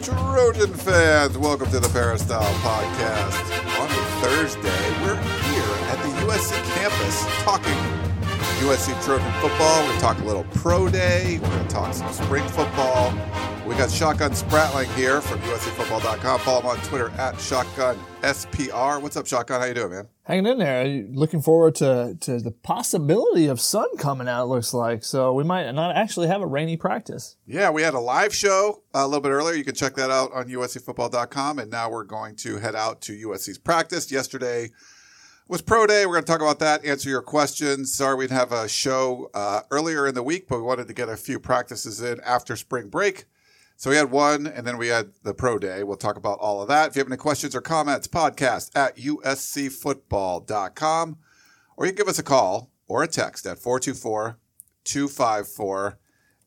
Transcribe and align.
Trojan 0.00 0.72
fans. 0.74 1.36
Welcome 1.36 1.70
to 1.70 1.80
the 1.80 1.88
Peristyle 1.88 2.54
Podcast. 2.60 3.80
On 3.80 3.88
Thursday, 4.22 5.02
we're 5.02 5.16
here 5.16 5.74
at 5.90 5.98
the 6.02 6.08
USC 6.24 6.54
campus 6.74 7.24
talking 7.42 7.74
USC 8.60 9.04
Trojan 9.04 9.32
football. 9.40 9.92
We 9.92 9.98
talk 9.98 10.20
a 10.20 10.24
little 10.24 10.44
pro 10.54 10.88
day. 10.88 11.40
We're 11.42 11.48
going 11.48 11.66
to 11.66 11.74
talk 11.74 11.94
some 11.94 12.12
spring 12.12 12.46
football. 12.48 13.10
We 13.68 13.74
got 13.74 13.90
Shotgun 13.90 14.30
Spratling 14.30 14.92
here 14.94 15.20
from 15.20 15.40
USCFootball.com. 15.40 16.40
Follow 16.40 16.60
him 16.60 16.66
on 16.68 16.78
Twitter 16.78 17.10
at 17.10 17.38
Shotgun 17.38 17.98
SPR. 18.22 19.02
What's 19.02 19.14
up, 19.18 19.26
Shotgun? 19.26 19.60
How 19.60 19.66
you 19.66 19.74
doing, 19.74 19.90
man? 19.90 20.08
hanging 20.24 20.46
in 20.46 20.58
there. 20.58 20.86
Looking 21.12 21.42
forward 21.42 21.74
to, 21.76 22.16
to 22.20 22.38
the 22.38 22.50
possibility 22.50 23.46
of 23.46 23.60
sun 23.60 23.86
coming 23.98 24.26
out, 24.26 24.44
it 24.44 24.46
looks 24.46 24.72
like. 24.72 25.04
So 25.04 25.34
we 25.34 25.44
might 25.44 25.70
not 25.72 25.94
actually 25.94 26.28
have 26.28 26.40
a 26.40 26.46
rainy 26.46 26.78
practice. 26.78 27.36
Yeah, 27.46 27.68
we 27.68 27.82
had 27.82 27.92
a 27.92 28.00
live 28.00 28.34
show 28.34 28.84
a 28.94 29.06
little 29.06 29.20
bit 29.20 29.32
earlier. 29.32 29.54
You 29.54 29.64
can 29.64 29.74
check 29.74 29.96
that 29.96 30.10
out 30.10 30.32
on 30.32 30.48
USCFootball.com. 30.48 31.58
And 31.58 31.70
now 31.70 31.90
we're 31.90 32.04
going 32.04 32.36
to 32.36 32.56
head 32.56 32.74
out 32.74 33.02
to 33.02 33.12
USC's 33.12 33.58
practice. 33.58 34.10
Yesterday 34.10 34.70
was 35.46 35.60
pro 35.60 35.86
day. 35.86 36.06
We're 36.06 36.14
going 36.14 36.24
to 36.24 36.32
talk 36.32 36.40
about 36.40 36.58
that, 36.60 36.86
answer 36.86 37.10
your 37.10 37.22
questions. 37.22 37.92
Sorry 37.92 38.14
we 38.14 38.24
didn't 38.24 38.38
have 38.38 38.52
a 38.52 38.66
show 38.66 39.30
uh, 39.34 39.60
earlier 39.70 40.06
in 40.06 40.14
the 40.14 40.22
week, 40.22 40.48
but 40.48 40.56
we 40.56 40.62
wanted 40.62 40.88
to 40.88 40.94
get 40.94 41.10
a 41.10 41.18
few 41.18 41.38
practices 41.38 42.00
in 42.00 42.18
after 42.20 42.56
spring 42.56 42.88
break. 42.88 43.26
So 43.78 43.88
we 43.90 43.96
had 43.96 44.10
one, 44.10 44.46
and 44.48 44.66
then 44.66 44.76
we 44.76 44.88
had 44.88 45.12
the 45.22 45.32
pro 45.32 45.56
day. 45.56 45.84
We'll 45.84 45.96
talk 45.96 46.16
about 46.16 46.40
all 46.40 46.60
of 46.60 46.66
that. 46.66 46.88
If 46.88 46.96
you 46.96 47.00
have 47.00 47.06
any 47.06 47.16
questions 47.16 47.54
or 47.54 47.60
comments, 47.60 48.08
podcast 48.08 48.72
at 48.74 48.96
uscfootball.com, 48.96 51.18
or 51.76 51.86
you 51.86 51.92
can 51.92 51.96
give 51.96 52.08
us 52.08 52.18
a 52.18 52.24
call 52.24 52.72
or 52.88 53.04
a 53.04 53.06
text 53.06 53.46
at 53.46 53.60
424 53.60 54.40
254 54.82 55.96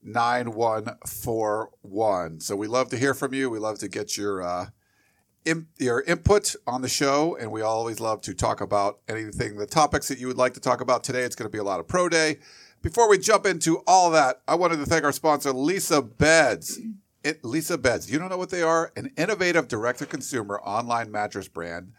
9141. 0.04 2.42
So 2.42 2.58
we 2.58 2.68
love 2.68 2.90
to 2.90 2.98
hear 2.98 3.14
from 3.14 3.34
you. 3.34 3.50
We 3.50 3.60
love 3.60 3.80
to 3.80 3.88
get 3.88 4.18
your 4.18 4.44
uh, 4.44 4.66
in, 5.46 5.68
your 5.78 6.02
input 6.02 6.54
on 6.68 6.82
the 6.82 6.90
show, 6.90 7.38
and 7.38 7.50
we 7.50 7.62
always 7.62 8.02
love 8.02 8.20
to 8.24 8.34
talk 8.34 8.60
about 8.60 9.00
anything, 9.08 9.56
the 9.56 9.66
topics 9.66 10.10
that 10.10 10.20
you 10.20 10.28
would 10.28 10.36
like 10.36 10.54
to 10.56 10.60
talk 10.60 10.82
about 10.82 11.06
today. 11.06 11.24
It's 11.24 11.38
going 11.38 11.50
to 11.50 11.52
be 11.52 11.60
a 11.60 11.64
lot 11.64 11.80
of 11.80 11.88
pro 11.88 12.10
day. 12.10 12.40
Before 12.82 13.10
we 13.10 13.18
jump 13.20 13.46
into 13.46 13.78
all 13.88 14.12
that, 14.12 14.42
I 14.50 14.56
wanted 14.56 14.80
to 14.80 14.86
thank 14.86 15.06
our 15.06 15.14
sponsor, 15.14 15.54
Leesa 15.54 16.02
Beds. 16.18 16.78
It, 17.24 17.44
Leesa 17.44 17.80
Beds, 17.80 18.12
you 18.12 18.18
don't 18.18 18.30
know 18.30 18.38
what 18.38 18.50
they 18.50 18.64
are? 18.64 18.92
An 18.96 19.12
innovative 19.16 19.68
direct 19.68 20.00
to 20.00 20.06
consumer 20.06 20.60
online 20.62 21.12
mattress 21.12 21.48
brand. 21.48 21.94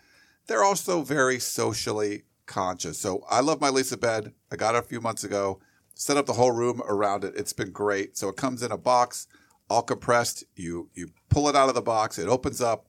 They're 0.47 0.65
also 0.65 1.03
very 1.03 1.39
socially 1.39 2.25
conscious. 2.47 2.98
So 2.98 3.25
I 3.31 3.41
love 3.41 3.61
my 3.61 3.70
Leesa 3.70 3.98
bed. 3.98 4.33
I 4.50 4.56
got 4.56 4.75
it 4.75 4.78
a 4.78 4.83
few 4.83 5.00
months 5.00 5.23
ago, 5.23 5.61
set 5.95 6.17
up 6.17 6.27
the 6.27 6.33
whole 6.33 6.50
room 6.50 6.83
around 6.89 7.23
it. 7.25 7.34
It's 7.37 7.53
been 7.53 7.70
great. 7.70 8.17
So 8.17 8.28
it 8.28 8.37
comes 8.37 8.62
in 8.62 8.73
a 8.73 8.77
box, 8.77 9.28
all 9.70 9.83
compressed. 9.83 10.45
You 10.56 10.91
you 10.95 11.11
pull 11.28 11.48
it 11.48 11.56
out 11.56 11.69
of 11.69 11.75
the 11.75 11.83
box, 11.83 12.19
it 12.19 12.28
opens 12.28 12.61
up. 12.61 12.89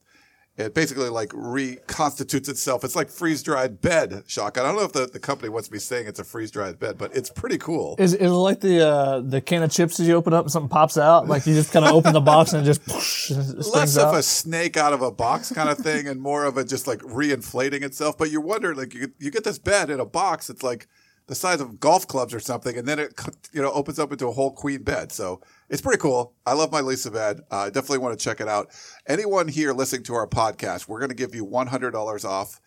It 0.56 0.72
basically 0.72 1.08
like 1.08 1.30
reconstitutes 1.34 2.48
itself. 2.48 2.84
It's 2.84 2.94
like 2.94 3.10
freeze 3.10 3.42
dried 3.42 3.80
bed, 3.80 4.22
shock. 4.28 4.56
I 4.56 4.62
don't 4.62 4.76
know 4.76 4.84
if 4.84 4.92
the, 4.92 5.06
the 5.06 5.18
company 5.18 5.48
wants 5.48 5.68
me 5.68 5.80
saying 5.80 6.06
it's 6.06 6.20
a 6.20 6.24
freeze 6.24 6.52
dried 6.52 6.78
bed, 6.78 6.96
but 6.96 7.14
it's 7.16 7.28
pretty 7.28 7.58
cool. 7.58 7.96
Is, 7.98 8.14
is 8.14 8.30
it 8.30 8.34
like 8.34 8.60
the 8.60 8.86
uh, 8.86 9.20
the 9.20 9.40
can 9.40 9.64
of 9.64 9.72
chips 9.72 9.96
that 9.96 10.04
you 10.04 10.14
open 10.14 10.32
up 10.32 10.44
and 10.44 10.52
something 10.52 10.68
pops 10.68 10.96
out? 10.96 11.26
Like 11.26 11.44
you 11.46 11.54
just 11.54 11.72
kind 11.72 11.84
of 11.84 11.92
open 11.92 12.12
the 12.12 12.20
box 12.20 12.52
and 12.52 12.62
it 12.62 12.66
just 12.66 12.86
whoosh, 12.86 13.32
it 13.32 13.66
Less 13.74 13.96
of 13.96 14.04
out? 14.04 14.14
a 14.14 14.22
snake 14.22 14.76
out 14.76 14.92
of 14.92 15.02
a 15.02 15.10
box 15.10 15.52
kind 15.52 15.68
of 15.68 15.78
thing, 15.78 16.06
and 16.06 16.20
more 16.20 16.44
of 16.44 16.56
a 16.56 16.62
just 16.64 16.86
like 16.86 17.00
reinflating 17.00 17.82
itself. 17.82 18.16
But 18.16 18.30
you 18.30 18.40
wonder, 18.40 18.76
like 18.76 18.94
you 18.94 19.08
you 19.18 19.32
get 19.32 19.42
this 19.42 19.58
bed 19.58 19.90
in 19.90 19.98
a 19.98 20.06
box. 20.06 20.48
It's 20.50 20.62
like 20.62 20.86
the 21.26 21.34
size 21.34 21.60
of 21.60 21.80
golf 21.80 22.06
clubs 22.06 22.34
or 22.34 22.40
something, 22.40 22.76
and 22.76 22.86
then 22.86 22.98
it 22.98 23.18
you 23.52 23.62
know 23.62 23.72
opens 23.72 23.98
up 23.98 24.12
into 24.12 24.28
a 24.28 24.32
whole 24.32 24.52
queen 24.52 24.82
bed. 24.82 25.12
So 25.12 25.40
it's 25.68 25.82
pretty 25.82 26.00
cool. 26.00 26.34
I 26.46 26.52
love 26.52 26.72
my 26.72 26.80
Leesa 26.80 27.12
bed. 27.12 27.40
I 27.50 27.66
uh, 27.66 27.70
definitely 27.70 27.98
want 27.98 28.18
to 28.18 28.22
check 28.22 28.40
it 28.40 28.48
out. 28.48 28.68
Anyone 29.06 29.48
here 29.48 29.72
listening 29.72 30.02
to 30.04 30.14
our 30.14 30.26
podcast, 30.26 30.88
we're 30.88 31.00
going 31.00 31.10
to 31.10 31.14
give 31.14 31.34
you 31.34 31.44
one 31.44 31.68
hundred 31.68 31.92
dollars 31.92 32.24
off 32.24 32.60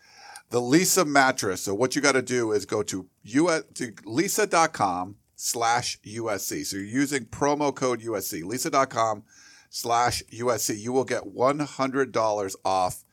the 0.50 0.60
Leesa 0.60 1.06
mattress. 1.06 1.62
So 1.62 1.74
what 1.74 1.94
you 1.94 2.02
got 2.02 2.12
to 2.12 2.22
do 2.22 2.52
is 2.52 2.64
go 2.64 2.82
to, 2.84 3.06
US, 3.24 3.62
to 3.74 3.92
leesa.com 3.92 5.16
slash 5.36 5.98
USC. 6.00 6.64
So 6.64 6.76
you're 6.76 6.86
using 6.86 7.26
promo 7.26 7.74
code 7.74 8.00
USC, 8.00 8.42
leesa.com 8.42 9.24
slash 9.70 10.22
USC. 10.32 10.78
You 10.78 10.92
will 10.92 11.04
get 11.04 11.24
$100 11.24 12.56
off 12.64 13.04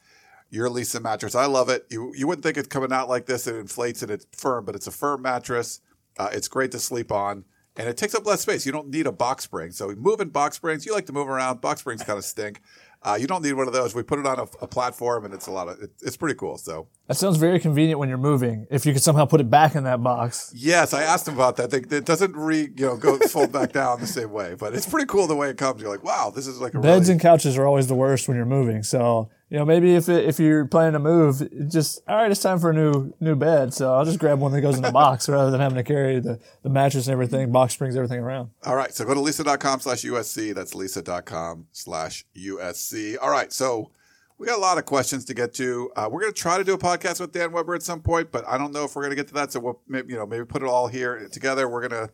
your 0.50 0.69
Leesa 0.69 1.01
mattress. 1.01 1.35
I 1.35 1.45
love 1.45 1.69
it. 1.69 1.85
You, 1.89 2.13
you 2.16 2.28
wouldn't 2.28 2.44
think 2.44 2.57
it's 2.57 2.67
coming 2.67 2.91
out 2.91 3.09
like 3.09 3.25
this. 3.25 3.47
It 3.47 3.56
inflates 3.56 4.01
and 4.01 4.11
it's 4.11 4.25
firm, 4.31 4.66
but 4.66 4.75
it's 4.75 4.88
a 4.88 4.91
firm 4.91 5.22
mattress. 5.22 5.81
Uh, 6.17 6.29
it's 6.31 6.47
great 6.47 6.72
to 6.72 6.79
sleep 6.79 7.11
on 7.11 7.45
and 7.78 7.89
it 7.89 7.97
takes 7.97 8.16
up 8.16 8.25
less 8.25 8.41
space. 8.41 8.66
You 8.66 8.72
don't 8.72 8.89
need 8.89 9.07
a 9.07 9.11
box 9.11 9.44
spring. 9.44 9.72
So 9.72 9.94
moving 9.95 10.29
box 10.29 10.55
springs, 10.55 10.85
you 10.85 10.94
like 10.94 11.05
to 11.07 11.13
move 11.13 11.28
around. 11.28 11.61
Box 11.61 11.81
springs 11.81 12.03
kind 12.03 12.17
of 12.17 12.23
stink. 12.23 12.61
Uh, 13.03 13.16
you 13.19 13.28
don't 13.28 13.44
need 13.44 13.53
one 13.53 13.67
of 13.67 13.73
those. 13.73 13.94
We 13.94 14.01
put 14.01 14.17
it 14.17 14.25
on 14.25 14.39
a, 14.39 14.44
a 14.61 14.67
platform, 14.67 15.25
and 15.25 15.34
it's 15.34 15.45
a 15.45 15.51
lot 15.51 15.67
of. 15.67 15.79
It, 15.79 15.91
it's 16.01 16.17
pretty 16.17 16.34
cool. 16.34 16.57
So 16.57 16.88
that 17.07 17.16
sounds 17.16 17.38
very 17.38 17.59
convenient 17.59 18.00
when 18.00 18.09
you're 18.09 18.17
moving. 18.17 18.66
If 18.72 18.84
you 18.84 18.94
could 18.94 19.03
somehow 19.03 19.25
put 19.25 19.41
it 19.41 19.50
back 19.50 19.75
in 19.75 19.84
that 19.84 20.01
box. 20.01 20.51
Yes, 20.55 20.91
I 20.91 21.03
asked 21.03 21.28
him 21.28 21.35
about 21.35 21.57
that. 21.57 21.69
They, 21.69 21.97
it 21.97 22.05
doesn't 22.05 22.35
re 22.35 22.69
you 22.75 22.85
know 22.85 22.97
go 22.97 23.19
fold 23.19 23.51
back 23.51 23.73
down 23.73 24.00
the 24.00 24.07
same 24.07 24.31
way, 24.31 24.55
but 24.57 24.73
it's 24.73 24.88
pretty 24.88 25.05
cool 25.05 25.28
the 25.28 25.35
way 25.35 25.50
it 25.50 25.57
comes. 25.57 25.81
You're 25.81 25.91
like, 25.91 26.03
wow, 26.03 26.31
this 26.34 26.47
is 26.47 26.59
like 26.59 26.73
a 26.73 26.79
beds 26.79 27.01
really... 27.01 27.13
and 27.13 27.22
couches 27.22 27.59
are 27.59 27.67
always 27.67 27.85
the 27.85 27.95
worst 27.95 28.28
when 28.28 28.38
you're 28.38 28.45
moving. 28.47 28.81
So 28.81 29.29
you 29.50 29.57
know, 29.57 29.66
maybe 29.66 29.95
if 29.95 30.09
it, 30.09 30.25
if 30.25 30.39
you're 30.39 30.66
planning 30.66 30.94
to 30.94 31.00
move, 31.00 31.69
just 31.69 32.01
all 32.07 32.16
right, 32.16 32.31
it's 32.31 32.41
time 32.41 32.59
for 32.59 32.72
a 32.72 32.73
new 32.73 33.13
new 33.19 33.35
bed. 33.35 33.73
So 33.73 33.94
I'll 33.94 34.06
just 34.06 34.19
grab 34.19 34.39
one 34.39 34.51
that 34.53 34.61
goes 34.61 34.75
in 34.75 34.81
the 34.81 34.91
box 35.03 35.29
rather 35.29 35.51
than 35.51 35.61
having 35.61 35.75
to 35.75 35.83
carry 35.83 36.19
the, 36.19 36.39
the 36.63 36.69
mattress 36.69 37.06
and 37.07 37.13
everything, 37.13 37.51
box 37.51 37.73
springs, 37.73 37.95
everything 37.95 38.19
around. 38.19 38.50
All 38.66 38.75
right, 38.75 38.94
so 38.94 39.05
go 39.05 39.13
to 39.13 39.19
leesa.com 39.19 39.79
slash 39.81 40.03
USC. 40.03 40.55
That's 40.55 40.73
leesa.com 40.73 41.67
slash 41.72 42.25
USC. 42.35 43.17
All 43.22 43.29
right, 43.29 43.53
so 43.53 43.91
we 44.38 44.47
got 44.47 44.57
a 44.57 44.61
lot 44.61 44.78
of 44.78 44.85
questions 44.85 45.25
to 45.25 45.34
get 45.34 45.53
to. 45.55 45.91
Uh, 45.95 46.09
we're 46.11 46.22
going 46.22 46.34
to 46.34 46.39
try 46.39 46.57
to 46.57 46.63
do 46.63 46.73
a 46.73 46.78
podcast 46.78 47.19
with 47.19 47.31
Dan 47.31 47.51
Weber 47.51 47.75
at 47.75 47.84
some 47.84 48.01
point, 48.01 48.31
but 48.31 48.45
I 48.47 48.57
don't 48.57 48.73
know 48.73 48.84
if 48.84 48.95
we're 48.95 49.03
going 49.03 49.11
to 49.11 49.16
get 49.16 49.28
to 49.28 49.34
that. 49.35 49.51
So 49.51 49.59
we'll 49.59 49.79
maybe, 49.88 50.13
you 50.13 50.19
know 50.19 50.25
maybe 50.25 50.45
put 50.45 50.63
it 50.63 50.67
all 50.67 50.88
here 50.88 51.28
together. 51.31 51.69
We're 51.69 51.88
going 51.88 52.07
to 52.07 52.13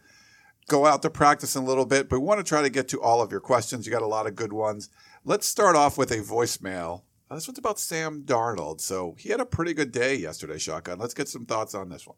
go 0.67 0.85
out 0.85 1.01
to 1.01 1.09
practice 1.09 1.55
in 1.55 1.63
a 1.63 1.65
little 1.65 1.85
bit, 1.85 2.09
but 2.09 2.19
we 2.19 2.25
want 2.25 2.39
to 2.39 2.43
try 2.43 2.61
to 2.61 2.69
get 2.69 2.89
to 2.89 3.01
all 3.01 3.21
of 3.21 3.31
your 3.31 3.39
questions. 3.39 3.85
You 3.85 3.91
got 3.91 4.01
a 4.01 4.07
lot 4.07 4.27
of 4.27 4.35
good 4.35 4.53
ones. 4.53 4.89
Let's 5.23 5.47
start 5.47 5.75
off 5.75 5.97
with 5.97 6.11
a 6.11 6.17
voicemail 6.17 7.03
this 7.35 7.47
one's 7.47 7.59
about 7.59 7.79
Sam 7.79 8.23
Darnold. 8.23 8.81
So 8.81 9.15
he 9.17 9.29
had 9.29 9.39
a 9.39 9.45
pretty 9.45 9.73
good 9.73 9.91
day 9.91 10.15
yesterday, 10.15 10.57
Shotgun. 10.57 10.99
Let's 10.99 11.13
get 11.13 11.27
some 11.27 11.45
thoughts 11.45 11.73
on 11.73 11.89
this 11.89 12.05
one. 12.05 12.17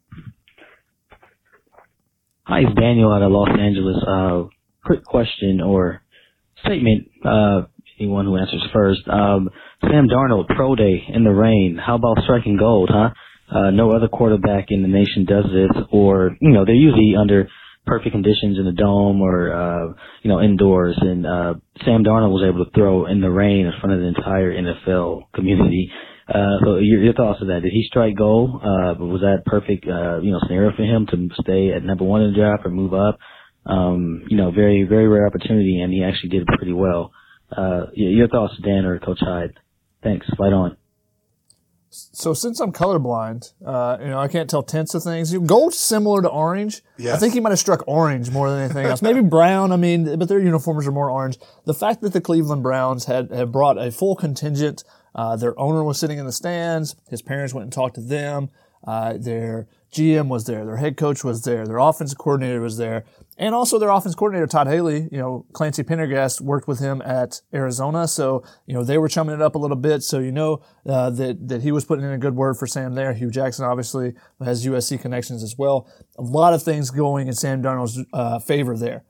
Hi, 2.44 2.60
it's 2.60 2.78
Daniel 2.78 3.12
out 3.12 3.22
of 3.22 3.32
Los 3.32 3.48
Angeles. 3.48 3.96
Uh, 4.06 4.48
quick 4.84 5.04
question 5.04 5.60
or 5.60 6.02
statement. 6.64 7.08
Uh, 7.24 7.62
anyone 7.98 8.26
who 8.26 8.36
answers 8.36 8.62
first. 8.72 9.00
Um, 9.08 9.50
Sam 9.80 10.08
Darnold, 10.08 10.48
pro 10.48 10.74
day 10.74 11.02
in 11.08 11.24
the 11.24 11.30
rain. 11.30 11.78
How 11.84 11.94
about 11.94 12.18
striking 12.24 12.56
gold, 12.58 12.90
huh? 12.92 13.10
Uh, 13.54 13.70
no 13.70 13.92
other 13.92 14.08
quarterback 14.08 14.66
in 14.68 14.82
the 14.82 14.88
nation 14.88 15.26
does 15.26 15.44
this, 15.44 15.84
or 15.92 16.36
you 16.40 16.50
know, 16.50 16.64
they're 16.64 16.74
usually 16.74 17.14
under 17.18 17.48
perfect 17.86 18.12
conditions 18.12 18.58
in 18.58 18.64
the 18.64 18.72
dome 18.72 19.20
or 19.20 19.52
uh 19.52 19.92
you 20.22 20.30
know 20.30 20.40
indoors 20.40 20.96
and 21.00 21.26
uh 21.26 21.54
Sam 21.84 22.04
Darnold 22.04 22.32
was 22.32 22.44
able 22.48 22.64
to 22.64 22.70
throw 22.72 23.06
in 23.06 23.20
the 23.20 23.30
rain 23.30 23.66
in 23.66 23.72
front 23.80 23.94
of 23.94 24.00
the 24.00 24.06
entire 24.08 24.52
NFL 24.52 25.24
community. 25.34 25.90
Uh 26.28 26.56
so 26.64 26.76
your, 26.76 27.02
your 27.02 27.12
thoughts 27.14 27.40
on 27.42 27.48
that. 27.48 27.60
Did 27.62 27.72
he 27.72 27.84
strike 27.88 28.16
gold? 28.16 28.56
Uh 28.62 28.94
was 28.98 29.20
that 29.20 29.42
perfect 29.46 29.86
uh 29.86 30.20
you 30.20 30.32
know 30.32 30.40
scenario 30.46 30.74
for 30.76 30.82
him 30.82 31.06
to 31.08 31.28
stay 31.42 31.72
at 31.72 31.84
number 31.84 32.04
one 32.04 32.22
in 32.22 32.32
the 32.32 32.38
draft 32.38 32.64
or 32.64 32.70
move 32.70 32.94
up? 32.94 33.18
Um, 33.66 34.24
you 34.28 34.36
know, 34.36 34.50
very, 34.50 34.82
very 34.84 35.08
rare 35.08 35.26
opportunity 35.26 35.80
and 35.80 35.90
he 35.92 36.04
actually 36.04 36.30
did 36.30 36.46
pretty 36.46 36.72
well. 36.72 37.12
Uh 37.54 37.86
your 37.94 38.28
thoughts, 38.28 38.54
Dan 38.62 38.84
or 38.86 38.98
Coach 38.98 39.20
Hyde. 39.20 39.52
Thanks. 40.02 40.26
Fight 40.38 40.52
on. 40.52 40.76
So 41.94 42.34
since 42.34 42.60
I'm 42.60 42.72
colorblind, 42.72 43.52
uh, 43.64 43.98
you 44.00 44.08
know, 44.08 44.18
I 44.18 44.28
can't 44.28 44.50
tell 44.50 44.62
tints 44.62 44.94
of 44.94 45.02
things. 45.02 45.32
Gold's 45.32 45.78
similar 45.78 46.22
to 46.22 46.28
orange. 46.28 46.82
Yes. 46.96 47.16
I 47.16 47.18
think 47.18 47.34
he 47.34 47.40
might 47.40 47.50
have 47.50 47.58
struck 47.58 47.84
orange 47.86 48.30
more 48.30 48.50
than 48.50 48.60
anything 48.60 48.86
else. 48.86 49.00
Maybe 49.00 49.20
brown. 49.20 49.70
I 49.70 49.76
mean, 49.76 50.18
but 50.18 50.28
their 50.28 50.40
uniforms 50.40 50.86
are 50.88 50.92
more 50.92 51.10
orange. 51.10 51.38
The 51.66 51.74
fact 51.74 52.00
that 52.02 52.12
the 52.12 52.20
Cleveland 52.20 52.62
Browns 52.62 53.04
had, 53.04 53.30
had 53.30 53.52
brought 53.52 53.78
a 53.78 53.92
full 53.92 54.16
contingent, 54.16 54.82
uh, 55.14 55.36
their 55.36 55.58
owner 55.58 55.84
was 55.84 55.98
sitting 55.98 56.18
in 56.18 56.26
the 56.26 56.32
stands. 56.32 56.96
His 57.08 57.22
parents 57.22 57.54
went 57.54 57.64
and 57.64 57.72
talked 57.72 57.94
to 57.94 58.00
them. 58.00 58.50
Uh, 58.86 59.14
their 59.16 59.66
GM 59.92 60.28
was 60.28 60.44
there, 60.44 60.64
their 60.66 60.76
head 60.76 60.96
coach 60.96 61.22
was 61.22 61.42
there, 61.44 61.66
their 61.66 61.78
offensive 61.78 62.18
coordinator 62.18 62.60
was 62.60 62.76
there, 62.76 63.04
and 63.38 63.54
also 63.54 63.78
their 63.78 63.90
offense 63.90 64.14
coordinator 64.14 64.46
Todd 64.46 64.66
Haley. 64.66 65.08
You 65.10 65.18
know, 65.18 65.46
Clancy 65.52 65.82
Pendergast 65.82 66.40
worked 66.40 66.66
with 66.66 66.80
him 66.80 67.00
at 67.02 67.40
Arizona, 67.54 68.08
so 68.08 68.44
you 68.66 68.74
know 68.74 68.82
they 68.82 68.98
were 68.98 69.08
chumming 69.08 69.34
it 69.34 69.42
up 69.42 69.54
a 69.54 69.58
little 69.58 69.76
bit. 69.76 70.02
So 70.02 70.18
you 70.18 70.32
know 70.32 70.62
uh, 70.86 71.10
that 71.10 71.48
that 71.48 71.62
he 71.62 71.70
was 71.72 71.84
putting 71.84 72.04
in 72.04 72.10
a 72.10 72.18
good 72.18 72.34
word 72.34 72.54
for 72.54 72.66
Sam 72.66 72.94
there. 72.94 73.14
Hue 73.14 73.30
Jackson 73.30 73.64
obviously 73.64 74.14
has 74.44 74.66
USC 74.66 75.00
connections 75.00 75.42
as 75.42 75.56
well. 75.56 75.88
A 76.18 76.22
lot 76.22 76.52
of 76.52 76.62
things 76.62 76.90
going 76.90 77.28
in 77.28 77.34
Sam 77.34 77.62
Darnold's 77.62 78.04
uh, 78.12 78.40
favor 78.40 78.76
there 78.76 79.04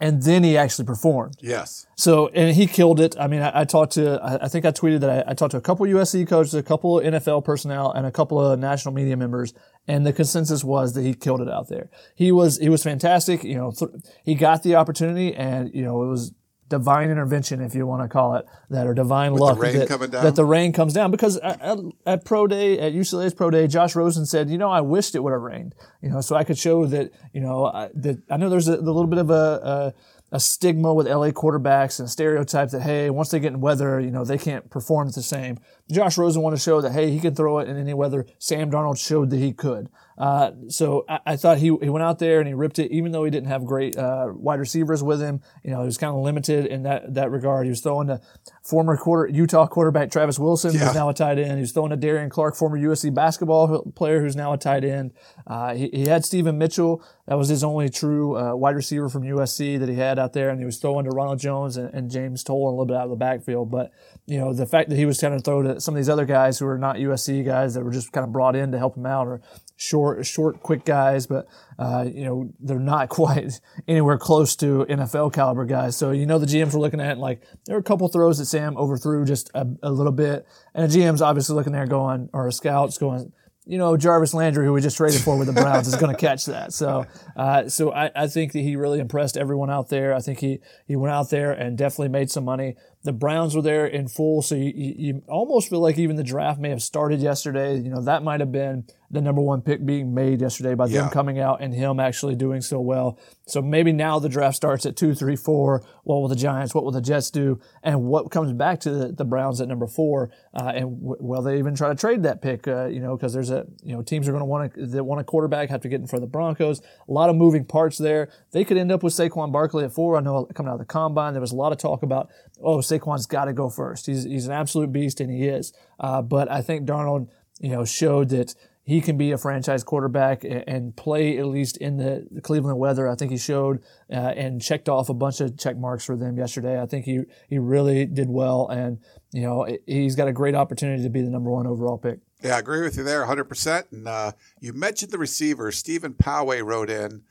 and 0.00 0.22
then 0.22 0.42
he 0.42 0.56
actually 0.56 0.86
performed. 0.86 1.36
Yes. 1.40 1.86
So, 1.96 2.28
and 2.28 2.56
he 2.56 2.66
killed 2.66 2.98
it. 3.00 3.14
I 3.20 3.26
mean, 3.26 3.42
I, 3.42 3.60
I 3.60 3.64
talked 3.64 3.92
to, 3.92 4.20
I, 4.22 4.46
I, 4.46 4.48
think 4.48 4.64
I 4.64 4.70
tweeted 4.70 5.00
that 5.00 5.10
I, 5.10 5.30
I, 5.32 5.34
talked 5.34 5.50
to 5.50 5.58
a 5.58 5.60
couple 5.60 5.84
USC 5.86 6.26
coaches, 6.26 6.54
a 6.54 6.62
couple 6.62 6.98
of 6.98 7.04
NFL 7.04 7.44
personnel, 7.44 7.92
and 7.92 8.06
a 8.06 8.10
couple 8.10 8.40
of 8.40 8.58
national 8.58 8.94
media 8.94 9.16
members, 9.16 9.52
and 9.86 10.06
the 10.06 10.12
consensus 10.12 10.64
was 10.64 10.94
that 10.94 11.02
he 11.02 11.12
killed 11.12 11.42
it 11.42 11.50
out 11.50 11.68
there. 11.68 11.90
He 12.14 12.32
was, 12.32 12.58
he 12.58 12.70
was 12.70 12.82
fantastic. 12.82 13.44
You 13.44 13.56
know, 13.56 13.70
th- 13.72 13.90
he 14.24 14.34
got 14.34 14.62
the 14.62 14.76
opportunity, 14.76 15.34
and 15.34 15.72
you 15.74 15.82
know, 15.82 16.02
it 16.02 16.08
was 16.08 16.32
divine 16.70 17.10
intervention, 17.10 17.60
if 17.60 17.74
you 17.74 17.86
want 17.86 18.02
to 18.02 18.08
call 18.08 18.36
it 18.36 18.46
that, 18.70 18.86
or 18.86 18.94
divine 18.94 19.32
With 19.32 19.42
luck 19.42 19.56
the 19.56 19.62
rain 19.62 19.78
that, 19.80 19.88
coming 19.88 20.08
down? 20.08 20.24
that 20.24 20.36
the 20.36 20.44
rain 20.46 20.72
comes 20.72 20.94
down. 20.94 21.10
Because 21.10 21.36
at, 21.38 21.78
at, 22.06 22.24
pro 22.24 22.46
day, 22.46 22.78
at 22.78 22.94
UCLA's 22.94 23.34
pro 23.34 23.50
day, 23.50 23.66
Josh 23.66 23.94
Rosen 23.94 24.24
said, 24.24 24.48
you 24.48 24.56
know, 24.56 24.70
I 24.70 24.80
wished 24.80 25.14
it 25.14 25.22
would 25.22 25.32
have 25.32 25.42
rained, 25.42 25.74
you 26.00 26.08
know, 26.08 26.22
so 26.22 26.36
I 26.36 26.44
could 26.44 26.56
show 26.56 26.86
that, 26.86 27.12
you 27.34 27.42
know, 27.42 27.66
I, 27.66 27.90
that 27.94 28.22
I 28.30 28.38
know 28.38 28.48
there's 28.48 28.68
a, 28.68 28.76
a 28.76 28.80
little 28.80 29.08
bit 29.08 29.18
of 29.18 29.30
a, 29.30 29.34
a 29.34 29.94
a 30.32 30.38
stigma 30.38 30.94
with 30.94 31.08
LA 31.08 31.30
quarterbacks 31.30 31.98
and 31.98 32.06
a 32.06 32.10
stereotype 32.10 32.70
that 32.70 32.82
hey, 32.82 33.10
once 33.10 33.30
they 33.30 33.40
get 33.40 33.52
in 33.52 33.60
weather, 33.60 33.98
you 33.98 34.10
know 34.10 34.24
they 34.24 34.38
can't 34.38 34.70
perform 34.70 35.10
the 35.10 35.22
same. 35.22 35.58
Josh 35.90 36.16
Rosen 36.16 36.42
wanted 36.42 36.56
to 36.56 36.62
show 36.62 36.80
that 36.80 36.92
hey, 36.92 37.10
he 37.10 37.18
can 37.18 37.34
throw 37.34 37.58
it 37.58 37.68
in 37.68 37.76
any 37.76 37.94
weather. 37.94 38.26
Sam 38.38 38.70
Darnold 38.70 38.98
showed 39.04 39.30
that 39.30 39.38
he 39.38 39.52
could. 39.52 39.88
Uh, 40.20 40.50
so 40.68 41.06
I, 41.08 41.20
I, 41.24 41.36
thought 41.36 41.56
he 41.56 41.74
he 41.80 41.88
went 41.88 42.02
out 42.02 42.18
there 42.18 42.40
and 42.40 42.46
he 42.46 42.52
ripped 42.52 42.78
it, 42.78 42.92
even 42.92 43.10
though 43.10 43.24
he 43.24 43.30
didn't 43.30 43.48
have 43.48 43.64
great 43.64 43.96
uh, 43.96 44.28
wide 44.34 44.60
receivers 44.60 45.02
with 45.02 45.18
him. 45.18 45.40
You 45.64 45.70
know, 45.70 45.80
he 45.80 45.86
was 45.86 45.96
kind 45.96 46.14
of 46.14 46.20
limited 46.20 46.66
in 46.66 46.82
that 46.82 47.14
that 47.14 47.30
regard. 47.30 47.64
He 47.64 47.70
was 47.70 47.80
throwing 47.80 48.08
to 48.08 48.20
former 48.62 48.98
quarter 48.98 49.32
Utah 49.32 49.66
quarterback 49.66 50.10
Travis 50.10 50.38
Wilson, 50.38 50.74
Yeah. 50.74 50.80
who's 50.80 50.94
now 50.94 51.08
a 51.08 51.14
tight 51.14 51.38
end. 51.38 51.54
He 51.54 51.62
was 51.62 51.72
throwing 51.72 51.88
to 51.88 51.96
Darion 51.96 52.28
Clark, 52.28 52.54
former 52.54 52.78
USC 52.78 53.14
basketball 53.14 53.90
player, 53.94 54.20
who's 54.20 54.36
now 54.36 54.52
a 54.52 54.58
tight 54.58 54.84
end. 54.84 55.12
Uh, 55.46 55.72
he, 55.74 55.88
he 55.88 56.06
had 56.06 56.22
Stephen 56.26 56.58
Mitchell. 56.58 57.02
That 57.26 57.38
was 57.38 57.48
his 57.48 57.64
only 57.64 57.88
true 57.88 58.36
uh, 58.36 58.54
wide 58.54 58.76
receiver 58.76 59.08
from 59.08 59.22
USC 59.22 59.78
that 59.78 59.88
he 59.88 59.94
had 59.94 60.18
out 60.18 60.34
there, 60.34 60.50
and 60.50 60.58
he 60.58 60.66
was 60.66 60.76
throwing 60.76 61.04
to 61.04 61.10
Ronald 61.10 61.38
Jones 61.38 61.78
and, 61.78 61.94
and 61.94 62.10
James 62.10 62.44
Toll 62.44 62.68
a 62.68 62.70
little 62.70 62.84
bit 62.84 62.96
out 62.96 63.04
of 63.04 63.10
the 63.10 63.16
backfield. 63.16 63.70
But 63.70 63.90
you 64.26 64.38
know, 64.38 64.52
the 64.52 64.66
fact 64.66 64.90
that 64.90 64.96
he 64.96 65.06
was 65.06 65.18
kind 65.18 65.32
of 65.32 65.42
throw 65.44 65.62
to 65.62 65.80
some 65.80 65.94
of 65.94 65.96
these 65.96 66.10
other 66.10 66.26
guys 66.26 66.58
who 66.58 66.66
are 66.66 66.76
not 66.76 66.96
USC 66.96 67.42
guys 67.44 67.72
that 67.72 67.84
were 67.84 67.90
just 67.90 68.12
kind 68.12 68.24
of 68.24 68.32
brought 68.32 68.54
in 68.54 68.72
to 68.72 68.78
help 68.78 68.96
him 68.96 69.06
out, 69.06 69.26
or 69.26 69.40
short, 69.80 70.26
short, 70.26 70.62
quick 70.62 70.84
guys, 70.84 71.26
but 71.26 71.46
uh, 71.78 72.04
you 72.06 72.24
know 72.24 72.52
they're 72.60 72.78
not 72.78 73.08
quite 73.20 73.60
anywhere 73.88 74.18
close 74.18 74.54
to 74.56 74.84
NFL 74.88 75.32
caliber 75.32 75.64
guys. 75.64 75.96
So 75.96 76.10
you 76.10 76.26
know 76.26 76.38
the 76.38 76.46
GMs 76.46 76.74
were 76.74 76.80
looking 76.80 77.00
at 77.00 77.12
it 77.12 77.18
like 77.18 77.42
there 77.64 77.74
were 77.74 77.80
a 77.80 77.84
couple 77.84 78.06
throws 78.08 78.38
that 78.38 78.46
Sam 78.46 78.76
overthrew 78.76 79.24
just 79.24 79.50
a, 79.54 79.66
a 79.82 79.90
little 79.90 80.12
bit, 80.12 80.46
and 80.74 80.90
the 80.90 80.98
GM's 80.98 81.22
obviously 81.22 81.54
looking 81.54 81.72
there 81.72 81.86
going, 81.86 82.28
or 82.32 82.46
a 82.46 82.52
scouts 82.52 82.98
going. 82.98 83.32
You 83.66 83.78
know 83.78 83.96
Jarvis 83.96 84.34
Landry, 84.34 84.64
who 84.66 84.72
we 84.72 84.80
just 84.80 84.96
traded 84.96 85.20
for 85.20 85.38
with 85.38 85.46
the 85.46 85.52
Browns, 85.52 85.86
is 85.86 85.94
going 85.94 86.12
to 86.12 86.20
catch 86.20 86.46
that. 86.46 86.72
So, 86.72 87.06
uh, 87.36 87.68
so 87.68 87.92
I, 87.92 88.10
I 88.16 88.26
think 88.26 88.52
that 88.52 88.60
he 88.60 88.74
really 88.74 88.98
impressed 88.98 89.36
everyone 89.36 89.70
out 89.70 89.90
there. 89.90 90.14
I 90.14 90.20
think 90.20 90.40
he 90.40 90.60
he 90.86 90.96
went 90.96 91.12
out 91.14 91.30
there 91.30 91.52
and 91.52 91.78
definitely 91.78 92.08
made 92.08 92.30
some 92.30 92.44
money. 92.44 92.76
The 93.02 93.12
Browns 93.12 93.56
were 93.56 93.62
there 93.62 93.86
in 93.86 94.08
full, 94.08 94.42
so 94.42 94.54
you, 94.54 94.72
you, 94.74 95.22
almost 95.26 95.70
feel 95.70 95.80
like 95.80 95.96
even 95.96 96.16
the 96.16 96.22
draft 96.22 96.60
may 96.60 96.68
have 96.68 96.82
started 96.82 97.20
yesterday. 97.20 97.78
You 97.78 97.88
know 97.88 98.02
that 98.02 98.22
might 98.22 98.40
have 98.40 98.52
been 98.52 98.84
the 99.10 99.20
number 99.20 99.40
one 99.40 99.60
pick 99.60 99.84
being 99.84 100.14
made 100.14 100.40
yesterday 100.40 100.74
by 100.74 100.86
Yeah. 100.86 101.00
them 101.02 101.10
coming 101.10 101.40
out 101.40 101.60
and 101.60 101.74
him 101.74 101.98
actually 101.98 102.36
doing 102.36 102.60
so 102.60 102.78
well. 102.78 103.18
So 103.46 103.60
maybe 103.60 103.90
now 103.90 104.20
the 104.20 104.28
draft 104.28 104.54
starts 104.54 104.86
at 104.86 104.94
two, 104.96 105.14
three, 105.14 105.34
four. 105.34 105.82
What 106.04 106.20
will 106.20 106.28
the 106.28 106.36
Giants? 106.36 106.74
What 106.76 106.84
will 106.84 106.92
the 106.92 107.00
Jets 107.00 107.30
do? 107.30 107.58
And 107.82 108.04
what 108.04 108.30
comes 108.30 108.52
back 108.52 108.78
to 108.80 108.90
the, 108.90 109.08
the 109.12 109.24
Browns 109.24 109.60
at 109.60 109.66
number 109.66 109.88
four? 109.88 110.30
Uh, 110.54 110.72
and 110.76 111.00
w- 111.00 111.16
will 111.18 111.42
they 111.42 111.58
even 111.58 111.74
try 111.74 111.88
to 111.88 111.96
trade 111.96 112.22
that 112.22 112.40
pick? 112.40 112.68
Uh, 112.68 112.84
you 112.86 113.00
know, 113.00 113.16
because 113.16 113.32
there's 113.32 113.50
a 113.50 113.66
you 113.82 113.96
know 113.96 114.02
teams 114.02 114.28
are 114.28 114.32
going 114.32 114.42
to 114.42 114.44
want 114.46 114.74
to 114.74 114.86
that 114.86 115.02
want 115.02 115.20
a 115.20 115.24
quarterback 115.24 115.70
have 115.70 115.80
to 115.80 115.88
get 115.88 116.00
in 116.00 116.06
front 116.06 116.22
of 116.22 116.28
the 116.28 116.32
Broncos. 116.32 116.80
A 117.08 117.12
lot 117.12 117.30
of 117.30 117.34
moving 117.36 117.64
parts 117.64 117.98
there. 117.98 118.28
They 118.52 118.64
could 118.64 118.76
end 118.76 118.92
up 118.92 119.02
with 119.02 119.14
Saquon 119.14 119.50
Barkley 119.50 119.84
at 119.84 119.92
four. 119.92 120.16
I 120.16 120.20
know 120.20 120.44
coming 120.54 120.68
out 120.70 120.74
of 120.74 120.80
the 120.80 120.84
combine 120.84 121.32
there 121.32 121.40
was 121.40 121.52
a 121.52 121.56
lot 121.56 121.72
of 121.72 121.78
talk 121.78 122.04
about 122.04 122.30
oh 122.62 122.80
Saquon's 122.90 123.26
got 123.26 123.46
to 123.46 123.52
go 123.52 123.68
first. 123.68 124.06
He's 124.06 124.24
he's 124.24 124.46
an 124.46 124.52
absolute 124.52 124.92
beast 124.92 125.20
and 125.20 125.30
he 125.30 125.46
is. 125.46 125.72
Uh, 125.98 126.22
but 126.22 126.50
I 126.50 126.62
think 126.62 126.86
Darnold 126.86 127.28
you 127.60 127.70
know 127.70 127.84
showed 127.84 128.30
that 128.30 128.54
he 128.82 129.00
can 129.00 129.16
be 129.16 129.30
a 129.30 129.38
franchise 129.38 129.84
quarterback 129.84 130.42
and, 130.42 130.64
and 130.66 130.96
play 130.96 131.38
at 131.38 131.46
least 131.46 131.76
in 131.76 131.98
the, 131.98 132.26
the 132.30 132.40
Cleveland 132.40 132.78
weather. 132.78 133.08
I 133.08 133.14
think 133.14 133.30
he 133.30 133.38
showed 133.38 133.82
uh, 134.10 134.16
and 134.16 134.60
checked 134.60 134.88
off 134.88 135.08
a 135.08 135.14
bunch 135.14 135.40
of 135.40 135.56
check 135.56 135.76
marks 135.76 136.04
for 136.04 136.16
them 136.16 136.36
yesterday. 136.36 136.80
I 136.80 136.86
think 136.86 137.04
he 137.04 137.20
he 137.48 137.58
really 137.58 138.06
did 138.06 138.28
well, 138.28 138.68
and 138.68 138.98
you 139.32 139.42
know 139.42 139.66
he's 139.86 140.16
got 140.16 140.28
a 140.28 140.32
great 140.32 140.54
opportunity 140.54 141.02
to 141.02 141.10
be 141.10 141.22
the 141.22 141.30
number 141.30 141.50
one 141.50 141.66
overall 141.66 141.98
pick. 141.98 142.20
Yeah, 142.42 142.56
I 142.56 142.58
agree 142.60 142.80
with 142.80 142.96
you 142.96 143.02
there 143.02 143.26
100%. 143.26 143.92
And 143.92 144.08
uh, 144.08 144.32
you 144.60 144.72
mentioned 144.72 145.12
the 145.12 145.18
receiver. 145.18 145.70
Stephen 145.72 146.14
Poway 146.14 146.64
wrote 146.64 146.88
in. 146.88 147.22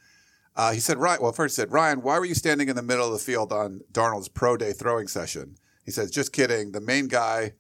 Uh, 0.60 0.74
he 0.74 0.82
said, 0.82 0.98
Ryan, 0.98 1.22
well, 1.22 1.32
first 1.32 1.56
he 1.56 1.62
said, 1.62 1.72
Ryan, 1.72 2.02
why 2.02 2.20
were 2.20 2.26
you 2.26 2.36
standing 2.36 2.68
in 2.68 2.76
the 2.76 2.82
middle 2.82 3.06
of 3.06 3.14
the 3.14 3.20
field 3.20 3.54
on 3.54 3.80
Darnold's 3.94 4.28
pro 4.28 4.58
day 4.58 4.74
throwing 4.74 5.08
session? 5.08 5.56
He 5.86 5.92
says, 5.92 6.12
just 6.12 6.34
kidding. 6.34 6.74
The 6.74 6.82
main 6.82 7.08
guy 7.08 7.54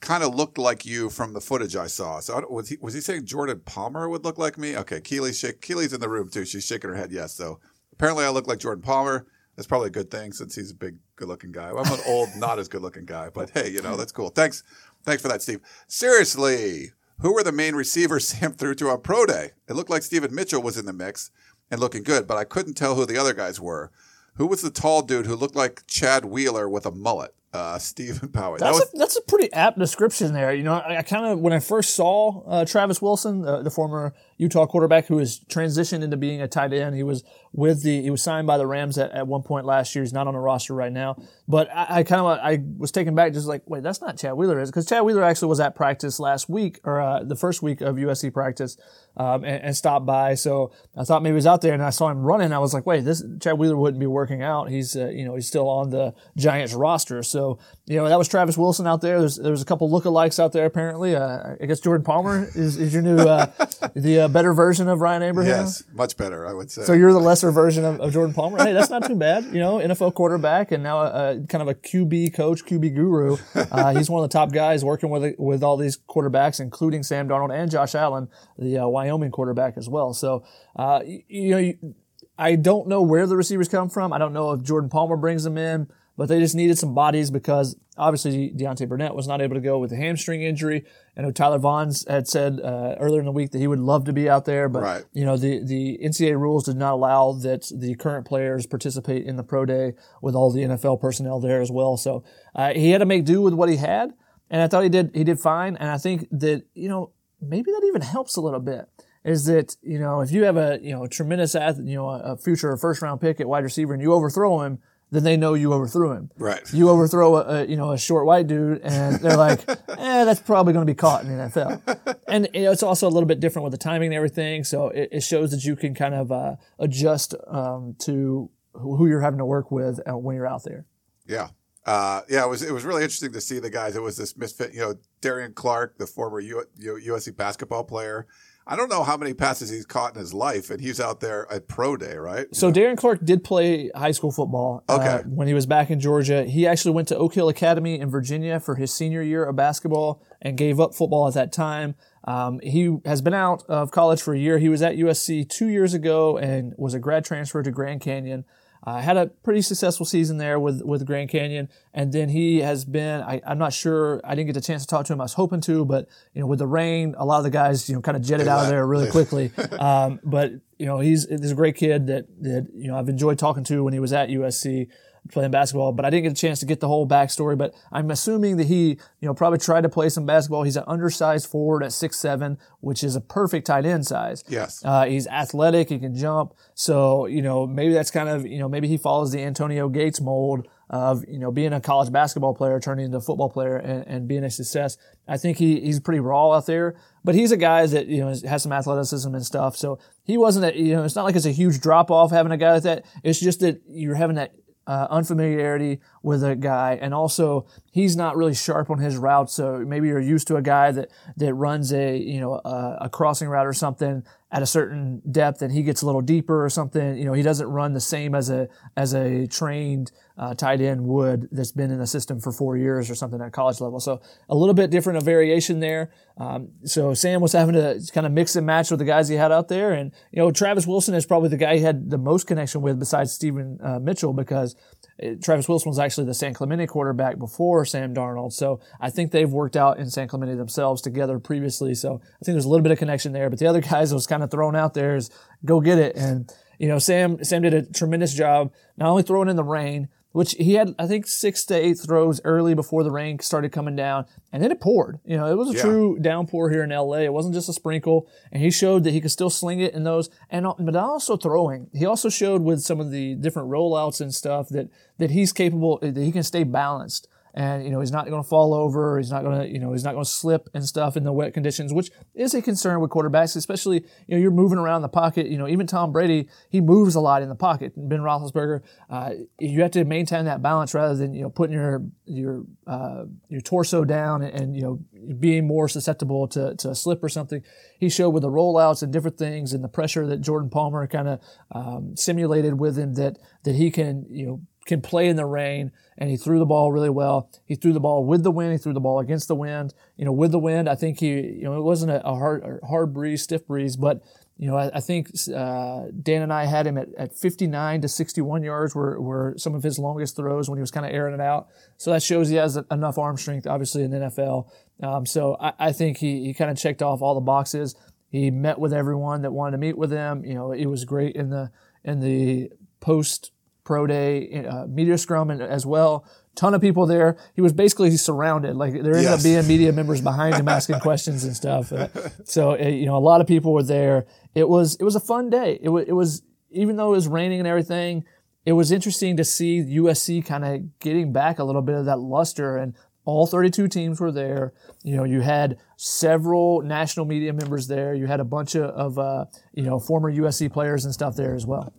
kind 0.00 0.24
of 0.24 0.34
looked 0.34 0.58
like 0.58 0.84
you 0.84 1.10
from 1.10 1.32
the 1.32 1.40
footage 1.40 1.76
I 1.76 1.86
saw. 1.86 2.18
So 2.18 2.34
I 2.34 2.52
was 2.52 2.70
he, 2.70 2.76
was 2.80 2.92
he 2.92 3.00
saying 3.00 3.26
Jordan 3.26 3.62
Palmer 3.64 4.08
would 4.08 4.24
look 4.24 4.36
like 4.36 4.58
me? 4.58 4.76
Okay, 4.76 5.00
Keely's, 5.00 5.38
shake, 5.38 5.60
Keely's 5.60 5.92
in 5.92 6.00
the 6.00 6.08
room 6.08 6.28
too. 6.28 6.44
She's 6.44 6.66
shaking 6.66 6.90
her 6.90 6.96
head 6.96 7.12
yes. 7.12 7.36
So 7.36 7.60
apparently 7.92 8.24
I 8.24 8.30
look 8.30 8.48
like 8.48 8.58
Jordan 8.58 8.82
Palmer. 8.82 9.28
That's 9.54 9.68
probably 9.68 9.86
a 9.86 9.90
good 9.90 10.10
thing 10.10 10.32
since 10.32 10.56
he's 10.56 10.72
a 10.72 10.74
big, 10.74 10.96
good-looking 11.14 11.52
guy. 11.52 11.68
I'm 11.68 11.92
an 11.92 12.00
old, 12.04 12.30
not 12.36 12.58
as 12.58 12.66
good-looking 12.66 13.04
guy, 13.04 13.28
but 13.32 13.50
hey, 13.50 13.70
you 13.70 13.80
know 13.80 13.96
that's 13.96 14.10
cool. 14.10 14.30
Thanks, 14.30 14.64
thanks 15.04 15.22
for 15.22 15.28
that, 15.28 15.42
Steve. 15.42 15.60
Seriously, 15.86 16.90
who 17.20 17.32
were 17.32 17.44
the 17.44 17.52
main 17.52 17.76
receivers 17.76 18.26
Sam 18.28 18.54
threw 18.54 18.74
to 18.74 18.88
on 18.88 19.02
pro 19.02 19.24
day? 19.24 19.52
It 19.68 19.74
looked 19.74 19.90
like 19.90 20.02
Stephen 20.02 20.34
Mitchell 20.34 20.60
was 20.60 20.76
in 20.76 20.84
the 20.84 20.92
mix 20.92 21.30
and 21.70 21.80
looking 21.80 22.02
good, 22.02 22.26
but 22.26 22.36
I 22.36 22.44
couldn't 22.44 22.74
tell 22.74 22.94
who 22.94 23.06
the 23.06 23.18
other 23.18 23.34
guys 23.34 23.60
were. 23.60 23.90
Who 24.34 24.46
was 24.46 24.62
the 24.62 24.70
tall 24.70 25.02
dude 25.02 25.26
who 25.26 25.34
looked 25.34 25.56
like 25.56 25.86
Chad 25.86 26.24
Wheeler 26.24 26.68
with 26.68 26.86
a 26.86 26.90
mullet? 26.90 27.34
Uh, 27.52 27.78
Stephen. 27.78 28.30
That 28.32 28.58
That's 28.58 28.78
was 28.78 28.90
a, 28.94 28.98
that's 28.98 29.16
a 29.16 29.22
pretty 29.22 29.52
apt 29.52 29.78
description 29.78 30.34
there. 30.34 30.52
You 30.52 30.62
know, 30.62 30.74
I, 30.74 30.98
I 30.98 31.02
kind 31.02 31.26
of 31.26 31.38
when 31.38 31.52
I 31.52 31.60
first 31.60 31.94
saw 31.94 32.42
uh, 32.46 32.64
Travis 32.64 33.00
Wilson, 33.00 33.46
uh, 33.46 33.62
the 33.62 33.70
former 33.70 34.14
Utah 34.36 34.66
quarterback 34.66 35.06
who 35.06 35.18
has 35.18 35.40
transitioned 35.40 36.02
into 36.02 36.16
being 36.16 36.42
a 36.42 36.48
tight 36.48 36.72
end, 36.72 36.94
he 36.94 37.02
was 37.02 37.24
with 37.52 37.82
the 37.82 38.02
he 38.02 38.10
was 38.10 38.22
signed 38.22 38.46
by 38.46 38.58
the 38.58 38.66
Rams 38.66 38.98
at, 38.98 39.10
at 39.12 39.26
one 39.26 39.42
point 39.42 39.64
last 39.64 39.94
year. 39.94 40.04
He's 40.04 40.12
not 40.12 40.28
on 40.28 40.34
the 40.34 40.40
roster 40.40 40.74
right 40.74 40.92
now, 40.92 41.16
but 41.46 41.70
I, 41.74 42.00
I 42.00 42.02
kind 42.02 42.20
of 42.20 42.26
I 42.26 42.62
was 42.76 42.92
taken 42.92 43.14
back, 43.14 43.32
just 43.32 43.46
like 43.46 43.62
wait, 43.66 43.82
that's 43.82 44.02
not 44.02 44.18
Chad 44.18 44.34
Wheeler, 44.34 44.60
is 44.60 44.70
because 44.70 44.86
Chad 44.86 45.04
Wheeler 45.04 45.22
actually 45.24 45.48
was 45.48 45.60
at 45.60 45.74
practice 45.74 46.20
last 46.20 46.48
week 46.50 46.80
or 46.84 47.00
uh, 47.00 47.24
the 47.24 47.36
first 47.36 47.62
week 47.62 47.80
of 47.80 47.96
USC 47.96 48.32
practice 48.32 48.76
um, 49.16 49.44
and, 49.44 49.64
and 49.64 49.76
stopped 49.76 50.06
by. 50.06 50.34
So 50.34 50.72
I 50.96 51.04
thought 51.04 51.22
maybe 51.22 51.32
he 51.32 51.36
was 51.36 51.46
out 51.46 51.62
there, 51.62 51.72
and 51.72 51.82
I 51.82 51.90
saw 51.90 52.08
him 52.08 52.22
running. 52.22 52.52
I 52.52 52.58
was 52.58 52.74
like, 52.74 52.86
wait, 52.86 53.04
this 53.04 53.24
Chad 53.40 53.58
Wheeler 53.58 53.76
wouldn't 53.76 54.00
be 54.00 54.06
working 54.06 54.42
out. 54.42 54.70
He's 54.70 54.96
uh, 54.96 55.08
you 55.08 55.24
know 55.24 55.34
he's 55.34 55.48
still 55.48 55.68
on 55.68 55.90
the 55.90 56.14
Giants 56.36 56.74
roster. 56.74 57.22
So 57.22 57.37
you 57.86 57.96
know 57.96 58.08
that 58.08 58.18
was 58.18 58.28
Travis 58.28 58.56
Wilson 58.56 58.86
out 58.86 59.00
there. 59.00 59.18
There's 59.18 59.36
there 59.36 59.50
was 59.50 59.62
a 59.62 59.64
couple 59.64 59.88
lookalikes 59.88 60.38
out 60.38 60.52
there 60.52 60.66
apparently. 60.66 61.16
Uh, 61.16 61.56
I 61.60 61.66
guess 61.66 61.80
Jordan 61.80 62.04
Palmer 62.04 62.48
is, 62.54 62.76
is 62.76 62.92
your 62.92 63.02
new 63.02 63.18
uh, 63.18 63.46
the 63.94 64.20
uh, 64.20 64.28
better 64.28 64.52
version 64.52 64.88
of 64.88 65.00
Ryan 65.00 65.22
Abraham. 65.22 65.64
yes, 65.64 65.84
much 65.92 66.16
better, 66.16 66.46
I 66.46 66.52
would 66.52 66.70
say. 66.70 66.82
So 66.82 66.92
you're 66.92 67.12
the 67.12 67.18
lesser 67.18 67.50
version 67.50 67.84
of, 67.84 68.00
of 68.00 68.12
Jordan 68.12 68.34
Palmer. 68.34 68.58
Hey, 68.58 68.72
that's 68.72 68.90
not 68.90 69.04
too 69.06 69.16
bad. 69.16 69.44
You 69.44 69.60
know, 69.60 69.78
NFL 69.78 70.14
quarterback 70.14 70.72
and 70.72 70.82
now 70.82 71.00
a, 71.00 71.36
a 71.36 71.46
kind 71.46 71.62
of 71.62 71.68
a 71.68 71.74
QB 71.74 72.34
coach, 72.34 72.64
QB 72.64 72.94
guru. 72.94 73.36
Uh, 73.70 73.94
he's 73.94 74.08
one 74.08 74.22
of 74.22 74.28
the 74.28 74.32
top 74.32 74.50
guys 74.50 74.84
working 74.84 75.10
with 75.10 75.34
with 75.38 75.62
all 75.62 75.76
these 75.76 75.98
quarterbacks, 76.08 76.58
including 76.60 77.02
Sam 77.02 77.28
Darnold 77.28 77.52
and 77.52 77.70
Josh 77.70 77.94
Allen, 77.94 78.28
the 78.58 78.78
uh, 78.78 78.88
Wyoming 78.88 79.30
quarterback 79.30 79.76
as 79.76 79.88
well. 79.88 80.14
So 80.14 80.44
uh, 80.76 81.00
you, 81.04 81.22
you 81.28 81.50
know. 81.50 81.58
You, 81.58 81.94
I 82.38 82.54
don't 82.54 82.86
know 82.86 83.02
where 83.02 83.26
the 83.26 83.36
receivers 83.36 83.68
come 83.68 83.88
from. 83.88 84.12
I 84.12 84.18
don't 84.18 84.32
know 84.32 84.52
if 84.52 84.62
Jordan 84.62 84.88
Palmer 84.88 85.16
brings 85.16 85.42
them 85.42 85.58
in, 85.58 85.88
but 86.18 86.28
they 86.28 86.38
just 86.40 86.54
needed 86.54 86.76
some 86.76 86.92
bodies 86.94 87.30
because 87.30 87.76
obviously 87.96 88.52
Deontay 88.54 88.88
Burnett 88.88 89.14
was 89.14 89.26
not 89.26 89.40
able 89.40 89.54
to 89.54 89.60
go 89.60 89.78
with 89.78 89.92
a 89.92 89.96
hamstring 89.96 90.42
injury. 90.42 90.84
I 91.16 91.22
know 91.22 91.30
Tyler 91.30 91.58
Vaughns 91.58 92.06
had 92.08 92.28
said 92.28 92.60
uh, 92.60 92.96
earlier 93.00 93.20
in 93.20 93.24
the 93.26 93.32
week 93.32 93.52
that 93.52 93.58
he 93.58 93.66
would 93.66 93.78
love 93.78 94.04
to 94.06 94.12
be 94.12 94.28
out 94.28 94.44
there, 94.44 94.68
but 94.68 94.82
Right. 94.82 95.04
you 95.12 95.24
know 95.24 95.36
the 95.38 95.64
the 95.64 95.98
NCAA 96.04 96.38
rules 96.38 96.64
did 96.64 96.76
not 96.76 96.92
allow 96.94 97.32
that 97.32 97.70
the 97.74 97.94
current 97.94 98.26
players 98.26 98.66
participate 98.66 99.24
in 99.24 99.36
the 99.36 99.42
pro 99.44 99.64
day 99.64 99.94
with 100.20 100.34
all 100.34 100.50
the 100.52 100.60
NFL 100.62 101.00
personnel 101.00 101.40
there 101.40 101.62
as 101.62 101.70
well. 101.70 101.96
So 101.96 102.22
uh, 102.54 102.72
he 102.74 102.90
had 102.90 102.98
to 102.98 103.06
make 103.06 103.24
do 103.24 103.40
with 103.40 103.54
what 103.54 103.68
he 103.70 103.76
had, 103.76 104.12
and 104.50 104.60
I 104.60 104.66
thought 104.66 104.82
he 104.82 104.88
did 104.90 105.12
he 105.14 105.24
did 105.24 105.40
fine. 105.40 105.76
And 105.76 105.88
I 105.88 105.98
think 105.98 106.26
that 106.32 106.64
you 106.74 106.88
know 106.88 107.12
maybe 107.40 107.70
that 107.70 107.84
even 107.86 108.02
helps 108.02 108.36
a 108.36 108.40
little 108.40 108.60
bit. 108.60 108.86
Is 109.24 109.44
that 109.46 109.76
you 109.82 109.98
know 110.00 110.20
if 110.20 110.30
you 110.32 110.44
have 110.44 110.56
a 110.56 110.78
you 110.82 110.92
know 110.94 111.04
a 111.04 111.08
tremendous 111.08 111.54
ath- 111.54 111.78
you 111.82 111.96
know 111.96 112.08
a 112.08 112.36
future 112.36 112.76
first 112.76 113.02
round 113.02 113.20
pick 113.20 113.40
at 113.40 113.48
wide 113.48 113.64
receiver 113.64 113.92
and 113.92 114.02
you 114.02 114.12
overthrow 114.12 114.62
him, 114.62 114.78
then 115.10 115.24
they 115.24 115.36
know 115.36 115.54
you 115.54 115.72
overthrew 115.72 116.12
him. 116.12 116.30
Right. 116.36 116.60
You 116.72 116.90
overthrow 116.90 117.36
a, 117.36 117.40
a 117.40 117.66
you 117.66 117.76
know 117.76 117.92
a 117.92 117.98
short 117.98 118.26
white 118.26 118.46
dude 118.46 118.80
and 118.82 119.16
they're 119.20 119.36
like, 119.36 119.68
eh, 119.68 120.24
that's 120.24 120.40
probably 120.40 120.72
going 120.72 120.86
to 120.86 120.90
be 120.90 120.96
caught 120.96 121.24
in 121.24 121.36
the 121.36 121.44
NFL. 121.44 122.18
and 122.28 122.48
you 122.52 122.62
know, 122.62 122.72
it's 122.72 122.82
also 122.82 123.06
a 123.06 123.10
little 123.10 123.26
bit 123.26 123.40
different 123.40 123.64
with 123.64 123.72
the 123.72 123.78
timing 123.78 124.08
and 124.08 124.14
everything. 124.14 124.64
So 124.64 124.88
it, 124.88 125.08
it 125.12 125.20
shows 125.22 125.50
that 125.50 125.64
you 125.64 125.76
can 125.76 125.94
kind 125.94 126.14
of 126.14 126.30
uh, 126.30 126.56
adjust 126.78 127.34
um, 127.46 127.96
to 128.00 128.50
who 128.72 129.06
you're 129.06 129.20
having 129.20 129.38
to 129.38 129.46
work 129.46 129.70
with 129.70 130.00
uh, 130.08 130.16
when 130.16 130.36
you're 130.36 130.46
out 130.46 130.64
there. 130.64 130.86
Yeah. 131.26 131.48
Uh, 131.86 132.20
yeah, 132.28 132.44
it 132.44 132.48
was 132.48 132.62
it 132.62 132.72
was 132.72 132.84
really 132.84 133.02
interesting 133.02 133.32
to 133.32 133.40
see 133.40 133.58
the 133.58 133.70
guys. 133.70 133.96
It 133.96 134.02
was 134.02 134.18
this 134.18 134.36
misfit, 134.36 134.74
you 134.74 134.80
know, 134.80 134.94
Darion 135.22 135.54
Clark, 135.54 135.96
the 135.96 136.06
former 136.06 136.38
U, 136.38 136.64
U, 136.76 137.00
USC 137.06 137.34
basketball 137.34 137.82
player. 137.82 138.26
I 138.70 138.76
don't 138.76 138.90
know 138.90 139.02
how 139.02 139.16
many 139.16 139.32
passes 139.32 139.70
he's 139.70 139.86
caught 139.86 140.14
in 140.14 140.20
his 140.20 140.34
life, 140.34 140.68
and 140.68 140.78
he's 140.80 141.00
out 141.00 141.20
there 141.20 141.50
at 141.50 141.68
pro 141.68 141.96
day, 141.96 142.16
right? 142.16 142.46
So 142.54 142.70
Darren 142.70 142.98
Clark 142.98 143.24
did 143.24 143.42
play 143.42 143.90
high 143.96 144.10
school 144.10 144.30
football. 144.30 144.84
uh, 144.88 144.96
Okay. 144.96 145.22
when 145.28 145.48
he 145.48 145.54
was 145.54 145.64
back 145.64 145.90
in 145.90 146.00
Georgia, 146.00 146.44
he 146.44 146.66
actually 146.66 146.92
went 146.92 147.08
to 147.08 147.16
Oak 147.16 147.32
Hill 147.34 147.48
Academy 147.48 147.98
in 147.98 148.10
Virginia 148.10 148.60
for 148.60 148.74
his 148.74 148.92
senior 148.92 149.22
year 149.22 149.44
of 149.44 149.56
basketball 149.56 150.22
and 150.42 150.58
gave 150.58 150.78
up 150.78 150.94
football 150.94 151.26
at 151.26 151.34
that 151.34 151.50
time. 151.50 151.94
Um, 152.24 152.60
he 152.60 152.98
has 153.06 153.22
been 153.22 153.32
out 153.32 153.62
of 153.68 153.90
college 153.90 154.20
for 154.20 154.34
a 154.34 154.38
year. 154.38 154.58
He 154.58 154.68
was 154.68 154.82
at 154.82 154.96
USC 154.96 155.48
two 155.48 155.68
years 155.68 155.94
ago 155.94 156.36
and 156.36 156.74
was 156.76 156.92
a 156.92 156.98
grad 156.98 157.24
transfer 157.24 157.62
to 157.62 157.70
Grand 157.70 158.02
Canyon. 158.02 158.44
Uh, 158.88 159.02
had 159.02 159.18
a 159.18 159.26
pretty 159.26 159.60
successful 159.60 160.06
season 160.06 160.38
there 160.38 160.58
with, 160.58 160.80
with 160.80 161.04
Grand 161.04 161.28
Canyon, 161.28 161.68
and 161.92 162.10
then 162.10 162.30
he 162.30 162.60
has 162.60 162.86
been. 162.86 163.20
I, 163.20 163.38
I'm 163.46 163.58
not 163.58 163.74
sure. 163.74 164.18
I 164.24 164.34
didn't 164.34 164.46
get 164.46 164.54
the 164.54 164.62
chance 164.62 164.80
to 164.80 164.88
talk 164.88 165.04
to 165.06 165.12
him. 165.12 165.20
I 165.20 165.24
was 165.24 165.34
hoping 165.34 165.60
to, 165.62 165.84
but 165.84 166.08
you 166.32 166.40
know, 166.40 166.46
with 166.46 166.60
the 166.60 166.66
rain, 166.66 167.14
a 167.18 167.26
lot 167.26 167.36
of 167.36 167.44
the 167.44 167.50
guys, 167.50 167.86
you 167.90 167.94
know, 167.94 168.00
kind 168.00 168.16
of 168.16 168.22
jetted 168.22 168.48
out 168.48 168.62
of 168.64 168.70
there 168.70 168.86
really 168.86 169.10
quickly. 169.16 169.52
um, 169.78 170.20
but 170.24 170.52
you 170.78 170.86
know, 170.86 171.00
he's 171.00 171.28
he's 171.28 171.50
a 171.50 171.54
great 171.54 171.76
kid 171.76 172.06
that 172.06 172.24
that 172.40 172.68
you 172.74 172.88
know 172.88 172.96
I've 172.96 173.10
enjoyed 173.10 173.38
talking 173.38 173.62
to 173.64 173.84
when 173.84 173.92
he 173.92 174.00
was 174.00 174.14
at 174.14 174.30
USC 174.30 174.88
playing 175.32 175.50
basketball. 175.50 175.92
But 175.92 176.04
I 176.04 176.10
didn't 176.10 176.24
get 176.24 176.32
a 176.32 176.40
chance 176.40 176.60
to 176.60 176.66
get 176.66 176.80
the 176.80 176.88
whole 176.88 177.06
backstory. 177.06 177.56
But 177.56 177.74
I'm 177.92 178.10
assuming 178.10 178.56
that 178.58 178.66
he 178.66 178.98
you 179.20 179.26
know 179.28 179.34
probably 179.34 179.58
tried 179.58 179.82
to 179.82 179.88
play 179.88 180.08
some 180.08 180.26
basketball. 180.26 180.62
He's 180.62 180.76
an 180.76 180.84
undersized 180.86 181.48
forward 181.48 181.82
at 181.82 181.92
six 181.92 182.18
seven, 182.18 182.58
which 182.80 183.02
is 183.04 183.16
a 183.16 183.20
perfect 183.20 183.66
tight 183.66 183.86
end 183.86 184.06
size. 184.06 184.44
Yes. 184.48 184.84
Uh, 184.84 185.04
he's 185.04 185.26
athletic. 185.26 185.88
He 185.88 185.98
can 185.98 186.14
jump. 186.14 186.54
So, 186.74 187.26
you 187.26 187.42
know, 187.42 187.66
maybe 187.66 187.92
that's 187.92 188.10
kind 188.10 188.28
of, 188.28 188.46
you 188.46 188.58
know, 188.58 188.68
maybe 188.68 188.88
he 188.88 188.96
follows 188.96 189.32
the 189.32 189.42
Antonio 189.42 189.88
Gates 189.88 190.20
mold 190.20 190.68
of, 190.90 191.24
you 191.28 191.38
know, 191.38 191.50
being 191.50 191.72
a 191.72 191.80
college 191.80 192.10
basketball 192.12 192.54
player, 192.54 192.80
turning 192.80 193.06
into 193.06 193.18
a 193.18 193.20
football 193.20 193.50
player 193.50 193.76
and, 193.76 194.06
and 194.06 194.28
being 194.28 194.44
a 194.44 194.50
success. 194.50 194.96
I 195.26 195.36
think 195.36 195.58
he, 195.58 195.80
he's 195.80 196.00
pretty 196.00 196.20
raw 196.20 196.52
out 196.52 196.66
there, 196.66 196.96
but 197.24 197.34
he's 197.34 197.52
a 197.52 197.56
guy 197.56 197.84
that, 197.86 198.06
you 198.06 198.20
know, 198.20 198.28
has 198.48 198.62
some 198.62 198.72
athleticism 198.72 199.34
and 199.34 199.44
stuff. 199.44 199.76
So 199.76 199.98
he 200.24 200.38
wasn't, 200.38 200.66
a, 200.66 200.80
you 200.80 200.94
know, 200.94 201.04
it's 201.04 201.16
not 201.16 201.24
like 201.24 201.36
it's 201.36 201.46
a 201.46 201.50
huge 201.50 201.80
drop 201.80 202.10
off 202.10 202.30
having 202.30 202.52
a 202.52 202.56
guy 202.56 202.72
like 202.74 202.84
that. 202.84 203.04
It's 203.22 203.40
just 203.40 203.60
that 203.60 203.82
you're 203.88 204.14
having 204.14 204.36
that 204.36 204.54
uh, 204.88 205.06
unfamiliarity 205.10 206.00
with 206.22 206.42
a 206.42 206.56
guy, 206.56 206.98
and 207.00 207.12
also 207.12 207.66
he's 207.92 208.16
not 208.16 208.36
really 208.38 208.54
sharp 208.54 208.88
on 208.88 208.98
his 208.98 209.18
route. 209.18 209.50
So 209.50 209.84
maybe 209.86 210.08
you're 210.08 210.18
used 210.18 210.48
to 210.48 210.56
a 210.56 210.62
guy 210.62 210.92
that 210.92 211.10
that 211.36 211.52
runs 211.52 211.92
a 211.92 212.16
you 212.16 212.40
know 212.40 212.54
a, 212.54 212.98
a 213.02 213.10
crossing 213.10 213.48
route 213.48 213.66
or 213.66 213.74
something 213.74 214.24
at 214.50 214.62
a 214.62 214.66
certain 214.66 215.20
depth, 215.30 215.60
and 215.60 215.70
he 215.70 215.82
gets 215.82 216.00
a 216.00 216.06
little 216.06 216.22
deeper 216.22 216.64
or 216.64 216.70
something. 216.70 217.18
You 217.18 217.26
know, 217.26 217.34
he 217.34 217.42
doesn't 217.42 217.66
run 217.66 217.92
the 217.92 218.00
same 218.00 218.34
as 218.34 218.48
a 218.48 218.68
as 218.96 219.12
a 219.12 219.46
trained 219.46 220.10
uh, 220.38 220.54
tight 220.54 220.80
end 220.80 221.04
would 221.04 221.48
that's 221.50 221.72
been 221.72 221.90
in 221.90 221.98
the 221.98 222.06
system 222.06 222.40
for 222.40 222.52
four 222.52 222.76
years 222.76 223.10
or 223.10 223.14
something 223.14 223.40
at 223.40 223.52
college 223.52 223.80
level. 223.80 223.98
So 223.98 224.20
a 224.48 224.54
little 224.54 224.74
bit 224.74 224.90
different, 224.90 225.18
a 225.18 225.24
variation 225.24 225.80
there. 225.80 226.10
Um, 226.36 226.68
so 226.84 227.12
Sam 227.14 227.40
was 227.40 227.52
having 227.52 227.74
to 227.74 228.00
kind 228.12 228.26
of 228.26 228.32
mix 228.32 228.54
and 228.54 228.64
match 228.64 228.90
with 228.90 229.00
the 229.00 229.04
guys 229.04 229.28
he 229.28 229.34
had 229.34 229.50
out 229.50 229.68
there, 229.68 229.92
and 229.92 230.12
you 230.30 230.38
know 230.38 230.52
Travis 230.52 230.86
Wilson 230.86 231.14
is 231.14 231.26
probably 231.26 231.48
the 231.48 231.56
guy 231.56 231.76
he 231.76 231.82
had 231.82 232.10
the 232.10 232.18
most 232.18 232.46
connection 232.46 232.80
with 232.80 232.98
besides 232.98 233.32
Stephen 233.32 233.78
uh, 233.82 233.98
Mitchell 233.98 234.32
because 234.32 234.76
uh, 235.22 235.30
Travis 235.42 235.68
Wilson 235.68 235.88
was 235.90 235.98
actually 235.98 236.26
the 236.26 236.34
San 236.34 236.54
Clemente 236.54 236.86
quarterback 236.86 237.38
before 237.38 237.84
Sam 237.84 238.14
Darnold. 238.14 238.52
So 238.52 238.80
I 239.00 239.10
think 239.10 239.32
they've 239.32 239.50
worked 239.50 239.76
out 239.76 239.98
in 239.98 240.08
San 240.10 240.28
Clemente 240.28 240.54
themselves 240.54 241.02
together 241.02 241.38
previously. 241.38 241.94
So 241.94 242.20
I 242.22 242.44
think 242.44 242.54
there's 242.54 242.64
a 242.64 242.68
little 242.68 242.82
bit 242.82 242.92
of 242.92 242.98
connection 242.98 243.32
there. 243.32 243.50
But 243.50 243.58
the 243.58 243.66
other 243.66 243.80
guys 243.80 244.14
was 244.14 244.26
kind 244.26 244.42
of 244.42 244.50
thrown 244.50 244.76
out 244.76 244.94
there 244.94 245.16
is 245.16 245.30
go 245.64 245.80
get 245.80 245.98
it. 245.98 246.16
And, 246.16 246.52
you 246.78 246.86
know, 246.86 246.98
Sam, 246.98 247.42
Sam 247.42 247.62
did 247.62 247.74
a 247.74 247.82
tremendous 247.82 248.34
job, 248.34 248.72
not 248.96 249.08
only 249.08 249.24
throwing 249.24 249.48
in 249.48 249.56
the 249.56 249.64
rain, 249.64 250.08
which 250.32 250.52
he 250.52 250.74
had, 250.74 250.94
I 250.98 251.06
think, 251.06 251.26
six 251.26 251.64
to 251.66 251.74
eight 251.74 251.94
throws 251.94 252.40
early 252.44 252.74
before 252.74 253.02
the 253.02 253.10
rain 253.10 253.38
started 253.40 253.72
coming 253.72 253.96
down, 253.96 254.26
and 254.52 254.62
then 254.62 254.70
it 254.70 254.80
poured. 254.80 255.18
You 255.24 255.36
know, 255.36 255.46
it 255.50 255.56
was 255.56 255.70
a 255.70 255.74
Yeah. 255.74 255.80
true 255.82 256.18
downpour 256.18 256.70
here 256.70 256.82
in 256.84 256.92
LA. 256.92 257.24
It 257.24 257.32
wasn't 257.32 257.54
just 257.54 257.68
a 257.68 257.72
sprinkle, 257.72 258.26
and 258.52 258.62
he 258.62 258.70
showed 258.70 259.04
that 259.04 259.12
he 259.12 259.20
could 259.20 259.30
still 259.30 259.50
sling 259.50 259.80
it 259.80 259.94
in 259.94 260.04
those, 260.04 260.28
and 260.50 260.66
but 260.78 260.96
also 260.96 261.36
throwing. 261.36 261.88
He 261.92 262.04
also 262.06 262.28
showed 262.28 262.62
with 262.62 262.80
some 262.80 263.00
of 263.00 263.10
the 263.10 263.34
different 263.36 263.68
rollouts 263.70 264.20
and 264.20 264.34
stuff 264.34 264.68
that 264.70 264.88
that 265.18 265.30
he's 265.30 265.52
capable, 265.52 265.98
that 266.02 266.16
he 266.16 266.30
can 266.30 266.42
stay 266.42 266.62
balanced. 266.62 267.26
And 267.58 267.84
you 267.84 267.90
know 267.90 267.98
he's 267.98 268.12
not 268.12 268.28
going 268.28 268.40
to 268.40 268.48
fall 268.48 268.72
over. 268.72 269.18
He's 269.18 269.32
not 269.32 269.42
going 269.42 269.58
to 269.58 269.68
you 269.68 269.80
know 269.80 269.92
he's 269.92 270.04
not 270.04 270.12
going 270.12 270.24
to 270.24 270.30
slip 270.30 270.68
and 270.74 270.84
stuff 270.84 271.16
in 271.16 271.24
the 271.24 271.32
wet 271.32 271.54
conditions, 271.54 271.92
which 271.92 272.08
is 272.32 272.54
a 272.54 272.62
concern 272.62 273.00
with 273.00 273.10
quarterbacks, 273.10 273.56
especially 273.56 274.04
you 274.28 274.36
know 274.36 274.38
you're 274.38 274.52
moving 274.52 274.78
around 274.78 275.02
the 275.02 275.08
pocket. 275.08 275.48
You 275.48 275.58
know 275.58 275.66
even 275.66 275.84
Tom 275.84 276.12
Brady 276.12 276.48
he 276.70 276.80
moves 276.80 277.16
a 277.16 277.20
lot 277.20 277.42
in 277.42 277.48
the 277.48 277.56
pocket. 277.56 277.94
Ben 277.96 278.20
Roethlisberger, 278.20 278.82
uh, 279.10 279.30
you 279.58 279.82
have 279.82 279.90
to 279.90 280.04
maintain 280.04 280.44
that 280.44 280.62
balance 280.62 280.94
rather 280.94 281.16
than 281.16 281.34
you 281.34 281.42
know 281.42 281.50
putting 281.50 281.74
your 281.74 282.04
your 282.26 282.62
uh, 282.86 283.24
your 283.48 283.60
torso 283.60 284.04
down 284.04 284.40
and, 284.42 284.54
and 284.54 284.76
you 284.76 284.82
know 284.82 285.00
being 285.34 285.66
more 285.66 285.88
susceptible 285.88 286.46
to, 286.46 286.76
to 286.76 286.90
a 286.90 286.94
slip 286.94 287.24
or 287.24 287.28
something. 287.28 287.64
He 287.98 288.08
showed 288.08 288.30
with 288.30 288.44
the 288.44 288.50
rollouts 288.50 289.02
and 289.02 289.12
different 289.12 289.36
things 289.36 289.72
and 289.72 289.82
the 289.82 289.88
pressure 289.88 290.28
that 290.28 290.42
Jordan 290.42 290.70
Palmer 290.70 291.08
kind 291.08 291.26
of 291.26 291.40
um, 291.72 292.16
simulated 292.16 292.78
with 292.78 292.96
him 292.96 293.14
that 293.14 293.36
that 293.64 293.74
he 293.74 293.90
can 293.90 294.26
you 294.30 294.46
know 294.46 294.60
can 294.88 295.00
play 295.00 295.28
in 295.28 295.36
the 295.36 295.46
rain 295.46 295.92
and 296.16 296.28
he 296.28 296.36
threw 296.36 296.58
the 296.58 296.66
ball 296.66 296.90
really 296.90 297.10
well. 297.10 297.50
He 297.64 297.76
threw 297.76 297.92
the 297.92 298.00
ball 298.00 298.24
with 298.24 298.42
the 298.42 298.50
wind. 298.50 298.72
He 298.72 298.78
threw 298.78 298.92
the 298.92 299.00
ball 299.00 299.20
against 299.20 299.46
the 299.46 299.54
wind. 299.54 299.94
You 300.16 300.24
know, 300.24 300.32
with 300.32 300.50
the 300.50 300.58
wind, 300.58 300.88
I 300.88 300.96
think 300.96 301.20
he, 301.20 301.28
you 301.28 301.62
know, 301.62 301.78
it 301.78 301.82
wasn't 301.82 302.10
a, 302.12 302.20
hard, 302.20 302.80
hard 302.88 303.14
breeze, 303.14 303.42
stiff 303.42 303.66
breeze, 303.66 303.96
but 303.96 304.22
you 304.56 304.68
know, 304.68 304.76
I, 304.76 304.90
I 304.94 305.00
think 305.00 305.30
uh, 305.54 306.06
Dan 306.20 306.42
and 306.42 306.52
I 306.52 306.64
had 306.64 306.88
him 306.88 306.98
at, 306.98 307.08
at 307.16 307.36
59 307.36 308.00
to 308.00 308.08
61 308.08 308.64
yards 308.64 308.94
were, 308.94 309.20
were 309.20 309.54
some 309.56 309.76
of 309.76 309.84
his 309.84 310.00
longest 310.00 310.34
throws 310.34 310.68
when 310.68 310.78
he 310.78 310.80
was 310.80 310.90
kind 310.90 311.06
of 311.06 311.12
airing 311.12 311.34
it 311.34 311.40
out. 311.40 311.68
So 311.96 312.10
that 312.10 312.24
shows 312.24 312.48
he 312.48 312.56
has 312.56 312.76
enough 312.90 313.18
arm 313.18 313.36
strength, 313.36 313.68
obviously, 313.68 314.02
in 314.02 314.10
the 314.10 314.18
NFL. 314.18 314.68
Um, 315.00 315.26
so 315.26 315.56
I, 315.60 315.74
I 315.78 315.92
think 315.92 316.16
he, 316.16 316.44
he 316.44 316.54
kind 316.54 316.72
of 316.72 316.76
checked 316.76 317.02
off 317.02 317.22
all 317.22 317.36
the 317.36 317.40
boxes. 317.40 317.94
He 318.30 318.50
met 318.50 318.80
with 318.80 318.92
everyone 318.92 319.42
that 319.42 319.52
wanted 319.52 319.72
to 319.72 319.78
meet 319.78 319.96
with 319.96 320.10
him. 320.10 320.44
You 320.44 320.54
know, 320.54 320.72
it 320.72 320.86
was 320.86 321.04
great 321.04 321.36
in 321.36 321.50
the 321.50 321.70
in 322.04 322.20
the 322.20 322.70
post 323.00 323.52
pro 323.88 324.06
day 324.06 324.66
uh, 324.66 324.86
media 324.86 325.16
scrum 325.16 325.50
and 325.50 325.62
as 325.62 325.86
well. 325.86 326.26
Ton 326.54 326.74
of 326.74 326.80
people 326.82 327.06
there. 327.06 327.38
He 327.54 327.62
was 327.62 327.72
basically 327.72 328.10
surrounded. 328.16 328.76
Like 328.76 328.92
there 328.92 329.14
ended 329.14 329.22
Yes. 329.22 329.38
up 329.38 329.42
being 329.42 329.66
media 329.66 329.92
members 329.92 330.20
behind 330.20 330.56
him 330.56 330.68
asking 330.68 331.00
questions 331.00 331.42
and 331.44 331.56
stuff. 331.56 331.90
Uh, 331.92 332.08
so 332.44 332.72
uh, 332.72 332.76
you 332.76 333.06
know, 333.06 333.16
a 333.16 333.24
lot 333.30 333.40
of 333.40 333.46
people 333.46 333.72
were 333.72 333.82
there. 333.82 334.26
It 334.54 334.68
was 334.68 334.96
it 334.96 335.04
was 335.04 335.16
a 335.16 335.20
fun 335.20 335.48
day. 335.48 335.78
It 335.80 335.88
was 335.88 336.04
it 336.06 336.12
was 336.12 336.42
even 336.70 336.96
though 336.96 337.08
it 337.12 337.16
was 337.16 337.28
raining 337.28 337.60
and 337.60 337.66
everything. 337.66 338.24
It 338.66 338.72
was 338.72 338.92
interesting 338.92 339.38
to 339.38 339.44
see 339.44 339.80
USC 339.80 340.44
kind 340.44 340.64
of 340.66 340.98
getting 340.98 341.32
back 341.32 341.58
a 341.58 341.64
little 341.64 341.80
bit 341.82 341.94
of 341.96 342.04
that 342.04 342.18
luster 342.18 342.76
and. 342.76 342.94
All 343.24 343.46
32 343.46 343.88
teams 343.88 344.22
were 344.22 344.32
there. 344.32 344.72
You 345.02 345.14
know, 345.14 345.24
you 345.24 345.42
had 345.42 345.76
several 345.98 346.80
national 346.80 347.26
media 347.26 347.52
members 347.52 347.86
there. 347.86 348.14
You 348.14 348.26
had 348.26 348.40
a 348.40 348.44
bunch 348.44 348.74
of, 348.74 348.84
of 348.84 349.18
uh, 349.18 349.44
you 349.74 349.82
know, 349.82 349.98
former 349.98 350.32
USC 350.32 350.72
players 350.72 351.04
and 351.04 351.12
stuff 351.12 351.36
there 351.36 351.54
as 351.54 351.66
well. 351.66 351.92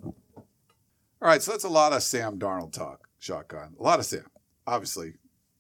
All 1.21 1.27
right, 1.27 1.41
so 1.41 1.51
that's 1.51 1.65
a 1.65 1.69
lot 1.69 1.91
of 1.91 2.01
Sam 2.01 2.39
Darnold 2.39 2.71
talk, 2.71 3.09
shotgun. 3.17 3.75
A 3.77 3.83
lot 3.83 3.99
of 3.99 4.05
Sam, 4.05 4.25
obviously, 4.65 5.15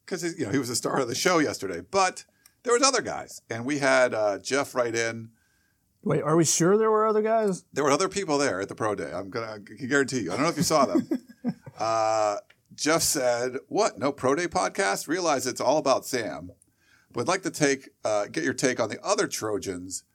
because 0.05 0.23
you 0.39 0.45
know 0.45 0.51
he 0.51 0.57
was 0.57 0.69
the 0.69 0.75
star 0.75 1.01
of 1.01 1.09
the 1.09 1.15
show 1.15 1.39
yesterday. 1.39 1.81
But 1.81 2.23
there 2.63 2.73
was 2.73 2.81
other 2.81 3.01
guys, 3.01 3.41
and 3.49 3.65
we 3.65 3.79
had 3.79 4.13
uh, 4.13 4.39
Jeff 4.39 4.73
write 4.73 4.95
in. 4.95 5.31
Wait, 6.01 6.23
are 6.23 6.37
we 6.37 6.45
sure 6.45 6.77
there 6.77 6.89
were 6.89 7.05
other 7.05 7.21
guys? 7.21 7.65
There 7.73 7.83
were 7.83 7.91
other 7.91 8.07
people 8.07 8.37
there 8.37 8.61
at 8.61 8.69
the 8.69 8.75
pro 8.75 8.95
day. 8.95 9.11
I'm 9.13 9.29
gonna 9.29 9.51
I 9.51 9.57
can 9.57 9.89
guarantee 9.89 10.21
you. 10.21 10.31
I 10.31 10.35
don't 10.35 10.43
know 10.43 10.49
if 10.49 10.55
you 10.55 10.63
saw 10.63 10.85
them. 10.85 11.09
uh, 11.77 12.37
Jeff 12.73 13.01
said, 13.01 13.57
"What? 13.67 13.99
No 13.99 14.13
pro 14.13 14.35
day 14.35 14.47
podcast? 14.47 15.09
Realize 15.09 15.45
it's 15.45 15.59
all 15.59 15.77
about 15.77 16.05
Sam. 16.05 16.51
Would 17.15 17.27
like 17.27 17.41
to 17.41 17.51
take 17.51 17.89
uh, 18.05 18.27
get 18.27 18.45
your 18.45 18.53
take 18.53 18.79
on 18.79 18.87
the 18.87 19.03
other 19.03 19.27
Trojans 19.27 20.05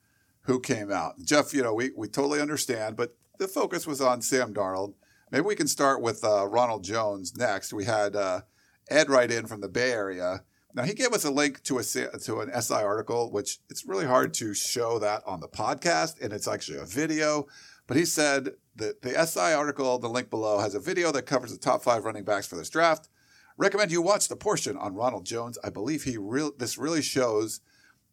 who 0.43 0.59
came 0.59 0.91
out. 0.91 1.21
Jeff, 1.23 1.53
you 1.53 1.63
know 1.63 1.75
we 1.75 1.91
we 1.95 2.09
totally 2.09 2.41
understand, 2.41 2.97
but 2.97 3.15
the 3.39 3.47
focus 3.47 3.87
was 3.87 4.01
on 4.01 4.23
Sam 4.23 4.55
Darnold. 4.55 4.95
Maybe 5.31 5.45
we 5.45 5.57
can 5.57 5.69
start 5.69 6.00
with 6.00 6.23
uh, 6.25 6.47
Ronald 6.47 6.85
Jones 6.85 7.37
next. 7.37 7.73
We 7.73 7.85
had 7.85 8.14
uh, 8.14 8.43
Ed 8.88 9.09
write 9.09 9.31
in 9.31 9.47
from 9.47 9.61
the 9.61 9.69
Bay 9.69 9.90
Area. 9.90 10.45
Now 10.75 10.83
he 10.83 10.95
gave 10.95 11.12
us 11.12 11.25
a 11.25 11.31
link 11.31 11.62
to 11.64 11.78
a 11.78 11.83
to 11.83 12.40
an 12.40 12.62
SI 12.62 12.75
article, 12.75 13.31
which 13.31 13.59
it's 13.71 13.87
really 13.87 14.07
hard 14.07 14.35
to 14.35 14.54
show 14.54 14.99
that 14.99 15.23
on 15.25 15.40
the 15.40 15.49
podcast, 15.49 16.21
and 16.21 16.33
it's 16.33 16.49
actually 16.49 16.78
a 16.78 16.85
video. 16.85 17.47
But 17.87 17.97
he 17.97 18.04
said 18.04 18.50
that 18.76 19.02
the 19.02 19.26
SI 19.26 19.52
article, 19.52 19.99
the 19.99 20.09
link 20.09 20.31
below, 20.31 20.59
has 20.59 20.75
a 20.75 20.81
video 20.81 21.12
that 21.12 21.26
covers 21.26 21.52
the 21.52 21.59
top 21.59 21.83
five 21.83 22.04
running 22.04 22.25
backs 22.25 22.47
for 22.47 22.57
this 22.57 22.71
draft. 22.71 23.09
Recommend 23.57 23.93
you 23.93 24.02
watch 24.02 24.26
the 24.26 24.37
portion 24.37 24.76
on 24.76 24.95
Ronald 24.95 25.26
Jones. 25.26 25.59
I 25.62 25.71
believe 25.71 26.02
he 26.02 26.16
real 26.19 26.50
this 26.59 26.76
really 26.76 27.02
shows 27.02 27.61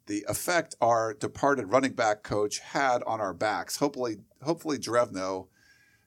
the 0.06 0.24
effect 0.28 0.76
our 0.82 1.14
departed 1.14 1.72
running 1.72 1.94
back 1.94 2.22
coach 2.22 2.60
had 2.60 3.02
on 3.04 3.20
our 3.20 3.34
backs. 3.34 3.78
Hopefully, 3.78 4.18
hopefully 4.44 4.78
Drevno 4.78 5.48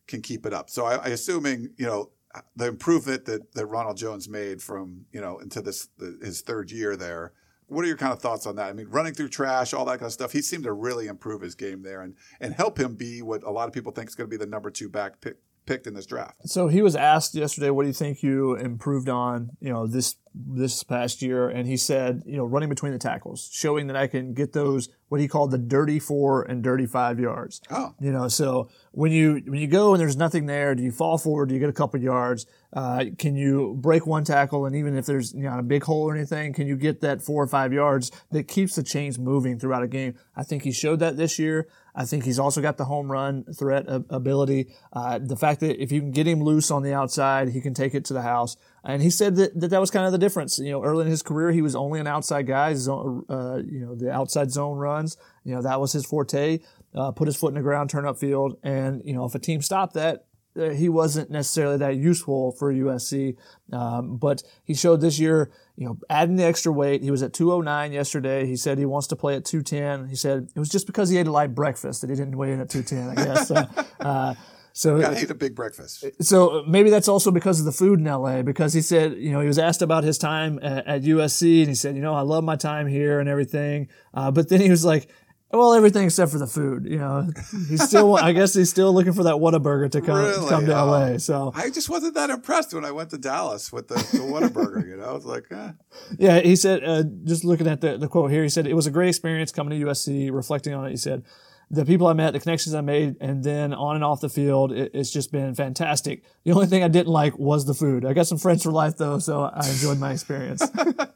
can 0.07 0.23
keep 0.23 0.47
it 0.47 0.53
up. 0.53 0.71
So 0.71 0.85
I, 0.87 0.97
I 0.97 1.07
assuming 1.09 1.71
you 1.77 1.87
know 1.87 2.11
uh, 2.35 2.41
the 2.57 2.67
improvement 2.67 3.25
that, 3.27 3.53
that 3.55 3.67
Ronald 3.67 3.97
Jones 3.97 4.29
made 4.29 4.63
from 4.63 5.07
you 5.13 5.21
know 5.21 5.39
into 5.39 5.61
this 5.61 5.89
the, 5.99 6.19
his 6.23 6.41
third 6.41 6.71
year 6.71 6.97
there 6.97 7.33
what 7.67 7.85
are 7.85 7.89
your 7.89 7.97
kind 7.97 8.13
of 8.13 8.21
thoughts 8.21 8.47
on 8.47 8.57
that? 8.57 8.69
I 8.69 8.73
mean, 8.73 8.89
running 8.89 9.15
through 9.15 9.31
trash, 9.31 9.73
all 9.73 9.85
that 9.87 9.99
kind 9.99 10.07
of 10.07 10.13
stuff. 10.13 10.33
He 10.33 10.43
seemed 10.43 10.65
to 10.65 10.73
really 10.73 11.07
improve 11.07 11.41
his 11.41 11.55
game 11.55 11.83
there 11.83 12.03
and 12.03 12.15
and 12.41 12.55
help 12.55 12.79
him 12.79 12.95
be 12.95 13.23
what 13.23 13.43
a 13.43 13.51
lot 13.51 13.69
of 13.69 13.75
people 13.75 13.93
think 13.93 14.09
is 14.09 14.15
going 14.15 14.29
to 14.29 14.31
be 14.31 14.43
the 14.43 14.49
number 14.49 14.71
two 14.71 14.89
back 14.89 15.21
pick, 15.21 15.37
picked 15.67 15.87
in 15.87 15.95
this 15.95 16.07
draft. 16.07 16.49
So 16.49 16.69
he 16.69 16.83
was 16.83 16.97
asked 16.97 17.35
yesterday, 17.35 17.71
"What 17.71 17.83
do 17.83 17.89
you 17.89 17.95
think 17.95 18.23
you 18.23 18.55
improved 18.55 19.09
on? 19.09 19.51
You 19.61 19.73
know 19.73 19.87
this 19.87 20.17
this 20.35 20.83
past 20.83 21.23
year?" 21.23 21.49
And 21.49 21.67
he 21.67 21.77
said, 21.77 22.23
"You 22.27 22.37
know, 22.37 22.45
running 22.45 22.69
between 22.69 22.93
the 22.93 22.99
tackles, 22.99 23.49
showing 23.53 23.87
that 23.89 23.97
I 23.97 24.07
can 24.07 24.35
get 24.35 24.53
those 24.53 24.89
what 25.15 25.21
he 25.21 25.29
called 25.29 25.53
the 25.53 25.59
dirty 25.59 26.01
four 26.01 26.43
and 26.43 26.61
dirty 26.61 26.87
five 26.87 27.21
yards. 27.21 27.61
Oh. 27.71 27.95
You 28.01 28.11
know, 28.11 28.27
so 28.27 28.69
when 28.91 29.13
you 29.13 29.43
when 29.47 29.61
you 29.61 29.69
go 29.69 29.95
and 29.95 30.01
there's 30.01 30.17
nothing 30.17 30.47
there, 30.47 30.75
do 30.75 30.83
you 30.83 30.91
fall 30.91 31.19
forward? 31.19 31.51
Do 31.51 31.55
you 31.55 31.61
get 31.61 31.69
a 31.69 31.73
couple 31.73 32.01
yards? 32.01 32.47
Uh, 32.73 33.05
can 33.17 33.37
you 33.37 33.77
break 33.79 34.09
one 34.09 34.25
tackle? 34.25 34.67
And 34.67 34.75
even 34.75 34.97
if 34.97 35.07
there's 35.07 35.33
you 35.33 35.45
know 35.45 35.57
a 35.57 35.63
big 35.63 35.85
hole 35.85 36.11
or 36.11 36.17
anything, 36.17 36.53
can 36.53 36.67
you 36.67 36.77
get 36.77 37.01
that 37.03 37.23
four 37.23 37.45
or 37.45 37.47
five 37.47 37.73
yards 37.73 38.11
that 38.33 38.49
keeps 38.49 38.75
the 38.75 38.83
chains 38.83 39.17
moving 39.17 39.57
throughout 39.57 39.85
a 39.85 39.87
game? 39.87 40.17
I 40.35 40.43
think 40.43 40.65
he 40.65 40.73
showed 40.73 40.99
that 40.99 41.17
this 41.17 41.39
year. 41.39 41.69
I 41.95 42.05
think 42.05 42.25
he's 42.25 42.39
also 42.39 42.61
got 42.61 42.77
the 42.77 42.87
home 42.87 43.11
run 43.11 43.45
threat 43.45 43.85
ability. 43.89 44.69
Uh, 44.93 45.19
the 45.19 45.37
fact 45.37 45.61
that 45.61 45.81
if 45.81 45.93
you 45.93 46.01
can 46.01 46.11
get 46.11 46.27
him 46.27 46.43
loose 46.43 46.71
on 46.71 46.83
the 46.83 46.93
outside, 46.93 47.51
he 47.51 47.61
can 47.61 47.73
take 47.73 47.95
it 47.95 48.05
to 48.07 48.15
the 48.15 48.23
house. 48.23 48.57
And 48.83 49.01
he 49.01 49.11
said 49.11 49.37
that, 49.37 49.59
that 49.61 49.69
that 49.69 49.81
was 49.81 49.91
kind 49.91 50.05
of 50.05 50.13
the 50.13 50.19
difference. 50.19 50.59
You 50.59 50.73
know, 50.73 50.83
early 50.83 51.05
in 51.05 51.11
his 51.11 51.23
career, 51.23 51.53
he 51.53 51.63
was 51.63 51.77
only 51.77 52.01
an 52.01 52.07
outside 52.07 52.47
guy. 52.47 52.73
Uh, 52.73 53.57
you 53.65 53.81
know, 53.81 53.95
the 53.95 54.11
outside 54.11 54.51
zone 54.51 54.77
runs. 54.77 55.17
You 55.45 55.55
know, 55.55 55.63
that 55.63 55.81
was 55.81 55.93
his 55.93 56.05
forte. 56.05 56.59
Uh, 56.95 57.13
put 57.13 57.27
his 57.27 57.37
foot 57.37 57.49
in 57.49 57.55
the 57.55 57.61
ground, 57.61 57.91
turn 57.91 58.07
up 58.07 58.19
field, 58.19 58.57
and 58.63 59.03
you 59.05 59.13
know, 59.13 59.25
if 59.25 59.35
a 59.35 59.39
team 59.39 59.61
stopped 59.61 59.95
that, 59.95 60.27
he 60.55 60.89
wasn't 60.89 61.31
necessarily 61.31 61.77
that 61.79 61.97
useful 61.97 62.53
for 62.53 62.73
USC. 62.73 63.37
Um, 63.73 64.17
but 64.17 64.43
he 64.65 64.75
showed 64.75 65.01
this 65.01 65.19
year, 65.19 65.51
you 65.77 65.87
know, 65.87 65.99
adding 66.09 66.37
the 66.37 66.45
extra 66.45 66.73
weight. 66.73 67.03
He 67.03 67.11
was 67.11 67.23
at 67.23 67.33
209 67.33 67.93
yesterday. 67.93 68.47
He 68.47 68.57
said 68.57 68.79
he 68.79 68.87
wants 68.87 69.09
to 69.09 69.17
play 69.17 69.35
at 69.37 69.45
210. 69.45 70.09
He 70.09 70.17
said 70.17 70.49
it 70.55 70.59
was 70.59 70.69
just 70.69 70.87
because 70.87 71.09
he 71.09 71.19
ate 71.19 71.27
a 71.27 71.33
light 71.33 71.55
breakfast 71.55 72.01
that 72.01 72.11
he 72.11 72.17
didn't 72.17 72.37
weigh 72.37 72.53
in 72.53 72.61
at 72.61 72.71
210. 72.71 73.19
I 73.19 73.25
guess. 73.25 73.51
uh, 74.01 74.35
so 74.77 75.01
gotta 75.01 75.23
eat 75.23 75.31
a 75.31 75.35
big 75.37 75.55
breakfast. 75.55 76.05
So 76.21 76.65
maybe 76.67 76.91
that's 76.91 77.07
also 77.07 77.31
because 77.31 77.61
of 77.61 77.65
the 77.65 77.73
food 77.73 78.01
in 78.01 78.07
LA. 78.07 78.43
Because 78.43 78.73
he 78.73 78.81
said, 78.81 79.17
you 79.17 79.31
know, 79.31 79.41
he 79.41 79.47
was 79.47 79.59
asked 79.59 79.83
about 79.83 80.03
his 80.03 80.19
time 80.19 80.59
at, 80.63 80.87
at 80.87 81.03
USC, 81.03 81.61
and 81.61 81.69
he 81.69 81.77
said, 81.77 81.95
you 81.95 82.03
know, 82.03 82.13
I 82.13 82.23
love 82.23 82.43
my 82.43 82.57
time 82.57 82.89
here 82.89 83.21
and 83.21 83.29
everything. 83.29 83.89
Uh, 84.13 84.33
but 84.33 84.49
then 84.49 84.61
he 84.61 84.71
was 84.71 84.85
like, 84.85 85.09
well, 85.55 85.75
everything 85.75 86.05
except 86.05 86.33
for 86.33 86.39
the 86.39 86.47
food. 86.47 86.87
You 86.87 86.99
know, 86.99 87.29
he's 87.69 87.83
still. 87.83 88.17
I 88.17 88.33
guess 88.33 88.55
he's 88.55 88.71
still 88.71 88.93
looking 88.93 89.13
for 89.13 89.25
that 89.25 89.35
Whataburger 89.35 89.91
to 89.93 90.01
come 90.01 90.19
really? 90.19 90.49
come 90.49 90.67
to 90.67 90.73
LA. 90.73 91.19
So 91.19 91.53
I 91.55 91.71
just 91.71 91.89
wasn't 91.89 92.15
that 92.15 92.31
impressed 92.31 92.75
when 92.75 92.85
I 92.85 92.91
went 92.91 93.11
to 93.11 93.19
Dallas 93.19 93.73
with 93.73 93.89
the, 93.89 93.95
the 93.95 94.19
Whataburger. 94.19 94.87
you 94.87 94.97
know, 94.97 95.05
I 95.05 95.13
was 95.13 95.25
like, 95.25 95.45
eh. 95.51 95.73
yeah. 96.19 96.41
He 96.41 96.57
said, 96.57 96.85
uh, 96.85 97.05
just 97.25 97.45
looking 97.45 97.67
at 97.67 97.81
the 97.81 97.97
the 97.97 98.09
quote 98.09 98.31
here, 98.31 98.43
he 98.43 98.49
said 98.49 98.67
it 98.67 98.75
was 98.75 98.87
a 98.87 98.91
great 98.91 99.09
experience 99.09 99.53
coming 99.53 99.79
to 99.79 99.87
USC. 99.87 100.31
Reflecting 100.33 100.75
on 100.75 100.87
it, 100.87 100.91
he 100.91 100.97
said 100.97 101.25
the 101.71 101.85
people 101.85 102.07
I 102.07 102.13
met, 102.13 102.33
the 102.33 102.41
connections 102.41 102.75
I 102.75 102.81
made, 102.81 103.17
and 103.21 103.43
then 103.43 103.73
on 103.75 103.97
and 103.97 104.05
off 104.05 104.21
the 104.21 104.29
field, 104.29 104.73
it, 104.73 104.91
it's 104.95 105.11
just 105.11 105.33
been 105.33 105.55
fantastic. 105.55 106.23
The 106.45 106.53
only 106.53 106.67
thing 106.67 106.83
I 106.83 106.89
didn't 106.89 107.13
like 107.13 107.39
was 107.39 107.65
the 107.65 107.75
food. 107.75 108.05
I 108.05 108.13
got 108.13 108.27
some 108.27 108.39
friends 108.39 108.63
for 108.63 108.71
life 108.71 108.97
though, 108.97 109.19
so 109.19 109.45
I 109.45 109.69
enjoyed 109.69 109.99
my 109.99 110.13
experience. 110.13 110.63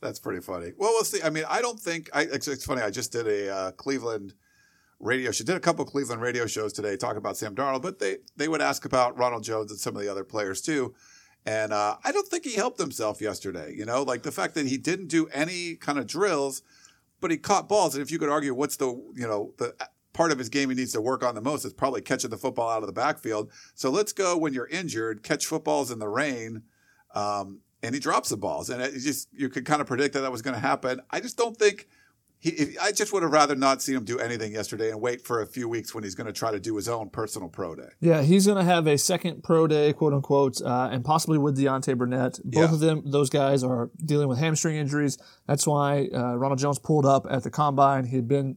That's 0.00 0.18
pretty 0.18 0.40
funny. 0.40 0.72
Well, 0.76 0.90
we'll 0.92 1.04
see. 1.04 1.22
I 1.22 1.30
mean, 1.30 1.44
I 1.48 1.60
don't 1.60 1.78
think 1.78 2.10
I, 2.12 2.22
it's, 2.22 2.48
it's 2.48 2.64
funny. 2.64 2.82
I 2.82 2.90
just 2.90 3.12
did 3.12 3.26
a 3.26 3.52
uh, 3.52 3.70
Cleveland 3.72 4.34
radio 5.00 5.30
show. 5.30 5.44
Did 5.44 5.56
a 5.56 5.60
couple 5.60 5.84
Cleveland 5.84 6.22
radio 6.22 6.46
shows 6.46 6.72
today 6.72 6.96
talking 6.96 7.18
about 7.18 7.36
Sam 7.36 7.54
Darnold, 7.54 7.82
but 7.82 7.98
they 7.98 8.18
they 8.36 8.48
would 8.48 8.62
ask 8.62 8.84
about 8.84 9.16
Ronald 9.18 9.44
Jones 9.44 9.70
and 9.70 9.80
some 9.80 9.96
of 9.96 10.02
the 10.02 10.08
other 10.10 10.24
players 10.24 10.60
too. 10.60 10.94
And 11.46 11.72
uh, 11.72 11.96
I 12.04 12.12
don't 12.12 12.28
think 12.28 12.44
he 12.44 12.56
helped 12.56 12.78
himself 12.78 13.20
yesterday. 13.20 13.72
You 13.74 13.84
know, 13.84 14.02
like 14.02 14.22
the 14.22 14.32
fact 14.32 14.54
that 14.54 14.66
he 14.66 14.76
didn't 14.76 15.08
do 15.08 15.28
any 15.28 15.76
kind 15.76 15.98
of 15.98 16.06
drills 16.06 16.62
but 17.20 17.30
he 17.30 17.36
caught 17.36 17.68
balls. 17.68 17.94
And 17.94 18.02
if 18.02 18.10
you 18.10 18.18
could 18.18 18.28
argue 18.28 18.54
what's 18.54 18.76
the 18.76 18.86
you 18.86 19.26
know 19.26 19.52
the 19.58 19.74
part 20.12 20.32
of 20.32 20.38
his 20.38 20.48
game 20.48 20.68
he 20.70 20.74
needs 20.74 20.92
to 20.92 21.00
work 21.00 21.22
on 21.22 21.34
the 21.34 21.40
most 21.40 21.64
is 21.64 21.72
probably 21.72 22.00
catching 22.00 22.30
the 22.30 22.36
football 22.36 22.68
out 22.68 22.82
of 22.82 22.86
the 22.86 22.92
backfield. 22.92 23.50
So 23.74 23.90
let's 23.90 24.12
go 24.12 24.36
when 24.36 24.52
you're 24.52 24.68
injured, 24.68 25.22
catch 25.22 25.46
footballs 25.46 25.90
in 25.90 25.98
the 25.98 26.08
rain. 26.08 26.62
Um, 27.14 27.60
and 27.82 27.94
he 27.94 28.00
drops 28.00 28.28
the 28.28 28.36
balls, 28.36 28.70
and 28.70 28.82
it 28.82 28.92
just 28.98 29.28
you 29.32 29.48
could 29.48 29.64
kind 29.64 29.80
of 29.80 29.86
predict 29.86 30.14
that 30.14 30.20
that 30.20 30.32
was 30.32 30.42
going 30.42 30.54
to 30.54 30.60
happen. 30.60 31.00
I 31.10 31.20
just 31.20 31.36
don't 31.36 31.56
think 31.56 31.88
he. 32.38 32.76
I 32.80 32.92
just 32.92 33.12
would 33.12 33.22
have 33.22 33.32
rather 33.32 33.54
not 33.54 33.82
seen 33.82 33.96
him 33.96 34.04
do 34.04 34.18
anything 34.18 34.52
yesterday 34.52 34.90
and 34.90 35.00
wait 35.00 35.22
for 35.24 35.40
a 35.40 35.46
few 35.46 35.68
weeks 35.68 35.94
when 35.94 36.04
he's 36.04 36.14
going 36.14 36.26
to 36.26 36.32
try 36.32 36.50
to 36.50 36.60
do 36.60 36.76
his 36.76 36.88
own 36.88 37.10
personal 37.10 37.48
pro 37.48 37.74
day. 37.74 37.90
Yeah, 38.00 38.22
he's 38.22 38.46
going 38.46 38.58
to 38.58 38.64
have 38.64 38.86
a 38.86 38.98
second 38.98 39.42
pro 39.42 39.66
day, 39.66 39.92
quote 39.92 40.12
unquote, 40.12 40.60
uh, 40.60 40.88
and 40.90 41.04
possibly 41.04 41.38
with 41.38 41.58
Deontay 41.58 41.96
Burnett. 41.96 42.40
Both 42.44 42.54
yeah. 42.54 42.64
of 42.64 42.80
them, 42.80 43.02
those 43.06 43.30
guys, 43.30 43.62
are 43.62 43.90
dealing 44.04 44.28
with 44.28 44.38
hamstring 44.38 44.76
injuries. 44.76 45.18
That's 45.46 45.66
why 45.66 46.08
uh, 46.12 46.34
Ronald 46.36 46.58
Jones 46.58 46.78
pulled 46.78 47.06
up 47.06 47.26
at 47.30 47.42
the 47.42 47.50
combine. 47.50 48.04
He 48.04 48.16
had 48.16 48.28
been 48.28 48.56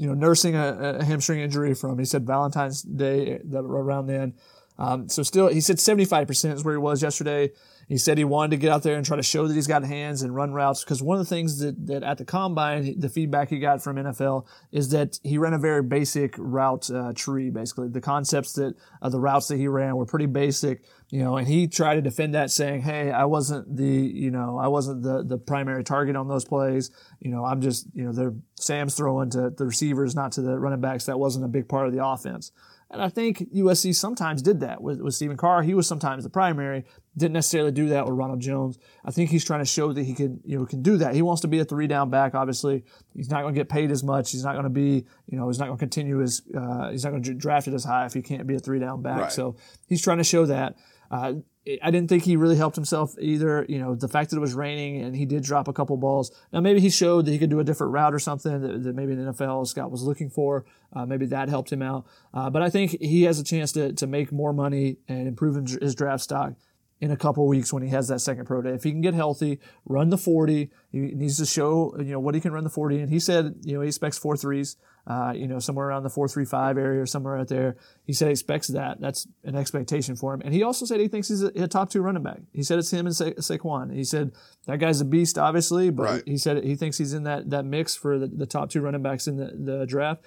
you 0.00 0.06
know, 0.06 0.14
nursing 0.14 0.54
a, 0.54 0.96
a, 0.98 1.04
hamstring 1.04 1.40
injury 1.40 1.74
from, 1.74 1.98
he 1.98 2.06
said 2.06 2.26
Valentine's 2.26 2.80
Day 2.80 3.38
that 3.44 3.58
around 3.58 4.06
then. 4.06 4.32
Um, 4.78 5.10
so 5.10 5.22
still, 5.22 5.48
he 5.48 5.60
said 5.60 5.76
75% 5.76 6.54
is 6.54 6.64
where 6.64 6.72
he 6.72 6.78
was 6.78 7.02
yesterday. 7.02 7.50
He 7.90 7.98
said 7.98 8.18
he 8.18 8.24
wanted 8.24 8.52
to 8.52 8.56
get 8.56 8.70
out 8.70 8.84
there 8.84 8.94
and 8.94 9.04
try 9.04 9.16
to 9.16 9.22
show 9.22 9.48
that 9.48 9.54
he's 9.54 9.66
got 9.66 9.82
hands 9.82 10.22
and 10.22 10.32
run 10.32 10.52
routes 10.52 10.84
because 10.84 11.02
one 11.02 11.18
of 11.18 11.28
the 11.28 11.28
things 11.28 11.58
that, 11.58 11.88
that 11.88 12.04
at 12.04 12.18
the 12.18 12.24
combine, 12.24 13.00
the 13.00 13.08
feedback 13.08 13.50
he 13.50 13.58
got 13.58 13.82
from 13.82 13.96
NFL 13.96 14.46
is 14.70 14.90
that 14.90 15.18
he 15.24 15.38
ran 15.38 15.54
a 15.54 15.58
very 15.58 15.82
basic 15.82 16.36
route 16.38 16.88
uh, 16.88 17.12
tree, 17.14 17.50
basically. 17.50 17.88
The 17.88 18.00
concepts 18.00 18.52
that 18.52 18.76
uh, 19.02 19.08
the 19.08 19.18
routes 19.18 19.48
that 19.48 19.56
he 19.56 19.66
ran 19.66 19.96
were 19.96 20.06
pretty 20.06 20.26
basic, 20.26 20.84
you 21.08 21.18
know, 21.18 21.36
and 21.36 21.48
he 21.48 21.66
tried 21.66 21.96
to 21.96 22.00
defend 22.00 22.36
that 22.36 22.52
saying, 22.52 22.82
Hey, 22.82 23.10
I 23.10 23.24
wasn't 23.24 23.76
the, 23.76 23.84
you 23.84 24.30
know, 24.30 24.56
I 24.56 24.68
wasn't 24.68 25.02
the, 25.02 25.24
the 25.24 25.36
primary 25.36 25.82
target 25.82 26.14
on 26.14 26.28
those 26.28 26.44
plays. 26.44 26.92
You 27.18 27.32
know, 27.32 27.44
I'm 27.44 27.60
just, 27.60 27.88
you 27.92 28.04
know, 28.04 28.12
they're 28.12 28.34
Sam's 28.54 28.94
throwing 28.94 29.30
to 29.30 29.50
the 29.50 29.66
receivers, 29.66 30.14
not 30.14 30.30
to 30.32 30.42
the 30.42 30.56
running 30.56 30.80
backs. 30.80 31.06
That 31.06 31.18
wasn't 31.18 31.44
a 31.44 31.48
big 31.48 31.68
part 31.68 31.88
of 31.88 31.92
the 31.92 32.06
offense. 32.06 32.52
And 32.92 33.00
I 33.00 33.08
think 33.08 33.52
USC 33.54 33.94
sometimes 33.94 34.42
did 34.42 34.60
that 34.60 34.82
with, 34.82 35.00
with 35.00 35.14
Stephen 35.14 35.36
Carr. 35.36 35.62
He 35.62 35.74
was 35.74 35.86
sometimes 35.86 36.24
the 36.24 36.30
primary, 36.30 36.84
didn't 37.16 37.34
necessarily 37.34 37.70
do 37.70 37.88
that 37.90 38.04
with 38.04 38.14
Ronald 38.14 38.40
Jones. 38.40 38.78
I 39.04 39.12
think 39.12 39.30
he's 39.30 39.44
trying 39.44 39.60
to 39.60 39.64
show 39.64 39.92
that 39.92 40.02
he 40.02 40.12
can, 40.12 40.40
you 40.44 40.58
know, 40.58 40.66
can 40.66 40.82
do 40.82 40.96
that. 40.96 41.14
He 41.14 41.22
wants 41.22 41.42
to 41.42 41.48
be 41.48 41.60
a 41.60 41.64
three 41.64 41.86
down 41.86 42.10
back. 42.10 42.34
Obviously, 42.34 42.84
he's 43.14 43.30
not 43.30 43.42
going 43.42 43.54
to 43.54 43.60
get 43.60 43.68
paid 43.68 43.92
as 43.92 44.02
much. 44.02 44.32
He's 44.32 44.42
not 44.42 44.52
going 44.52 44.64
to 44.64 44.70
be, 44.70 45.06
you 45.28 45.38
know, 45.38 45.46
he's 45.46 45.60
not 45.60 45.66
going 45.66 45.78
to 45.78 45.82
continue 45.82 46.18
his, 46.18 46.42
uh, 46.56 46.90
he's 46.90 47.04
not 47.04 47.10
going 47.10 47.22
to 47.22 47.34
draft 47.34 47.68
it 47.68 47.74
as 47.74 47.84
high 47.84 48.06
if 48.06 48.12
he 48.12 48.22
can't 48.22 48.46
be 48.46 48.56
a 48.56 48.58
three 48.58 48.80
down 48.80 49.02
back. 49.02 49.20
Right. 49.20 49.32
So 49.32 49.54
he's 49.86 50.02
trying 50.02 50.18
to 50.18 50.24
show 50.24 50.46
that. 50.46 50.76
Uh, 51.10 51.34
I 51.82 51.90
didn't 51.90 52.08
think 52.08 52.24
he 52.24 52.36
really 52.36 52.56
helped 52.56 52.76
himself 52.76 53.14
either. 53.20 53.66
You 53.68 53.78
know, 53.78 53.94
the 53.94 54.08
fact 54.08 54.30
that 54.30 54.36
it 54.36 54.40
was 54.40 54.54
raining 54.54 55.02
and 55.02 55.14
he 55.14 55.26
did 55.26 55.42
drop 55.42 55.68
a 55.68 55.72
couple 55.72 55.96
balls. 55.96 56.30
Now, 56.52 56.60
maybe 56.60 56.80
he 56.80 56.88
showed 56.88 57.26
that 57.26 57.32
he 57.32 57.38
could 57.38 57.50
do 57.50 57.60
a 57.60 57.64
different 57.64 57.92
route 57.92 58.14
or 58.14 58.18
something 58.18 58.60
that, 58.60 58.82
that 58.84 58.94
maybe 58.94 59.14
the 59.14 59.32
NFL 59.32 59.66
Scott 59.66 59.90
was 59.90 60.02
looking 60.02 60.30
for. 60.30 60.64
Uh, 60.92 61.04
maybe 61.04 61.26
that 61.26 61.48
helped 61.48 61.70
him 61.70 61.82
out. 61.82 62.06
Uh, 62.32 62.48
but 62.48 62.62
I 62.62 62.70
think 62.70 63.00
he 63.00 63.24
has 63.24 63.38
a 63.38 63.44
chance 63.44 63.72
to, 63.72 63.92
to 63.92 64.06
make 64.06 64.32
more 64.32 64.52
money 64.52 64.96
and 65.06 65.28
improve 65.28 65.56
his 65.80 65.94
draft 65.94 66.22
stock 66.22 66.54
in 67.00 67.10
a 67.10 67.16
couple 67.16 67.46
weeks 67.46 67.72
when 67.72 67.82
he 67.82 67.88
has 67.88 68.08
that 68.08 68.20
second 68.20 68.44
pro 68.44 68.60
day. 68.60 68.70
If 68.70 68.84
he 68.84 68.90
can 68.90 69.00
get 69.00 69.14
healthy, 69.14 69.58
run 69.86 70.10
the 70.10 70.18
40, 70.18 70.70
he 70.92 70.98
needs 70.98 71.38
to 71.38 71.46
show, 71.46 71.94
you 71.98 72.12
know, 72.12 72.20
what 72.20 72.34
he 72.34 72.40
can 72.40 72.52
run 72.52 72.62
the 72.62 72.70
40. 72.70 73.00
And 73.00 73.10
he 73.10 73.18
said, 73.18 73.54
you 73.62 73.74
know, 73.74 73.80
he 73.80 73.88
expects 73.88 74.18
four 74.18 74.36
threes, 74.36 74.76
uh, 75.06 75.32
you 75.34 75.48
know, 75.48 75.58
somewhere 75.58 75.88
around 75.88 76.02
the 76.02 76.10
435 76.10 76.76
area 76.76 77.00
or 77.00 77.06
somewhere 77.06 77.38
out 77.38 77.48
there. 77.48 77.76
He 78.04 78.12
said 78.12 78.26
he 78.26 78.32
expects 78.32 78.68
that. 78.68 79.00
That's 79.00 79.26
an 79.44 79.56
expectation 79.56 80.14
for 80.14 80.34
him. 80.34 80.42
And 80.44 80.52
he 80.52 80.62
also 80.62 80.84
said 80.84 81.00
he 81.00 81.08
thinks 81.08 81.28
he's 81.28 81.42
a, 81.42 81.48
a 81.56 81.68
top 81.68 81.90
two 81.90 82.02
running 82.02 82.22
back. 82.22 82.40
He 82.52 82.62
said 82.62 82.78
it's 82.78 82.92
him 82.92 83.06
and 83.06 83.16
Sa- 83.16 83.30
Saquon. 83.30 83.94
He 83.94 84.04
said 84.04 84.32
that 84.66 84.78
guy's 84.78 85.00
a 85.00 85.06
beast, 85.06 85.38
obviously, 85.38 85.88
but 85.88 86.02
right. 86.02 86.22
he 86.26 86.36
said 86.36 86.62
he 86.62 86.76
thinks 86.76 86.98
he's 86.98 87.14
in 87.14 87.22
that, 87.22 87.48
that 87.48 87.64
mix 87.64 87.96
for 87.96 88.18
the, 88.18 88.26
the 88.26 88.46
top 88.46 88.68
two 88.68 88.82
running 88.82 89.02
backs 89.02 89.26
in 89.26 89.36
the, 89.36 89.52
the 89.58 89.86
draft. 89.86 90.22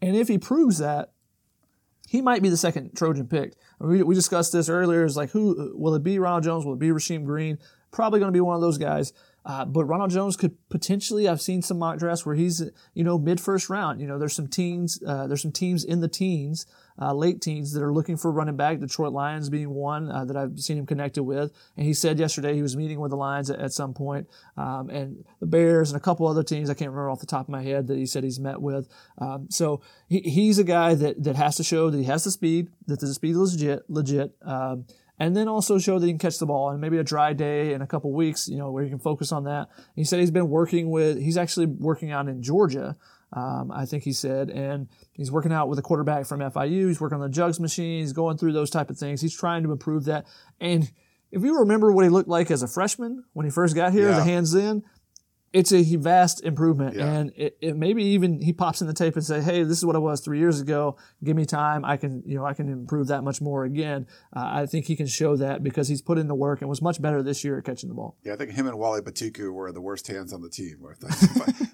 And 0.00 0.16
if 0.16 0.28
he 0.28 0.38
proves 0.38 0.78
that, 0.78 1.12
he 2.12 2.20
might 2.20 2.42
be 2.42 2.50
the 2.50 2.58
second 2.58 2.94
Trojan 2.94 3.26
pick. 3.26 3.54
We, 3.78 4.02
we 4.02 4.14
discussed 4.14 4.52
this 4.52 4.68
earlier. 4.68 5.06
Is 5.06 5.16
like, 5.16 5.30
who 5.30 5.72
will 5.74 5.94
it 5.94 6.02
be? 6.02 6.18
Ronald 6.18 6.44
Jones? 6.44 6.66
Will 6.66 6.74
it 6.74 6.78
be 6.78 6.88
Rasheem 6.88 7.24
Green? 7.24 7.58
Probably 7.90 8.20
going 8.20 8.28
to 8.28 8.36
be 8.36 8.40
one 8.42 8.54
of 8.54 8.60
those 8.60 8.76
guys. 8.76 9.14
Uh, 9.44 9.64
but 9.64 9.84
Ronald 9.84 10.10
Jones 10.10 10.36
could 10.36 10.56
potentially. 10.68 11.28
I've 11.28 11.40
seen 11.40 11.62
some 11.62 11.78
mock 11.78 11.98
drafts 11.98 12.24
where 12.24 12.34
he's, 12.34 12.62
you 12.94 13.04
know, 13.04 13.18
mid 13.18 13.40
first 13.40 13.68
round. 13.68 14.00
You 14.00 14.06
know, 14.06 14.18
there's 14.18 14.34
some 14.34 14.48
teams. 14.48 15.02
Uh, 15.06 15.26
there's 15.26 15.42
some 15.42 15.52
teams 15.52 15.84
in 15.84 16.00
the 16.00 16.08
teens 16.08 16.66
uh, 17.00 17.12
late 17.12 17.40
teens 17.40 17.72
that 17.72 17.82
are 17.82 17.92
looking 17.92 18.16
for 18.16 18.30
running 18.30 18.56
back. 18.56 18.80
Detroit 18.80 19.12
Lions 19.12 19.48
being 19.48 19.70
one 19.70 20.10
uh, 20.10 20.24
that 20.24 20.36
I've 20.36 20.58
seen 20.60 20.78
him 20.78 20.86
connected 20.86 21.22
with. 21.22 21.52
And 21.76 21.86
he 21.86 21.94
said 21.94 22.18
yesterday 22.18 22.54
he 22.54 22.62
was 22.62 22.76
meeting 22.76 23.00
with 23.00 23.10
the 23.10 23.16
Lions 23.16 23.50
at, 23.50 23.58
at 23.58 23.72
some 23.72 23.94
point, 23.94 24.28
um, 24.56 24.90
and 24.90 25.24
the 25.40 25.46
Bears 25.46 25.90
and 25.90 25.96
a 25.96 26.00
couple 26.00 26.26
other 26.26 26.42
teams. 26.42 26.68
I 26.68 26.74
can't 26.74 26.90
remember 26.90 27.10
off 27.10 27.20
the 27.20 27.26
top 27.26 27.46
of 27.46 27.48
my 27.48 27.62
head 27.62 27.86
that 27.88 27.96
he 27.96 28.06
said 28.06 28.24
he's 28.24 28.40
met 28.40 28.60
with. 28.60 28.88
Um, 29.18 29.46
so 29.50 29.80
he, 30.08 30.20
he's 30.20 30.58
a 30.58 30.64
guy 30.64 30.94
that 30.94 31.22
that 31.24 31.36
has 31.36 31.56
to 31.56 31.64
show 31.64 31.90
that 31.90 31.98
he 31.98 32.04
has 32.04 32.24
the 32.24 32.30
speed, 32.30 32.68
that 32.86 33.00
the 33.00 33.12
speed 33.12 33.36
is 33.36 33.54
legit, 33.54 33.88
legit. 33.88 34.34
Um, 34.42 34.86
and 35.22 35.36
then 35.36 35.48
also 35.48 35.78
show 35.78 35.98
that 35.98 36.06
he 36.06 36.12
can 36.12 36.18
catch 36.18 36.38
the 36.38 36.46
ball 36.46 36.70
and 36.70 36.80
maybe 36.80 36.98
a 36.98 37.04
dry 37.04 37.32
day 37.32 37.72
in 37.72 37.82
a 37.82 37.86
couple 37.86 38.12
weeks, 38.12 38.48
you 38.48 38.58
know, 38.58 38.70
where 38.70 38.82
he 38.82 38.90
can 38.90 38.98
focus 38.98 39.32
on 39.32 39.44
that. 39.44 39.68
He 39.94 40.04
said 40.04 40.20
he's 40.20 40.30
been 40.30 40.48
working 40.48 40.90
with, 40.90 41.18
he's 41.18 41.36
actually 41.36 41.66
working 41.66 42.10
out 42.10 42.28
in 42.28 42.42
Georgia 42.42 42.96
um, 43.34 43.72
I 43.72 43.86
think 43.86 44.02
he 44.02 44.12
said, 44.12 44.50
and 44.50 44.88
he's 45.12 45.32
working 45.32 45.52
out 45.52 45.68
with 45.68 45.78
a 45.78 45.82
quarterback 45.82 46.26
from 46.26 46.40
FIU. 46.40 46.88
He's 46.88 47.00
working 47.00 47.16
on 47.16 47.22
the 47.22 47.30
jugs 47.30 47.58
machine. 47.58 48.00
He's 48.00 48.12
going 48.12 48.36
through 48.36 48.52
those 48.52 48.70
type 48.70 48.90
of 48.90 48.98
things. 48.98 49.20
He's 49.20 49.36
trying 49.36 49.62
to 49.62 49.72
improve 49.72 50.04
that. 50.04 50.26
And 50.60 50.90
if 51.30 51.42
you 51.42 51.60
remember 51.60 51.92
what 51.92 52.04
he 52.04 52.10
looked 52.10 52.28
like 52.28 52.50
as 52.50 52.62
a 52.62 52.68
freshman 52.68 53.24
when 53.32 53.46
he 53.46 53.50
first 53.50 53.74
got 53.74 53.92
here, 53.92 54.10
yeah. 54.10 54.16
the 54.16 54.24
hands 54.24 54.54
in, 54.54 54.84
it's 55.52 55.72
a 55.72 55.82
vast 55.96 56.42
improvement, 56.44 56.96
Yeah. 56.96 57.12
and 57.12 57.32
it, 57.36 57.58
it 57.60 57.76
maybe 57.76 58.02
even 58.04 58.40
he 58.40 58.52
pops 58.52 58.80
in 58.80 58.86
the 58.86 58.94
tape 58.94 59.14
and 59.16 59.24
say, 59.24 59.40
"Hey, 59.42 59.62
this 59.64 59.78
is 59.78 59.84
what 59.84 59.96
I 59.96 59.98
was 59.98 60.20
three 60.20 60.38
years 60.38 60.60
ago. 60.60 60.96
Give 61.22 61.36
me 61.36 61.44
time. 61.44 61.84
I 61.84 61.96
can, 61.96 62.22
you 62.24 62.36
know, 62.36 62.44
I 62.46 62.54
can 62.54 62.68
improve 62.68 63.08
that 63.08 63.22
much 63.22 63.40
more 63.40 63.64
again." 63.64 64.06
Uh, 64.34 64.48
I 64.52 64.66
think 64.66 64.86
he 64.86 64.96
can 64.96 65.06
show 65.06 65.36
that 65.36 65.62
because 65.62 65.88
he's 65.88 66.00
put 66.02 66.16
in 66.18 66.26
the 66.28 66.34
work 66.34 66.60
and 66.62 66.70
was 66.70 66.80
much 66.80 67.02
better 67.02 67.22
this 67.22 67.44
year 67.44 67.58
at 67.58 67.64
catching 67.64 67.88
the 67.88 67.94
ball. 67.94 68.16
Yeah, 68.24 68.32
I 68.32 68.36
think 68.36 68.52
him 68.52 68.66
and 68.66 68.78
Wally 68.78 69.00
Batiku 69.02 69.52
were 69.52 69.70
the 69.72 69.80
worst 69.80 70.06
hands 70.08 70.32
on 70.32 70.40
the 70.40 70.48
team. 70.48 70.78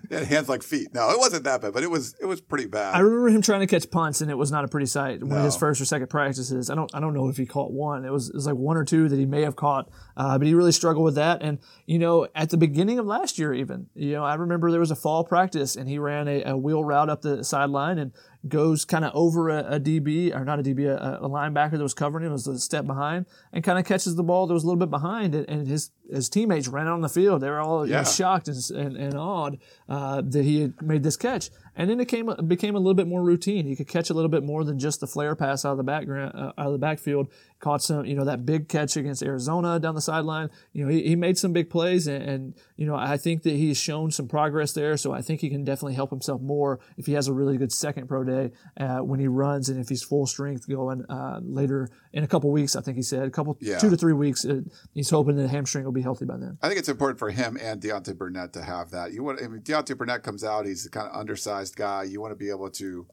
They 0.09 0.17
had 0.19 0.27
hands 0.27 0.49
like 0.49 0.63
feet. 0.63 0.93
No, 0.95 1.11
it 1.11 1.19
wasn't 1.19 1.45
that 1.45 1.61
bad, 1.61 1.73
but 1.73 1.83
it 1.83 1.91
was 1.91 2.15
it 2.21 2.27
was 2.27 2.41
pretty 2.41 2.67
bad. 2.67 2.95
I 2.95 3.01
remember 3.01 3.29
him 3.29 3.43
trying 3.43 3.61
to 3.61 3.67
catch 3.67 3.91
punts, 3.91 4.21
and 4.21 4.31
it 4.31 4.35
was 4.37 4.51
not 4.51 4.65
a 4.65 4.69
pretty 4.69 4.87
sight. 4.87 5.23
One 5.23 5.39
of 5.39 5.45
his 5.45 5.57
first 5.57 5.81
or 5.81 5.85
second 5.85 6.09
practices. 6.09 6.71
I 6.71 6.75
don't, 6.75 6.91
I 6.95 7.01
don't 7.01 7.15
know 7.15 7.29
if 7.29 7.37
he 7.37 7.47
caught 7.47 7.71
one. 7.73 8.05
It 8.05 8.11
was, 8.13 8.29
it 8.31 8.35
was 8.35 8.47
like 8.47 8.57
one 8.57 8.77
or 8.77 8.85
two 8.85 9.09
that 9.09 9.19
he 9.19 9.27
may 9.27 9.43
have 9.43 9.57
caught, 9.57 9.89
uh, 10.19 10.37
but 10.37 10.47
he 10.47 10.53
really 10.53 10.73
struggled 10.73 11.05
with 11.07 11.15
that. 11.15 11.41
And 11.43 11.59
you 11.87 11.99
know, 11.99 12.27
at 12.35 12.51
the 12.51 12.59
beginning 12.59 12.99
of 12.99 13.07
last 13.07 13.39
year, 13.39 13.55
even, 13.55 13.87
you 13.95 14.13
know, 14.13 14.25
I 14.25 14.35
remember 14.35 14.71
there 14.71 14.81
was 14.81 14.91
a 14.91 14.97
fall 14.97 15.25
practice, 15.25 15.77
and 15.77 15.89
he 15.89 15.99
ran 15.99 16.29
a, 16.29 16.43
a 16.43 16.57
wheel 16.57 16.85
route 16.85 17.09
up 17.09 17.23
the 17.23 17.43
sideline 17.43 17.99
and 17.99 18.13
goes 18.47 18.85
kind 18.85 19.05
of 19.05 19.11
over 19.15 19.49
a, 19.49 19.75
a 19.77 19.81
DB 19.81 20.35
or 20.35 20.45
not 20.45 20.61
a 20.61 20.63
DB, 20.63 20.87
a, 20.87 21.19
a 21.25 21.29
linebacker 21.29 21.73
that 21.73 21.83
was 21.83 21.95
covering 21.95 22.25
him, 22.27 22.33
was 22.33 22.47
a 22.47 22.59
step 22.59 22.87
behind, 22.87 23.27
and 23.53 23.65
kind 23.65 23.79
of 23.79 23.85
catches 23.85 24.15
the 24.17 24.23
ball 24.23 24.47
that 24.47 24.55
was 24.55 24.65
a 24.65 24.67
little 24.67 24.79
bit 24.79 24.91
behind, 24.91 25.35
and, 25.35 25.49
and 25.49 25.67
his 25.67 25.91
his 26.11 26.29
teammates 26.29 26.69
ran 26.69 26.87
out 26.87 26.95
on 26.95 27.01
the 27.03 27.09
field. 27.09 27.43
They 27.43 27.51
were 27.51 27.61
all 27.61 27.87
you 27.87 27.93
know, 27.93 27.99
Yeah. 27.99 28.05
shocked 28.05 28.49
and, 28.49 28.57
and, 28.75 28.97
and 28.97 29.15
awed 29.15 29.59
uh, 29.91 30.23
that 30.25 30.43
he 30.45 30.63
had 30.63 30.81
made 30.83 31.03
this 31.03 31.17
catch. 31.19 31.51
And 31.79 31.89
then 31.89 32.01
it 32.01 32.09
came 32.09 32.29
became 32.47 32.75
a 32.75 32.79
little 32.79 32.93
bit 32.95 33.07
more 33.07 33.23
routine. 33.23 33.65
He 33.67 33.77
could 33.77 33.89
catch 33.89 34.11
a 34.11 34.15
little 34.15 34.29
bit 34.29 34.43
more 34.43 34.65
than 34.65 34.79
just 34.81 34.99
the 35.01 35.07
flare 35.07 35.35
pass 35.37 35.65
out 35.65 35.71
of 35.73 35.79
the 35.79 35.85
background, 35.85 36.33
uh, 36.35 36.53
out 36.59 36.67
of 36.67 36.73
the 36.73 36.79
backfield. 36.79 37.29
Caught 37.61 37.83
some, 37.83 38.05
you 38.05 38.15
know, 38.15 38.25
that 38.25 38.45
big 38.45 38.69
catch 38.69 38.97
against 38.97 39.23
Arizona 39.23 39.81
down 39.81 39.95
the 39.95 40.01
sideline. 40.01 40.51
You 40.73 40.85
know, 40.85 40.91
he, 40.91 41.03
he 41.03 41.17
made 41.17 41.39
some 41.39 41.53
big 41.53 41.71
plays, 41.71 42.07
and, 42.07 42.23
and 42.23 42.55
you 42.77 42.87
know, 42.87 42.95
I 42.95 43.17
think 43.17 43.43
that 43.45 43.55
he's 43.55 43.79
shown 43.79 44.11
some 44.11 44.29
progress 44.29 44.73
there. 44.73 44.97
So 44.97 45.13
I 45.13 45.23
think 45.23 45.41
he 45.41 45.49
can 45.51 45.65
definitely 45.65 45.95
help 45.95 46.11
himself 46.11 46.41
more 46.41 46.79
if 46.97 47.07
he 47.07 47.13
has 47.15 47.27
a 47.29 47.33
really 47.33 47.57
good 47.57 47.73
second 47.73 48.07
pro 48.09 48.23
day 48.25 48.51
uh, 48.79 48.99
when 48.99 49.19
he 49.21 49.29
runs, 49.29 49.69
and 49.69 49.81
if 49.81 49.89
he's 49.89 50.03
full 50.03 50.27
strength 50.27 50.69
going 50.69 51.05
uh, 51.07 51.41
later 51.43 51.89
in 52.13 52.25
a 52.25 52.29
couple 52.29 52.51
weeks. 52.51 52.75
I 52.77 52.81
think 52.81 52.97
he 52.97 53.03
said 53.03 53.23
a 53.23 53.31
couple, 53.31 53.57
Yeah. 53.61 53.79
two 53.79 53.91
to 53.91 53.97
three 53.97 54.13
weeks. 54.13 54.45
Uh, 54.45 54.63
he's 54.95 55.11
hoping 55.11 55.37
that 55.37 55.43
the 55.43 55.49
hamstring 55.49 55.85
will 55.85 55.93
be 55.93 56.03
healthy 56.03 56.25
by 56.25 56.37
then. 56.37 56.59
I 56.63 56.69
think 56.69 56.81
it's 56.81 56.89
important 56.89 57.19
for 57.19 57.31
him 57.31 57.57
and 57.61 57.81
Deontay 57.81 58.17
Burnett 58.19 58.53
to 58.55 58.63
have 58.63 58.91
that. 58.91 59.13
You 59.13 59.23
want, 59.23 59.41
I 59.43 59.49
mean, 59.49 59.63
Deontay 59.63 59.97
Burnett 59.97 60.23
comes 60.23 60.43
out; 60.45 60.67
he's 60.67 60.89
kind 60.89 61.09
of 61.09 61.15
undersized 61.19 61.68
guy. 61.75 62.05
You 62.05 62.21
want 62.21 62.33
to 62.33 62.37
be 62.37 62.51
able 62.51 62.71
to 62.71 63.07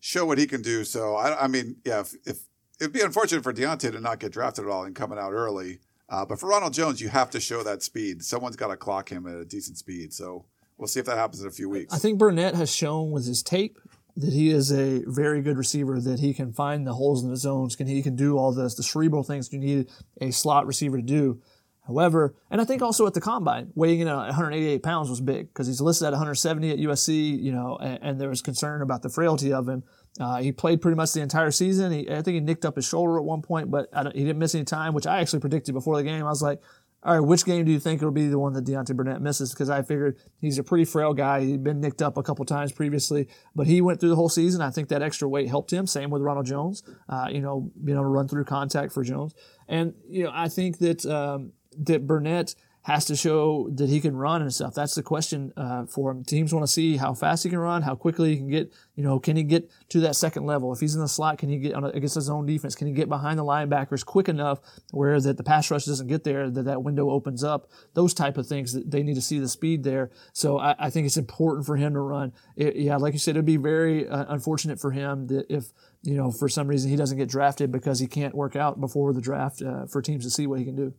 show 0.00 0.24
what 0.26 0.38
he 0.38 0.46
can 0.46 0.62
do. 0.62 0.84
So, 0.84 1.16
I, 1.16 1.44
I 1.44 1.48
mean, 1.48 1.76
yeah, 1.84 2.00
if, 2.00 2.14
if 2.24 2.38
it'd 2.80 2.92
be 2.92 3.00
unfortunate 3.00 3.42
for 3.42 3.52
Deontay 3.52 3.92
to 3.92 4.00
not 4.00 4.20
get 4.20 4.32
drafted 4.32 4.64
at 4.64 4.70
all 4.70 4.84
and 4.84 4.94
coming 4.94 5.18
out 5.18 5.32
early, 5.32 5.80
uh, 6.08 6.24
but 6.24 6.40
for 6.40 6.48
Ronald 6.48 6.72
Jones, 6.72 7.00
you 7.00 7.08
have 7.08 7.30
to 7.30 7.40
show 7.40 7.62
that 7.62 7.82
speed. 7.82 8.22
Someone's 8.22 8.56
got 8.56 8.68
to 8.68 8.76
clock 8.76 9.10
him 9.10 9.26
at 9.26 9.34
a 9.34 9.44
decent 9.44 9.78
speed. 9.78 10.12
So, 10.12 10.46
we'll 10.78 10.88
see 10.88 11.00
if 11.00 11.06
that 11.06 11.18
happens 11.18 11.42
in 11.42 11.48
a 11.48 11.50
few 11.50 11.68
weeks. 11.68 11.92
I 11.92 11.98
think 11.98 12.18
Burnett 12.18 12.54
has 12.54 12.72
shown 12.72 13.10
with 13.10 13.26
his 13.26 13.42
tape 13.42 13.78
that 14.16 14.32
he 14.32 14.50
is 14.50 14.72
a 14.72 15.04
very 15.06 15.42
good 15.42 15.56
receiver, 15.56 16.00
that 16.00 16.18
he 16.18 16.34
can 16.34 16.52
find 16.52 16.86
the 16.86 16.94
holes 16.94 17.22
in 17.22 17.30
the 17.30 17.36
zones, 17.36 17.76
can 17.76 17.86
he 17.86 18.02
can 18.02 18.16
do 18.16 18.36
all 18.36 18.52
this, 18.52 18.74
the 18.74 18.82
cerebral 18.82 19.22
things 19.22 19.52
you 19.52 19.60
need 19.60 19.88
a 20.20 20.32
slot 20.32 20.66
receiver 20.66 20.96
to 20.96 21.02
do. 21.02 21.40
However, 21.88 22.34
and 22.50 22.60
I 22.60 22.64
think 22.64 22.82
also 22.82 23.06
at 23.06 23.14
the 23.14 23.20
combine, 23.20 23.72
weighing 23.74 24.00
in 24.00 24.08
at 24.08 24.14
188 24.14 24.82
pounds 24.82 25.08
was 25.08 25.22
big 25.22 25.48
because 25.48 25.66
he's 25.66 25.80
listed 25.80 26.06
at 26.06 26.12
170 26.12 26.70
at 26.70 26.78
USC, 26.78 27.42
you 27.42 27.50
know, 27.50 27.78
and, 27.78 27.98
and 28.02 28.20
there 28.20 28.28
was 28.28 28.42
concern 28.42 28.82
about 28.82 29.00
the 29.00 29.08
frailty 29.08 29.54
of 29.54 29.66
him. 29.66 29.82
Uh, 30.20 30.36
he 30.36 30.52
played 30.52 30.82
pretty 30.82 30.96
much 30.96 31.14
the 31.14 31.22
entire 31.22 31.50
season. 31.50 31.90
He, 31.92 32.10
I 32.10 32.20
think 32.20 32.34
he 32.34 32.40
nicked 32.40 32.66
up 32.66 32.76
his 32.76 32.86
shoulder 32.86 33.18
at 33.18 33.24
one 33.24 33.40
point, 33.40 33.70
but 33.70 33.88
he 34.14 34.20
didn't 34.20 34.38
miss 34.38 34.54
any 34.54 34.64
time, 34.64 34.92
which 34.92 35.06
I 35.06 35.20
actually 35.20 35.40
predicted 35.40 35.74
before 35.74 35.96
the 35.96 36.02
game. 36.02 36.26
I 36.26 36.28
was 36.28 36.42
like, 36.42 36.60
all 37.04 37.14
right, 37.14 37.26
which 37.26 37.44
game 37.44 37.64
do 37.64 37.70
you 37.70 37.78
think 37.78 38.02
will 38.02 38.10
be 38.10 38.26
the 38.26 38.40
one 38.40 38.54
that 38.54 38.64
Deontay 38.64 38.96
Burnett 38.96 39.22
misses? 39.22 39.52
Because 39.52 39.70
I 39.70 39.82
figured 39.82 40.18
he's 40.40 40.58
a 40.58 40.64
pretty 40.64 40.84
frail 40.84 41.14
guy. 41.14 41.44
He'd 41.44 41.62
been 41.62 41.80
nicked 41.80 42.02
up 42.02 42.16
a 42.16 42.24
couple 42.24 42.44
times 42.44 42.72
previously, 42.72 43.28
but 43.54 43.68
he 43.68 43.80
went 43.80 44.00
through 44.00 44.08
the 44.08 44.16
whole 44.16 44.28
season. 44.28 44.60
I 44.60 44.70
think 44.70 44.88
that 44.88 45.00
extra 45.00 45.28
weight 45.28 45.48
helped 45.48 45.72
him. 45.72 45.86
Same 45.86 46.10
with 46.10 46.22
Ronald 46.22 46.46
Jones. 46.46 46.82
Uh, 47.08 47.28
you 47.30 47.40
know, 47.40 47.70
being 47.84 47.96
able 47.96 48.04
to 48.04 48.10
run 48.10 48.26
through 48.26 48.44
contact 48.44 48.92
for 48.92 49.04
Jones, 49.04 49.32
and 49.68 49.94
you 50.08 50.24
know, 50.24 50.32
I 50.34 50.48
think 50.48 50.78
that 50.78 51.06
um, 51.06 51.52
that 51.84 52.06
Burnett 52.06 52.54
has 52.88 53.04
to 53.04 53.14
show 53.14 53.68
that 53.74 53.88
he 53.90 54.00
can 54.00 54.16
run 54.16 54.40
and 54.40 54.52
stuff. 54.52 54.72
That's 54.74 54.94
the 54.94 55.02
question 55.02 55.52
uh, 55.58 55.84
for 55.84 56.10
him. 56.10 56.24
Teams 56.24 56.54
want 56.54 56.64
to 56.64 56.72
see 56.72 56.96
how 56.96 57.12
fast 57.12 57.44
he 57.44 57.50
can 57.50 57.58
run, 57.58 57.82
how 57.82 57.94
quickly 57.94 58.30
he 58.30 58.36
can 58.36 58.48
get. 58.48 58.72
You 58.96 59.04
know, 59.04 59.20
can 59.20 59.36
he 59.36 59.42
get 59.42 59.70
to 59.90 60.00
that 60.00 60.16
second 60.16 60.46
level? 60.46 60.72
If 60.72 60.80
he's 60.80 60.94
in 60.94 61.02
the 61.02 61.08
slot, 61.08 61.36
can 61.36 61.50
he 61.50 61.58
get 61.58 61.74
on 61.74 61.84
a, 61.84 61.88
against 61.88 62.14
his 62.14 62.30
own 62.30 62.46
defense? 62.46 62.74
Can 62.74 62.86
he 62.86 62.94
get 62.94 63.10
behind 63.10 63.38
the 63.38 63.44
linebackers 63.44 64.04
quick 64.04 64.28
enough 64.28 64.60
where 64.90 65.20
that 65.20 65.36
the 65.36 65.42
pass 65.42 65.70
rush 65.70 65.84
doesn't 65.84 66.06
get 66.06 66.24
there, 66.24 66.48
that 66.48 66.64
that 66.64 66.82
window 66.82 67.10
opens 67.10 67.44
up? 67.44 67.68
Those 67.92 68.14
type 68.14 68.38
of 68.38 68.46
things 68.46 68.72
that 68.72 68.90
they 68.90 69.02
need 69.02 69.16
to 69.16 69.20
see 69.20 69.38
the 69.38 69.48
speed 69.48 69.84
there. 69.84 70.10
So 70.32 70.58
I, 70.58 70.74
I 70.78 70.90
think 70.90 71.06
it's 71.06 71.18
important 71.18 71.66
for 71.66 71.76
him 71.76 71.92
to 71.92 72.00
run. 72.00 72.32
It, 72.56 72.76
yeah, 72.76 72.96
like 72.96 73.12
you 73.12 73.18
said, 73.18 73.32
it'd 73.32 73.44
be 73.44 73.58
very 73.58 74.08
uh, 74.08 74.24
unfortunate 74.28 74.80
for 74.80 74.92
him 74.92 75.26
that 75.26 75.44
if 75.52 75.72
you 76.02 76.14
know 76.14 76.30
for 76.30 76.48
some 76.48 76.68
reason 76.68 76.90
he 76.90 76.96
doesn't 76.96 77.18
get 77.18 77.28
drafted 77.28 77.70
because 77.70 77.98
he 77.98 78.06
can't 78.06 78.34
work 78.34 78.56
out 78.56 78.80
before 78.80 79.12
the 79.12 79.20
draft 79.20 79.60
uh, 79.60 79.84
for 79.86 80.00
teams 80.00 80.24
to 80.24 80.30
see 80.30 80.46
what 80.46 80.58
he 80.58 80.64
can 80.64 80.76
do. 80.76 80.94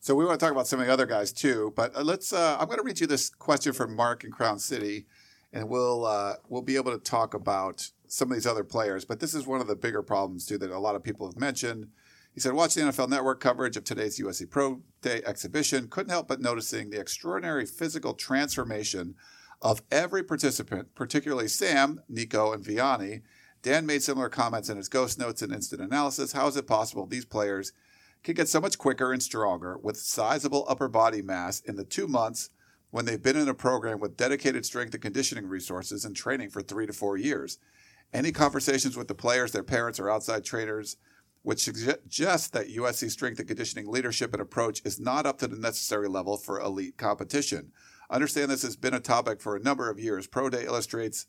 So 0.00 0.14
we 0.14 0.24
want 0.24 0.38
to 0.38 0.44
talk 0.44 0.52
about 0.52 0.68
some 0.68 0.80
of 0.80 0.86
the 0.86 0.92
other 0.92 1.06
guys 1.06 1.32
too, 1.32 1.72
but 1.74 1.94
uh, 1.96 2.02
let's. 2.02 2.32
Uh, 2.32 2.56
I'm 2.58 2.66
going 2.66 2.78
to 2.78 2.84
read 2.84 3.00
you 3.00 3.06
this 3.06 3.30
question 3.30 3.72
from 3.72 3.96
Mark 3.96 4.22
in 4.22 4.30
Crown 4.30 4.60
City, 4.60 5.06
and 5.52 5.68
we'll 5.68 6.06
uh, 6.06 6.34
we'll 6.48 6.62
be 6.62 6.76
able 6.76 6.92
to 6.92 7.02
talk 7.02 7.34
about 7.34 7.90
some 8.06 8.30
of 8.30 8.36
these 8.36 8.46
other 8.46 8.62
players. 8.62 9.04
But 9.04 9.18
this 9.18 9.34
is 9.34 9.46
one 9.46 9.60
of 9.60 9.66
the 9.66 9.74
bigger 9.74 10.02
problems 10.02 10.46
too 10.46 10.56
that 10.58 10.70
a 10.70 10.78
lot 10.78 10.94
of 10.94 11.02
people 11.02 11.26
have 11.26 11.36
mentioned. 11.36 11.88
He 12.32 12.40
said, 12.40 12.52
"Watch 12.52 12.74
the 12.74 12.82
NFL 12.82 13.08
Network 13.08 13.40
coverage 13.40 13.76
of 13.76 13.82
today's 13.82 14.20
USC 14.20 14.48
Pro 14.48 14.82
Day 15.02 15.20
exhibition. 15.26 15.88
Couldn't 15.88 16.12
help 16.12 16.28
but 16.28 16.40
noticing 16.40 16.90
the 16.90 17.00
extraordinary 17.00 17.66
physical 17.66 18.14
transformation 18.14 19.16
of 19.60 19.82
every 19.90 20.22
participant, 20.22 20.94
particularly 20.94 21.48
Sam, 21.48 22.02
Nico, 22.08 22.52
and 22.52 22.64
Vianney." 22.64 23.22
Dan 23.60 23.84
made 23.84 24.04
similar 24.04 24.28
comments 24.28 24.68
in 24.68 24.76
his 24.76 24.88
ghost 24.88 25.18
notes 25.18 25.42
and 25.42 25.52
instant 25.52 25.82
analysis. 25.82 26.30
How 26.30 26.46
is 26.46 26.56
it 26.56 26.68
possible 26.68 27.04
these 27.04 27.24
players 27.24 27.72
can 28.22 28.34
get 28.34 28.48
so 28.48 28.60
much 28.60 28.78
quicker 28.78 29.12
and 29.12 29.22
stronger 29.22 29.78
with 29.78 29.96
sizable 29.96 30.64
upper 30.68 30.88
body 30.88 31.22
mass 31.22 31.60
in 31.60 31.76
the 31.76 31.84
two 31.84 32.06
months 32.06 32.50
when 32.90 33.04
they've 33.04 33.22
been 33.22 33.36
in 33.36 33.48
a 33.48 33.54
program 33.54 34.00
with 34.00 34.16
dedicated 34.16 34.64
strength 34.64 34.94
and 34.94 35.02
conditioning 35.02 35.46
resources 35.46 36.04
and 36.04 36.16
training 36.16 36.50
for 36.50 36.62
three 36.62 36.86
to 36.86 36.92
four 36.92 37.16
years. 37.16 37.58
Any 38.12 38.32
conversations 38.32 38.96
with 38.96 39.08
the 39.08 39.14
players, 39.14 39.52
their 39.52 39.62
parents, 39.62 40.00
or 40.00 40.10
outside 40.10 40.44
trainers 40.44 40.96
which 41.42 41.62
suggest 41.62 42.52
that 42.52 42.68
USC 42.68 43.10
strength 43.10 43.38
and 43.38 43.48
conditioning 43.48 43.88
leadership 43.88 44.32
and 44.32 44.42
approach 44.42 44.82
is 44.84 45.00
not 45.00 45.26
up 45.26 45.38
to 45.38 45.46
the 45.46 45.56
necessary 45.56 46.08
level 46.08 46.36
for 46.36 46.60
elite 46.60 46.96
competition. 46.96 47.72
Understand 48.10 48.50
this 48.50 48.62
has 48.62 48.76
been 48.76 48.94
a 48.94 49.00
topic 49.00 49.40
for 49.40 49.56
a 49.56 49.62
number 49.62 49.90
of 49.90 49.98
years. 49.98 50.26
Pro 50.26 50.50
Day 50.50 50.64
illustrates 50.64 51.26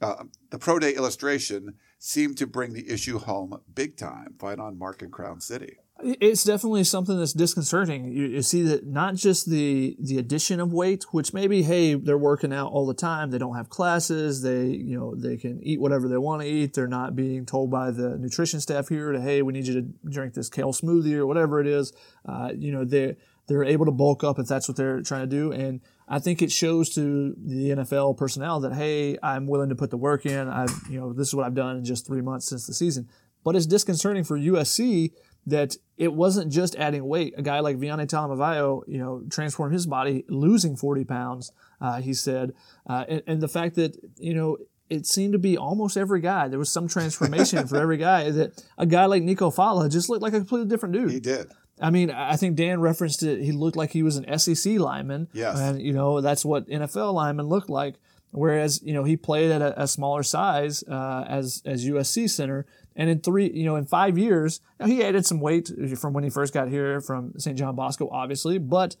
uh, 0.00 0.24
the 0.50 0.58
Pro 0.58 0.78
Day 0.78 0.94
illustration 0.94 1.74
seemed 1.98 2.36
to 2.38 2.46
bring 2.46 2.72
the 2.72 2.90
issue 2.90 3.18
home 3.18 3.60
big 3.72 3.96
time. 3.96 4.34
Find 4.38 4.60
on 4.60 4.78
Mark 4.78 5.00
and 5.00 5.12
Crown 5.12 5.40
City. 5.40 5.78
It's 6.00 6.42
definitely 6.42 6.84
something 6.84 7.18
that's 7.18 7.34
disconcerting. 7.34 8.06
You, 8.06 8.24
you 8.24 8.42
see 8.42 8.62
that 8.62 8.86
not 8.86 9.14
just 9.14 9.48
the 9.48 9.94
the 10.00 10.18
addition 10.18 10.58
of 10.58 10.72
weight, 10.72 11.04
which 11.12 11.32
maybe 11.32 11.62
hey 11.62 11.94
they're 11.94 12.18
working 12.18 12.52
out 12.52 12.72
all 12.72 12.86
the 12.86 12.94
time, 12.94 13.30
they 13.30 13.38
don't 13.38 13.54
have 13.54 13.68
classes, 13.68 14.42
they 14.42 14.64
you 14.66 14.98
know 14.98 15.14
they 15.14 15.36
can 15.36 15.62
eat 15.62 15.80
whatever 15.80 16.08
they 16.08 16.16
want 16.16 16.42
to 16.42 16.48
eat, 16.48 16.74
they're 16.74 16.88
not 16.88 17.14
being 17.14 17.44
told 17.44 17.70
by 17.70 17.90
the 17.90 18.18
nutrition 18.18 18.60
staff 18.60 18.88
here 18.88 19.12
to 19.12 19.20
hey 19.20 19.42
we 19.42 19.52
need 19.52 19.66
you 19.66 19.74
to 19.74 19.88
drink 20.08 20.34
this 20.34 20.48
kale 20.48 20.72
smoothie 20.72 21.14
or 21.14 21.26
whatever 21.26 21.60
it 21.60 21.66
is. 21.66 21.92
Uh, 22.26 22.50
you 22.56 22.72
know 22.72 22.84
they 22.84 23.14
they're 23.46 23.64
able 23.64 23.84
to 23.84 23.92
bulk 23.92 24.24
up 24.24 24.38
if 24.38 24.46
that's 24.46 24.68
what 24.68 24.76
they're 24.76 25.02
trying 25.02 25.28
to 25.28 25.36
do, 25.36 25.52
and 25.52 25.80
I 26.08 26.18
think 26.18 26.42
it 26.42 26.50
shows 26.50 26.88
to 26.94 27.34
the 27.38 27.70
NFL 27.70 28.16
personnel 28.16 28.60
that 28.60 28.72
hey 28.72 29.18
I'm 29.22 29.46
willing 29.46 29.68
to 29.68 29.76
put 29.76 29.90
the 29.90 29.98
work 29.98 30.24
in. 30.26 30.48
I 30.48 30.62
have 30.62 30.82
you 30.90 30.98
know 30.98 31.12
this 31.12 31.28
is 31.28 31.34
what 31.34 31.46
I've 31.46 31.54
done 31.54 31.76
in 31.76 31.84
just 31.84 32.06
three 32.06 32.22
months 32.22 32.48
since 32.48 32.66
the 32.66 32.74
season. 32.74 33.08
But 33.44 33.56
it's 33.56 33.66
disconcerting 33.66 34.24
for 34.24 34.38
USC 34.38 35.12
that 35.46 35.76
it 35.96 36.12
wasn't 36.12 36.52
just 36.52 36.76
adding 36.76 37.06
weight. 37.06 37.34
A 37.36 37.42
guy 37.42 37.60
like 37.60 37.76
Vianney 37.76 38.06
Talamaivao, 38.06 38.82
you 38.86 38.98
know, 38.98 39.22
transformed 39.30 39.72
his 39.72 39.86
body, 39.86 40.24
losing 40.28 40.76
40 40.76 41.04
pounds, 41.04 41.52
uh, 41.80 42.00
he 42.00 42.14
said. 42.14 42.52
Uh, 42.88 43.04
and, 43.08 43.22
and 43.26 43.40
the 43.40 43.48
fact 43.48 43.74
that, 43.76 43.96
you 44.18 44.34
know, 44.34 44.58
it 44.88 45.06
seemed 45.06 45.32
to 45.32 45.38
be 45.38 45.56
almost 45.56 45.96
every 45.96 46.20
guy. 46.20 46.48
There 46.48 46.58
was 46.58 46.70
some 46.70 46.86
transformation 46.86 47.66
for 47.68 47.76
every 47.76 47.96
guy 47.96 48.30
that 48.30 48.62
a 48.76 48.86
guy 48.86 49.06
like 49.06 49.22
Nico 49.22 49.50
Fala 49.50 49.88
just 49.88 50.08
looked 50.08 50.22
like 50.22 50.34
a 50.34 50.38
completely 50.38 50.68
different 50.68 50.94
dude. 50.94 51.10
He 51.10 51.20
did. 51.20 51.50
I 51.80 51.90
mean, 51.90 52.10
I 52.10 52.36
think 52.36 52.56
Dan 52.56 52.80
referenced 52.80 53.22
it. 53.22 53.42
He 53.42 53.50
looked 53.50 53.76
like 53.76 53.90
he 53.90 54.02
was 54.02 54.16
an 54.16 54.38
SEC 54.38 54.78
lineman. 54.78 55.28
Yes. 55.32 55.58
And, 55.58 55.80
you 55.80 55.92
know, 55.92 56.20
that's 56.20 56.44
what 56.44 56.68
NFL 56.68 57.14
linemen 57.14 57.46
look 57.46 57.68
like. 57.68 57.96
Whereas, 58.30 58.82
you 58.82 58.94
know, 58.94 59.04
he 59.04 59.16
played 59.16 59.50
at 59.50 59.60
a, 59.60 59.82
a 59.82 59.86
smaller 59.86 60.22
size 60.22 60.82
uh, 60.88 61.24
as 61.28 61.62
as 61.66 61.84
USC 61.84 62.30
center. 62.30 62.66
And 62.96 63.08
in 63.10 63.20
three, 63.20 63.50
you 63.52 63.64
know, 63.64 63.76
in 63.76 63.86
five 63.86 64.18
years, 64.18 64.60
now 64.80 64.86
he 64.86 65.02
added 65.02 65.24
some 65.26 65.40
weight 65.40 65.70
from 65.96 66.12
when 66.12 66.24
he 66.24 66.30
first 66.30 66.52
got 66.52 66.68
here 66.68 67.00
from 67.00 67.32
St. 67.38 67.56
John 67.58 67.74
Bosco, 67.74 68.08
obviously. 68.10 68.58
But 68.58 68.96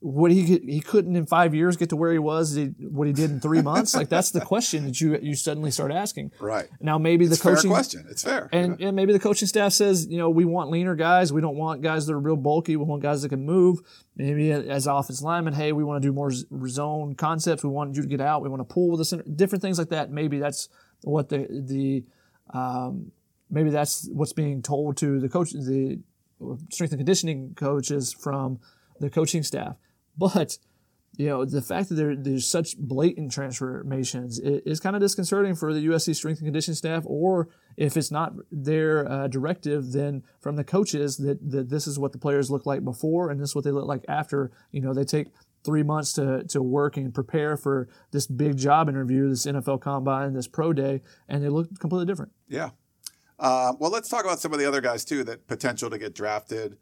what 0.00 0.30
he 0.30 0.42
he 0.42 0.80
couldn't 0.82 1.16
in 1.16 1.24
five 1.24 1.54
years 1.54 1.78
get 1.78 1.88
to 1.88 1.96
where 1.96 2.12
he 2.12 2.18
was, 2.18 2.52
he- 2.54 2.66
what 2.90 3.06
he 3.06 3.12
did 3.14 3.30
in 3.30 3.40
three 3.40 3.62
months. 3.62 3.96
Like 3.96 4.10
that's 4.10 4.32
the 4.32 4.42
question 4.42 4.84
that 4.84 5.00
you 5.00 5.18
you 5.22 5.34
suddenly 5.34 5.70
start 5.70 5.90
asking. 5.92 6.30
Right. 6.40 6.68
Now 6.78 6.98
maybe 6.98 7.26
the 7.26 7.32
It's 7.32 7.42
fair 7.42 7.54
coaching 7.54 7.70
question. 7.70 8.04
It's 8.10 8.22
fair. 8.22 8.50
and, 8.52 8.78
and 8.82 8.94
maybe 8.94 9.14
the 9.14 9.18
coaching 9.18 9.48
staff 9.48 9.72
says, 9.72 10.06
you 10.06 10.18
know, 10.18 10.28
we 10.28 10.44
want 10.44 10.68
leaner 10.70 10.94
guys. 10.94 11.32
We 11.32 11.40
don't 11.40 11.56
want 11.56 11.80
guys 11.80 12.06
that 12.06 12.12
are 12.12 12.20
real 12.20 12.36
bulky. 12.36 12.76
We 12.76 12.84
want 12.84 13.02
guys 13.02 13.22
that 13.22 13.30
can 13.30 13.46
move. 13.46 13.78
Maybe 14.14 14.52
as 14.52 14.86
offense 14.86 15.22
lineman, 15.22 15.54
hey, 15.54 15.72
we 15.72 15.84
want 15.84 16.02
to 16.02 16.06
do 16.08 16.12
more 16.12 16.30
zone 16.68 17.14
concepts. 17.14 17.64
We 17.64 17.70
want 17.70 17.96
you 17.96 18.02
to 18.02 18.08
get 18.08 18.20
out. 18.20 18.42
We 18.42 18.50
want 18.50 18.60
to 18.60 18.72
pull 18.74 18.90
with 18.90 18.98
the 18.98 19.06
center. 19.06 19.24
Different 19.24 19.62
things 19.62 19.78
like 19.78 19.88
that. 19.88 20.10
Maybe 20.10 20.38
that's 20.38 20.68
what 21.02 21.30
the 21.30 21.46
the 21.50 22.04
um, 22.52 23.10
maybe 23.54 23.70
that's 23.70 24.08
what's 24.12 24.32
being 24.32 24.60
told 24.62 24.96
to 24.98 25.20
the 25.20 25.28
coach, 25.28 25.52
the 25.52 26.00
strength 26.70 26.92
and 26.92 26.98
conditioning 26.98 27.54
coaches 27.54 28.12
from 28.12 28.58
the 29.00 29.08
coaching 29.08 29.42
staff. 29.42 29.76
But 30.16 30.58
you 31.16 31.28
know, 31.28 31.44
the 31.44 31.62
fact 31.62 31.88
that 31.88 31.94
there, 31.94 32.16
there's 32.16 32.46
such 32.46 32.76
blatant 32.76 33.30
transformations 33.30 34.38
is, 34.38 34.60
is 34.66 34.80
kind 34.80 34.96
of 34.96 35.02
disconcerting 35.02 35.54
for 35.54 35.72
the 35.72 35.86
USC 35.86 36.14
strength 36.14 36.38
and 36.38 36.46
conditioning 36.46 36.74
staff, 36.74 37.04
or 37.06 37.48
if 37.76 37.96
it's 37.96 38.10
not 38.10 38.32
their 38.50 39.10
uh, 39.10 39.28
directive, 39.28 39.92
then 39.92 40.24
from 40.40 40.56
the 40.56 40.64
coaches 40.64 41.16
that, 41.18 41.38
that 41.50 41.70
this 41.70 41.86
is 41.86 41.98
what 41.98 42.12
the 42.12 42.18
players 42.18 42.50
look 42.50 42.66
like 42.66 42.84
before 42.84 43.30
and 43.30 43.40
this 43.40 43.50
is 43.50 43.54
what 43.54 43.64
they 43.64 43.70
look 43.70 43.86
like 43.86 44.04
after. 44.08 44.50
You 44.72 44.80
know, 44.80 44.92
they 44.92 45.04
take 45.04 45.28
three 45.64 45.82
months 45.82 46.12
to, 46.14 46.44
to 46.44 46.60
work 46.60 46.96
and 46.96 47.14
prepare 47.14 47.56
for 47.56 47.88
this 48.10 48.26
big 48.26 48.56
job 48.56 48.88
interview, 48.88 49.28
this 49.28 49.46
NFL 49.46 49.80
combine, 49.80 50.34
this 50.34 50.48
pro 50.48 50.72
day, 50.72 51.00
and 51.28 51.42
they 51.42 51.48
look 51.48 51.78
completely 51.78 52.06
different. 52.06 52.32
Yeah. 52.48 52.70
Uh, 53.38 53.72
well, 53.78 53.90
let's 53.90 54.08
talk 54.08 54.24
about 54.24 54.40
some 54.40 54.52
of 54.52 54.58
the 54.58 54.66
other 54.66 54.80
guys 54.80 55.04
too 55.04 55.24
that 55.24 55.46
potential 55.46 55.90
to 55.90 55.98
get 55.98 56.14
drafted. 56.14 56.76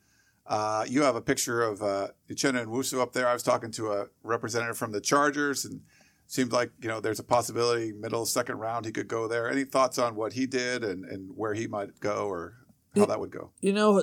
Uh, 0.47 0.85
you 0.89 1.03
have 1.03 1.17
a 1.17 1.21
picture 1.21 1.63
of 1.63 1.83
uh, 1.83 2.09
Uchenna 2.29 2.67
Nwosu 2.67 3.01
up 3.01 3.13
there. 3.13 3.29
I 3.29 3.33
was 3.33 3.43
talking 3.43 3.71
to 3.73 3.93
a 3.93 4.07
representative 4.23 4.77
from 4.77 4.93
the 4.93 5.01
Chargers, 5.01 5.65
and 5.65 5.81
seemed 6.27 6.53
like 6.53 6.71
you 6.81 6.89
know 6.89 7.01
there's 7.01 7.21
a 7.21 7.25
possibility 7.25 7.93
middle 7.93 8.27
second 8.27 8.59
round 8.59 8.85
he 8.85 8.93
could 8.93 9.09
go 9.09 9.29
there. 9.29 9.51
Any 9.51 9.65
thoughts 9.65 9.99
on 9.99 10.15
what 10.17 10.33
he 10.33 10.47
did 10.47 10.83
and, 10.83 11.05
and 11.05 11.31
where 11.37 11.55
he 11.55 11.67
might 11.67 12.01
go 12.01 12.27
or 12.27 12.55
how 12.97 13.07
that 13.07 13.21
would 13.21 13.31
go? 13.31 13.51
You 13.61 13.73
know, 13.73 14.03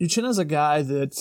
Uchenna's 0.00 0.38
a 0.38 0.44
guy 0.44 0.82
that 0.82 1.16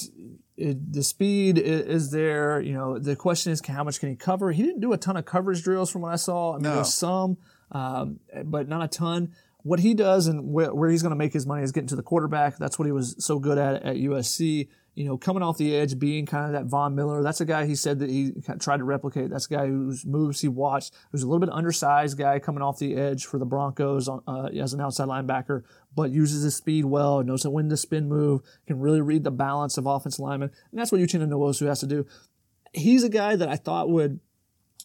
it, 0.58 0.94
the 0.94 1.04
speed 1.04 1.58
is 1.58 2.12
there. 2.12 2.60
You 2.62 2.74
know, 2.74 3.00
the 3.00 3.16
question 3.16 3.52
is 3.54 3.62
how 3.66 3.84
much 3.84 4.00
can 4.00 4.10
he 4.10 4.16
cover? 4.16 4.52
He 4.52 4.64
didn't 4.64 4.82
do 4.82 4.94
a 4.94 4.98
ton 4.98 5.16
of 5.18 5.26
coverage 5.26 5.64
drills 5.64 5.90
from 5.92 6.02
what 6.02 6.12
I 6.14 6.18
saw. 6.18 6.52
I 6.52 6.56
mean, 6.56 6.64
No. 6.64 6.76
there's 6.76 6.94
some, 6.94 7.38
um, 7.72 8.20
but 8.46 8.68
not 8.68 8.84
a 8.84 8.88
ton. 8.88 9.34
What 9.70 9.82
he 9.82 9.94
does 9.94 10.26
and 10.26 10.52
where, 10.52 10.74
where 10.74 10.90
he's 10.90 11.04
going 11.04 11.12
to 11.12 11.16
make 11.16 11.32
his 11.32 11.46
money 11.46 11.62
is 11.62 11.72
getting 11.72 11.90
to 11.90 11.96
the 11.96 12.02
quarterback. 12.02 12.58
That's 12.58 12.80
what 12.80 12.88
he 12.88 12.92
was 12.92 13.16
so 13.20 13.38
good 13.38 13.60
at 13.60 13.84
at 13.84 13.98
USC. 13.98 14.68
You 14.96 15.06
know, 15.06 15.16
coming 15.16 15.44
off 15.44 15.60
the 15.60 15.76
edge, 15.76 16.00
being 16.00 16.26
kind 16.26 16.48
of 16.48 16.54
that 16.54 16.66
Von 16.66 16.96
Miller. 16.96 17.22
That's 17.22 17.40
a 17.40 17.46
guy 17.46 17.68
he 17.68 17.76
said 17.76 18.00
that 18.00 18.10
he 18.10 18.34
tried 18.60 18.78
to 18.78 18.84
replicate. 18.84 19.30
That's 19.30 19.46
a 19.46 19.50
guy 19.50 19.68
whose 19.68 20.08
moves 20.08 20.42
he 20.42 20.48
watched. 20.48 20.96
Who's 21.12 21.22
a 21.22 21.28
little 21.28 21.40
bit 21.40 21.52
undersized 21.52 22.18
guy 22.18 22.40
coming 22.40 22.64
off 22.64 22.80
the 22.80 22.96
edge 22.96 23.28
for 23.28 23.38
the 23.38 23.46
Broncos 23.46 24.08
on, 24.08 24.24
uh, 24.26 24.48
as 24.60 24.74
an 24.74 24.82
outside 24.82 25.08
linebacker, 25.08 25.62
but 25.96 26.10
uses 26.10 26.42
his 26.42 26.56
speed 26.56 26.86
well, 26.86 27.22
knows 27.22 27.46
when 27.46 27.70
to 27.70 27.78
spin 27.78 28.10
move, 28.10 28.42
can 28.66 28.80
really 28.80 29.02
read 29.02 29.24
the 29.24 29.30
balance 29.30 29.78
of 29.78 29.86
offensive 29.86 30.20
linemen. 30.20 30.50
And 30.72 30.80
that's 30.80 30.92
what 30.92 31.00
Uchenna 31.00 31.30
Nwosu 31.30 31.68
has 31.68 31.82
to 31.82 31.88
do. 31.88 32.08
He's 32.74 33.04
a 33.04 33.10
guy 33.10 33.36
that 33.36 33.50
I 33.50 33.56
thought 33.56 33.88
would 33.92 34.20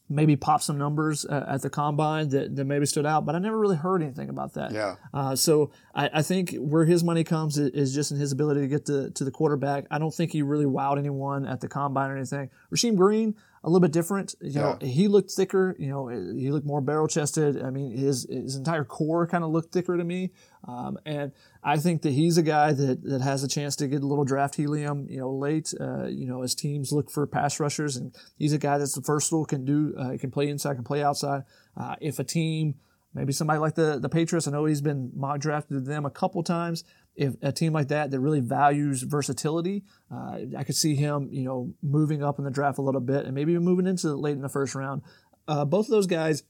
maybe 0.09 0.37
pop 0.37 0.61
some 0.63 0.77
numbers 0.77 1.25
uh, 1.25 1.47
at 1.49 1.63
the 1.63 1.71
combine 1.71 2.29
that, 2.29 2.55
that 2.57 2.65
maybe 2.65 2.85
stood 2.85 3.07
out, 3.07 3.25
but 3.25 3.35
I 3.35 3.39
never 3.39 3.59
really 3.59 3.77
heard 3.77 4.03
anything 4.03 4.29
about 4.29 4.53
that. 4.55 4.73
Yeah. 4.73 4.97
Uh, 5.15 5.35
so 5.35 5.71
I, 5.95 6.11
I 6.15 6.23
think 6.23 6.55
where 6.57 6.85
his 6.85 7.03
money 7.03 7.25
comes 7.25 7.57
is, 7.59 7.95
just 7.95 8.13
in 8.13 8.19
his 8.19 8.33
ability 8.33 8.61
to 8.61 8.69
get 8.69 8.85
to, 8.87 9.11
to 9.11 9.25
the 9.25 9.31
quarterback. 9.31 9.87
I 9.91 9.99
don't 9.99 10.15
think 10.15 10.33
he 10.33 10.43
really 10.43 10.67
wowed 10.67 10.99
anyone 10.99 11.47
at 11.47 11.61
the 11.61 11.69
combine 11.69 12.11
or 12.11 12.17
anything. 12.17 12.51
Rasheem 12.71 12.97
Green, 12.97 13.35
a 13.63 13.69
little 13.69 13.81
bit 13.81 13.93
different. 13.93 14.35
You 14.43 14.61
know, 14.61 14.79
he 14.81 15.09
looked 15.09 15.31
thicker. 15.31 15.75
You 15.79 15.89
know, 15.89 16.09
he 16.09 16.51
looked 16.51 16.67
more 16.67 16.83
barrel 16.83 17.09
chested. 17.09 17.63
I 17.63 17.71
mean, 17.71 17.93
his 17.93 18.27
his 18.29 18.57
entire 18.57 18.85
core 18.85 19.27
kind 19.27 19.43
of 19.43 19.51
looked 19.51 19.73
thicker 19.73 19.97
to 19.97 20.05
me. 20.05 20.33
Um, 20.67 20.99
and 21.05 21.33
I 21.63 21.77
think 21.77 22.03
that 22.03 22.13
he's 22.13 22.39
a 22.39 22.43
guy 22.43 22.73
that, 22.73 23.03
that 23.05 23.21
has 23.21 23.45
a 23.45 23.49
chance 23.49 23.77
to 23.77 23.89
get 23.89 24.03
a 24.03 24.07
little 24.07 24.25
draft 24.25 24.55
helium, 24.55 25.07
you 25.11 25.19
know, 25.19 25.31
late, 25.31 25.75
uh, 25.79 26.07
you 26.07 26.27
know, 26.27 26.43
as 26.43 26.55
teams 26.55 26.93
look 26.93 27.11
for 27.11 27.27
pass 27.27 27.61
rushers. 27.61 27.97
And 27.97 28.15
he's 28.39 28.53
a 28.53 28.59
guy 28.59 28.79
that's 28.79 28.97
versatile, 28.97 29.45
can 29.45 29.65
do, 29.65 29.95
uh, 29.99 30.17
can 30.19 30.31
play 30.31 30.49
inside, 30.49 30.75
can 30.75 30.85
play 30.85 31.03
outside. 31.03 31.43
Uh, 31.77 31.97
if 32.01 32.19
a 32.19 32.25
team, 32.25 32.77
maybe 33.13 33.33
somebody 33.33 33.59
like 33.59 33.75
the, 33.75 33.99
the 34.01 34.09
Patriots, 34.09 34.49
I 34.49 34.53
know 34.53 34.65
he's 34.65 34.81
been 34.81 35.13
mock 35.15 35.41
drafted 35.41 35.85
to 35.85 35.91
them 35.91 36.07
a 36.07 36.11
couple 36.11 36.43
times. 36.43 36.85
If 37.15 37.35
a 37.43 37.53
team 37.53 37.73
like 37.73 37.89
that 37.89 38.11
that 38.11 38.21
really 38.21 38.41
values 38.41 39.03
versatility, 39.03 39.85
uh, 40.11 40.39
I 40.59 40.65
could 40.65 40.77
see 40.77 40.97
him, 40.97 41.29
you 41.31 41.45
know, 41.45 41.75
moving 41.83 42.25
up 42.25 42.39
in 42.39 42.45
the 42.45 42.51
draft 42.51 42.79
a 42.79 42.83
little 42.83 43.01
bit 43.01 43.25
and 43.25 43.35
maybe 43.35 43.53
even 43.53 43.65
moving 43.65 43.87
into 43.87 44.15
late 44.15 44.35
in 44.35 44.43
the 44.43 44.49
first 44.49 44.75
round. 44.75 45.03
Uh, 45.47 45.65
both 45.65 45.87
of 45.87 45.91
those 45.91 46.07
guys 46.07 46.43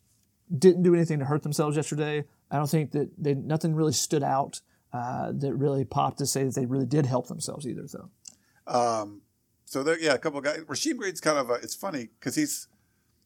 didn't 0.56 0.82
do 0.82 0.94
anything 0.94 1.18
to 1.18 1.24
hurt 1.24 1.42
themselves 1.42 1.76
yesterday. 1.76 2.24
I 2.54 2.58
don't 2.58 2.70
think 2.70 2.92
that 2.92 3.10
they 3.18 3.34
nothing 3.34 3.74
really 3.74 3.92
stood 3.92 4.22
out 4.22 4.60
uh, 4.92 5.32
that 5.32 5.54
really 5.54 5.84
popped 5.84 6.18
to 6.18 6.26
say 6.26 6.44
that 6.44 6.54
they 6.54 6.66
really 6.66 6.86
did 6.86 7.04
help 7.04 7.26
themselves 7.26 7.66
either. 7.66 7.84
Though. 7.92 8.10
Um, 8.72 9.22
so 9.64 9.82
there, 9.82 9.98
yeah, 9.98 10.14
a 10.14 10.18
couple 10.18 10.38
of 10.38 10.44
guys. 10.44 10.60
Rasheem 10.60 10.96
Green's 10.96 11.20
kind 11.20 11.36
of 11.36 11.50
a, 11.50 11.54
it's 11.54 11.74
funny 11.74 12.10
because 12.18 12.36
he's 12.36 12.68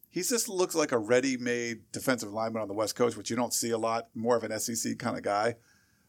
he's 0.09 0.31
just 0.31 0.49
looks 0.49 0.75
like 0.75 0.93
a 0.93 0.99
ready-made 0.99 1.93
defensive 1.93 2.33
lineman 2.33 2.62
on 2.62 2.69
the 2.69 2.75
West 2.75 2.97
Coast, 2.97 3.19
which 3.19 3.29
you 3.29 3.37
don't 3.37 3.53
see 3.53 3.71
a 3.71 3.77
lot. 3.77 4.09
More 4.14 4.35
of 4.35 4.45
an 4.45 4.59
SEC 4.59 4.99
kind 4.99 5.19
of 5.19 5.23
guy, 5.23 5.57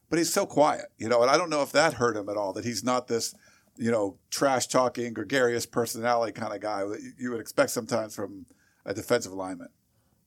but 0.09 0.17
he's 0.17 0.31
so 0.31 0.45
quiet, 0.45 0.85
you 0.97 1.09
know. 1.09 1.21
And 1.21 1.29
I 1.29 1.37
don't 1.37 1.49
know 1.49 1.61
if 1.61 1.73
that 1.73 1.95
hurt 1.95 2.15
him 2.15 2.29
at 2.29 2.37
all. 2.37 2.53
That 2.53 2.63
he's 2.63 2.85
not 2.85 3.09
this, 3.09 3.35
you 3.75 3.91
know, 3.91 4.17
trash 4.29 4.67
talking, 4.67 5.13
gregarious 5.13 5.65
personality 5.65 6.31
kind 6.31 6.53
of 6.53 6.61
guy 6.61 6.85
that 6.85 7.01
you 7.19 7.31
would 7.31 7.41
expect 7.41 7.71
sometimes 7.71 8.15
from 8.15 8.45
a 8.85 8.93
defensive 8.93 9.33
lineman. 9.33 9.67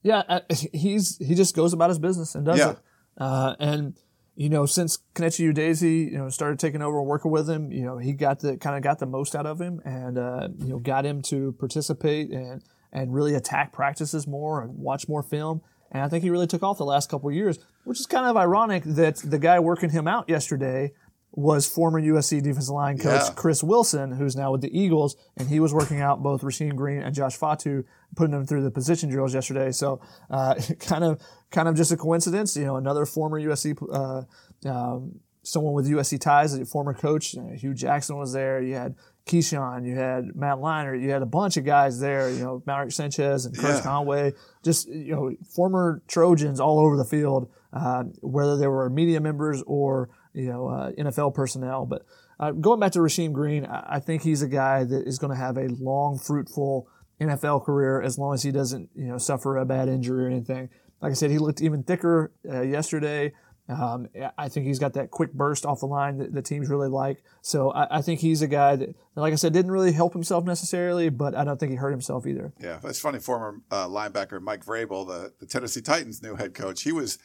Yeah, 0.03 0.23
uh, 0.29 0.41
he's 0.73 1.19
he 1.19 1.35
just 1.35 1.55
goes 1.55 1.73
about 1.73 1.91
his 1.91 1.99
business 1.99 2.35
and 2.35 2.45
does 2.45 2.59
Yeah. 2.59 2.71
it. 2.73 2.79
Uh, 3.19 3.55
and 3.61 3.95
you 4.35 4.49
know, 4.49 4.65
since 4.67 4.99
Kenechi 5.15 5.53
Udeze, 5.53 5.83
you 6.11 6.17
know, 6.17 6.29
started 6.31 6.59
taking 6.59 6.81
over 6.83 6.99
and 6.99 7.07
working 7.07 7.31
with 7.31 7.49
him, 7.49 7.71
you 7.71 7.83
know, 7.85 7.99
he 7.99 8.13
got 8.15 8.41
the 8.41 8.57
kind 8.57 8.77
of 8.77 8.83
got 8.83 8.99
the 8.99 9.07
most 9.07 9.37
out 9.37 9.47
of 9.47 9.61
him, 9.61 9.81
and 9.85 10.19
uh, 10.19 10.49
you 10.59 10.69
know, 10.69 10.79
got 10.79 11.05
him 11.05 11.23
to 11.23 11.53
participate 11.59 12.31
and 12.31 12.63
and 12.93 13.15
really 13.15 13.35
attack 13.35 13.73
practices 13.73 14.27
more 14.27 14.63
and 14.63 14.77
watch 14.79 15.09
more 15.09 15.23
film. 15.23 15.61
And 15.91 16.03
I 16.03 16.09
think 16.09 16.25
he 16.25 16.31
really 16.31 16.47
took 16.47 16.63
off 16.63 16.79
the 16.79 16.85
last 16.87 17.11
couple 17.11 17.29
of 17.29 17.35
years, 17.35 17.59
which 17.85 18.01
is 18.01 18.07
kind 18.07 18.25
of 18.27 18.37
ironic 18.37 18.83
that 18.85 19.17
the 19.17 19.39
guy 19.39 19.61
working 19.61 19.91
him 19.91 20.09
out 20.09 20.29
yesterday 20.29 20.93
was 21.35 21.67
former 21.67 22.01
USC 22.01 22.43
defensive 22.43 22.75
line 22.75 22.99
coach 22.99 23.23
Yeah. 23.25 23.33
Chris 23.35 23.63
Wilson, 23.65 24.13
who's 24.13 24.37
now 24.37 24.53
with 24.53 24.61
the 24.61 24.79
Eagles, 24.79 25.17
and 25.37 25.49
he 25.49 25.61
was 25.61 25.73
working 25.73 26.01
out 26.01 26.23
both 26.23 26.43
Rasheem 26.43 26.77
Green 26.77 27.01
and 27.03 27.15
Josh 27.15 27.37
Fatu, 27.37 27.85
putting 28.17 28.33
them 28.33 28.45
through 28.47 28.63
the 28.63 28.71
position 28.71 29.09
drills 29.09 29.33
yesterday. 29.35 29.73
So, 29.73 30.01
uh, 30.31 30.55
kind 30.81 31.05
of, 31.05 31.21
kind 31.51 31.69
of 31.69 31.75
just 31.75 31.91
a 31.91 31.97
coincidence. 31.97 32.55
You 32.57 32.67
know, 32.67 32.77
another 32.77 33.07
former 33.07 33.41
USC, 33.41 33.77
uh, 33.93 34.69
um, 34.69 35.21
someone 35.43 35.73
with 35.73 35.89
USC 35.89 36.21
ties, 36.21 36.53
a 36.55 36.67
former 36.67 36.93
coach, 36.93 37.35
uh, 37.37 37.43
Hue 37.57 37.73
Jackson 37.73 38.19
was 38.19 38.33
there. 38.35 38.61
You 38.61 38.75
had 38.75 38.95
Keyshawn, 39.27 39.87
you 39.87 39.95
had 39.97 40.37
Matt 40.37 40.59
Leinart, 40.59 41.01
you 41.01 41.11
had 41.11 41.23
a 41.23 41.27
bunch 41.27 41.57
of 41.57 41.65
guys 41.65 41.99
there. 41.99 42.29
You 42.31 42.41
know, 42.45 42.63
Mark 42.67 42.93
Sanchez 42.93 43.47
and 43.47 43.57
Chris 43.57 43.77
Yeah. 43.79 43.83
Conway, 43.83 44.35
just 44.63 44.87
you 44.89 45.15
know, 45.15 45.33
former 45.49 46.03
Trojans 46.09 46.61
all 46.61 46.79
over 46.79 46.97
the 46.99 47.05
field, 47.05 47.49
uh, 47.73 48.03
whether 48.21 48.57
they 48.59 48.67
were 48.67 48.91
media 48.91 49.21
members 49.21 49.63
or 49.67 50.11
you 50.35 50.49
know 50.49 50.69
uh, 50.69 50.93
NFL 50.93 51.35
personnel. 51.35 51.87
But 51.87 52.05
uh, 52.39 52.53
going 52.53 52.81
back 52.81 52.93
to 52.93 52.99
Rasheem 53.01 53.33
Green, 53.33 53.67
I, 53.67 54.01
think 54.01 54.23
he's 54.23 54.43
a 54.43 54.49
guy 54.49 54.85
that 54.85 55.07
is 55.07 55.19
going 55.19 55.33
to 55.33 55.37
have 55.37 55.57
a 55.57 55.69
long, 55.69 56.19
fruitful 56.19 56.89
NFL 57.21 57.65
career 57.65 58.03
as 58.03 58.19
long 58.19 58.35
as 58.35 58.43
he 58.43 58.51
doesn't 58.51 58.91
you 58.95 59.07
know 59.07 59.19
suffer 59.19 59.57
a 59.57 59.65
bad 59.65 59.89
injury 59.89 60.25
or 60.25 60.29
anything. 60.29 60.69
Like 61.01 61.11
I 61.11 61.15
said, 61.15 61.31
he 61.31 61.39
looked 61.39 61.61
even 61.61 61.83
thicker 61.83 62.33
uh, 62.49 62.63
yesterday. 62.63 63.33
Um, 63.69 64.09
I 64.37 64.49
think 64.49 64.67
he's 64.67 64.81
got 64.81 64.95
that 64.95 65.11
quick 65.11 65.33
burst 65.33 65.65
off 65.65 65.81
the 65.81 65.87
line 65.87 66.19
that 66.19 66.35
the 66.35 66.43
teams 66.43 66.69
really 66.69 66.89
like. 66.89 67.23
So 67.43 67.71
I, 67.71 67.99
I 67.99 68.03
think 68.03 68.21
he's 68.21 68.43
a 68.43 68.49
guy 68.49 68.77
that, 68.77 68.95
like 69.15 69.33
I 69.33 69.37
said, 69.37 69.53
didn't 69.53 69.71
really 69.71 69.93
help 69.93 70.13
himself 70.13 70.45
necessarily, 70.45 71.11
but 71.11 71.35
I 71.37 71.45
don't 71.45 71.59
think 71.59 71.71
he 71.71 71.77
hurt 71.77 71.93
himself 71.93 72.27
either. 72.27 72.53
Yeah, 72.61 72.81
it's 72.85 73.01
funny. 73.01 73.21
Former 73.21 73.61
uh, 73.71 73.87
linebacker 73.87 74.41
Mike 74.41 74.65
Vrabel, 74.65 75.07
the, 75.07 75.33
the 75.39 75.47
Tennessee 75.47 75.81
Titans' 75.81 76.23
new 76.23 76.35
head 76.35 76.55
coach, 76.55 76.83
he 76.83 76.93
was 76.93 77.19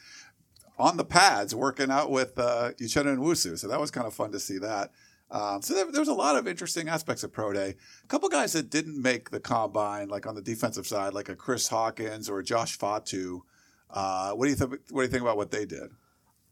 on 0.78 0.96
the 0.96 1.04
pads 1.04 1.54
working 1.54 1.90
out 1.90 2.10
with 2.10 2.38
uh, 2.38 2.70
Uchenna 2.80 3.16
Nwosu, 3.16 3.58
so 3.58 3.68
that 3.68 3.80
was 3.80 3.90
kind 3.90 4.06
of 4.06 4.14
fun 4.14 4.32
to 4.32 4.40
see 4.40 4.58
that. 4.58 4.92
Um, 5.30 5.60
so 5.60 5.74
there, 5.74 5.90
there 5.92 6.00
was 6.00 6.08
a 6.08 6.14
lot 6.14 6.36
of 6.36 6.48
interesting 6.48 6.88
aspects 6.88 7.22
of 7.22 7.32
pro 7.32 7.52
day. 7.52 7.74
A 8.02 8.06
couple 8.06 8.28
guys 8.30 8.54
that 8.54 8.70
didn't 8.70 9.00
make 9.00 9.30
the 9.30 9.40
combine, 9.40 10.08
like 10.08 10.26
on 10.26 10.34
the 10.34 10.40
defensive 10.40 10.86
side, 10.86 11.12
like 11.12 11.28
a 11.28 11.34
Chris 11.36 11.68
Hawkins 11.68 12.30
or 12.30 12.38
a 12.38 12.44
Josh 12.44 12.78
Fatu. 12.78 13.42
Uh, 13.90 14.32
what 14.32 14.44
do 14.46 14.50
you 14.50 14.56
think? 14.56 14.70
What 14.90 15.00
do 15.00 15.02
you 15.02 15.08
think 15.08 15.22
about 15.22 15.36
what 15.36 15.50
they 15.50 15.66
did? 15.66 15.90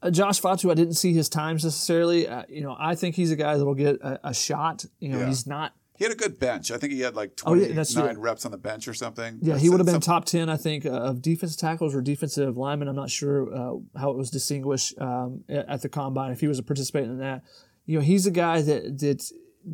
Uh, 0.01 0.11
Josh 0.11 0.39
Fatu, 0.39 0.69
I 0.69 0.75
didn't 0.75 0.93
see 0.93 1.11
his 1.13 1.27
times 1.27 1.63
necessarily. 1.63 2.27
Uh, 2.27 2.43
you 2.49 2.61
know, 2.61 2.75
I 2.77 2.93
think 2.93 3.15
he's 3.15 3.31
a 3.31 3.35
guy 3.35 3.57
that'll 3.57 3.73
get 3.73 3.95
a, 4.01 4.29
a 4.29 4.33
shot. 4.33 4.85
You 4.99 5.09
know, 5.09 5.19
Yeah. 5.21 5.27
he's 5.27 5.47
not. 5.47 5.73
He 5.97 6.03
had 6.05 6.11
a 6.13 6.15
good 6.15 6.39
bench. 6.39 6.69
I 6.71 6.77
think 6.77 6.93
he 6.93 7.01
had 7.01 7.15
like 7.15 7.31
Oh, 7.43 7.49
twenty 7.51 7.61
yeah, 7.63 7.67
that's- 7.69 7.95
nine 7.95 8.05
yeah. 8.05 8.13
reps 8.19 8.45
on 8.45 8.51
the 8.51 8.57
bench 8.57 8.87
or 8.87 8.93
something. 8.93 9.35
Yeah, 9.41 9.45
That's- 9.53 9.61
he 9.63 9.69
would 9.69 9.79
have 9.79 9.87
been 9.87 9.99
top 9.99 10.25
ten, 10.25 10.47
I 10.49 10.55
think, 10.57 10.85
uh, 10.85 10.89
of 10.91 11.21
defensive 11.21 11.59
tackles 11.59 11.95
or 11.95 12.01
defensive 12.01 12.55
linemen. 12.55 12.87
I'm 12.87 12.95
not 12.95 13.09
sure 13.09 13.53
uh, 13.53 13.75
how 13.99 14.11
it 14.11 14.17
was 14.17 14.29
distinguished 14.29 14.99
um, 15.01 15.43
at 15.49 15.67
at 15.67 15.81
the 15.81 15.89
combine 15.89 16.31
if 16.31 16.39
he 16.39 16.47
was 16.47 16.59
a 16.59 16.63
participant 16.63 17.07
in 17.09 17.17
that. 17.19 17.43
You 17.85 17.97
know, 17.97 18.03
he's 18.03 18.25
a 18.27 18.31
guy 18.31 18.61
that 18.61 18.99
that 18.99 19.31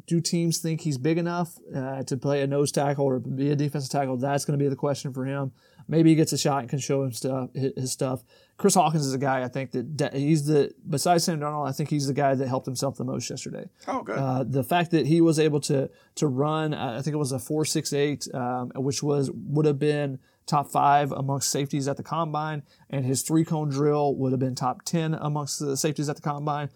do 0.07 0.19
teams 0.21 0.57
think 0.59 0.81
he's 0.81 0.97
big 0.97 1.17
enough 1.19 1.59
uh, 1.75 2.01
to 2.03 2.17
play 2.17 2.41
a 2.41 2.47
nose 2.47 2.71
tackle 2.71 3.05
or 3.05 3.19
be 3.19 3.51
a 3.51 3.55
defensive 3.55 3.91
tackle? 3.91 4.17
That's 4.17 4.43
going 4.45 4.57
to 4.57 4.63
be 4.63 4.67
the 4.69 4.75
question 4.75 5.13
for 5.13 5.25
him. 5.25 5.51
Maybe 5.87 6.09
he 6.09 6.15
gets 6.15 6.33
a 6.33 6.37
shot 6.37 6.59
and 6.59 6.69
can 6.69 6.79
show 6.79 7.03
him 7.03 7.11
stuff, 7.11 7.49
his 7.53 7.91
stuff. 7.91 8.23
Chris 8.57 8.75
Hawkins 8.75 9.05
is 9.05 9.13
a 9.13 9.17
guy 9.17 9.43
I 9.43 9.47
think 9.47 9.71
that 9.97 10.13
he's 10.13 10.45
the 10.45 10.73
besides 10.87 11.23
Sam 11.23 11.39
Darnold, 11.39 11.67
I 11.67 11.71
think 11.71 11.89
he's 11.89 12.07
the 12.07 12.13
guy 12.13 12.35
that 12.35 12.47
helped 12.47 12.65
himself 12.65 12.97
the 12.97 13.03
most 13.03 13.29
yesterday. 13.29 13.69
Oh, 13.87 14.03
good. 14.03 14.17
Uh, 14.17 14.43
the 14.43 14.63
fact 14.63 14.91
that 14.91 15.05
he 15.07 15.21
was 15.21 15.39
able 15.39 15.59
to 15.61 15.89
to 16.15 16.27
run, 16.27 16.73
I 16.73 17.01
think 17.01 17.13
it 17.13 17.17
was 17.17 17.31
a 17.31 17.39
four 17.39 17.65
six 17.65 17.93
eight, 17.93 18.27
um, 18.33 18.71
which 18.75 19.01
was 19.01 19.31
would 19.31 19.65
have 19.65 19.79
been 19.79 20.19
top 20.45 20.69
five 20.69 21.11
amongst 21.11 21.49
safeties 21.51 21.87
at 21.87 21.97
the 21.97 22.03
combine, 22.03 22.63
and 22.89 23.05
his 23.05 23.23
three 23.23 23.43
cone 23.43 23.69
drill 23.69 24.15
would 24.15 24.31
have 24.31 24.39
been 24.39 24.55
top 24.55 24.83
ten 24.83 25.13
amongst 25.15 25.59
the 25.59 25.75
safeties 25.75 26.09
at 26.09 26.15
the 26.15 26.21
combine. 26.21 26.69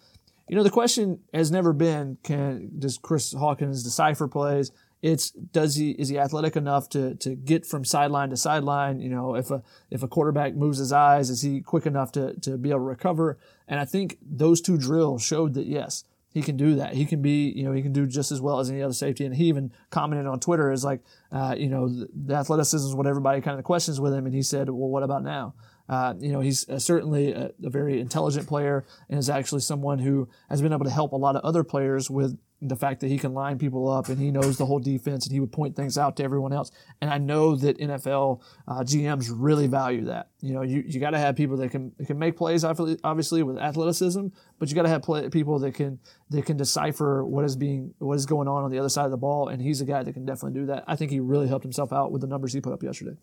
You 0.48 0.56
know, 0.56 0.62
the 0.62 0.70
question 0.70 1.20
has 1.34 1.50
never 1.50 1.72
been 1.72 2.18
can 2.22 2.70
does 2.78 2.98
Chris 2.98 3.32
Hawkins 3.32 3.84
decipher 3.84 4.26
plays? 4.28 4.72
It's 5.00 5.30
does 5.30 5.76
he 5.76 5.92
is 5.92 6.08
he 6.08 6.18
athletic 6.18 6.56
enough 6.56 6.88
to 6.90 7.14
to 7.16 7.36
get 7.36 7.64
from 7.64 7.84
sideline 7.84 8.30
to 8.30 8.36
sideline? 8.36 9.00
You 9.00 9.10
know, 9.10 9.36
if 9.36 9.50
a 9.50 9.62
if 9.90 10.02
a 10.02 10.08
quarterback 10.08 10.54
moves 10.54 10.78
his 10.78 10.92
eyes, 10.92 11.30
is 11.30 11.42
he 11.42 11.60
quick 11.60 11.86
enough 11.86 12.10
to 12.12 12.34
to 12.40 12.56
be 12.58 12.70
able 12.70 12.80
to 12.80 12.84
recover? 12.84 13.38
And 13.68 13.78
I 13.78 13.84
think 13.84 14.18
those 14.22 14.60
two 14.60 14.76
drills 14.76 15.22
showed 15.22 15.54
that 15.54 15.66
yes, 15.66 16.04
he 16.30 16.42
can 16.42 16.56
do 16.56 16.76
that. 16.76 16.94
He 16.94 17.06
can 17.06 17.22
be, 17.22 17.48
you 17.50 17.64
know, 17.64 17.72
he 17.72 17.82
can 17.82 17.92
do 17.92 18.06
just 18.06 18.30
as 18.30 18.40
well 18.40 18.60
as 18.60 18.70
any 18.70 18.82
other 18.82 18.94
safety. 18.94 19.24
And 19.24 19.34
he 19.34 19.44
even 19.46 19.72
commented 19.90 20.26
on 20.26 20.40
Twitter 20.40 20.70
is 20.70 20.84
like, 20.84 21.00
uh, 21.32 21.54
you 21.56 21.68
know, 21.68 21.88
the, 21.88 22.34
athleticism 22.34 22.86
is 22.86 22.94
what 22.94 23.06
everybody 23.06 23.40
kind 23.40 23.58
of 23.58 23.64
questions 23.64 24.00
with 24.00 24.12
him. 24.12 24.26
And 24.26 24.34
he 24.34 24.42
said, 24.42 24.68
well, 24.68 24.88
what 24.88 25.02
about 25.02 25.22
now? 25.22 25.54
Uh, 25.88 26.14
you 26.18 26.30
know, 26.30 26.40
he's 26.40 26.68
uh, 26.68 26.78
certainly 26.78 27.32
a, 27.32 27.50
a, 27.64 27.70
very 27.70 27.98
intelligent 27.98 28.46
player 28.46 28.84
and 29.08 29.18
is 29.18 29.30
actually 29.30 29.62
someone 29.62 29.98
who 29.98 30.28
has 30.50 30.60
been 30.60 30.72
able 30.74 30.84
to 30.84 30.90
help 30.90 31.12
a 31.12 31.16
lot 31.16 31.34
of 31.34 31.42
other 31.42 31.64
players 31.64 32.10
with 32.10 32.38
the 32.60 32.74
fact 32.74 33.00
that 33.00 33.08
he 33.08 33.18
can 33.18 33.34
line 33.34 33.56
people 33.56 33.88
up 33.88 34.08
and 34.08 34.18
he 34.18 34.32
knows 34.32 34.56
the 34.56 34.66
whole 34.66 34.80
defense 34.80 35.26
and 35.26 35.32
he 35.32 35.38
would 35.38 35.52
point 35.52 35.76
things 35.76 35.96
out 35.96 36.16
to 36.16 36.24
everyone 36.24 36.52
else. 36.52 36.72
And 37.00 37.08
I 37.08 37.18
know 37.18 37.54
that 37.54 37.78
NFL 37.78 38.42
uh, 38.66 38.80
GMs 38.80 39.30
really 39.32 39.68
value 39.68 40.06
that. 40.06 40.30
You 40.40 40.54
know, 40.54 40.62
you, 40.62 40.82
you 40.86 40.98
got 40.98 41.10
to 41.10 41.18
have 41.18 41.36
people 41.36 41.56
that 41.58 41.70
can 41.70 41.92
can 42.06 42.18
make 42.18 42.36
plays 42.36 42.64
obviously 42.64 43.42
with 43.42 43.58
athleticism, 43.58 44.28
but 44.58 44.68
you 44.68 44.74
got 44.74 44.82
to 44.82 44.88
have 44.88 45.02
play, 45.02 45.28
people 45.28 45.58
that 45.60 45.74
can 45.74 46.00
that 46.30 46.46
can 46.46 46.56
decipher 46.56 47.24
what 47.24 47.44
is 47.44 47.54
being 47.54 47.94
what 47.98 48.14
is 48.14 48.26
going 48.26 48.48
on 48.48 48.64
on 48.64 48.70
the 48.70 48.78
other 48.78 48.88
side 48.88 49.04
of 49.04 49.12
the 49.12 49.16
ball. 49.16 49.48
And 49.48 49.62
he's 49.62 49.80
a 49.80 49.84
guy 49.84 50.02
that 50.02 50.12
can 50.12 50.24
definitely 50.24 50.58
do 50.58 50.66
that. 50.66 50.84
I 50.88 50.96
think 50.96 51.12
he 51.12 51.20
really 51.20 51.46
helped 51.46 51.64
himself 51.64 51.92
out 51.92 52.10
with 52.10 52.22
the 52.22 52.28
numbers 52.28 52.52
he 52.52 52.60
put 52.60 52.72
up 52.72 52.82
yesterday. 52.82 53.16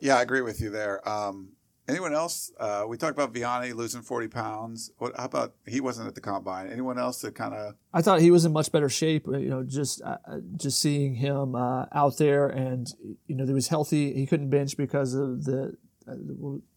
Yeah, 0.00 0.18
I 0.18 0.22
agree 0.22 0.42
with 0.42 0.60
you 0.60 0.68
there. 0.68 1.08
Um, 1.08 1.52
Anyone 1.88 2.14
else? 2.14 2.52
Uh, 2.58 2.84
we 2.86 2.96
talked 2.96 3.12
about 3.12 3.32
Viane 3.32 3.74
losing 3.74 4.02
40 4.02 4.28
pounds. 4.28 4.92
What, 4.98 5.16
how 5.16 5.24
about 5.24 5.54
he 5.66 5.80
wasn't 5.80 6.06
at 6.06 6.14
the 6.14 6.20
combine? 6.20 6.70
Anyone 6.70 6.96
else 6.96 7.20
that 7.22 7.34
kind 7.34 7.54
of? 7.54 7.74
I 7.92 8.02
thought 8.02 8.20
he 8.20 8.30
was 8.30 8.44
in 8.44 8.52
much 8.52 8.70
better 8.70 8.88
shape. 8.88 9.26
You 9.26 9.48
know, 9.48 9.62
just 9.64 10.00
uh, 10.02 10.18
just 10.56 10.80
seeing 10.80 11.16
him 11.16 11.56
uh, 11.56 11.86
out 11.92 12.18
there, 12.18 12.46
and 12.46 12.88
you 13.26 13.34
know, 13.34 13.44
he 13.44 13.52
was 13.52 13.66
healthy. 13.66 14.14
He 14.14 14.26
couldn't 14.26 14.50
bench 14.50 14.76
because 14.76 15.14
of 15.14 15.44
the 15.44 15.76
uh, 16.06 16.14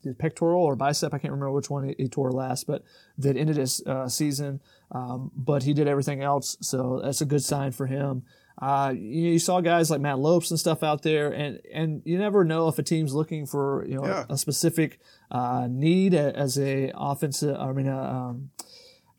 the 0.04 0.14
pectoral 0.16 0.64
or 0.64 0.76
bicep. 0.76 1.14
I 1.14 1.20
can't 1.20 1.32
remember 1.32 1.52
which 1.52 1.70
one 1.70 1.94
he, 1.98 2.08
tore 2.08 2.32
last, 2.32 2.66
but 2.66 2.84
that 3.20 3.38
ended 3.38 3.58
his 3.58 3.82
uh, 3.86 4.08
season. 4.08 4.60
Um, 4.92 5.32
but 5.36 5.64
he 5.64 5.74
did 5.74 5.88
everything 5.88 6.22
else, 6.22 6.58
so 6.62 7.02
that's 7.04 7.22
a 7.22 7.26
good 7.26 7.44
sign 7.44 7.72
for 7.72 7.86
him. 7.86 8.24
Uh, 8.62 8.94
you, 8.96 9.32
you, 9.32 9.40
saw 9.40 9.60
guys 9.60 9.92
like 9.92 10.00
Matt 10.00 10.18
Lopes 10.18 10.50
and 10.50 10.60
stuff 10.60 10.82
out 10.82 11.02
there, 11.02 11.30
and 11.32 11.60
and 11.74 12.02
you 12.06 12.18
never 12.18 12.46
know 12.46 12.70
if 12.70 12.80
a 12.80 12.84
team's 12.84 13.14
looking 13.14 13.46
for 13.46 13.86
you 13.86 13.96
know 13.96 14.06
yeah. 14.06 14.26
a, 14.30 14.34
a, 14.34 14.38
specific 14.38 15.00
uh, 15.30 15.68
need 15.70 16.14
as 16.14 16.58
a 16.58 16.92
offensive. 16.96 17.58
I 17.60 17.74
mean, 17.74 17.90
uh, 17.90 17.98
um, 17.98 18.52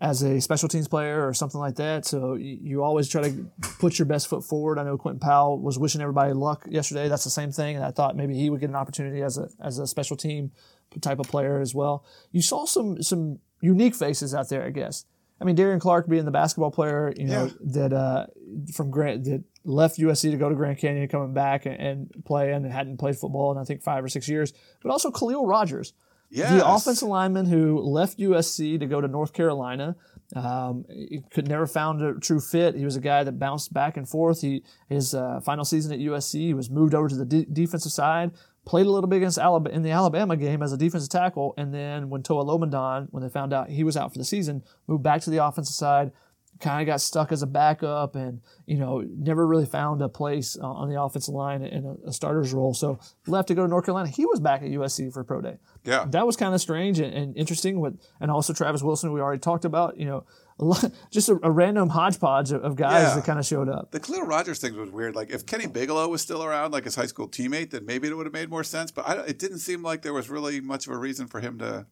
as 0.01 0.23
a 0.23 0.41
special 0.41 0.69
teams 0.69 0.89
player 0.89 1.27
or 1.27 1.33
something 1.33 1.61
like 1.61 1.77
that. 1.77 2.05
So 2.05 2.35
you, 2.35 2.59
you, 2.63 2.83
always 2.83 3.09
try 3.09 3.23
to 3.23 3.51
put 3.79 3.99
your 3.99 4.07
best 4.07 4.29
foot 4.29 4.45
forward. 4.45 4.79
I 4.79 4.85
know 4.85 4.99
Quinton 4.99 5.21
Powell 5.21 5.59
was 5.59 5.79
wishing 5.79 6.01
everybody 6.01 6.33
luck 6.33 6.67
yesterday. 6.69 7.09
That's 7.09 7.25
the 7.25 7.31
same 7.31 7.51
thing, 7.51 7.77
and 7.77 7.85
I 7.85 7.91
thought 7.91 8.17
maybe 8.17 8.35
he 8.35 8.51
would 8.51 8.61
get 8.61 8.71
an 8.71 8.77
opportunity 8.77 9.23
as 9.23 9.39
a 9.39 9.49
as 9.61 9.79
a 9.79 9.87
special 9.87 10.17
team 10.17 10.53
type 11.01 11.19
of 11.19 11.27
player 11.27 11.61
as 11.61 11.75
well. 11.75 12.05
You 12.31 12.43
saw 12.43 12.65
some 12.65 13.03
some 13.03 13.39
unique 13.61 13.95
faces 13.95 14.35
out 14.35 14.49
there, 14.49 14.65
I 14.65 14.71
guess. 14.71 15.05
I 15.41 15.45
mean, 15.45 15.57
Darion 15.57 15.81
Clark 15.81 16.09
being 16.09 16.25
the 16.25 16.31
basketball 16.31 16.71
player, 16.71 17.13
you 17.17 17.27
know, 17.27 17.47
yeah. 17.47 17.53
that 17.61 17.93
uh, 17.93 18.27
from 18.73 18.91
Grant 18.91 19.25
that 19.25 19.45
left 19.65 19.99
USC 19.99 20.31
to 20.31 20.37
go 20.37 20.49
to 20.49 20.55
Grand 20.55 20.79
Canyon, 20.79 21.07
coming 21.09 21.35
back 21.35 21.67
and, 21.67 21.77
and 21.77 22.25
play, 22.25 22.53
and 22.53 22.65
hadn't 22.71 22.97
played 22.97 23.17
football 23.17 23.53
in 23.53 23.59
I 23.59 23.65
think 23.65 23.83
five 23.83 24.03
or 24.03 24.09
six 24.09 24.29
years. 24.29 24.53
But 24.83 24.91
also 24.91 25.11
Khaliel 25.11 25.47
Rodgers, 25.47 25.93
yes. 26.31 26.51
the 26.51 26.67
offensive 26.67 27.09
lineman 27.09 27.47
who 27.47 27.81
left 27.81 28.19
USC 28.19 28.81
to 28.81 28.87
go 28.87 29.01
to 29.01 29.09
North 29.09 29.35
Carolina. 29.35 29.97
Um, 30.35 30.85
he 30.89 31.23
could 31.31 31.49
never 31.49 31.67
found 31.67 32.03
a 32.03 32.19
true 32.19 32.41
fit. 32.41 32.75
He 32.75 32.85
was 32.85 32.97
a 32.97 33.01
guy 33.01 33.23
that 33.23 33.39
bounced 33.39 33.73
back 33.73 33.97
and 33.97 34.09
forth. 34.09 34.41
He 34.41 34.65
his 34.89 35.15
uh, 35.15 35.41
final 35.41 35.65
season 35.65 35.93
at 35.93 35.99
USC, 35.99 36.41
he 36.41 36.55
was 36.55 36.71
moved 36.71 36.95
over 36.95 37.09
to 37.09 37.15
the 37.15 37.27
de- 37.27 37.45
defensive 37.45 37.93
side, 37.93 38.33
played 38.67 38.85
a 38.85 38.91
little 38.91 39.09
bit 39.09 39.17
against 39.17 39.39
Alabama 39.39 39.75
in 39.75 39.83
the 39.83 39.93
Alabama 39.93 40.37
game 40.37 40.63
as 40.63 40.73
a 40.73 40.77
defensive 40.77 41.09
tackle, 41.09 41.55
and 41.57 41.73
then 41.73 42.11
when 42.11 42.23
Toa 42.23 42.45
Lobendahn, 42.45 43.07
when 43.11 43.23
they 43.23 43.29
found 43.31 43.53
out 43.53 43.71
he 43.71 43.85
was 43.85 43.97
out 43.97 44.13
for 44.13 44.19
the 44.19 44.25
season, 44.25 44.63
moved 44.87 45.03
back 45.03 45.23
to 45.23 45.31
the 45.31 45.43
offensive 45.43 45.75
side, 45.75 46.13
kind 46.61 46.81
of 46.81 46.87
got 46.87 47.01
stuck 47.01 47.33
as 47.33 47.43
a 47.43 47.47
backup, 47.47 48.17
and 48.17 48.41
you 48.67 48.77
know 48.77 49.05
never 49.17 49.47
really 49.47 49.67
found 49.67 50.03
a 50.03 50.09
place 50.09 50.59
uh, 50.61 50.67
on 50.67 50.91
the 50.91 51.01
offensive 51.01 51.33
line 51.33 51.63
in 51.63 51.87
a, 51.87 52.09
a 52.09 52.13
starter's 52.13 52.53
role. 52.53 52.75
So 52.75 52.99
left 53.27 53.49
to 53.49 53.55
go 53.55 53.63
to 53.63 53.69
North 53.69 53.85
Carolina. 53.85 54.09
He 54.09 54.27
was 54.27 54.41
back 54.41 54.63
at 54.63 54.69
USC 54.69 55.13
for 55.13 55.23
pro 55.25 55.41
day. 55.41 55.59
Yeah, 55.85 56.05
that 56.11 56.27
was 56.27 56.37
kind 56.37 56.53
of 56.53 56.61
strange 56.61 56.99
and, 56.99 57.15
and 57.15 57.37
interesting. 57.37 57.81
With 57.81 58.01
and 58.21 58.31
also 58.31 58.53
Travis 58.53 58.83
Wilson, 58.83 59.13
we 59.13 59.21
already 59.21 59.41
talked 59.41 59.65
about. 59.65 59.99
You 59.99 60.07
know 60.07 60.25
just 61.11 61.29
a, 61.29 61.39
a, 61.43 61.51
random 61.51 61.91
hodgepodge 61.91 62.51
of, 62.51 62.63
of 62.63 62.77
guys 62.77 63.09
yeah. 63.09 63.15
that 63.15 63.25
kind 63.25 63.39
of 63.39 63.45
showed 63.45 63.69
up. 63.69 63.91
The 63.91 64.01
Khaliel 64.01 64.27
Rodgers 64.27 64.59
thing 64.59 64.75
was 64.79 64.91
weird. 64.91 65.15
Like 65.15 65.31
if 65.31 65.45
Kenny 65.45 65.67
Bigelow 65.67 66.09
was 66.09 66.23
still 66.23 66.43
around, 66.43 66.73
like 66.73 66.85
his 66.85 66.95
high 66.95 67.07
school 67.07 67.29
teammate, 67.29 67.71
then 67.71 67.85
maybe 67.85 68.09
it 68.09 68.17
would 68.17 68.27
have 68.27 68.33
made 68.33 68.49
more 68.49 68.65
sense. 68.65 68.91
But 68.91 69.07
I, 69.07 69.17
it 69.27 69.39
didn't 69.39 69.59
seem 69.59 69.83
like 69.83 70.01
there 70.03 70.15
was 70.15 70.31
really 70.31 70.61
much 70.61 70.87
of 70.87 70.95
a 70.95 70.97
reason 70.97 71.27
for 71.27 71.41
him 71.41 71.59
to 71.59 71.87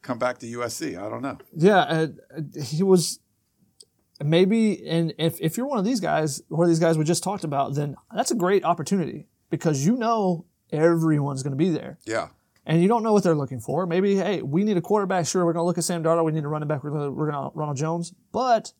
come 0.00 0.18
back 0.18 0.38
to 0.38 0.46
USC. 0.46 0.96
I 0.96 1.08
don't 1.08 1.22
know. 1.22 1.38
Yeah, 1.56 1.78
uh, 1.78 2.06
he 2.62 2.84
was 2.84 3.18
maybe. 4.22 4.86
And 4.86 5.12
if 5.18 5.40
if 5.40 5.56
you're 5.56 5.66
one 5.66 5.78
of 5.78 5.84
these 5.84 6.00
guys, 6.00 6.40
or 6.50 6.68
these 6.68 6.78
guys 6.78 6.96
we 6.96 7.04
just 7.04 7.24
talked 7.24 7.42
about, 7.42 7.74
then 7.74 7.96
that's 8.14 8.30
a 8.30 8.36
great 8.36 8.64
opportunity 8.64 9.26
because 9.50 9.84
you 9.84 9.96
know 9.96 10.46
everyone's 10.70 11.42
going 11.42 11.50
to 11.50 11.56
be 11.56 11.70
there. 11.70 11.98
Yeah 12.04 12.28
and 12.64 12.80
you 12.80 12.88
don't 12.88 13.02
know 13.02 13.12
what 13.12 13.24
they're 13.24 13.34
looking 13.34 13.60
for. 13.60 13.86
Maybe, 13.86 14.16
hey, 14.16 14.42
we 14.42 14.62
need 14.62 14.76
a 14.76 14.80
quarterback. 14.80 15.26
Sure, 15.26 15.44
we're 15.44 15.52
going 15.52 15.62
to 15.62 15.66
look 15.66 15.78
at 15.78 15.84
Sam 15.84 16.02
Darnold. 16.02 16.24
We 16.24 16.32
need 16.32 16.44
a 16.44 16.48
running 16.48 16.68
back. 16.68 16.84
We're 16.84 16.90
going 16.90 17.12
to, 17.12 17.50
Ronald 17.54 17.76
Jones. 17.76 18.14
But, 18.30 18.72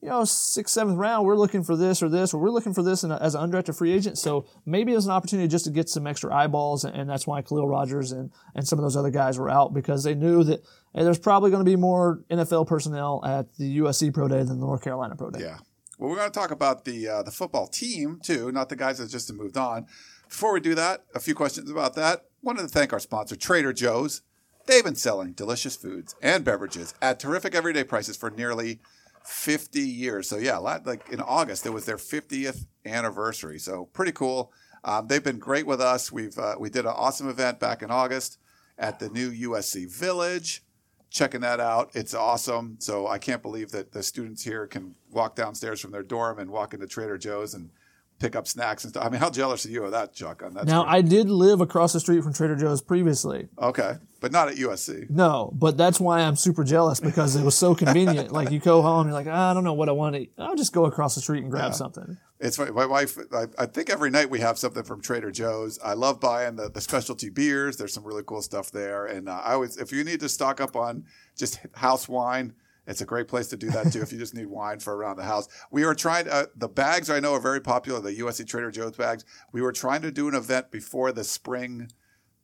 you 0.00 0.08
know, 0.08 0.24
sixth, 0.24 0.72
seventh 0.72 0.96
round, 0.96 1.26
we're 1.26 1.36
looking 1.36 1.62
for 1.62 1.76
this 1.76 2.02
or 2.02 2.08
this, 2.08 2.32
or 2.32 2.40
we're 2.40 2.50
looking 2.50 2.72
for 2.72 2.82
this 2.82 3.04
a, 3.04 3.18
as 3.20 3.34
an 3.34 3.50
undrafted 3.50 3.76
free 3.76 3.92
agent. 3.92 4.16
So 4.16 4.46
maybe 4.64 4.94
was 4.94 5.04
an 5.04 5.12
opportunity 5.12 5.46
just 5.46 5.66
to 5.66 5.70
get 5.70 5.90
some 5.90 6.06
extra 6.06 6.34
eyeballs. 6.34 6.84
And 6.84 7.08
that's 7.08 7.26
why 7.26 7.42
Khaliel 7.42 7.68
Rodgers 7.68 8.12
and, 8.12 8.30
and 8.54 8.66
some 8.66 8.78
of 8.78 8.82
those 8.82 8.96
other 8.96 9.10
guys 9.10 9.38
were 9.38 9.50
out 9.50 9.74
because 9.74 10.04
they 10.04 10.14
knew 10.14 10.42
that 10.44 10.62
hey, 10.94 11.04
there's 11.04 11.18
probably 11.18 11.50
going 11.50 11.64
to 11.64 11.70
be 11.70 11.76
more 11.76 12.24
NFL 12.30 12.66
personnel 12.66 13.22
at 13.26 13.54
the 13.56 13.78
USC 13.78 14.14
Pro 14.14 14.28
Day 14.28 14.38
than 14.38 14.58
the 14.60 14.66
North 14.66 14.82
Carolina 14.82 15.16
Pro 15.16 15.30
Day. 15.30 15.40
Yeah. 15.40 15.58
Well, 15.98 16.08
we're 16.10 16.16
going 16.16 16.30
to 16.30 16.38
talk 16.38 16.52
about 16.52 16.84
the 16.84 17.08
uh, 17.08 17.22
the 17.24 17.32
football 17.32 17.66
team 17.66 18.20
too, 18.22 18.52
not 18.52 18.68
the 18.68 18.76
guys 18.76 18.98
that 18.98 19.10
just 19.10 19.30
moved 19.34 19.58
on. 19.58 19.86
Before 20.28 20.52
we 20.52 20.60
do 20.60 20.74
that, 20.76 21.04
a 21.14 21.20
few 21.20 21.34
questions 21.34 21.70
about 21.70 21.94
that 21.96 22.27
wanted 22.42 22.62
to 22.62 22.68
thank 22.68 22.92
our 22.92 23.00
sponsor, 23.00 23.36
Trader 23.36 23.72
Joe's. 23.72 24.22
They've 24.66 24.84
been 24.84 24.94
selling 24.94 25.32
delicious 25.32 25.76
foods 25.76 26.14
and 26.22 26.44
beverages 26.44 26.94
at 27.00 27.18
terrific 27.18 27.54
everyday 27.54 27.84
prices 27.84 28.16
for 28.16 28.30
nearly 28.30 28.80
50 29.24 29.80
years. 29.80 30.28
So 30.28 30.36
yeah, 30.36 30.58
lot, 30.58 30.86
like 30.86 31.08
in 31.10 31.20
August, 31.20 31.66
it 31.66 31.70
was 31.70 31.84
their 31.84 31.96
50th 31.96 32.66
anniversary. 32.84 33.58
So 33.58 33.86
pretty 33.92 34.12
cool. 34.12 34.52
Um, 34.84 35.06
they've 35.06 35.24
been 35.24 35.38
great 35.38 35.66
with 35.66 35.80
us. 35.80 36.12
We've 36.12 36.38
uh, 36.38 36.54
we 36.58 36.70
did 36.70 36.86
an 36.86 36.94
awesome 36.94 37.28
event 37.28 37.58
back 37.58 37.82
in 37.82 37.90
August 37.90 38.38
at 38.78 38.98
the 38.98 39.08
new 39.08 39.30
USC 39.50 39.90
Village. 39.90 40.62
Checking 41.10 41.40
that 41.40 41.58
out, 41.58 41.90
it's 41.94 42.14
awesome. 42.14 42.76
So 42.78 43.06
I 43.06 43.18
can't 43.18 43.42
believe 43.42 43.70
that 43.70 43.92
the 43.92 44.02
students 44.02 44.44
here 44.44 44.66
can 44.66 44.94
walk 45.10 45.34
downstairs 45.34 45.80
from 45.80 45.90
their 45.90 46.02
dorm 46.02 46.38
and 46.38 46.50
walk 46.50 46.74
into 46.74 46.86
Trader 46.86 47.16
Joe's 47.16 47.54
and 47.54 47.70
pick 48.18 48.34
up 48.34 48.46
snacks 48.46 48.84
and 48.84 48.92
stuff. 48.92 49.04
I 49.04 49.08
mean, 49.08 49.20
how 49.20 49.30
jealous 49.30 49.64
are 49.66 49.70
you 49.70 49.84
of 49.84 49.92
that, 49.92 50.14
Chuck? 50.14 50.42
On 50.42 50.54
that. 50.54 50.66
Now, 50.66 50.84
I 50.84 51.02
did 51.02 51.30
live 51.30 51.60
across 51.60 51.92
the 51.92 52.00
street 52.00 52.22
from 52.22 52.32
Trader 52.32 52.56
Joe's 52.56 52.82
previously. 52.82 53.48
Okay, 53.58 53.94
but 54.20 54.32
not 54.32 54.48
at 54.48 54.56
USC. 54.56 55.08
No, 55.10 55.52
but 55.54 55.76
that's 55.76 56.00
why 56.00 56.20
I'm 56.20 56.36
super 56.36 56.64
jealous 56.64 57.00
because 57.00 57.36
it 57.36 57.44
was 57.44 57.54
so 57.54 57.74
convenient. 57.74 58.32
like 58.32 58.50
you 58.50 58.58
go 58.58 58.82
home, 58.82 59.06
you're 59.06 59.14
like, 59.14 59.28
ah, 59.28 59.50
I 59.50 59.54
don't 59.54 59.64
know 59.64 59.74
what 59.74 59.88
I 59.88 59.92
want 59.92 60.16
to 60.16 60.22
eat. 60.22 60.32
I'll 60.38 60.56
just 60.56 60.72
go 60.72 60.86
across 60.86 61.14
the 61.14 61.20
street 61.20 61.42
and 61.42 61.50
grab 61.50 61.70
yeah. 61.70 61.72
something. 61.72 62.16
It's 62.40 62.56
funny. 62.56 62.70
My 62.70 62.86
wife, 62.86 63.18
I, 63.32 63.46
I, 63.58 63.66
think 63.66 63.90
every 63.90 64.10
night 64.10 64.30
we 64.30 64.38
have 64.38 64.58
something 64.58 64.84
from 64.84 65.00
Trader 65.00 65.32
Joe's. 65.32 65.78
I 65.82 65.94
love 65.94 66.20
buying 66.20 66.54
the, 66.54 66.70
the 66.70 66.80
specialty 66.80 67.30
beers. 67.30 67.76
There's 67.76 67.92
some 67.92 68.04
really 68.04 68.22
cool 68.24 68.42
stuff 68.42 68.70
there. 68.70 69.06
And 69.06 69.28
uh, 69.28 69.40
I 69.44 69.54
always, 69.54 69.76
if 69.76 69.90
you 69.90 70.04
need 70.04 70.20
to 70.20 70.28
stock 70.28 70.60
up 70.60 70.76
on 70.76 71.04
just 71.36 71.58
house 71.74 72.08
wine, 72.08 72.54
it's 72.88 73.02
a 73.02 73.04
great 73.04 73.28
place 73.28 73.48
to 73.48 73.56
do 73.56 73.70
that 73.70 73.92
too 73.92 74.00
if 74.00 74.12
you 74.12 74.18
just 74.18 74.34
need 74.34 74.46
wine 74.46 74.80
for 74.80 74.96
around 74.96 75.18
the 75.18 75.22
house. 75.22 75.46
We 75.70 75.84
are 75.84 75.94
trying 75.94 76.28
uh, 76.28 76.46
the 76.56 76.68
bags 76.68 77.10
I 77.10 77.20
know 77.20 77.34
are 77.34 77.40
very 77.40 77.60
popular, 77.60 78.00
the 78.00 78.14
USC 78.14 78.46
Trader 78.46 78.70
Joe's 78.70 78.96
bags. 78.96 79.24
We 79.52 79.60
were 79.60 79.72
trying 79.72 80.02
to 80.02 80.10
do 80.10 80.26
an 80.26 80.34
event 80.34 80.70
before 80.70 81.12
the 81.12 81.22
spring 81.22 81.90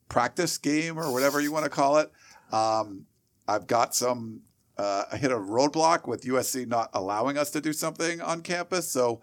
practice 0.07 0.57
game 0.59 0.99
or 0.99 1.11
whatever 1.11 1.41
you 1.41 1.51
want 1.51 1.65
to 1.65 1.71
call 1.71 1.97
it. 1.97 2.11
Um, 2.53 3.07
I've 3.47 3.65
got 3.65 3.95
some 3.95 4.41
uh, 4.77 5.15
hit 5.17 5.31
a 5.31 5.35
roadblock 5.35 6.07
with 6.07 6.23
USC 6.23 6.67
not 6.67 6.89
allowing 6.93 7.37
us 7.37 7.49
to 7.51 7.61
do 7.61 7.73
something 7.73 8.21
on 8.21 8.41
campus. 8.41 8.87
So 8.87 9.21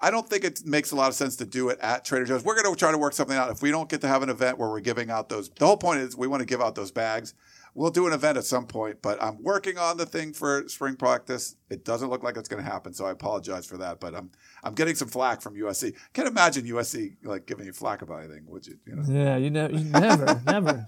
I 0.00 0.10
don't 0.10 0.28
think 0.28 0.44
it 0.44 0.64
makes 0.64 0.90
a 0.90 0.96
lot 0.96 1.08
of 1.08 1.14
sense 1.14 1.36
to 1.36 1.46
do 1.46 1.68
it 1.68 1.78
at 1.80 2.04
Trader 2.04 2.24
Joe's. 2.24 2.44
We're 2.44 2.60
going 2.60 2.72
to 2.72 2.78
try 2.78 2.90
to 2.90 2.98
work 2.98 3.12
something 3.12 3.36
out. 3.36 3.50
If 3.50 3.62
we 3.62 3.70
don't 3.70 3.88
get 3.88 4.00
to 4.00 4.08
have 4.08 4.22
an 4.22 4.28
event 4.28 4.58
where 4.58 4.68
we're 4.68 4.80
giving 4.80 5.10
out 5.10 5.28
those, 5.28 5.50
the 5.50 5.66
whole 5.66 5.76
point 5.76 6.00
is 6.00 6.16
we 6.16 6.26
want 6.26 6.40
to 6.40 6.46
give 6.46 6.60
out 6.60 6.74
those 6.74 6.90
bags. 6.90 7.34
We'll 7.74 7.90
do 7.90 8.06
an 8.06 8.12
event 8.12 8.36
at 8.38 8.44
some 8.44 8.66
point, 8.66 9.02
but 9.02 9.22
I'm 9.22 9.42
working 9.42 9.78
on 9.78 9.96
the 9.96 10.06
thing 10.06 10.32
for 10.32 10.66
spring 10.68 10.96
practice. 10.96 11.56
It 11.70 11.84
doesn't 11.84 12.08
look 12.08 12.22
like 12.22 12.36
it's 12.36 12.48
going 12.48 12.62
to 12.62 12.68
happen, 12.68 12.92
so 12.92 13.06
I 13.06 13.12
apologize 13.12 13.66
for 13.66 13.76
that. 13.78 14.00
But 14.00 14.14
I'm 14.14 14.30
I'm 14.64 14.74
getting 14.74 14.94
some 14.94 15.08
flack 15.08 15.40
from 15.40 15.54
USC. 15.54 15.94
Can't 16.12 16.28
imagine 16.28 16.64
USC 16.64 17.16
like 17.22 17.46
giving 17.46 17.66
you 17.66 17.72
flack 17.72 18.02
about 18.02 18.20
anything, 18.24 18.44
would 18.46 18.66
you? 18.66 18.78
you 18.86 18.96
know? 18.96 19.02
Yeah, 19.06 19.36
you 19.36 19.50
know, 19.50 19.68
you 19.68 19.84
never, 19.84 20.40
never. 20.46 20.86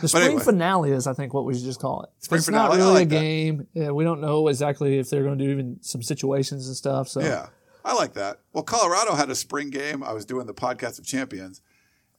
The 0.00 0.08
spring 0.08 0.24
anyway. 0.24 0.42
finale 0.42 0.90
is, 0.92 1.06
I 1.06 1.12
think, 1.12 1.34
what 1.34 1.44
we 1.44 1.54
should 1.54 1.64
just 1.64 1.80
call 1.80 2.02
it. 2.02 2.10
Spring 2.18 2.38
it's 2.38 2.46
finale, 2.46 2.70
not 2.70 2.76
really 2.76 2.92
like 2.94 3.06
a 3.06 3.10
that. 3.10 3.20
game. 3.20 3.66
Yeah, 3.74 3.90
we 3.90 4.04
don't 4.04 4.20
know 4.20 4.48
exactly 4.48 4.98
if 4.98 5.10
they're 5.10 5.22
going 5.22 5.38
to 5.38 5.44
do 5.44 5.50
even 5.50 5.78
some 5.82 6.02
situations 6.02 6.66
and 6.66 6.76
stuff. 6.76 7.08
So 7.08 7.20
Yeah, 7.20 7.46
I 7.84 7.94
like 7.94 8.14
that. 8.14 8.40
Well, 8.52 8.64
Colorado 8.64 9.14
had 9.14 9.30
a 9.30 9.34
spring 9.34 9.70
game. 9.70 10.02
I 10.02 10.12
was 10.12 10.24
doing 10.24 10.46
the 10.46 10.54
podcast 10.54 10.98
of 10.98 11.04
champions. 11.04 11.60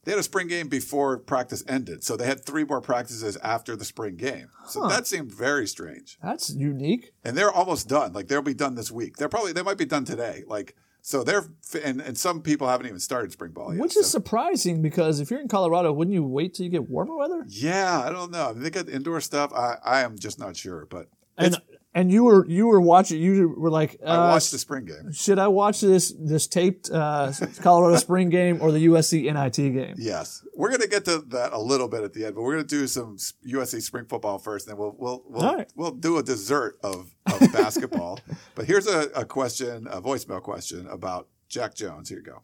They 0.06 0.12
had 0.12 0.20
a 0.20 0.24
spring 0.24 0.47
game 0.47 0.68
before 0.70 1.18
practice 1.18 1.64
ended, 1.68 2.03
so 2.03 2.16
they 2.16 2.26
had 2.26 2.45
three 2.45 2.64
more 2.64 2.80
practices 2.80 3.36
after 3.38 3.76
the 3.76 3.84
spring 3.86 4.16
game. 4.16 4.47
So 4.68 4.82
Huh. 4.84 4.88
that 4.89 5.08
seemed 5.08 5.32
very 5.32 5.68
strange. 5.68 6.18
that's 6.24 6.49
unique. 6.53 7.12
And 7.24 7.36
they're 7.38 7.51
almost 7.51 7.89
done. 7.89 8.14
Like 8.14 8.28
they'll 8.28 8.41
be 8.41 8.53
done 8.53 8.76
this 8.76 8.91
week. 8.91 9.18
They're 9.18 9.30
probably 9.30 9.51
they 9.51 9.64
might 9.64 9.78
be 9.78 9.86
done 9.86 10.06
today. 10.06 10.43
Like 10.47 10.76
so 11.01 11.24
they're 11.24 11.45
and, 11.84 12.01
and 12.01 12.18
some 12.18 12.41
people 12.41 12.68
haven't 12.68 12.88
even 12.88 12.99
started 12.99 13.32
spring 13.32 13.51
ball 13.51 13.74
yet. 13.74 13.82
Which 13.82 13.95
is 13.97 14.06
so- 14.06 14.18
surprising 14.18 14.82
because 14.82 15.20
if 15.20 15.30
you're 15.30 15.41
in 15.41 15.47
Colorado, 15.47 15.91
wouldn't 15.91 16.14
you 16.14 16.24
wait 16.24 16.53
till 16.53 16.64
you 16.66 16.72
get 16.72 16.89
warmer 16.89 17.16
weather? 17.18 17.43
yeah, 17.47 18.01
I 18.06 18.12
don't 18.12 18.32
know. 18.32 18.49
I 18.49 18.53
mean, 18.53 18.64
they 18.64 18.70
got 18.70 18.88
indoor 18.89 19.20
stuff. 19.22 19.51
I, 19.53 19.76
I 19.84 20.01
am 20.01 20.18
just 20.18 20.39
not 20.39 20.56
sure, 20.56 20.88
but 20.89 21.08
And 21.38 21.58
and 21.96 22.12
you 22.12 22.26
were 22.26 22.46
you 22.46 22.68
were 22.68 22.82
watching. 22.82 23.20
You 23.22 23.56
were 23.58 23.72
like, 23.72 23.98
uh, 24.06 24.10
I 24.10 24.18
watched 24.34 24.52
the 24.52 24.58
spring 24.58 24.84
game. 24.84 25.14
should 25.14 25.39
I 25.39 25.48
watch 25.48 25.80
this 25.80 26.14
this 26.20 26.46
taped 26.46 26.91
uh, 26.91 27.32
Colorado 27.62 27.98
spring 27.98 28.30
game 28.30 28.60
or 28.62 28.72
the 28.72 28.86
USC 28.88 29.24
NIT 29.24 29.74
game? 29.74 29.96
Yes, 29.98 30.46
we're 30.56 30.70
gonna 30.70 30.88
get 30.88 31.06
to 31.06 31.20
that 31.30 31.54
a 31.54 31.60
little 31.60 31.88
bit 31.88 32.04
at 32.04 32.14
the 32.14 32.26
end, 32.26 32.36
but 32.36 32.41
we're 32.41 32.56
gonna 32.56 32.68
do 32.68 32.86
some 32.86 33.16
USC 33.48 33.82
spring 33.82 34.06
football 34.06 34.38
first, 34.38 34.68
and 34.68 34.74
then 34.74 34.80
we'll 34.80 34.96
we'll 35.00 35.24
we'll, 35.28 35.43
All 35.43 35.56
right. 35.56 35.72
we'll 35.76 35.91
do 35.91 36.18
a 36.18 36.24
dessert 36.24 36.78
of, 36.84 37.16
of 37.32 37.39
basketball. 37.54 38.20
but 38.56 38.66
here's 38.66 38.88
a, 38.88 39.10
a 39.16 39.24
question, 39.26 39.88
a 39.89 40.02
voicemail 40.02 40.41
question 40.41 40.88
about 40.88 41.30
Jack 41.48 41.76
Jones. 41.76 42.10
Here 42.10 42.20
you 42.20 42.26
go. 42.26 42.43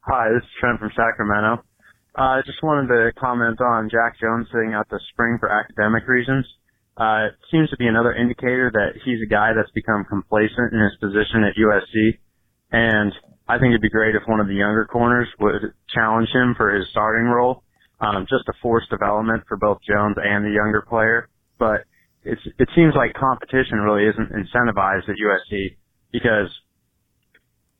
Hi, 0.00 0.30
this 0.32 0.42
is 0.42 0.48
Trent 0.58 0.78
from 0.80 0.90
Sacramento. 0.96 1.62
Uh, 2.16 2.22
I 2.22 2.40
just 2.46 2.62
wanted 2.62 2.88
to 2.88 3.12
comment 3.20 3.60
on 3.60 3.90
Jack 3.90 4.18
Jones 4.20 4.46
sitting 4.52 4.72
out 4.72 4.88
the 4.88 5.00
spring 5.12 5.36
for 5.38 5.50
academic 5.50 6.06
reasons. 6.08 6.46
Uh, 6.96 7.26
it 7.26 7.34
seems 7.50 7.70
to 7.70 7.76
be 7.76 7.86
another 7.86 8.12
indicator 8.12 8.70
that 8.72 9.00
he's 9.04 9.18
a 9.22 9.26
guy 9.26 9.50
that's 9.54 9.70
become 9.72 10.04
complacent 10.08 10.72
in 10.72 10.78
his 10.78 10.94
position 11.00 11.42
at 11.42 11.58
USC. 11.58 12.18
And 12.70 13.12
I 13.48 13.58
think 13.58 13.70
it'd 13.70 13.82
be 13.82 13.90
great 13.90 14.14
if 14.14 14.22
one 14.26 14.40
of 14.40 14.46
the 14.46 14.54
younger 14.54 14.86
corners 14.86 15.28
would 15.40 15.74
challenge 15.92 16.28
him 16.32 16.54
for 16.56 16.74
his 16.74 16.86
starting 16.90 17.26
role. 17.26 17.62
Um, 18.00 18.26
just 18.28 18.48
a 18.48 18.52
forced 18.62 18.90
development 18.90 19.44
for 19.48 19.56
both 19.56 19.78
Jones 19.86 20.16
and 20.22 20.44
the 20.44 20.50
younger 20.50 20.82
player. 20.82 21.28
But 21.58 21.84
it's, 22.22 22.40
it 22.58 22.68
seems 22.74 22.94
like 22.96 23.14
competition 23.14 23.78
really 23.78 24.08
isn't 24.08 24.30
incentivized 24.32 25.08
at 25.08 25.16
USC 25.16 25.76
because 26.12 26.48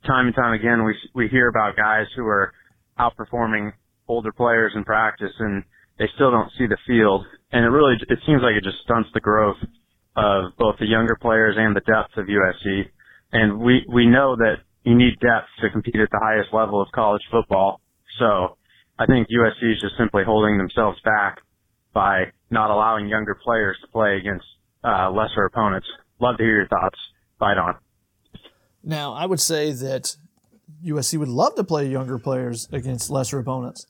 time 0.05 0.27
and 0.27 0.35
time 0.35 0.53
again 0.53 0.85
we 0.85 0.93
we 1.15 1.27
hear 1.27 1.47
about 1.47 1.75
guys 1.75 2.05
who 2.15 2.25
are 2.27 2.53
outperforming 2.99 3.71
older 4.07 4.31
players 4.31 4.71
in 4.75 4.83
practice 4.83 5.31
and 5.39 5.63
they 5.97 6.05
still 6.15 6.31
don't 6.31 6.51
see 6.57 6.67
the 6.67 6.77
field 6.85 7.25
and 7.55 7.63
it 7.63 7.69
really 7.69 7.95
it 8.09 8.19
seems 8.27 8.43
like 8.43 8.55
it 8.59 8.63
just 8.63 8.83
stunts 8.83 9.09
the 9.13 9.23
growth 9.23 9.57
of 10.15 10.51
both 10.59 10.75
the 10.79 10.85
younger 10.85 11.15
players 11.15 11.55
and 11.57 11.75
the 11.75 11.81
depth 11.81 12.15
of 12.17 12.27
USC 12.27 12.91
and 13.31 13.59
we 13.59 13.85
we 13.87 14.05
know 14.05 14.35
that 14.35 14.57
you 14.83 14.95
need 14.95 15.19
depth 15.19 15.49
to 15.61 15.69
compete 15.69 15.95
at 15.95 16.09
the 16.11 16.19
highest 16.21 16.53
level 16.53 16.81
of 16.81 16.87
college 16.93 17.23
football. 17.31 17.81
So 18.19 18.57
I 18.99 19.05
think 19.07 19.27
USC 19.27 19.73
is 19.73 19.81
just 19.81 19.95
simply 19.97 20.23
holding 20.25 20.57
themselves 20.57 20.99
back 21.03 21.39
by 21.93 22.25
not 22.51 22.69
allowing 22.69 23.07
younger 23.07 23.35
players 23.35 23.77
to 23.81 23.87
play 23.87 24.17
against 24.17 24.45
uh, 24.83 25.09
lesser 25.11 25.45
opponents. 25.45 25.87
Love 26.19 26.37
to 26.37 26.43
hear 26.43 26.57
your 26.57 26.67
thoughts. 26.67 26.97
Fight 27.39 27.57
on. 27.57 27.75
Now, 28.83 29.13
I 29.13 29.25
would 29.25 29.41
say 29.41 29.71
that 29.71 30.15
USC 30.85 31.17
would 31.17 31.29
love 31.29 31.55
to 31.55 31.63
play 31.63 31.87
younger 31.87 32.19
players 32.19 32.69
against 32.71 33.09
lesser 33.09 33.39
opponents. 33.39 33.87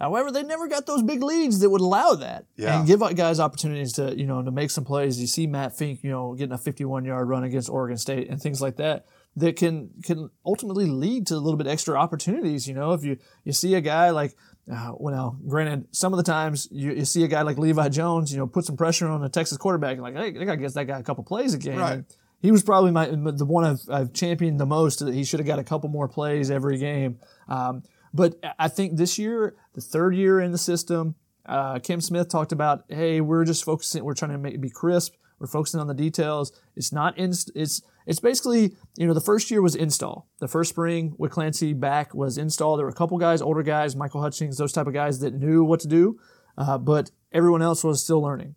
However, 0.00 0.32
they 0.32 0.42
never 0.42 0.66
got 0.66 0.86
those 0.86 1.02
big 1.02 1.22
leads 1.22 1.60
that 1.60 1.68
would 1.68 1.82
allow 1.82 2.14
that 2.14 2.46
Yeah. 2.56 2.78
and 2.78 2.86
give 2.86 3.00
guys 3.14 3.38
opportunities 3.38 3.92
to, 3.94 4.18
you 4.18 4.26
know, 4.26 4.42
to 4.42 4.50
make 4.50 4.70
some 4.70 4.84
plays. 4.84 5.20
You 5.20 5.26
see 5.26 5.46
Matt 5.46 5.76
Fink, 5.76 6.02
you 6.02 6.10
know, 6.10 6.34
getting 6.34 6.54
a 6.54 6.58
51 6.58 7.04
yard 7.04 7.28
run 7.28 7.44
against 7.44 7.68
Oregon 7.68 7.98
State 7.98 8.30
and 8.30 8.40
things 8.40 8.62
like 8.62 8.76
that 8.76 9.04
that 9.36 9.56
can 9.56 9.90
can 10.02 10.30
ultimately 10.44 10.86
lead 10.86 11.26
to 11.28 11.34
a 11.34 11.36
little 11.36 11.58
bit 11.58 11.66
extra 11.66 11.96
opportunities. 11.96 12.66
You 12.66 12.74
know, 12.74 12.92
if 12.92 13.04
you 13.04 13.18
you 13.44 13.52
see 13.52 13.74
a 13.74 13.80
guy 13.82 14.10
like, 14.10 14.34
uh, 14.72 14.92
well, 14.96 15.36
granted, 15.46 15.86
some 15.92 16.12
of 16.12 16.16
the 16.16 16.22
times 16.22 16.66
you, 16.70 16.92
you 16.92 17.04
see 17.04 17.22
a 17.24 17.28
guy 17.28 17.42
like 17.42 17.58
Levi 17.58 17.90
Jones, 17.90 18.32
you 18.32 18.38
know, 18.38 18.46
put 18.46 18.64
some 18.64 18.76
pressure 18.76 19.06
on 19.06 19.22
a 19.22 19.28
Texas 19.28 19.58
quarterback, 19.58 19.92
and 19.92 20.02
like, 20.02 20.16
hey, 20.16 20.28
I 20.28 20.44
got 20.44 20.52
to 20.52 20.56
get 20.56 20.74
that 20.74 20.86
guy 20.86 20.98
a 20.98 21.02
couple 21.02 21.24
plays 21.24 21.52
a 21.54 21.58
game. 21.58 21.78
Right. 21.78 21.92
And 21.92 22.04
he 22.40 22.50
was 22.50 22.62
probably 22.62 22.90
my 22.90 23.06
the 23.06 23.44
one 23.44 23.64
I've, 23.64 23.80
I've 23.90 24.12
championed 24.14 24.58
the 24.58 24.66
most. 24.66 25.00
That 25.00 25.12
he 25.14 25.24
should 25.24 25.40
have 25.40 25.46
got 25.46 25.58
a 25.58 25.64
couple 25.64 25.90
more 25.90 26.08
plays 26.08 26.50
every 26.50 26.78
game. 26.78 27.18
Um, 27.48 27.82
but 28.12 28.34
I 28.58 28.68
think 28.68 28.96
this 28.96 29.18
year, 29.18 29.56
the 29.74 29.80
third 29.80 30.14
year 30.14 30.40
in 30.40 30.52
the 30.52 30.58
system, 30.58 31.14
uh, 31.46 31.78
Cam 31.78 32.00
Smith 32.00 32.28
talked 32.28 32.52
about, 32.52 32.84
hey, 32.88 33.20
we're 33.20 33.44
just 33.44 33.64
focusing, 33.64 34.04
we're 34.04 34.14
trying 34.14 34.32
to 34.32 34.38
make, 34.38 34.60
be 34.60 34.70
crisp. 34.70 35.14
We're 35.40 35.46
focusing 35.46 35.80
on 35.80 35.86
the 35.86 35.94
details. 35.94 36.52
It's 36.76 36.92
not 36.92 37.16
inst- 37.16 37.50
it's 37.54 37.80
it's 38.06 38.20
basically 38.20 38.76
you 38.98 39.06
know 39.06 39.14
the 39.14 39.22
first 39.22 39.50
year 39.50 39.62
was 39.62 39.74
install. 39.74 40.28
The 40.38 40.48
first 40.48 40.70
spring 40.70 41.14
with 41.16 41.32
Clancy 41.32 41.72
back 41.72 42.14
was 42.14 42.36
install. 42.36 42.76
There 42.76 42.84
were 42.84 42.92
a 42.92 42.94
couple 42.94 43.16
guys, 43.16 43.40
older 43.40 43.62
guys, 43.62 43.96
Michael 43.96 44.20
Hutchings, 44.20 44.58
those 44.58 44.72
type 44.72 44.86
of 44.86 44.92
guys 44.92 45.20
that 45.20 45.32
knew 45.32 45.64
what 45.64 45.80
to 45.80 45.88
do, 45.88 46.20
uh, 46.58 46.76
but 46.76 47.10
everyone 47.32 47.62
else 47.62 47.82
was 47.82 48.04
still 48.04 48.20
learning. 48.20 48.54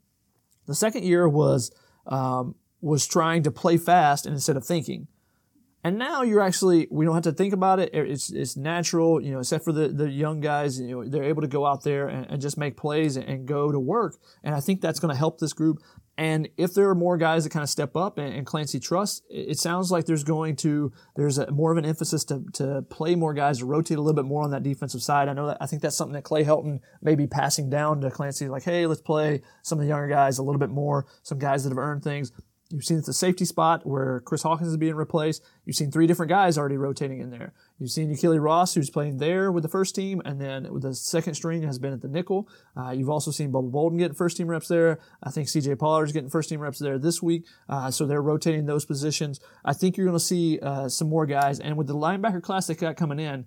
The 0.67 0.75
second 0.75 1.05
year 1.05 1.27
was 1.27 1.71
um, 2.05 2.55
was 2.81 3.07
trying 3.07 3.43
to 3.43 3.51
play 3.51 3.77
fast 3.77 4.25
and 4.25 4.35
instead 4.35 4.57
of 4.57 4.65
thinking. 4.65 5.07
And 5.83 5.97
now 5.97 6.21
you're 6.21 6.41
actually 6.41 6.87
we 6.89 7.05
don't 7.05 7.13
have 7.13 7.23
to 7.23 7.33
think 7.33 7.53
about 7.53 7.79
it. 7.79 7.89
It's 7.93 8.31
it's 8.31 8.55
natural, 8.55 9.21
you 9.21 9.31
know, 9.31 9.39
except 9.39 9.65
for 9.65 9.73
the, 9.73 9.89
the 9.89 10.09
young 10.09 10.39
guys, 10.39 10.79
you 10.79 10.87
know, 10.87 11.03
they're 11.03 11.25
able 11.25 11.41
to 11.41 11.47
go 11.47 11.65
out 11.65 11.83
there 11.83 12.07
and, 12.07 12.25
and 12.29 12.41
just 12.41 12.57
make 12.57 12.77
plays 12.77 13.17
and, 13.17 13.27
and 13.27 13.45
go 13.45 13.71
to 13.71 13.79
work. 13.79 14.15
And 14.43 14.55
I 14.55 14.61
think 14.61 14.79
that's 14.79 14.99
going 14.99 15.13
to 15.13 15.17
help 15.17 15.39
this 15.39 15.51
group. 15.51 15.79
And 16.17 16.47
if 16.57 16.73
there 16.73 16.87
are 16.89 16.95
more 16.95 17.17
guys 17.17 17.43
that 17.43 17.49
kind 17.49 17.63
of 17.63 17.69
step 17.69 17.97
up 17.97 18.19
and, 18.19 18.33
and 18.33 18.45
Clancy 18.45 18.79
trusts, 18.79 19.23
it, 19.29 19.57
sounds 19.57 19.91
like 19.91 20.05
there's 20.05 20.23
going 20.23 20.55
to 20.57 20.91
there's 21.15 21.39
a, 21.39 21.49
more 21.51 21.71
of 21.71 21.77
an 21.77 21.85
emphasis 21.85 22.23
to 22.25 22.43
to 22.53 22.83
play 22.83 23.15
more 23.15 23.33
guys, 23.33 23.63
rotate 23.63 23.97
a 23.97 24.01
little 24.01 24.15
bit 24.15 24.25
more 24.25 24.43
on 24.43 24.51
that 24.51 24.63
defensive 24.63 25.01
side. 25.01 25.27
I 25.27 25.33
know 25.33 25.47
that 25.47 25.57
I 25.59 25.65
think 25.65 25.81
that's 25.81 25.97
something 25.97 26.13
that 26.13 26.23
Clay 26.23 26.43
Helton 26.45 26.79
may 27.01 27.15
be 27.15 27.25
passing 27.25 27.69
down 27.69 27.99
to 28.01 28.11
Clancy, 28.11 28.47
like, 28.47 28.63
hey, 28.63 28.85
let's 28.85 29.01
play 29.01 29.41
some 29.63 29.79
of 29.79 29.83
the 29.83 29.89
younger 29.89 30.07
guys 30.07 30.37
a 30.37 30.43
little 30.43 30.59
bit 30.59 30.69
more, 30.69 31.07
some 31.23 31.39
guys 31.39 31.63
that 31.63 31.71
have 31.71 31.77
earned 31.79 32.03
things. 32.03 32.31
You've 32.73 32.83
seen 32.83 32.97
at 32.97 33.05
the 33.05 33.13
safety 33.13 33.45
spot 33.45 33.85
where 33.85 34.21
Chris 34.21 34.41
Hawkins 34.41 34.69
is 34.69 34.77
being 34.77 34.95
replaced. 34.95 35.43
You've 35.63 35.75
seen 35.75 35.91
three 35.91 36.07
different 36.07 36.31
guys 36.31 36.57
already 36.57 36.77
rotating 36.77 37.19
in 37.19 37.29
there. 37.29 37.53
You've 37.77 37.91
seen 37.91 38.09
Ykili 38.09 38.41
Ross, 38.43 38.73
who's 38.73 38.89
playing 38.89 39.17
there 39.17 39.51
with 39.51 39.61
the 39.61 39.69
first 39.69 39.93
team, 39.93 40.23
and 40.25 40.41
then 40.41 40.73
with 40.73 40.81
the 40.81 40.95
second 40.95 41.35
string 41.35 41.61
has 41.61 41.77
been 41.77 41.93
at 41.93 42.01
the 42.01 42.07
nickel. 42.07 42.49
Uh, 42.75 42.89
you've 42.89 43.11
also 43.11 43.29
seen 43.29 43.51
Bubba 43.51 43.71
Bolden 43.71 43.99
getting 43.99 44.15
first 44.15 44.37
team 44.37 44.47
reps 44.47 44.69
there. 44.69 44.97
I 45.21 45.29
think 45.29 45.49
CJ 45.49 45.77
Pollard's 45.77 46.13
getting 46.13 46.31
first 46.31 46.49
team 46.49 46.61
reps 46.61 46.79
there 46.79 46.97
this 46.97 47.21
week. 47.21 47.45
Uh, 47.69 47.91
so 47.91 48.07
they're 48.07 48.23
rotating 48.23 48.65
those 48.65 48.85
positions. 48.85 49.39
I 49.63 49.73
think 49.73 49.95
you're 49.95 50.07
going 50.07 50.17
to 50.17 50.23
see 50.23 50.57
uh, 50.59 50.89
some 50.89 51.09
more 51.09 51.27
guys. 51.27 51.59
And 51.59 51.77
with 51.77 51.85
the 51.85 51.95
linebacker 51.95 52.41
class 52.41 52.65
they 52.65 52.73
got 52.73 52.97
coming 52.97 53.19
in, 53.19 53.45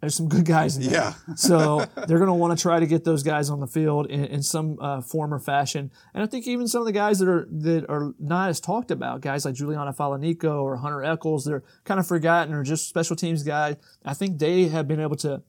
there's 0.00 0.14
some 0.14 0.28
good 0.28 0.44
guys 0.44 0.76
in 0.76 0.84
there. 0.84 0.92
Yeah. 0.92 1.34
so 1.34 1.84
they're 2.06 2.18
going 2.18 2.28
to 2.28 2.34
want 2.34 2.56
to 2.56 2.62
try 2.62 2.78
to 2.78 2.86
get 2.86 3.04
those 3.04 3.22
guys 3.22 3.50
on 3.50 3.58
the 3.60 3.66
field 3.66 4.06
in, 4.06 4.24
in 4.26 4.42
some 4.42 4.78
uh, 4.80 5.00
form 5.00 5.34
or 5.34 5.40
fashion. 5.40 5.90
And 6.14 6.22
I 6.22 6.26
think 6.26 6.46
even 6.46 6.68
some 6.68 6.82
of 6.82 6.86
the 6.86 6.92
guys 6.92 7.18
that 7.18 7.28
are 7.28 7.48
that 7.50 7.86
are 7.88 8.14
not 8.18 8.48
as 8.48 8.60
talked 8.60 8.90
about, 8.90 9.22
guys 9.22 9.44
like 9.44 9.54
Juliano 9.54 9.90
Falaniko 9.92 10.62
or 10.62 10.76
Hunter 10.76 11.02
Echols, 11.02 11.44
they're 11.44 11.64
kind 11.84 11.98
of 11.98 12.06
forgotten 12.06 12.54
or 12.54 12.62
just 12.62 12.88
special 12.88 13.16
teams 13.16 13.42
guys. 13.42 13.76
I 14.04 14.14
think 14.14 14.38
they 14.38 14.68
have 14.68 14.86
been 14.86 15.00
able 15.00 15.16
to 15.16 15.42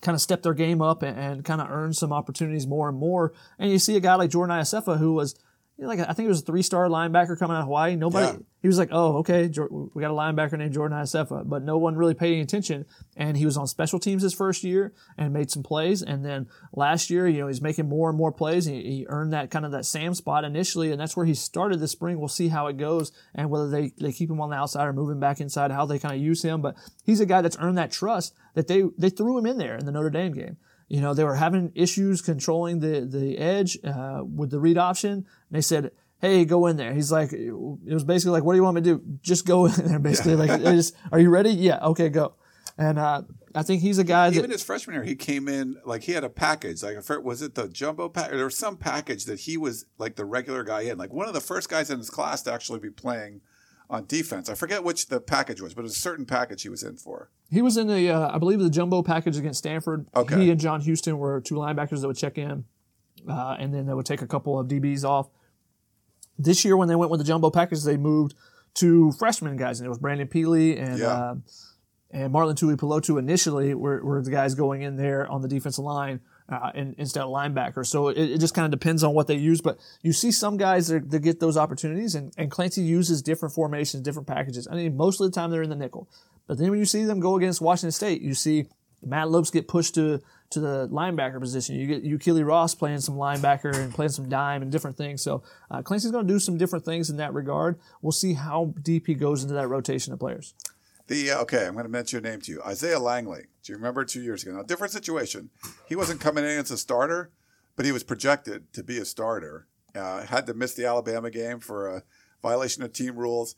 kind 0.00 0.14
of 0.14 0.20
step 0.20 0.42
their 0.42 0.54
game 0.54 0.80
up 0.82 1.02
and, 1.02 1.18
and 1.18 1.44
kind 1.44 1.60
of 1.60 1.70
earn 1.70 1.92
some 1.92 2.12
opportunities 2.12 2.66
more 2.66 2.88
and 2.88 2.98
more. 2.98 3.32
And 3.58 3.70
you 3.70 3.78
see 3.78 3.96
a 3.96 4.00
guy 4.00 4.14
like 4.14 4.30
Jordan 4.30 4.54
Iosefa 4.56 4.98
who 4.98 5.14
was 5.14 5.34
you 5.78 5.84
know, 5.84 5.88
like 5.88 6.00
I 6.00 6.12
think 6.12 6.26
it 6.26 6.28
was 6.28 6.42
a 6.42 6.44
three-star 6.44 6.86
linebacker 6.88 7.38
coming 7.38 7.56
out 7.56 7.60
of 7.60 7.64
Hawaii. 7.66 7.96
Nobody, 7.96 8.26
Yeah. 8.26 8.36
he 8.60 8.68
was 8.68 8.78
like, 8.78 8.90
"Oh, 8.92 9.16
okay, 9.18 9.48
we 9.48 10.02
got 10.02 10.10
a 10.10 10.14
linebacker 10.14 10.58
named 10.58 10.72
Jordan 10.74 10.96
Iosefa," 10.96 11.48
but 11.48 11.62
no 11.62 11.78
one 11.78 11.96
really 11.96 12.14
paid 12.14 12.32
any 12.34 12.42
attention. 12.42 12.84
And 13.16 13.36
he 13.36 13.46
was 13.46 13.56
on 13.56 13.66
special 13.66 13.98
teams 13.98 14.22
his 14.22 14.34
first 14.34 14.62
year 14.64 14.92
and 15.16 15.32
made 15.32 15.50
some 15.50 15.62
plays. 15.62 16.02
And 16.02 16.24
then 16.24 16.46
last 16.74 17.08
year, 17.10 17.26
you 17.26 17.40
know, 17.40 17.48
he's 17.48 17.62
making 17.62 17.88
more 17.88 18.08
and 18.10 18.18
more 18.18 18.30
plays. 18.32 18.66
He, 18.66 18.82
he 18.82 19.06
earned 19.08 19.32
that 19.32 19.50
kind 19.50 19.64
of 19.64 19.72
that 19.72 19.86
Sam 19.86 20.14
spot 20.14 20.44
initially, 20.44 20.92
and 20.92 21.00
that's 21.00 21.16
where 21.16 21.26
he 21.26 21.34
started 21.34 21.80
this 21.80 21.92
spring. 21.92 22.18
We'll 22.18 22.28
see 22.28 22.48
how 22.48 22.66
it 22.66 22.76
goes 22.76 23.10
and 23.34 23.48
whether 23.50 23.68
they 23.70 23.92
they 23.98 24.12
keep 24.12 24.30
him 24.30 24.40
on 24.40 24.50
the 24.50 24.56
outside 24.56 24.86
or 24.86 24.92
move 24.92 25.10
him 25.10 25.20
back 25.20 25.40
inside, 25.40 25.70
how 25.70 25.86
they 25.86 25.98
kind 25.98 26.14
of 26.14 26.20
use 26.20 26.42
him. 26.42 26.60
But 26.60 26.76
he's 27.04 27.20
a 27.20 27.26
guy 27.26 27.40
that's 27.40 27.56
earned 27.58 27.78
that 27.78 27.90
trust 27.90 28.34
that 28.54 28.68
they 28.68 28.82
they 28.98 29.10
threw 29.10 29.38
him 29.38 29.46
in 29.46 29.56
there 29.58 29.76
in 29.76 29.86
the 29.86 29.92
Notre 29.92 30.10
Dame 30.10 30.32
game. 30.34 30.58
You 30.92 31.00
know, 31.00 31.14
they 31.14 31.24
were 31.24 31.36
having 31.36 31.72
issues 31.74 32.20
controlling 32.20 32.80
the 32.80 33.00
the 33.00 33.38
edge 33.38 33.78
uh, 33.82 34.20
with 34.22 34.50
the 34.50 34.60
read 34.60 34.76
option. 34.76 35.10
And 35.12 35.24
they 35.50 35.62
said, 35.62 35.92
hey, 36.20 36.44
go 36.44 36.66
in 36.66 36.76
there. 36.76 36.92
He's 36.92 37.10
like, 37.10 37.32
it 37.32 37.50
was 37.50 38.04
basically 38.04 38.32
like, 38.32 38.44
what 38.44 38.52
do 38.52 38.58
you 38.58 38.62
want 38.62 38.74
me 38.74 38.82
to 38.82 38.96
do? 38.96 39.02
Just 39.22 39.46
go 39.46 39.64
in 39.64 39.72
there, 39.72 39.98
basically. 40.10 40.36
Like, 40.36 40.60
just, 40.60 40.94
are 41.10 41.18
you 41.18 41.30
ready? 41.30 41.48
Yeah, 41.48 41.78
okay, 41.78 42.10
go. 42.10 42.34
And 42.76 42.98
uh, 42.98 43.22
I 43.54 43.62
think 43.62 43.80
he's 43.80 43.96
a 43.96 44.04
guy 44.04 44.28
that 44.28 44.36
Even 44.36 44.50
his 44.50 44.62
freshman 44.62 44.92
year, 44.92 45.02
he 45.02 45.16
came 45.16 45.48
in 45.48 45.78
like 45.86 46.02
he 46.02 46.12
had 46.12 46.24
a 46.24 46.28
package. 46.28 46.82
Like, 46.82 46.98
was 47.24 47.40
it 47.40 47.54
the 47.54 47.68
jumbo 47.68 48.10
pack? 48.10 48.30
There 48.30 48.44
was 48.44 48.58
some 48.58 48.76
package 48.76 49.24
that 49.24 49.40
he 49.40 49.56
was 49.56 49.86
like 49.96 50.16
the 50.16 50.26
regular 50.26 50.62
guy 50.62 50.82
in. 50.82 50.98
Like 50.98 51.14
one 51.14 51.26
of 51.26 51.32
the 51.32 51.40
first 51.40 51.70
guys 51.70 51.90
in 51.90 51.96
his 51.96 52.10
class 52.10 52.42
to 52.42 52.52
actually 52.52 52.80
be 52.80 52.90
playing 52.90 53.40
on 53.92 54.06
defense. 54.06 54.48
I 54.48 54.54
forget 54.54 54.82
which 54.82 55.06
the 55.06 55.20
package 55.20 55.60
was, 55.60 55.74
but 55.74 55.82
it 55.82 55.84
was 55.84 55.96
a 55.96 56.00
certain 56.00 56.24
package 56.26 56.62
he 56.62 56.68
was 56.68 56.82
in 56.82 56.96
for. 56.96 57.30
He 57.50 57.60
was 57.62 57.76
in 57.76 57.86
the, 57.86 58.08
uh, 58.10 58.34
I 58.34 58.38
believe, 58.38 58.58
the 58.58 58.70
jumbo 58.70 59.02
package 59.02 59.36
against 59.36 59.58
Stanford. 59.58 60.06
Okay. 60.16 60.40
He 60.44 60.50
and 60.50 60.58
John 60.58 60.80
Houston 60.80 61.18
were 61.18 61.40
two 61.40 61.56
linebackers 61.56 62.00
that 62.00 62.06
would 62.08 62.16
check 62.16 62.38
in, 62.38 62.64
uh, 63.28 63.56
and 63.60 63.72
then 63.72 63.86
they 63.86 63.92
would 63.94 64.06
take 64.06 64.22
a 64.22 64.26
couple 64.26 64.58
of 64.58 64.66
DBs 64.66 65.04
off. 65.04 65.28
This 66.38 66.64
year, 66.64 66.76
when 66.76 66.88
they 66.88 66.96
went 66.96 67.10
with 67.10 67.20
the 67.20 67.24
jumbo 67.24 67.50
package, 67.50 67.84
they 67.84 67.98
moved 67.98 68.34
to 68.74 69.12
freshman 69.12 69.56
guys, 69.56 69.78
and 69.80 69.86
it 69.86 69.90
was 69.90 69.98
Brandon 69.98 70.26
Pili 70.26 70.80
and 70.82 70.98
Yeah. 70.98 71.06
uh, 71.08 71.34
and 72.10 72.32
Marlon 72.32 72.54
Tuipulotu 72.54 73.18
initially 73.18 73.74
were, 73.74 74.02
were 74.04 74.22
the 74.22 74.30
guys 74.30 74.54
going 74.54 74.82
in 74.82 74.96
there 74.96 75.26
on 75.30 75.40
the 75.42 75.48
defensive 75.48 75.84
line 75.84 76.20
uh, 76.52 76.70
in, 76.74 76.94
instead 76.98 77.22
of 77.22 77.30
linebacker. 77.30 77.86
So 77.86 78.08
it, 78.08 78.18
it 78.18 78.38
just 78.38 78.54
kind 78.54 78.64
of 78.64 78.78
depends 78.78 79.02
on 79.02 79.14
what 79.14 79.26
they 79.26 79.36
use. 79.36 79.60
But 79.60 79.78
you 80.02 80.12
see 80.12 80.30
some 80.30 80.56
guys 80.56 80.88
that, 80.88 81.10
that 81.10 81.20
get 81.20 81.40
those 81.40 81.56
opportunities, 81.56 82.14
and, 82.14 82.32
and 82.36 82.50
Clancy 82.50 82.82
uses 82.82 83.22
different 83.22 83.54
formations, 83.54 84.02
different 84.02 84.28
packages. 84.28 84.68
I 84.70 84.74
mean, 84.74 84.96
most 84.96 85.20
of 85.20 85.30
the 85.30 85.34
time 85.34 85.50
they're 85.50 85.62
in 85.62 85.70
the 85.70 85.76
nickel. 85.76 86.08
But 86.46 86.58
then 86.58 86.70
when 86.70 86.78
you 86.78 86.84
see 86.84 87.04
them 87.04 87.20
go 87.20 87.36
against 87.36 87.60
Washington 87.60 87.92
State, 87.92 88.20
you 88.20 88.34
see 88.34 88.66
Matt 89.04 89.30
Lopes 89.30 89.50
get 89.50 89.68
pushed 89.68 89.94
to 89.94 90.20
to 90.50 90.60
the 90.60 90.88
linebacker 90.88 91.40
position. 91.40 91.76
You 91.76 91.86
get 91.86 92.04
Ykili 92.04 92.46
Ross 92.46 92.74
playing 92.74 93.00
some 93.00 93.16
linebacker 93.16 93.74
and 93.74 93.92
playing 93.92 94.10
some 94.10 94.28
dime 94.28 94.60
and 94.60 94.70
different 94.70 94.98
things. 94.98 95.22
So 95.22 95.42
uh, 95.70 95.80
Clancy's 95.80 96.10
going 96.10 96.26
to 96.26 96.32
do 96.32 96.38
some 96.38 96.58
different 96.58 96.84
things 96.84 97.08
in 97.08 97.16
that 97.16 97.32
regard. 97.32 97.78
We'll 98.02 98.12
see 98.12 98.34
how 98.34 98.74
deep 98.82 99.06
he 99.06 99.14
goes 99.14 99.42
into 99.42 99.54
that 99.54 99.68
rotation 99.68 100.12
of 100.12 100.18
players. 100.18 100.54
The 101.12 101.30
uh, 101.30 101.42
okay, 101.42 101.66
I'm 101.66 101.74
going 101.74 101.84
to 101.84 101.90
mention 101.90 102.22
your 102.22 102.30
name 102.30 102.40
to 102.40 102.52
you, 102.52 102.62
Isaiah 102.62 102.98
Langley. 102.98 103.42
Do 103.62 103.70
you 103.70 103.76
remember 103.76 104.02
two 104.02 104.22
years 104.22 104.44
ago? 104.44 104.52
Now, 104.56 104.62
different 104.62 104.94
situation. 104.94 105.50
He 105.86 105.94
wasn't 105.94 106.22
coming 106.22 106.42
in 106.42 106.58
as 106.58 106.70
a 106.70 106.78
starter, 106.78 107.30
but 107.76 107.84
he 107.84 107.92
was 107.92 108.02
projected 108.02 108.72
to 108.72 108.82
be 108.82 108.96
a 108.96 109.04
starter. 109.04 109.66
Uh, 109.94 110.24
had 110.24 110.46
to 110.46 110.54
miss 110.54 110.72
the 110.72 110.86
Alabama 110.86 111.30
game 111.30 111.60
for 111.60 111.86
a 111.86 112.02
violation 112.40 112.82
of 112.82 112.94
team 112.94 113.16
rules. 113.16 113.56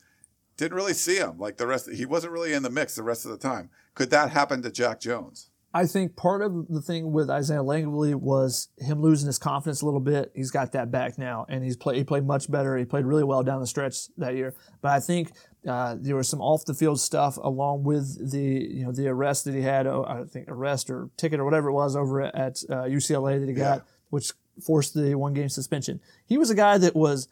Didn't 0.57 0.75
really 0.75 0.91
see 0.91 1.15
him 1.15 1.37
like 1.37 1.55
the 1.55 1.65
rest. 1.65 1.89
He 1.89 2.05
wasn't 2.05 2.33
really 2.33 2.51
in 2.51 2.61
the 2.61 2.69
mix 2.69 2.95
the 2.95 3.03
rest 3.03 3.23
of 3.23 3.31
the 3.31 3.37
time. 3.37 3.69
Could 3.93 4.09
that 4.09 4.31
happen 4.31 4.61
to 4.63 4.69
Jack 4.69 4.99
Jones? 4.99 5.49
I 5.75 5.85
think 5.85 6.15
part 6.15 6.41
of 6.41 6.69
the 6.69 6.81
thing 6.81 7.11
with 7.11 7.29
Isaiah 7.29 7.61
Langley 7.61 8.15
was 8.15 8.69
him 8.77 9.01
losing 9.01 9.27
his 9.27 9.37
confidence 9.37 9.81
a 9.81 9.85
little 9.85 9.99
bit. 9.99 10.31
He's 10.33 10.49
got 10.49 10.71
that 10.71 10.89
back 10.89 11.17
now, 11.17 11.45
and 11.49 11.65
he's 11.65 11.75
played. 11.75 11.97
He 11.97 12.05
played 12.05 12.25
much 12.25 12.49
better. 12.49 12.77
He 12.77 12.85
played 12.85 13.05
really 13.05 13.25
well 13.25 13.43
down 13.43 13.59
the 13.59 13.67
stretch 13.67 14.07
that 14.17 14.35
year. 14.35 14.53
But 14.81 14.93
I 14.93 15.01
think 15.01 15.33
uh, 15.67 15.95
there 15.99 16.15
was 16.15 16.29
some 16.29 16.41
off 16.41 16.65
the 16.65 16.73
field 16.73 16.99
stuff 16.99 17.37
along 17.37 17.83
with 17.83 18.31
the 18.31 18.39
you 18.39 18.85
know 18.85 18.91
the 18.91 19.07
arrest 19.07 19.45
that 19.45 19.53
he 19.55 19.61
had. 19.61 19.87
oh, 19.87 20.05
I 20.07 20.23
think 20.25 20.47
arrest 20.49 20.89
or 20.89 21.09
ticket 21.17 21.39
or 21.39 21.45
whatever 21.45 21.69
it 21.69 21.73
was 21.73 21.95
over 21.95 22.21
at 22.21 22.61
uh, 22.69 22.83
UCLA 22.83 23.39
that 23.39 23.47
he 23.47 23.53
got, 23.55 23.77
Yeah. 23.77 23.83
which 24.09 24.31
forced 24.63 24.93
the 24.93 25.15
one 25.15 25.33
game 25.33 25.49
suspension. 25.49 25.99
He 26.25 26.37
was 26.37 26.49
a 26.49 26.55
guy 26.55 26.77
that 26.77 26.95
was 26.95 27.27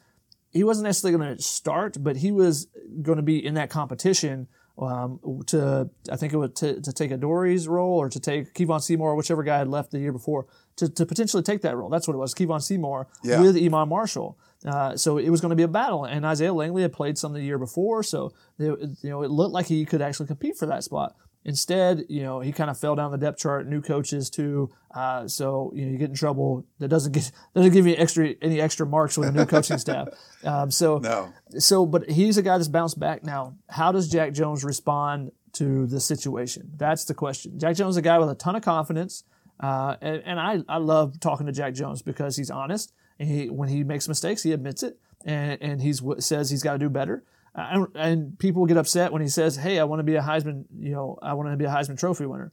he 0.50 0.62
wasn't 0.64 0.84
necessarily 0.84 1.18
going 1.18 1.36
to 1.36 1.42
start, 1.42 1.96
but 2.00 2.16
he 2.16 2.30
was 2.32 2.68
going 3.02 3.16
to 3.16 3.22
be 3.22 3.44
in 3.44 3.54
that 3.54 3.70
competition 3.70 4.46
um, 4.78 5.20
to 5.46 5.88
I 6.10 6.16
think 6.16 6.32
it 6.32 6.36
was 6.36 6.50
to, 6.56 6.80
to 6.80 6.92
take 6.92 7.10
Adoree's 7.12 7.68
role 7.68 7.96
or 7.98 8.08
to 8.08 8.18
take 8.20 8.52
Kevon 8.54 8.82
Seymour, 8.82 9.14
whichever 9.14 9.42
guy 9.44 9.58
had 9.58 9.68
left 9.68 9.92
the 9.92 9.98
year 10.00 10.12
before, 10.12 10.46
to, 10.76 10.88
to 10.88 11.06
potentially 11.06 11.42
take 11.44 11.62
that 11.62 11.76
role. 11.76 11.88
That's 11.88 12.08
what 12.08 12.14
it 12.14 12.18
was, 12.18 12.34
Kevon 12.34 12.60
Seymour 12.62 13.06
Yeah. 13.22 13.40
with 13.40 13.56
Iman 13.56 13.88
Marshall. 13.88 14.36
Uh, 14.64 14.96
so 14.96 15.18
it 15.18 15.28
was 15.28 15.40
going 15.40 15.50
to 15.50 15.56
be 15.56 15.62
a 15.62 15.68
battle, 15.68 16.04
and 16.04 16.24
Isaiah 16.24 16.52
Langley 16.54 16.82
had 16.82 16.92
played 16.92 17.18
some 17.18 17.32
the 17.34 17.42
year 17.42 17.58
before, 17.58 18.02
so 18.02 18.32
they, 18.58 18.66
you 18.66 18.96
know 19.02 19.22
it 19.22 19.30
looked 19.30 19.52
like 19.52 19.66
he 19.66 19.84
could 19.84 20.00
actually 20.00 20.26
compete 20.26 20.56
for 20.56 20.66
that 20.66 20.82
spot. 20.84 21.14
Instead, 21.46 22.04
you 22.08 22.22
know, 22.22 22.40
he 22.40 22.52
kind 22.52 22.70
of 22.70 22.78
fell 22.78 22.94
down 22.94 23.10
the 23.12 23.18
depth 23.18 23.38
chart. 23.38 23.66
New 23.68 23.82
coaches 23.82 24.30
too, 24.30 24.70
uh, 24.94 25.28
so 25.28 25.70
you 25.74 25.84
know 25.84 25.92
you 25.92 25.98
get 25.98 26.08
in 26.08 26.14
trouble. 26.16 26.64
That 26.78 26.88
doesn't 26.88 27.12
get 27.12 27.30
doesn't 27.54 27.72
give 27.72 27.86
you 27.86 27.94
extra 27.98 28.34
any 28.40 28.58
extra 28.58 28.86
marks 28.86 29.18
with 29.18 29.28
a 29.28 29.32
new 29.32 29.44
coaching 29.44 29.78
staff. 29.78 30.08
Um, 30.44 30.70
so 30.70 30.98
No. 30.98 31.32
so, 31.58 31.86
but 31.86 32.08
he's 32.10 32.36
a 32.36 32.42
guy 32.42 32.58
that's 32.58 32.68
bounced 32.68 32.98
back 33.00 33.24
now. 33.24 33.56
How 33.70 33.92
does 33.92 34.08
Jack 34.10 34.34
Jones 34.34 34.62
respond 34.62 35.32
to 35.54 35.86
the 35.86 36.00
situation? 36.00 36.70
That's 36.76 37.04
the 37.06 37.14
question. 37.14 37.58
Jack 37.58 37.76
Jones 37.76 37.94
is 37.94 37.96
a 37.98 38.02
guy 38.02 38.18
with 38.18 38.28
a 38.30 38.34
ton 38.34 38.54
of 38.54 38.62
confidence, 38.62 39.24
uh, 39.60 39.96
and, 40.02 40.22
and 40.26 40.38
I, 40.40 40.58
I 40.68 40.76
love 40.78 41.18
talking 41.20 41.46
to 41.46 41.52
Jack 41.52 41.72
Jones 41.74 42.02
because 42.02 42.36
he's 42.36 42.50
honest. 42.50 42.92
And 43.18 43.28
he, 43.28 43.48
when 43.48 43.68
he 43.68 43.84
makes 43.84 44.08
mistakes, 44.08 44.42
he 44.42 44.52
admits 44.52 44.82
it, 44.82 44.98
and, 45.24 45.60
and 45.62 45.80
he's 45.80 46.02
says 46.18 46.50
he's 46.50 46.62
got 46.62 46.72
to 46.72 46.78
do 46.78 46.90
better. 46.90 47.24
Uh, 47.54 47.86
and 47.94 48.36
people 48.38 48.66
get 48.66 48.76
upset 48.76 49.12
when 49.12 49.22
he 49.22 49.28
says, 49.28 49.56
"Hey, 49.56 49.78
I 49.78 49.84
want 49.84 50.00
to 50.00 50.04
be 50.04 50.16
a 50.16 50.22
Heisman, 50.22 50.64
you 50.76 50.92
know, 50.92 51.18
I 51.22 51.34
want 51.34 51.50
to 51.50 51.56
be 51.56 51.64
a 51.64 51.68
Heisman 51.68 51.98
Trophy 51.98 52.26
winner." 52.26 52.52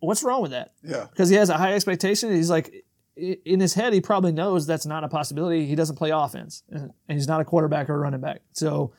What's 0.00 0.22
wrong 0.22 0.42
with 0.42 0.50
that? 0.50 0.72
Yeah. 0.82 1.06
because 1.10 1.28
he 1.28 1.36
has 1.36 1.48
a 1.48 1.56
high 1.56 1.72
expectation. 1.74 2.30
He's 2.30 2.50
like, 2.50 2.84
in 3.16 3.60
his 3.60 3.74
head, 3.74 3.92
he 3.92 4.00
probably 4.00 4.32
knows 4.32 4.66
that's 4.66 4.84
not 4.84 5.04
a 5.04 5.08
possibility. 5.08 5.66
He 5.66 5.74
doesn't 5.74 5.96
play 5.96 6.10
offense, 6.10 6.62
and 6.70 6.90
and 7.08 7.18
he's 7.18 7.28
not 7.28 7.40
a 7.40 7.44
quarterback 7.44 7.88
or 7.88 7.94
a 7.94 7.98
running 7.98 8.20
back. 8.20 8.42
So, 8.52 8.92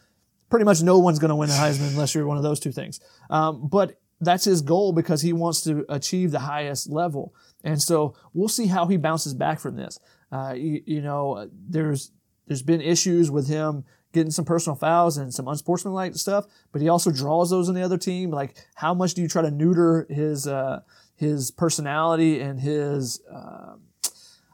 pretty 0.49 0.65
much 0.65 0.81
no 0.81 0.97
one's 0.99 1.19
going 1.19 1.29
to 1.29 1.35
win 1.35 1.49
a 1.49 1.53
Heisman 1.53 1.89
unless 1.89 2.15
you're 2.15 2.25
one 2.25 2.37
of 2.37 2.43
those 2.43 2.59
two 2.59 2.71
things. 2.71 2.99
Um, 3.29 3.67
but 3.67 3.99
that's 4.19 4.45
his 4.45 4.61
goal 4.61 4.91
because 4.91 5.21
he 5.21 5.33
wants 5.33 5.61
to 5.65 5.85
achieve 5.87 6.31
the 6.31 6.39
highest 6.39 6.89
level, 6.89 7.35
and 7.63 7.81
so 7.81 8.15
we'll 8.33 8.47
see 8.47 8.67
how 8.67 8.87
he 8.87 8.97
bounces 8.97 9.33
back 9.33 9.59
from 9.59 9.75
this. 9.75 9.99
Uh, 10.31 10.53
you, 10.55 10.81
you 10.85 11.01
know, 11.01 11.49
there's 11.51 12.11
there's 12.47 12.61
been 12.61 12.81
issues 12.81 13.29
with 13.29 13.47
him 13.47 13.83
getting 14.13 14.31
some 14.31 14.45
personal 14.45 14.75
fouls 14.75 15.17
and 15.17 15.33
some 15.33 15.47
unsportsmanlike 15.47 16.15
stuff, 16.15 16.45
but 16.71 16.81
he 16.81 16.89
also 16.89 17.11
draws 17.11 17.49
those 17.49 17.69
on 17.69 17.75
the 17.75 17.81
other 17.81 17.97
team. 17.97 18.31
Like, 18.31 18.55
how 18.75 18.93
much 18.93 19.13
do 19.13 19.21
you 19.21 19.27
try 19.27 19.41
to 19.41 19.51
neuter 19.51 20.07
his 20.09 20.47
uh, 20.47 20.81
his 21.15 21.51
personality 21.51 22.39
and 22.39 22.59
his, 22.59 23.21
uh, 23.31 23.75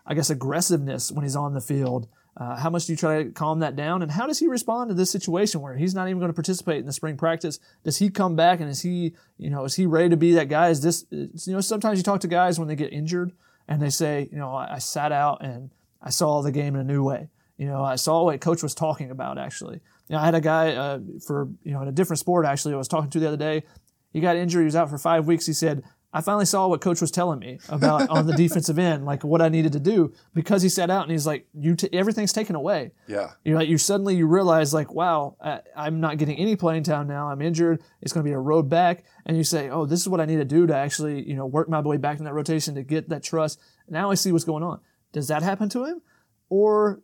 I 0.05 0.13
guess, 0.13 0.29
aggressiveness 0.29 1.11
when 1.11 1.23
he's 1.23 1.35
on 1.35 1.53
the 1.53 1.61
field? 1.61 2.07
Uh, 2.35 2.55
how 2.55 2.69
much 2.69 2.87
do 2.87 2.93
you 2.93 2.97
try 2.97 3.23
to 3.23 3.29
calm 3.29 3.59
that 3.59 3.75
down? 3.75 4.01
And 4.01 4.09
how 4.09 4.25
does 4.25 4.39
he 4.39 4.47
respond 4.47 4.89
to 4.89 4.95
this 4.95 5.11
situation 5.11 5.61
where 5.61 5.77
he's 5.77 5.93
not 5.93 6.07
even 6.07 6.17
going 6.17 6.31
to 6.31 6.35
participate 6.35 6.79
in 6.79 6.87
the 6.87 6.93
spring 6.93 7.15
practice? 7.15 7.59
Does 7.83 7.97
he 7.97 8.09
come 8.09 8.35
back 8.35 8.59
and 8.59 8.67
is 8.69 8.81
he, 8.81 9.13
you 9.37 9.51
know, 9.51 9.65
is 9.65 9.75
he 9.75 9.85
ready 9.85 10.09
to 10.09 10.17
be 10.17 10.33
that 10.33 10.49
guy? 10.49 10.69
Is 10.69 10.81
this, 10.81 11.05
you 11.11 11.53
know, 11.53 11.61
sometimes 11.61 11.99
you 11.99 12.03
talk 12.03 12.21
to 12.21 12.27
guys 12.27 12.57
when 12.57 12.67
they 12.67 12.75
get 12.75 12.91
injured 12.91 13.33
and 13.67 13.81
they 13.81 13.89
say, 13.89 14.27
you 14.31 14.37
know, 14.37 14.53
I, 14.53 14.75
I 14.75 14.77
sat 14.79 15.11
out 15.11 15.43
and 15.43 15.71
I 16.01 16.09
saw 16.09 16.41
the 16.41 16.51
game 16.51 16.75
in 16.75 16.81
a 16.81 16.83
new 16.83 17.03
way. 17.03 17.29
You 17.57 17.67
know, 17.67 17.83
I 17.83 17.95
saw 17.95 18.23
what 18.23 18.39
coach 18.41 18.63
was 18.63 18.75
talking 18.75 19.11
about 19.11 19.37
actually. 19.37 19.79
You 20.09 20.15
know, 20.15 20.19
I 20.19 20.25
had 20.25 20.35
a 20.35 20.41
guy 20.41 20.73
uh, 20.73 20.99
for, 21.25 21.49
you 21.63 21.71
know, 21.71 21.81
in 21.81 21.87
a 21.87 21.91
different 21.91 22.19
sport 22.19 22.45
actually 22.45 22.73
I 22.73 22.77
was 22.77 22.87
talking 22.87 23.09
to 23.11 23.19
the 23.19 23.27
other 23.27 23.37
day. 23.37 23.63
He 24.11 24.19
got 24.19 24.35
injured. 24.35 24.61
He 24.61 24.65
was 24.65 24.75
out 24.75 24.89
for 24.89 24.97
five 24.97 25.25
weeks. 25.25 25.45
He 25.45 25.53
said, 25.53 25.83
I 26.15 26.21
finally 26.21 26.45
saw 26.45 26.67
what 26.67 26.79
coach 26.79 27.01
was 27.01 27.09
telling 27.09 27.39
me 27.39 27.59
about 27.69 28.07
on 28.09 28.27
the 28.27 28.33
defensive 28.33 28.77
end, 28.77 29.05
like 29.05 29.23
what 29.23 29.41
I 29.41 29.49
needed 29.49 29.71
to 29.73 29.79
do 29.79 30.13
because 30.33 30.61
he 30.61 30.69
sat 30.69 30.91
out 30.91 31.03
and 31.03 31.11
he's 31.11 31.25
like, 31.25 31.47
you, 31.59 31.75
t- 31.75 31.89
everything's 31.91 32.31
taken 32.31 32.55
away. 32.55 32.91
Yeah. 33.07 33.31
You 33.43 33.55
know, 33.55 33.61
you 33.61 33.79
suddenly 33.79 34.15
you 34.15 34.27
realize 34.27 34.73
like, 34.73 34.93
wow, 34.93 35.35
I, 35.43 35.61
I'm 35.75 35.99
not 35.99 36.19
getting 36.19 36.37
any 36.37 36.55
playing 36.55 36.83
time 36.83 37.07
now. 37.07 37.29
I'm 37.29 37.41
injured. 37.41 37.81
It's 38.01 38.13
going 38.13 38.23
to 38.23 38.29
be 38.29 38.33
a 38.33 38.39
road 38.39 38.69
back, 38.69 39.05
and 39.25 39.37
you 39.37 39.43
say, 39.43 39.69
oh, 39.69 39.85
this 39.85 40.01
is 40.01 40.09
what 40.09 40.19
I 40.19 40.25
need 40.25 40.37
to 40.37 40.45
do 40.45 40.67
to 40.67 40.75
actually, 40.75 41.27
you 41.27 41.35
know, 41.35 41.45
work 41.45 41.69
my 41.69 41.79
way 41.79 41.97
back 41.97 42.19
in 42.19 42.25
that 42.25 42.33
rotation 42.33 42.75
to 42.75 42.83
get 42.83 43.09
that 43.09 43.23
trust. 43.23 43.59
Now 43.87 44.11
I 44.11 44.15
see 44.15 44.31
what's 44.31 44.43
going 44.43 44.63
on. 44.63 44.79
Does 45.11 45.27
that 45.27 45.43
happen 45.43 45.69
to 45.69 45.85
him, 45.85 46.01
or 46.49 47.01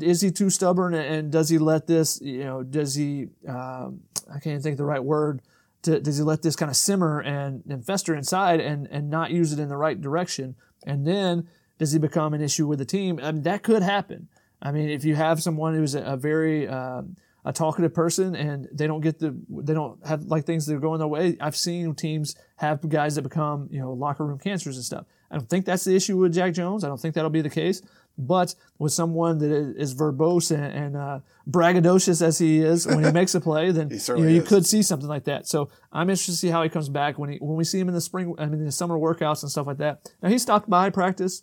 is 0.00 0.22
he 0.22 0.30
too 0.30 0.48
stubborn 0.48 0.94
and, 0.94 1.30
does 1.30 1.50
he 1.50 1.58
let 1.58 1.86
this, 1.86 2.20
you 2.22 2.44
know, 2.44 2.62
does 2.62 2.94
he? 2.94 3.28
Um, 3.46 4.00
I 4.32 4.38
can't 4.38 4.62
think 4.62 4.74
of 4.74 4.78
the 4.78 4.84
right 4.84 5.04
word. 5.04 5.42
To, 5.82 6.00
does 6.00 6.16
he 6.16 6.22
let 6.22 6.42
this 6.42 6.56
kind 6.56 6.70
of 6.70 6.76
simmer 6.76 7.20
and, 7.20 7.62
and 7.68 7.84
fester 7.84 8.14
inside 8.14 8.60
and, 8.60 8.86
and 8.90 9.10
not 9.10 9.32
use 9.32 9.52
it 9.52 9.58
in 9.58 9.68
the 9.68 9.76
right 9.76 10.00
direction? 10.00 10.54
And 10.86 11.06
then 11.06 11.48
does 11.78 11.92
he 11.92 11.98
become 11.98 12.34
an 12.34 12.40
issue 12.40 12.66
with 12.66 12.78
the 12.78 12.84
team? 12.84 13.18
I 13.22 13.32
mean, 13.32 13.42
that 13.42 13.62
could 13.62 13.82
happen. 13.82 14.28
I 14.62 14.70
mean, 14.70 14.88
if 14.88 15.04
you 15.04 15.16
have 15.16 15.42
someone 15.42 15.74
who's 15.74 15.94
a, 15.94 16.02
a 16.02 16.16
very 16.16 16.68
um, 16.68 17.16
a 17.44 17.52
talkative 17.52 17.92
person 17.92 18.36
and 18.36 18.68
they 18.72 18.86
don't 18.86 19.00
get 19.00 19.18
the 19.18 19.36
they 19.48 19.74
don't 19.74 20.04
have 20.06 20.24
like 20.24 20.44
things 20.44 20.66
that 20.66 20.76
are 20.76 20.80
going 20.80 20.98
their 20.98 21.08
way, 21.08 21.36
I've 21.40 21.56
seen 21.56 21.94
teams 21.94 22.36
have 22.56 22.88
guys 22.88 23.16
that 23.16 23.22
become 23.22 23.68
you 23.70 23.80
know 23.80 23.92
locker 23.92 24.24
room 24.24 24.38
cancers 24.38 24.76
and 24.76 24.84
stuff. 24.84 25.06
I 25.30 25.36
don't 25.36 25.48
think 25.48 25.64
that's 25.64 25.84
the 25.84 25.96
issue 25.96 26.18
with 26.18 26.34
Jack 26.34 26.52
Jones. 26.52 26.84
I 26.84 26.88
don't 26.88 27.00
think 27.00 27.14
that'll 27.14 27.30
be 27.30 27.40
the 27.40 27.50
case. 27.50 27.82
But 28.18 28.54
with 28.78 28.92
someone 28.92 29.38
that 29.38 29.50
is 29.50 29.94
verbose 29.94 30.50
and, 30.50 30.62
and 30.62 30.96
uh, 30.96 31.20
braggadocious 31.48 32.20
as 32.20 32.38
he 32.38 32.60
is 32.60 32.86
when 32.86 33.02
he 33.02 33.10
makes 33.20 33.34
a 33.34 33.40
play, 33.40 33.70
then 33.70 33.88
you, 33.90 33.98
know, 34.08 34.28
you 34.28 34.42
could 34.42 34.66
see 34.66 34.82
something 34.82 35.08
like 35.08 35.24
that. 35.24 35.48
So 35.48 35.70
I'm 35.90 36.10
interested 36.10 36.32
to 36.32 36.38
see 36.38 36.48
how 36.48 36.62
he 36.62 36.68
comes 36.68 36.90
back 36.90 37.18
when 37.18 37.30
he 37.30 37.38
when 37.38 37.56
we 37.56 37.64
see 37.64 37.80
him 37.80 37.88
in 37.88 37.94
the 37.94 38.00
spring, 38.02 38.34
I 38.38 38.46
mean, 38.46 38.64
the 38.64 38.72
summer 38.72 38.98
workouts 38.98 39.42
and 39.42 39.50
stuff 39.50 39.66
like 39.66 39.78
that. 39.78 40.12
Now 40.22 40.28
he 40.28 40.38
stopped 40.38 40.68
by 40.68 40.90
practice. 40.90 41.42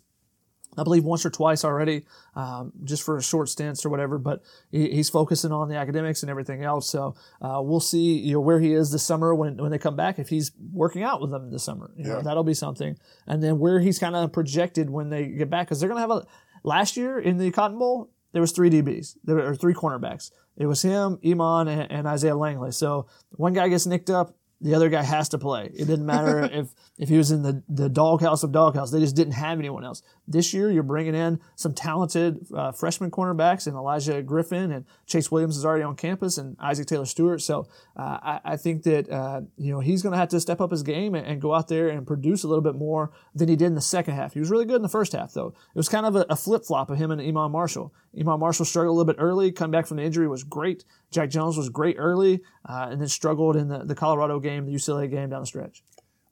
I 0.78 0.84
believe 0.84 1.02
once 1.04 1.26
or 1.26 1.30
twice 1.30 1.64
already, 1.64 2.04
um, 2.36 2.72
just 2.84 3.02
for 3.02 3.16
a 3.16 3.22
short 3.22 3.48
stints 3.48 3.84
or 3.84 3.88
whatever. 3.90 4.18
But 4.18 4.42
he, 4.70 4.90
he's 4.90 5.10
focusing 5.10 5.50
on 5.52 5.68
the 5.68 5.76
academics 5.76 6.22
and 6.22 6.30
everything 6.30 6.62
else. 6.62 6.88
So 6.88 7.16
uh, 7.42 7.60
we'll 7.62 7.80
see, 7.80 8.18
you 8.18 8.34
know, 8.34 8.40
where 8.40 8.60
he 8.60 8.72
is 8.72 8.92
this 8.92 9.02
summer 9.02 9.34
when 9.34 9.56
when 9.56 9.70
they 9.72 9.78
come 9.78 9.96
back. 9.96 10.18
If 10.18 10.28
he's 10.28 10.52
working 10.72 11.02
out 11.02 11.20
with 11.20 11.30
them 11.32 11.50
this 11.50 11.64
summer, 11.64 11.90
you 11.96 12.04
know, 12.04 12.16
Yeah. 12.18 12.22
that'll 12.22 12.44
be 12.44 12.54
something. 12.54 12.96
And 13.26 13.42
then 13.42 13.58
where 13.58 13.80
he's 13.80 13.98
kind 13.98 14.14
of 14.14 14.32
projected 14.32 14.88
when 14.90 15.10
they 15.10 15.26
get 15.26 15.50
back, 15.50 15.66
because 15.66 15.80
they're 15.80 15.88
going 15.88 15.96
to 16.02 16.08
have 16.08 16.10
a 16.22 16.26
last 16.62 16.96
year 16.96 17.18
in 17.18 17.38
the 17.38 17.50
Cotton 17.50 17.78
Bowl. 17.78 18.10
there 18.32 18.40
was 18.40 18.52
three 18.52 18.70
DBs. 18.70 19.16
There 19.24 19.34
were 19.36 19.56
three 19.56 19.74
cornerbacks. 19.74 20.30
It 20.56 20.66
was 20.66 20.82
him, 20.82 21.18
Iman, 21.26 21.66
and, 21.68 21.90
and 21.90 22.06
Isaiah 22.06 22.36
Langley. 22.36 22.70
So 22.70 23.06
one 23.30 23.54
guy 23.54 23.68
gets 23.68 23.86
nicked 23.86 24.10
up, 24.10 24.36
the 24.60 24.74
other 24.74 24.88
guy 24.90 25.02
has 25.02 25.28
to 25.30 25.38
play. 25.38 25.70
It 25.74 25.86
didn't 25.86 26.04
matter 26.04 26.42
if, 26.52 26.68
if 26.98 27.08
he 27.08 27.16
was 27.16 27.30
in 27.30 27.42
the, 27.42 27.62
the 27.68 27.88
doghouse 27.88 28.42
of 28.42 28.52
doghouse. 28.52 28.90
They 28.90 29.00
just 29.00 29.16
didn't 29.16 29.32
have 29.32 29.58
anyone 29.58 29.84
else. 29.84 30.02
This 30.28 30.52
year, 30.52 30.70
you're 30.70 30.82
bringing 30.82 31.14
in 31.14 31.40
some 31.56 31.72
talented 31.72 32.46
uh, 32.54 32.72
freshman 32.72 33.10
cornerbacks 33.10 33.66
and 33.66 33.74
Olaijah 33.74 34.24
Griffin 34.24 34.70
and 34.70 34.84
Chase 35.06 35.30
Williams 35.30 35.56
is 35.56 35.64
already 35.64 35.82
on 35.84 35.96
campus 35.96 36.36
and 36.38 36.56
Isaac 36.60 36.86
Taylor 36.86 37.06
Stewart. 37.06 37.40
So 37.40 37.68
uh, 37.96 38.18
I, 38.22 38.40
I, 38.44 38.56
think 38.56 38.82
that 38.82 39.10
uh, 39.10 39.42
you 39.56 39.72
know 39.72 39.80
he's 39.80 40.02
going 40.02 40.12
to 40.12 40.18
have 40.18 40.28
to 40.28 40.40
step 40.40 40.60
up 40.60 40.70
his 40.70 40.82
game 40.82 41.14
and, 41.14 41.26
and, 41.26 41.40
go 41.40 41.54
out 41.54 41.68
there 41.68 41.88
and 41.88 42.06
produce 42.06 42.44
a 42.44 42.48
little 42.48 42.62
bit 42.62 42.74
more 42.74 43.10
than 43.34 43.48
he 43.48 43.56
did 43.56 43.66
in 43.66 43.74
the 43.74 43.80
second 43.80 44.14
half. 44.14 44.34
He 44.34 44.40
was 44.40 44.50
really 44.50 44.66
good 44.66 44.76
in 44.76 44.82
the 44.82 44.88
first 44.88 45.12
half, 45.12 45.32
though. 45.32 45.48
It 45.48 45.78
was 45.78 45.88
kind 45.88 46.04
of 46.04 46.16
a, 46.16 46.26
a 46.28 46.36
flip 46.36 46.64
flop 46.64 46.90
of 46.90 46.98
him 46.98 47.10
and 47.10 47.20
Iman 47.20 47.50
Marshall. 47.50 47.94
Iman 48.18 48.40
Marshall 48.40 48.66
struggled 48.66 48.94
a 48.94 48.96
little 48.96 49.12
bit 49.12 49.20
early, 49.20 49.52
come 49.52 49.70
back 49.70 49.86
from 49.86 49.96
the 49.96 50.02
injury 50.02 50.28
was 50.28 50.44
great. 50.44 50.84
Jack 51.10 51.30
Jones 51.30 51.56
was 51.56 51.68
great 51.68 51.96
early, 51.98 52.40
uh, 52.68 52.88
and 52.90 53.00
then 53.00 53.08
struggled 53.08 53.56
in 53.56 53.68
the, 53.68 53.78
the 53.84 53.94
Colorado 53.94 54.38
game, 54.38 54.66
the 54.66 54.72
UCLA 54.72 55.10
game 55.10 55.30
down 55.30 55.40
the 55.40 55.46
stretch. 55.46 55.82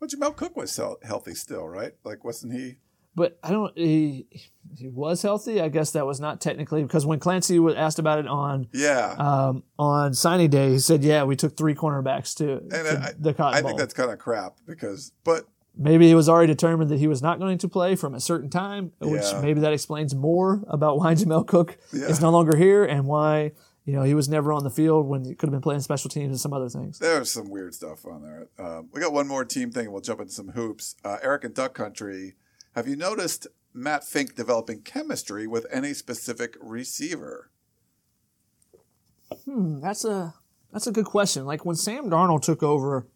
But 0.01 0.11
Jamel 0.11 0.37
Cook 0.37 0.57
was 0.57 0.79
healthy 1.03 1.35
still, 1.35 1.69
right? 1.69 1.93
Like, 2.05 2.25
wasn't 2.25 2.53
he? 2.53 2.77
But 3.17 3.37
I 3.43 3.51
don't. 3.51 3.77
He, 3.77 4.27
he 4.77 4.87
was 4.87 5.23
healthy. 5.23 5.61
I 5.61 5.69
guess 5.71 5.91
that 5.91 6.07
was 6.07 6.21
not 6.21 6.41
technically 6.41 6.85
because 6.85 7.05
when 7.05 7.19
Clancy 7.19 7.59
was 7.59 7.75
asked 7.75 7.99
about 7.99 8.21
it 8.21 8.29
on 8.29 8.69
yeah 8.73 9.17
um, 9.19 9.65
on 9.77 10.15
signing 10.15 10.51
day, 10.51 10.71
he 10.71 10.79
said, 10.79 11.03
"Yeah, 11.03 11.25
we 11.25 11.35
took 11.35 11.57
three 11.57 11.75
cornerbacks 11.75 12.37
to, 12.37 12.61
to 12.71 13.03
I, 13.03 13.13
the 13.19 13.35
Cotton 13.35 13.59
I 13.59 13.63
Bowl. 13.63 13.71
think 13.71 13.81
that's 13.81 13.95
kind 13.95 14.13
of 14.13 14.21
crap 14.21 14.59
because, 14.69 15.11
but 15.25 15.49
maybe 15.77 16.09
it 16.09 16.15
was 16.15 16.29
already 16.29 16.53
determined 16.53 16.91
that 16.93 17.01
he 17.01 17.09
was 17.09 17.21
not 17.21 17.41
going 17.41 17.59
to 17.59 17.69
play 17.69 17.97
from 17.97 18.15
a 18.15 18.21
certain 18.21 18.51
time, 18.51 18.93
which 19.01 19.23
Yeah. 19.23 19.41
maybe 19.41 19.61
that 19.63 19.73
explains 19.73 20.15
more 20.15 20.63
about 20.69 20.99
why 20.99 21.15
Jamel 21.17 21.45
Cook 21.45 21.77
Yeah. 21.93 22.07
is 22.07 22.21
no 22.21 22.31
longer 22.31 22.57
here 22.57 22.85
and 22.85 23.07
why 23.07 23.51
you 23.89 23.95
know 23.95 24.03
he 24.03 24.13
was 24.13 24.29
never 24.29 24.53
on 24.53 24.65
the 24.65 24.71
field 24.71 25.07
when 25.07 25.25
he 25.25 25.35
could 25.35 25.47
have 25.47 25.53
been 25.53 25.63
playing 25.63 25.81
special 25.81 26.11
teams 26.11 26.29
and 26.29 26.39
some 26.39 26.53
other 26.53 26.69
things. 26.69 26.99
There's 26.99 27.33
some 27.33 27.49
weird 27.49 27.73
stuff 27.73 28.05
on 28.05 28.21
there. 28.23 28.49
Um, 28.59 28.91
we 28.93 29.01
got 29.01 29.15
one 29.15 29.27
more 29.27 29.47
team 29.47 29.71
thing, 29.71 29.85
and 29.85 29.93
we'll 29.95 30.03
jump 30.03 30.21
into 30.21 30.31
some 30.31 30.49
hoops. 30.49 30.95
Uh, 31.03 31.17
Eric 31.23 31.45
and 31.45 31.55
Duck 31.55 31.73
Country. 31.73 32.35
Have 32.75 32.87
you 32.87 32.97
noticed 32.97 33.47
Matt 33.73 34.05
Fink 34.05 34.35
developing 34.35 34.83
chemistry 34.83 35.47
with 35.47 35.67
any 35.73 35.95
specific 35.95 36.55
receiver? 36.61 37.51
Hmm, 39.47 39.81
that's 39.81 40.05
a 40.05 40.35
that's 40.71 40.87
a 40.87 40.93
good 40.93 41.07
question. 41.07 41.47
Like 41.47 41.65
when 41.65 41.77
Sam 41.77 42.11
Darnold 42.11 42.43
took 42.43 42.63
over, 42.63 43.07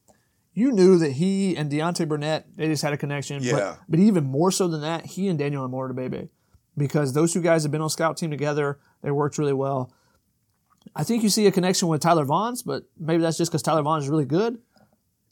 you 0.54 0.72
knew 0.72 0.96
that 1.00 1.12
he 1.12 1.54
and 1.54 1.70
Deontay 1.70 2.08
Burnett 2.08 2.46
they 2.56 2.68
just 2.68 2.82
had 2.82 2.94
a 2.94 2.96
connection. 2.96 3.42
Yeah. 3.42 3.52
But, 3.52 3.78
but 3.90 4.00
even 4.00 4.24
more 4.24 4.50
so 4.50 4.68
than 4.68 4.80
that, 4.80 5.04
he 5.04 5.28
and 5.28 5.38
Daniel 5.38 5.68
Bebe, 5.92 6.30
because 6.78 7.12
those 7.12 7.34
two 7.34 7.42
guys 7.42 7.62
have 7.62 7.72
been 7.72 7.82
on 7.82 7.90
scout 7.90 8.16
team 8.16 8.30
together. 8.30 8.78
They 9.02 9.10
worked 9.10 9.36
really 9.36 9.52
well. 9.52 9.92
I 10.94 11.04
think 11.04 11.22
you 11.22 11.28
see 11.28 11.46
a 11.46 11.52
connection 11.52 11.88
with 11.88 12.00
Tyler 12.00 12.24
Vaughns, 12.26 12.62
but 12.64 12.84
maybe 12.98 13.22
that's 13.22 13.38
just 13.38 13.50
because 13.50 13.62
Tyler 13.62 13.82
Vaughn 13.82 13.98
is 14.00 14.08
really 14.08 14.24
good. 14.26 14.58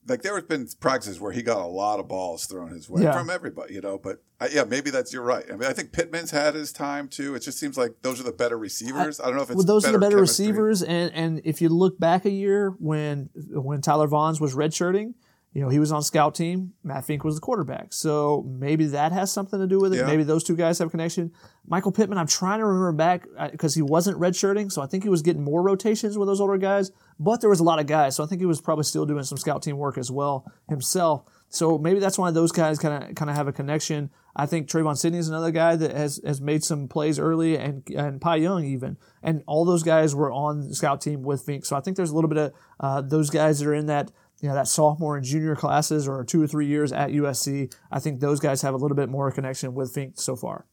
Like 0.09 0.23
there 0.23 0.35
have 0.35 0.49
been 0.49 0.67
practices 0.81 1.21
where 1.21 1.31
he 1.31 1.43
got 1.43 1.59
a 1.61 1.67
lot 1.67 2.01
of 2.01 2.09
balls 2.09 2.47
thrown 2.47 2.71
his 2.73 2.89
way 2.89 3.03
Yeah. 3.03 3.13
from 3.13 3.29
everybody, 3.31 3.75
you 3.75 3.81
know. 3.83 3.99
But 3.99 4.23
uh, 4.41 4.49
yeah, 4.51 4.65
maybe 4.65 4.91
that's 4.91 5.13
you're 5.13 5.23
right. 5.23 5.45
I 5.49 5.53
mean, 5.57 5.69
I 5.69 5.73
think 5.75 5.93
Pittman's 5.93 6.31
had 6.31 6.55
his 6.55 6.73
time 6.73 7.07
too. 7.07 7.35
It 7.35 7.41
just 7.41 7.59
seems 7.59 7.77
like 7.77 7.93
those 8.03 8.19
are 8.19 8.23
the 8.25 8.33
better 8.33 8.59
receivers. 8.59 9.21
I, 9.21 9.27
don't 9.27 9.37
know 9.37 9.43
if 9.43 9.51
it's 9.51 9.57
well, 9.59 9.67
those 9.67 9.85
are 9.85 9.93
the 9.93 9.99
better 9.99 10.17
chemistry. 10.17 10.47
receivers, 10.47 10.83
and 10.83 11.13
and 11.13 11.41
if 11.45 11.61
you 11.61 11.69
look 11.69 12.01
back 12.01 12.25
a 12.25 12.31
year 12.31 12.71
when 12.79 13.29
when 13.51 13.83
Tyler 13.83 14.09
Vaughns 14.09 14.41
was 14.41 14.55
redshirting, 14.55 15.15
you 15.53 15.61
know 15.61 15.69
he 15.69 15.79
was 15.79 15.91
on 15.91 16.03
scout 16.03 16.35
team. 16.35 16.75
Matt 16.85 17.05
Fink 17.05 17.25
was 17.25 17.35
the 17.35 17.41
quarterback, 17.41 17.93
so 17.93 18.45
maybe 18.47 18.87
that 18.87 19.13
has 19.13 19.33
something 19.33 19.59
to 19.59 19.67
do 19.67 19.81
with 19.81 19.93
it. 19.93 19.99
Yeah. 19.99 20.07
Maybe 20.07 20.23
those 20.23 20.45
two 20.45 20.57
guys 20.57 20.79
have 20.79 20.89
a 20.89 20.91
connection. 20.91 21.33
Michael 21.67 21.93
Pittman, 21.93 22.19
I'm 22.19 22.27
trying 22.27 22.61
to 22.61 22.65
remember 22.65 22.93
back 22.93 23.27
because 23.51 23.75
he 23.75 23.83
wasn't 23.83 24.19
redshirting, 24.19 24.71
so 24.71 24.81
I 24.83 24.87
think 24.87 25.03
he 25.03 25.09
was 25.09 25.23
getting 25.23 25.43
more 25.43 25.63
rotations 25.63 26.17
with 26.17 26.29
those 26.29 26.41
older 26.41 26.59
guys. 26.59 26.93
But 27.19 27.41
there 27.41 27.51
was 27.51 27.61
a 27.61 27.65
lot 27.65 27.81
of 27.81 27.87
guys, 27.87 28.17
so 28.17 28.25
I 28.25 28.27
think 28.27 28.41
he 28.41 28.47
was 28.47 28.61
probably 28.61 28.85
still 28.85 29.07
doing 29.07 29.25
some 29.25 29.39
scout 29.39 29.63
team 29.63 29.77
work 29.77 29.99
as 29.99 30.11
well 30.11 30.51
himself. 30.69 31.25
So 31.49 31.79
maybe 31.79 31.99
that's 31.99 32.17
why 32.17 32.31
those 32.31 32.53
guys 32.53 32.79
kind 32.79 33.03
of 33.03 33.15
kind 33.17 33.29
of 33.29 33.37
have 33.37 33.49
a 33.49 33.53
connection. 33.53 34.11
I 34.37 34.47
think 34.47 34.69
Trevon 34.69 34.97
Sidney 34.97 35.19
is 35.19 35.29
another 35.29 35.51
guy 35.51 35.75
that 35.75 35.91
has, 35.91 36.21
has 36.25 36.41
made 36.41 36.63
some 36.63 36.87
plays 36.87 37.19
early, 37.19 37.57
and 37.57 37.83
and 37.91 38.21
Pi 38.21 38.37
Young 38.37 38.65
even, 38.65 38.97
and 39.21 39.43
all 39.49 39.65
those 39.65 39.83
guys 39.83 40.15
were 40.15 40.31
on 40.31 40.69
the 40.69 40.75
scout 40.77 41.01
team 41.01 41.23
with 41.23 41.43
Fink. 41.43 41.65
So 41.65 41.77
I 41.77 41.81
think 41.81 41.97
there's 41.97 42.13
a 42.13 42.15
little 42.15 42.31
bit 42.31 42.39
of 42.39 42.53
uh, 42.79 43.01
those 43.01 43.31
guys 43.31 43.59
that 43.59 43.69
are 43.69 43.75
in 43.75 43.87
that 43.87 44.13
you 44.41 44.49
know 44.49 44.55
that 44.55 44.69
sophomore 44.69 45.17
and 45.17 45.25
junior 45.25 45.55
classes 45.55 46.09
or 46.09 46.25
two 46.25 46.43
or 46.43 46.47
three 46.47 46.67
years 46.67 46.93
at 46.93 47.11
USC. 47.11 47.75
I 47.91 48.01
think 48.01 48.21
those 48.21 48.41
guys 48.41 48.63
have 48.63 48.75
a 48.75 48.77
little 48.77 48.97
bit 48.97 49.09
more 49.09 49.31
connection 49.31 49.75
with 49.75 49.93
Fink 49.93 50.15
so 50.17 50.37
far. 50.37 50.67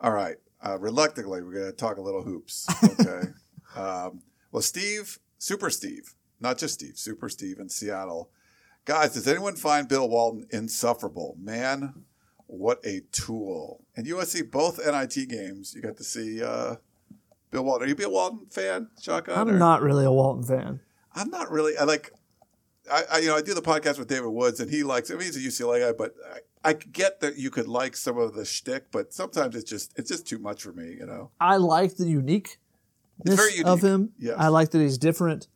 All 0.00 0.12
right. 0.12 0.36
Uh, 0.62 0.78
reluctantly, 0.78 1.42
we're 1.42 1.52
going 1.52 1.66
to 1.66 1.72
talk 1.72 1.98
a 1.98 2.00
little 2.00 2.22
hoops. 2.22 2.66
Okay. 2.82 3.28
um, 3.76 4.22
well, 4.50 4.62
Steve, 4.62 5.18
Super 5.38 5.68
Steve, 5.68 6.14
not 6.40 6.56
just 6.56 6.74
Steve, 6.74 6.96
Super 6.96 7.28
Steve 7.28 7.58
in 7.58 7.68
Seattle. 7.68 8.30
Guys, 8.86 9.14
does 9.14 9.28
anyone 9.28 9.56
find 9.56 9.88
Bill 9.88 10.08
Walton 10.08 10.46
insufferable? 10.50 11.36
Man, 11.38 12.04
what 12.46 12.80
a 12.84 13.02
tool. 13.12 13.84
And 13.96 14.06
USC, 14.06 14.50
both 14.50 14.78
NIT 14.78 15.28
games, 15.28 15.74
you 15.74 15.82
got 15.82 15.96
to 15.98 16.04
see 16.04 16.42
uh, 16.42 16.76
Bill 17.50 17.64
Walton. 17.64 17.84
Are 17.84 17.88
you 17.88 17.94
a 17.94 17.96
Bill 17.96 18.10
Walton 18.10 18.46
fan, 18.50 18.88
Shotgun? 19.00 19.36
I'm 19.36 19.58
not 19.58 19.82
really 19.82 20.04
a 20.04 20.12
Walton 20.12 20.44
fan. 20.44 20.80
I'm 21.14 21.30
not 21.30 21.50
really. 21.50 21.76
I 21.78 21.84
like. 21.84 22.10
I, 22.90 23.02
I 23.12 23.18
you 23.18 23.28
know 23.28 23.36
I 23.36 23.42
do 23.42 23.54
the 23.54 23.62
podcast 23.62 23.98
with 23.98 24.08
David 24.08 24.28
Woods 24.28 24.60
and 24.60 24.70
he 24.70 24.82
likes. 24.82 25.10
I 25.10 25.14
mean 25.14 25.22
he's 25.22 25.36
a 25.36 25.40
UCLA 25.64 25.80
guy, 25.80 25.92
but 25.96 26.14
I, 26.64 26.70
I 26.70 26.72
get 26.74 27.20
that 27.20 27.36
you 27.36 27.50
could 27.50 27.68
like 27.68 27.96
some 27.96 28.18
of 28.18 28.34
the 28.34 28.44
shtick, 28.44 28.90
but 28.90 29.12
sometimes 29.12 29.56
it's 29.56 29.68
just 29.68 29.92
it's 29.98 30.10
just 30.10 30.26
too 30.26 30.38
much 30.38 30.62
for 30.62 30.72
me. 30.72 30.94
You 30.98 31.06
know. 31.06 31.30
I 31.40 31.56
like 31.56 31.96
the 31.96 32.06
uniqueness 32.06 32.56
very 33.24 33.62
of 33.64 33.82
him. 33.82 34.12
Yes. 34.18 34.36
I 34.38 34.48
like 34.48 34.70
that 34.70 34.80
he's 34.80 34.98
different. 34.98 35.48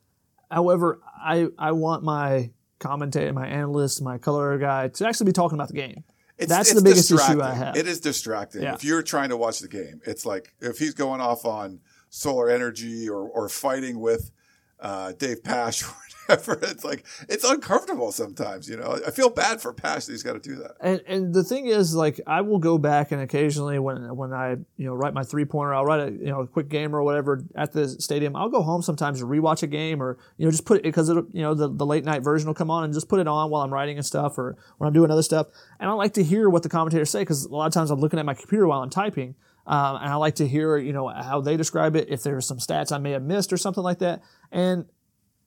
However, 0.50 1.00
I 1.16 1.48
I 1.58 1.72
want 1.72 2.02
my 2.02 2.50
commentator, 2.78 3.32
my 3.32 3.46
analyst, 3.46 4.02
my 4.02 4.18
color 4.18 4.56
guy 4.58 4.88
to 4.88 5.06
actually 5.06 5.26
be 5.26 5.32
talking 5.32 5.58
about 5.58 5.68
the 5.68 5.74
game. 5.74 6.04
It's, 6.38 6.48
That's 6.48 6.70
it's 6.70 6.80
the 6.80 6.84
biggest 6.84 7.10
issue. 7.10 7.42
I 7.42 7.52
have. 7.52 7.76
It 7.76 7.88
is 7.88 8.00
distracting. 8.00 8.62
Yeah. 8.62 8.74
If 8.74 8.84
you're 8.84 9.02
trying 9.02 9.30
to 9.30 9.36
watch 9.36 9.58
the 9.58 9.66
game, 9.66 10.00
it's 10.06 10.24
like 10.24 10.54
if 10.60 10.78
he's 10.78 10.94
going 10.94 11.20
off 11.20 11.44
on 11.44 11.80
solar 12.10 12.48
energy 12.48 13.08
or, 13.08 13.28
or 13.28 13.48
fighting 13.48 13.98
with 13.98 14.30
uh, 14.78 15.12
Dave 15.18 15.42
Pasch 15.42 15.82
or 15.88 15.94
whatever, 16.28 16.58
it's 16.62 16.84
like 16.84 17.04
it's 17.28 17.44
uncomfortable 17.44 18.12
sometimes. 18.12 18.68
You 18.68 18.76
know, 18.76 18.98
I 19.06 19.10
feel 19.10 19.30
bad 19.30 19.60
for 19.60 19.72
Pasch 19.72 20.06
he's 20.06 20.22
got 20.22 20.34
to 20.34 20.40
do 20.40 20.56
that. 20.56 20.72
And 20.80 21.02
and 21.06 21.34
the 21.34 21.42
thing 21.42 21.66
is, 21.66 21.94
like, 21.94 22.20
I 22.26 22.40
will 22.40 22.58
go 22.58 22.78
back 22.78 23.12
and 23.12 23.20
occasionally 23.20 23.78
when 23.78 24.14
when 24.16 24.32
I 24.32 24.56
you 24.76 24.86
know 24.86 24.94
write 24.94 25.14
my 25.14 25.22
three 25.22 25.44
pointer, 25.44 25.74
I'll 25.74 25.84
write 25.84 26.08
a 26.08 26.12
you 26.12 26.26
know 26.26 26.40
a 26.40 26.46
quick 26.46 26.68
game 26.68 26.94
or 26.94 27.02
whatever 27.02 27.44
at 27.54 27.72
the 27.72 27.88
stadium. 27.88 28.36
I'll 28.36 28.48
go 28.48 28.62
home 28.62 28.82
sometimes 28.82 29.20
to 29.20 29.26
rewatch 29.26 29.62
a 29.62 29.66
game 29.66 30.02
or 30.02 30.18
you 30.36 30.44
know 30.44 30.50
just 30.50 30.64
put 30.64 30.78
it 30.78 30.82
because 30.82 31.08
you 31.08 31.26
know 31.34 31.54
the, 31.54 31.68
the 31.68 31.86
late 31.86 32.04
night 32.04 32.22
version 32.22 32.46
will 32.46 32.54
come 32.54 32.70
on 32.70 32.84
and 32.84 32.92
just 32.92 33.08
put 33.08 33.20
it 33.20 33.28
on 33.28 33.50
while 33.50 33.62
I'm 33.62 33.72
writing 33.72 33.96
and 33.96 34.06
stuff 34.06 34.38
or 34.38 34.56
when 34.78 34.86
I'm 34.86 34.94
doing 34.94 35.10
other 35.10 35.22
stuff. 35.22 35.48
And 35.80 35.88
I 35.88 35.92
like 35.94 36.14
to 36.14 36.24
hear 36.24 36.48
what 36.48 36.62
the 36.62 36.68
commentators 36.68 37.10
say 37.10 37.20
because 37.20 37.44
a 37.44 37.54
lot 37.54 37.66
of 37.66 37.72
times 37.72 37.90
I'm 37.90 38.00
looking 38.00 38.18
at 38.18 38.26
my 38.26 38.34
computer 38.34 38.66
while 38.66 38.82
I'm 38.82 38.90
typing. 38.90 39.34
Um, 39.66 39.96
and 39.96 40.06
I 40.06 40.14
like 40.14 40.36
to 40.36 40.48
hear, 40.48 40.78
you 40.78 40.94
know, 40.94 41.08
how 41.08 41.42
they 41.42 41.58
describe 41.58 41.94
it. 41.94 42.08
If 42.08 42.22
there's 42.22 42.46
some 42.46 42.56
stats 42.56 42.90
I 42.90 42.96
may 42.96 43.10
have 43.10 43.22
missed 43.22 43.52
or 43.52 43.58
something 43.58 43.84
like 43.84 43.98
that, 43.98 44.22
and 44.50 44.86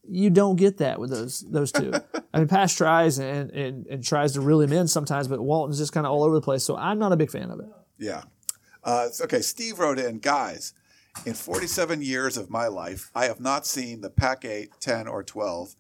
you 0.09 0.29
don't 0.29 0.55
get 0.55 0.77
that 0.77 0.99
with 0.99 1.09
those 1.09 1.41
those 1.41 1.71
two. 1.71 1.93
I 2.33 2.39
mean, 2.39 2.47
Pasch 2.47 2.75
tries 2.75 3.19
and, 3.19 3.51
and, 3.51 3.87
and 3.87 4.03
tries 4.03 4.33
to 4.33 4.41
reel 4.41 4.61
him 4.61 4.71
in 4.71 4.87
sometimes, 4.87 5.27
but 5.27 5.41
Walton's 5.41 5.77
just 5.77 5.93
kind 5.93 6.05
of 6.05 6.11
all 6.11 6.23
over 6.23 6.35
the 6.35 6.41
place. 6.41 6.63
So 6.63 6.77
I'm 6.77 6.99
not 6.99 7.11
a 7.11 7.17
big 7.17 7.29
fan 7.29 7.51
of 7.51 7.59
it. 7.59 7.67
Yeah. 7.97 8.23
Uh, 8.83 9.09
okay, 9.21 9.41
Steve 9.41 9.79
wrote 9.79 9.99
in, 9.99 10.19
guys, 10.19 10.73
in 11.25 11.33
47 11.33 12.01
years 12.01 12.37
of 12.37 12.49
my 12.49 12.67
life, 12.67 13.11
I 13.13 13.25
have 13.25 13.39
not 13.39 13.67
seen 13.67 14.01
the 14.01 14.09
Pac 14.09 14.43
8, 14.45 14.71
10, 14.79 15.07
or 15.07 15.23
12 15.23 15.75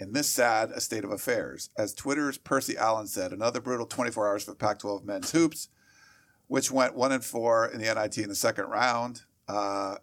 in 0.00 0.12
this 0.12 0.28
sad 0.28 0.70
a 0.70 0.80
state 0.80 1.04
of 1.04 1.12
affairs. 1.12 1.70
As 1.76 1.94
Twitter's 1.94 2.38
Percy 2.38 2.76
Allen 2.76 3.06
said, 3.06 3.32
another 3.32 3.60
brutal 3.60 3.86
24 3.86 4.28
hours 4.28 4.44
for 4.44 4.54
Pac 4.54 4.78
12 4.80 5.04
men's 5.04 5.30
hoops, 5.30 5.68
which 6.48 6.70
went 6.70 6.96
1 6.96 7.12
and 7.12 7.24
4 7.24 7.66
in 7.68 7.80
the 7.80 7.94
NIT 7.94 8.18
in 8.18 8.28
the 8.28 8.34
second 8.34 8.64
round. 8.66 9.22
Uh, 9.46 9.96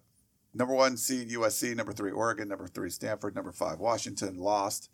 number 0.58 0.74
one 0.74 0.98
seed 0.98 1.30
USC, 1.30 1.76
number 1.76 1.94
three 1.94 2.12
Oregon, 2.12 2.48
number 2.48 2.68
three 2.68 2.90
Stanford, 2.90 3.36
number 3.36 3.52
five 3.52 3.80
Washington 3.80 4.38
lost. 4.38 4.90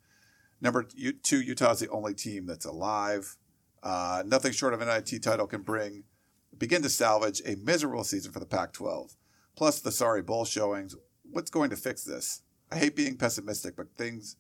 Number 0.62 0.84
two 1.24 1.42
Utah's 1.42 1.80
the 1.80 1.90
only 1.90 2.14
team 2.14 2.46
that's 2.46 2.66
alive. 2.66 3.38
Uh, 3.82 4.24
nothing 4.26 4.54
short 4.54 4.74
of 4.74 4.82
an 4.82 4.88
NIT 4.88 5.22
title 5.22 5.48
can 5.48 5.62
bring 5.62 6.04
begin 6.58 6.82
to 6.84 6.90
salvage 6.90 7.42
a 7.46 7.56
miserable 7.56 8.04
season 8.04 8.32
for 8.32 8.40
the 8.40 8.46
Pac 8.46 8.74
12. 8.74 9.16
Plus 9.56 9.80
the 9.80 9.92
sorry 9.92 10.22
bowl 10.22 10.46
showings. 10.46 10.96
What's 11.30 11.52
going 11.52 11.70
to 11.70 11.76
fix 11.76 12.04
this? 12.04 12.42
I 12.72 12.78
hate 12.78 12.96
being 12.96 13.18
pessimistic, 13.18 13.76
but 13.76 13.88
things 13.98 14.36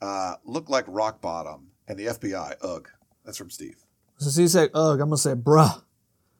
uh, 0.00 0.34
look 0.44 0.68
like 0.68 0.84
rock 0.86 1.20
bottom. 1.20 1.68
And 1.86 1.98
the 1.98 2.06
FBI, 2.06 2.54
ugh. 2.62 2.88
That's 3.24 3.38
from 3.38 3.50
Steve. 3.50 3.84
So 4.18 4.40
he 4.40 4.48
said, 4.48 4.70
ugh, 4.74 5.00
I'm 5.00 5.10
to 5.10 5.16
say, 5.16 5.34
bruh. 5.34 5.82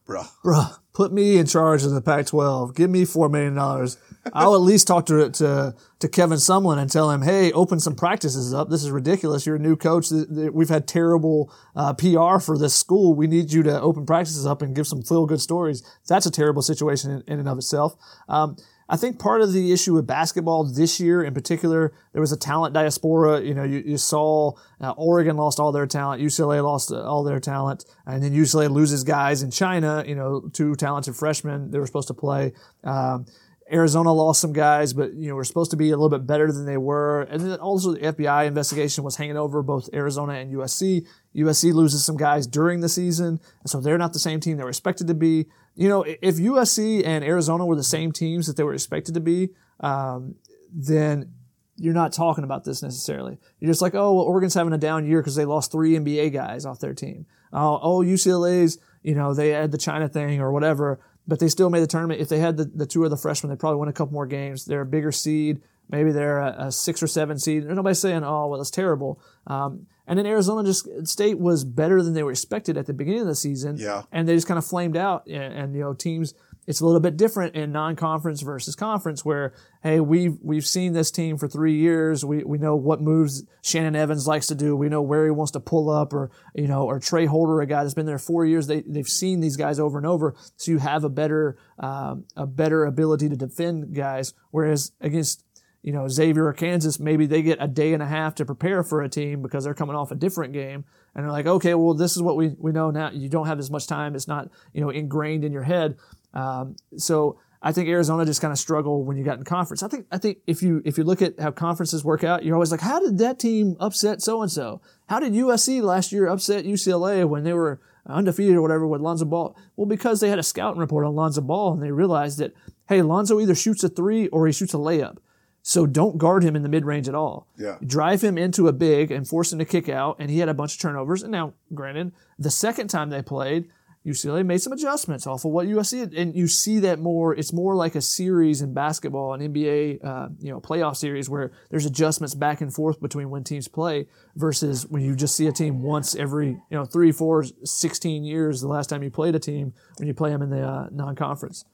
Bruh. 0.08 0.26
bruh, 0.42 0.78
put 0.94 1.12
me 1.12 1.36
in 1.36 1.44
charge 1.44 1.84
of 1.84 1.90
the 1.90 2.00
Pac-12. 2.00 2.74
Give 2.74 2.88
me 2.88 3.04
four 3.04 3.28
million 3.28 3.54
dollars. 3.54 3.98
I'll 4.32 4.54
at 4.54 4.62
least 4.62 4.86
talk 4.86 5.04
to 5.06 5.30
to 5.30 5.74
to 5.98 6.08
Kevin 6.08 6.38
Sumlin 6.38 6.78
and 6.78 6.90
tell 6.90 7.10
him, 7.10 7.22
hey, 7.22 7.52
open 7.52 7.78
some 7.78 7.94
practices 7.94 8.54
up. 8.54 8.70
This 8.70 8.82
is 8.82 8.90
ridiculous. 8.90 9.44
You're 9.44 9.56
a 9.56 9.60
new 9.60 9.76
coach. 9.76 10.06
We've 10.10 10.68
had 10.68 10.88
terrible 10.88 11.52
uh, 11.76 11.92
PR 11.92 12.38
for 12.38 12.56
this 12.56 12.74
school. 12.74 13.14
We 13.14 13.26
need 13.26 13.52
you 13.52 13.62
to 13.64 13.80
open 13.80 14.06
practices 14.06 14.46
up 14.46 14.62
and 14.62 14.74
give 14.74 14.86
some 14.86 15.02
feel 15.02 15.26
good 15.26 15.40
stories. 15.40 15.82
That's 16.08 16.24
a 16.26 16.30
terrible 16.30 16.62
situation 16.62 17.10
in, 17.10 17.22
in 17.26 17.38
and 17.40 17.48
of 17.48 17.58
itself. 17.58 17.94
Um, 18.28 18.56
I 18.88 18.96
think 18.96 19.18
part 19.18 19.42
of 19.42 19.52
the 19.52 19.72
issue 19.72 19.94
with 19.94 20.06
basketball 20.06 20.64
this 20.64 20.98
year 20.98 21.22
in 21.22 21.34
particular, 21.34 21.92
there 22.12 22.20
was 22.20 22.32
a 22.32 22.36
talent 22.36 22.72
diaspora. 22.72 23.42
You 23.42 23.54
know, 23.54 23.64
you, 23.64 23.82
you 23.84 23.98
saw 23.98 24.52
uh, 24.80 24.92
Oregon 24.96 25.36
lost 25.36 25.60
all 25.60 25.72
their 25.72 25.86
talent, 25.86 26.22
UCLA 26.22 26.64
lost 26.64 26.90
uh, 26.90 27.02
all 27.02 27.22
their 27.22 27.40
talent, 27.40 27.84
and 28.06 28.22
then 28.22 28.32
UCLA 28.32 28.70
loses 28.70 29.04
guys 29.04 29.42
in 29.42 29.50
China, 29.50 30.04
you 30.06 30.14
know, 30.14 30.48
two 30.52 30.74
talented 30.74 31.16
freshmen 31.16 31.70
they 31.70 31.78
were 31.78 31.86
supposed 31.86 32.08
to 32.08 32.14
play. 32.14 32.52
Um, 32.82 33.26
Arizona 33.70 34.12
lost 34.12 34.40
some 34.40 34.52
guys, 34.52 34.92
but 34.92 35.14
you 35.14 35.28
know 35.28 35.34
were 35.34 35.44
supposed 35.44 35.70
to 35.72 35.76
be 35.76 35.90
a 35.90 35.96
little 35.96 36.08
bit 36.08 36.26
better 36.26 36.50
than 36.50 36.64
they 36.64 36.76
were. 36.76 37.22
And 37.22 37.40
then 37.40 37.58
also 37.58 37.92
the 37.92 38.00
FBI 38.00 38.46
investigation 38.46 39.04
was 39.04 39.16
hanging 39.16 39.36
over 39.36 39.62
both 39.62 39.88
Arizona 39.92 40.34
and 40.34 40.52
USC. 40.54 41.06
USC 41.36 41.72
loses 41.72 42.04
some 42.04 42.16
guys 42.16 42.46
during 42.46 42.80
the 42.80 42.88
season, 42.88 43.40
and 43.60 43.70
so 43.70 43.80
they're 43.80 43.98
not 43.98 44.12
the 44.12 44.18
same 44.18 44.40
team 44.40 44.56
they 44.56 44.62
were 44.62 44.70
expected 44.70 45.06
to 45.08 45.14
be. 45.14 45.46
You 45.74 45.88
know, 45.88 46.02
if 46.02 46.36
USC 46.36 47.06
and 47.06 47.24
Arizona 47.24 47.66
were 47.66 47.76
the 47.76 47.84
same 47.84 48.12
teams 48.12 48.46
that 48.46 48.56
they 48.56 48.64
were 48.64 48.74
expected 48.74 49.14
to 49.14 49.20
be, 49.20 49.50
um, 49.80 50.34
then 50.72 51.32
you're 51.76 51.94
not 51.94 52.12
talking 52.12 52.44
about 52.44 52.64
this 52.64 52.82
necessarily. 52.82 53.38
You're 53.60 53.70
just 53.70 53.82
like, 53.82 53.94
oh, 53.94 54.12
well, 54.14 54.24
Oregon's 54.24 54.54
having 54.54 54.72
a 54.72 54.78
down 54.78 55.06
year 55.06 55.20
because 55.20 55.36
they 55.36 55.44
lost 55.44 55.70
three 55.70 55.92
NBA 55.92 56.32
guys 56.32 56.66
off 56.66 56.80
their 56.80 56.94
team. 56.94 57.26
Uh, 57.52 57.78
oh, 57.80 58.02
UCLA's, 58.02 58.78
you 59.02 59.14
know, 59.14 59.32
they 59.32 59.50
had 59.50 59.70
the 59.70 59.78
China 59.78 60.08
thing 60.08 60.40
or 60.40 60.52
whatever 60.52 61.00
but 61.28 61.38
they 61.38 61.48
still 61.48 61.68
made 61.68 61.80
the 61.80 61.86
tournament. 61.86 62.20
If 62.20 62.30
they 62.30 62.38
had 62.38 62.56
the, 62.56 62.64
the 62.64 62.86
two 62.86 63.04
of 63.04 63.10
the 63.10 63.16
freshmen, 63.16 63.50
they 63.50 63.56
probably 63.56 63.78
win 63.78 63.90
a 63.90 63.92
couple 63.92 64.14
more 64.14 64.26
games. 64.26 64.64
They're 64.64 64.80
a 64.80 64.86
bigger 64.86 65.12
seed. 65.12 65.60
Maybe 65.90 66.10
they're 66.10 66.40
a, 66.40 66.66
a 66.66 66.72
six 66.72 67.02
or 67.02 67.06
seven 67.06 67.38
seed. 67.38 67.64
There's 67.64 67.76
nobody 67.76 67.94
saying, 67.94 68.24
oh, 68.24 68.48
well, 68.48 68.58
that's 68.58 68.70
terrible. 68.70 69.20
Um, 69.46 69.86
and 70.06 70.18
then 70.18 70.24
Arizona 70.26 70.66
just 70.66 70.88
State 71.06 71.38
was 71.38 71.64
better 71.64 72.02
than 72.02 72.14
they 72.14 72.22
were 72.22 72.30
expected 72.30 72.78
at 72.78 72.86
the 72.86 72.94
beginning 72.94 73.20
of 73.20 73.26
the 73.26 73.34
season. 73.34 73.76
Yeah. 73.76 74.02
And 74.10 74.26
they 74.26 74.34
just 74.34 74.48
kind 74.48 74.56
of 74.56 74.66
flamed 74.66 74.96
out. 74.96 75.26
And, 75.26 75.52
and 75.52 75.74
you 75.74 75.82
know, 75.82 75.92
teams 75.92 76.32
it's 76.68 76.80
a 76.80 76.84
little 76.84 77.00
bit 77.00 77.16
different 77.16 77.54
in 77.54 77.72
non-conference 77.72 78.42
versus 78.42 78.76
conference 78.76 79.24
where, 79.24 79.54
hey, 79.82 80.00
we've, 80.00 80.36
we've 80.42 80.66
seen 80.66 80.92
this 80.92 81.10
team 81.10 81.38
for 81.38 81.48
three 81.48 81.76
years. 81.76 82.26
We, 82.26 82.44
we 82.44 82.58
know 82.58 82.76
what 82.76 83.00
moves 83.00 83.42
Shannon 83.62 83.96
Evans 83.96 84.26
likes 84.26 84.48
to 84.48 84.54
do. 84.54 84.76
We 84.76 84.90
know 84.90 85.00
where 85.00 85.24
he 85.24 85.30
wants 85.30 85.52
to 85.52 85.60
pull 85.60 85.88
up 85.88 86.12
or, 86.12 86.30
you 86.54 86.68
know, 86.68 86.84
or 86.84 87.00
Tra 87.00 87.26
Holder, 87.26 87.62
a 87.62 87.66
guy 87.66 87.82
that's 87.82 87.94
been 87.94 88.04
there 88.04 88.18
four 88.18 88.44
years. 88.44 88.66
They, 88.66 88.82
they've 88.82 89.08
seen 89.08 89.40
these 89.40 89.56
guys 89.56 89.80
over 89.80 89.96
and 89.96 90.06
over. 90.06 90.34
So 90.56 90.70
you 90.70 90.78
have 90.78 91.04
a 91.04 91.08
better, 91.08 91.56
um, 91.78 92.26
a 92.36 92.46
better 92.46 92.84
ability 92.84 93.30
to 93.30 93.36
defend 93.36 93.94
guys. 93.94 94.34
Whereas 94.50 94.92
against, 95.00 95.44
you 95.82 95.92
know, 95.92 96.06
Xavier 96.06 96.44
or 96.44 96.52
Kansas, 96.52 97.00
maybe 97.00 97.24
they 97.24 97.40
get 97.40 97.56
a 97.62 97.68
day 97.68 97.94
and 97.94 98.02
a 98.02 98.06
half 98.06 98.34
to 98.34 98.44
prepare 98.44 98.82
for 98.82 99.00
a 99.00 99.08
team 99.08 99.40
because 99.40 99.64
they're 99.64 99.72
coming 99.72 99.96
off 99.96 100.10
a 100.10 100.16
different 100.16 100.52
game. 100.52 100.84
And 101.14 101.24
they're 101.24 101.32
like, 101.32 101.46
okay, 101.46 101.74
well, 101.74 101.94
this 101.94 102.14
is 102.14 102.22
what 102.22 102.36
we, 102.36 102.54
we 102.58 102.72
know 102.72 102.90
now. 102.90 103.10
You 103.10 103.30
don't 103.30 103.46
have 103.46 103.58
as 103.58 103.70
much 103.70 103.86
time. 103.86 104.14
It's 104.14 104.28
not, 104.28 104.50
you 104.74 104.82
know, 104.82 104.90
ingrained 104.90 105.44
in 105.44 105.52
your 105.52 105.62
head. 105.62 105.96
Um, 106.34 106.76
so 106.96 107.38
I 107.60 107.72
think 107.72 107.88
Arizona 107.88 108.24
just 108.24 108.40
kind 108.40 108.52
of 108.52 108.58
struggled 108.58 109.06
when 109.06 109.16
you 109.16 109.24
got 109.24 109.38
in 109.38 109.44
conference. 109.44 109.82
I 109.82 109.88
think 109.88 110.06
I 110.12 110.18
think 110.18 110.38
if 110.46 110.62
you 110.62 110.80
if 110.84 110.96
you 110.96 111.04
look 111.04 111.22
at 111.22 111.40
how 111.40 111.50
conferences 111.50 112.04
work 112.04 112.22
out, 112.22 112.44
you're 112.44 112.54
always 112.54 112.70
like, 112.70 112.80
how 112.80 113.00
did 113.00 113.18
that 113.18 113.38
team 113.38 113.76
upset 113.80 114.22
so 114.22 114.42
and 114.42 114.50
so? 114.50 114.80
How 115.08 115.18
did 115.18 115.32
USC 115.32 115.82
last 115.82 116.12
year 116.12 116.28
upset 116.28 116.64
UCLA 116.64 117.28
when 117.28 117.42
they 117.42 117.52
were 117.52 117.80
undefeated 118.06 118.56
or 118.56 118.62
whatever 118.62 118.86
with 118.86 119.00
Lonzo 119.00 119.24
Ball? 119.24 119.56
Well, 119.76 119.86
because 119.86 120.20
they 120.20 120.30
had 120.30 120.38
a 120.38 120.44
scouting 120.44 120.80
report 120.80 121.04
on 121.04 121.16
Lonzo 121.16 121.40
Ball 121.40 121.72
and 121.72 121.82
they 121.82 121.90
realized 121.90 122.38
that 122.38 122.54
hey, 122.88 123.02
Lonzo 123.02 123.40
either 123.40 123.54
shoots 123.54 123.82
a 123.82 123.88
three 123.88 124.28
or 124.28 124.46
he 124.46 124.52
shoots 124.52 124.74
a 124.74 124.78
layup. 124.78 125.18
So 125.62 125.84
don't 125.84 126.16
guard 126.16 126.44
him 126.44 126.56
in 126.56 126.62
the 126.62 126.68
mid 126.68 126.86
range 126.86 127.08
at 127.08 127.14
all. 127.14 127.46
Yeah. 127.58 127.76
Drive 127.84 128.22
him 128.22 128.38
into 128.38 128.68
a 128.68 128.72
big 128.72 129.10
and 129.10 129.28
force 129.28 129.52
him 129.52 129.58
to 129.58 129.64
kick 129.64 129.88
out. 129.88 130.16
And 130.18 130.30
he 130.30 130.38
had 130.38 130.48
a 130.48 130.54
bunch 130.54 130.74
of 130.74 130.80
turnovers. 130.80 131.22
And 131.22 131.32
now, 131.32 131.52
granted, 131.74 132.12
the 132.38 132.50
second 132.50 132.88
time 132.88 133.10
they 133.10 133.20
played, 133.20 133.68
UCLA 134.08 134.44
made 134.44 134.62
some 134.62 134.72
adjustments 134.72 135.26
off 135.26 135.44
of 135.44 135.52
what 135.52 135.66
USC 135.66 136.16
and 136.16 136.34
you 136.34 136.46
see 136.46 136.78
that 136.80 136.98
more. 136.98 137.34
It's 137.34 137.52
more 137.52 137.74
like 137.74 137.94
a 137.94 138.00
series 138.00 138.62
in 138.62 138.72
basketball, 138.72 139.34
an 139.34 139.40
NBA, 139.40 140.04
uh, 140.04 140.28
you 140.40 140.50
know, 140.50 140.60
playoff 140.60 140.96
series 140.96 141.28
where 141.28 141.52
there's 141.70 141.86
adjustments 141.86 142.34
back 142.34 142.60
and 142.60 142.72
forth 142.72 143.00
between 143.00 143.30
when 143.30 143.44
teams 143.44 143.68
play 143.68 144.06
versus 144.36 144.86
when 144.86 145.02
you 145.02 145.14
just 145.14 145.36
see 145.36 145.46
a 145.46 145.52
team 145.52 145.82
once 145.82 146.14
every, 146.14 146.48
you 146.48 146.60
know, 146.70 146.84
three, 146.84 147.12
four, 147.12 147.44
16 147.44 148.24
years. 148.24 148.60
The 148.60 148.68
last 148.68 148.88
time 148.88 149.02
you 149.02 149.10
played 149.10 149.34
a 149.34 149.40
team 149.40 149.74
when 149.98 150.08
you 150.08 150.14
play 150.14 150.30
them 150.30 150.42
in 150.42 150.50
the 150.50 150.66
uh, 150.66 150.88
non-conference. 150.90 151.64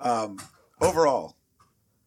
Um, 0.00 0.38
overall, 0.80 1.36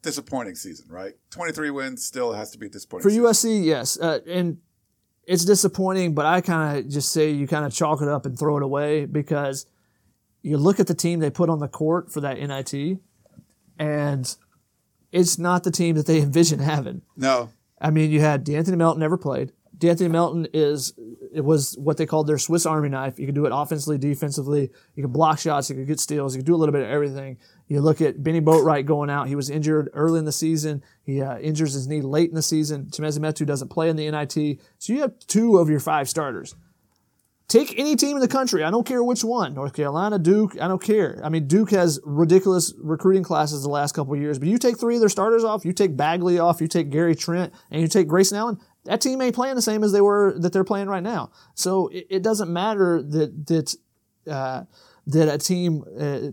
disappointing 0.01 0.55
season, 0.55 0.87
right? 0.89 1.13
23 1.29 1.69
wins 1.69 2.05
still 2.05 2.33
has 2.33 2.51
to 2.51 2.57
be 2.57 2.69
disappointing 2.69 3.03
for 3.03 3.09
season. 3.09 3.23
USC. 3.23 3.65
Yes, 3.65 3.99
uh, 3.99 4.19
and 4.27 4.57
it's 5.31 5.45
disappointing, 5.45 6.13
but 6.13 6.25
I 6.25 6.41
kind 6.41 6.77
of 6.77 6.89
just 6.89 7.13
say 7.13 7.31
you 7.31 7.47
kind 7.47 7.65
of 7.65 7.73
chalk 7.73 8.01
it 8.01 8.09
up 8.09 8.25
and 8.25 8.37
throw 8.37 8.57
it 8.57 8.63
away 8.63 9.05
because 9.05 9.65
you 10.41 10.57
look 10.57 10.77
at 10.81 10.87
the 10.87 10.93
team 10.93 11.21
they 11.21 11.29
put 11.29 11.49
on 11.49 11.59
the 11.59 11.69
court 11.69 12.11
for 12.11 12.19
that 12.19 12.37
NIT, 12.37 12.99
and 13.79 14.35
it's 15.13 15.39
not 15.39 15.63
the 15.63 15.71
team 15.71 15.95
that 15.95 16.05
they 16.05 16.19
envision 16.21 16.59
having. 16.59 17.01
No. 17.15 17.49
I 17.79 17.91
mean, 17.91 18.11
you 18.11 18.19
had 18.19 18.43
D'Anthony 18.43 18.75
Melton 18.75 18.99
never 18.99 19.17
played. 19.17 19.53
D'Anthony 19.77 20.09
Melton 20.09 20.47
is 20.53 20.93
it 21.33 21.45
was 21.45 21.77
what 21.77 21.95
they 21.95 22.05
called 22.05 22.27
their 22.27 22.37
Swiss 22.37 22.65
Army 22.65 22.89
knife. 22.89 23.17
You 23.17 23.25
could 23.25 23.33
do 23.33 23.45
it 23.45 23.53
offensively, 23.55 23.97
defensively. 23.97 24.69
You 24.95 25.03
could 25.03 25.13
block 25.13 25.39
shots. 25.39 25.69
You 25.69 25.77
could 25.77 25.87
get 25.87 26.01
steals. 26.01 26.35
You 26.35 26.39
could 26.39 26.45
do 26.45 26.55
a 26.55 26.57
little 26.57 26.73
bit 26.73 26.83
of 26.83 26.89
everything. 26.89 27.37
You 27.71 27.79
look 27.79 28.01
at 28.01 28.21
Bennie 28.21 28.41
Boatwright 28.41 28.85
going 28.85 29.09
out. 29.09 29.29
He 29.29 29.35
was 29.37 29.49
injured 29.49 29.91
early 29.93 30.19
in 30.19 30.25
the 30.25 30.33
season. 30.33 30.83
He 31.03 31.21
uh, 31.21 31.39
injures 31.39 31.71
his 31.71 31.87
knee 31.87 32.01
late 32.01 32.27
in 32.27 32.35
the 32.35 32.41
season. 32.41 32.87
Chimezie 32.87 33.19
Metu 33.19 33.45
doesn't 33.45 33.69
play 33.69 33.87
in 33.87 33.95
the 33.95 34.11
NIT. 34.11 34.59
So 34.77 34.91
you 34.91 34.99
have 34.99 35.17
two 35.19 35.57
of 35.57 35.69
your 35.69 35.79
five 35.79 36.09
starters. 36.09 36.53
Take 37.47 37.79
any 37.79 37.95
team 37.95 38.17
in 38.17 38.21
the 38.21 38.27
country. 38.27 38.65
I 38.65 38.71
don't 38.71 38.85
care 38.85 39.01
which 39.01 39.23
one. 39.23 39.53
North 39.53 39.71
Carolina, 39.71 40.19
Duke. 40.19 40.59
I 40.59 40.67
don't 40.67 40.83
care. 40.83 41.21
I 41.23 41.29
mean, 41.29 41.47
Duke 41.47 41.71
has 41.71 42.01
ridiculous 42.03 42.73
recruiting 42.77 43.23
classes 43.23 43.63
the 43.63 43.69
last 43.69 43.93
couple 43.95 44.15
of 44.15 44.19
years. 44.19 44.37
But 44.37 44.49
you 44.49 44.57
take 44.57 44.77
three 44.77 44.95
of 44.95 44.99
their 44.99 45.07
starters 45.07 45.45
off. 45.45 45.63
You 45.63 45.71
take 45.71 45.95
Bagley 45.95 46.39
off. 46.39 46.59
You 46.59 46.67
take 46.67 46.89
Gary 46.89 47.15
Trent, 47.15 47.53
and 47.71 47.81
you 47.81 47.87
take 47.87 48.09
Grayson 48.09 48.37
Allen. 48.37 48.59
That 48.83 48.99
team 48.99 49.21
ain't 49.21 49.33
playing 49.33 49.55
the 49.55 49.61
same 49.61 49.85
as 49.85 49.93
they 49.93 50.01
were 50.01 50.37
that 50.39 50.51
they're 50.51 50.65
playing 50.65 50.89
right 50.89 51.03
now. 51.03 51.31
So 51.55 51.87
it, 51.87 52.07
it 52.09 52.21
doesn't 52.21 52.51
matter 52.51 53.01
that 53.01 53.47
that 53.47 53.75
uh, 54.29 54.63
that 55.07 55.33
a 55.33 55.37
team. 55.37 55.85
Uh, 55.97 56.31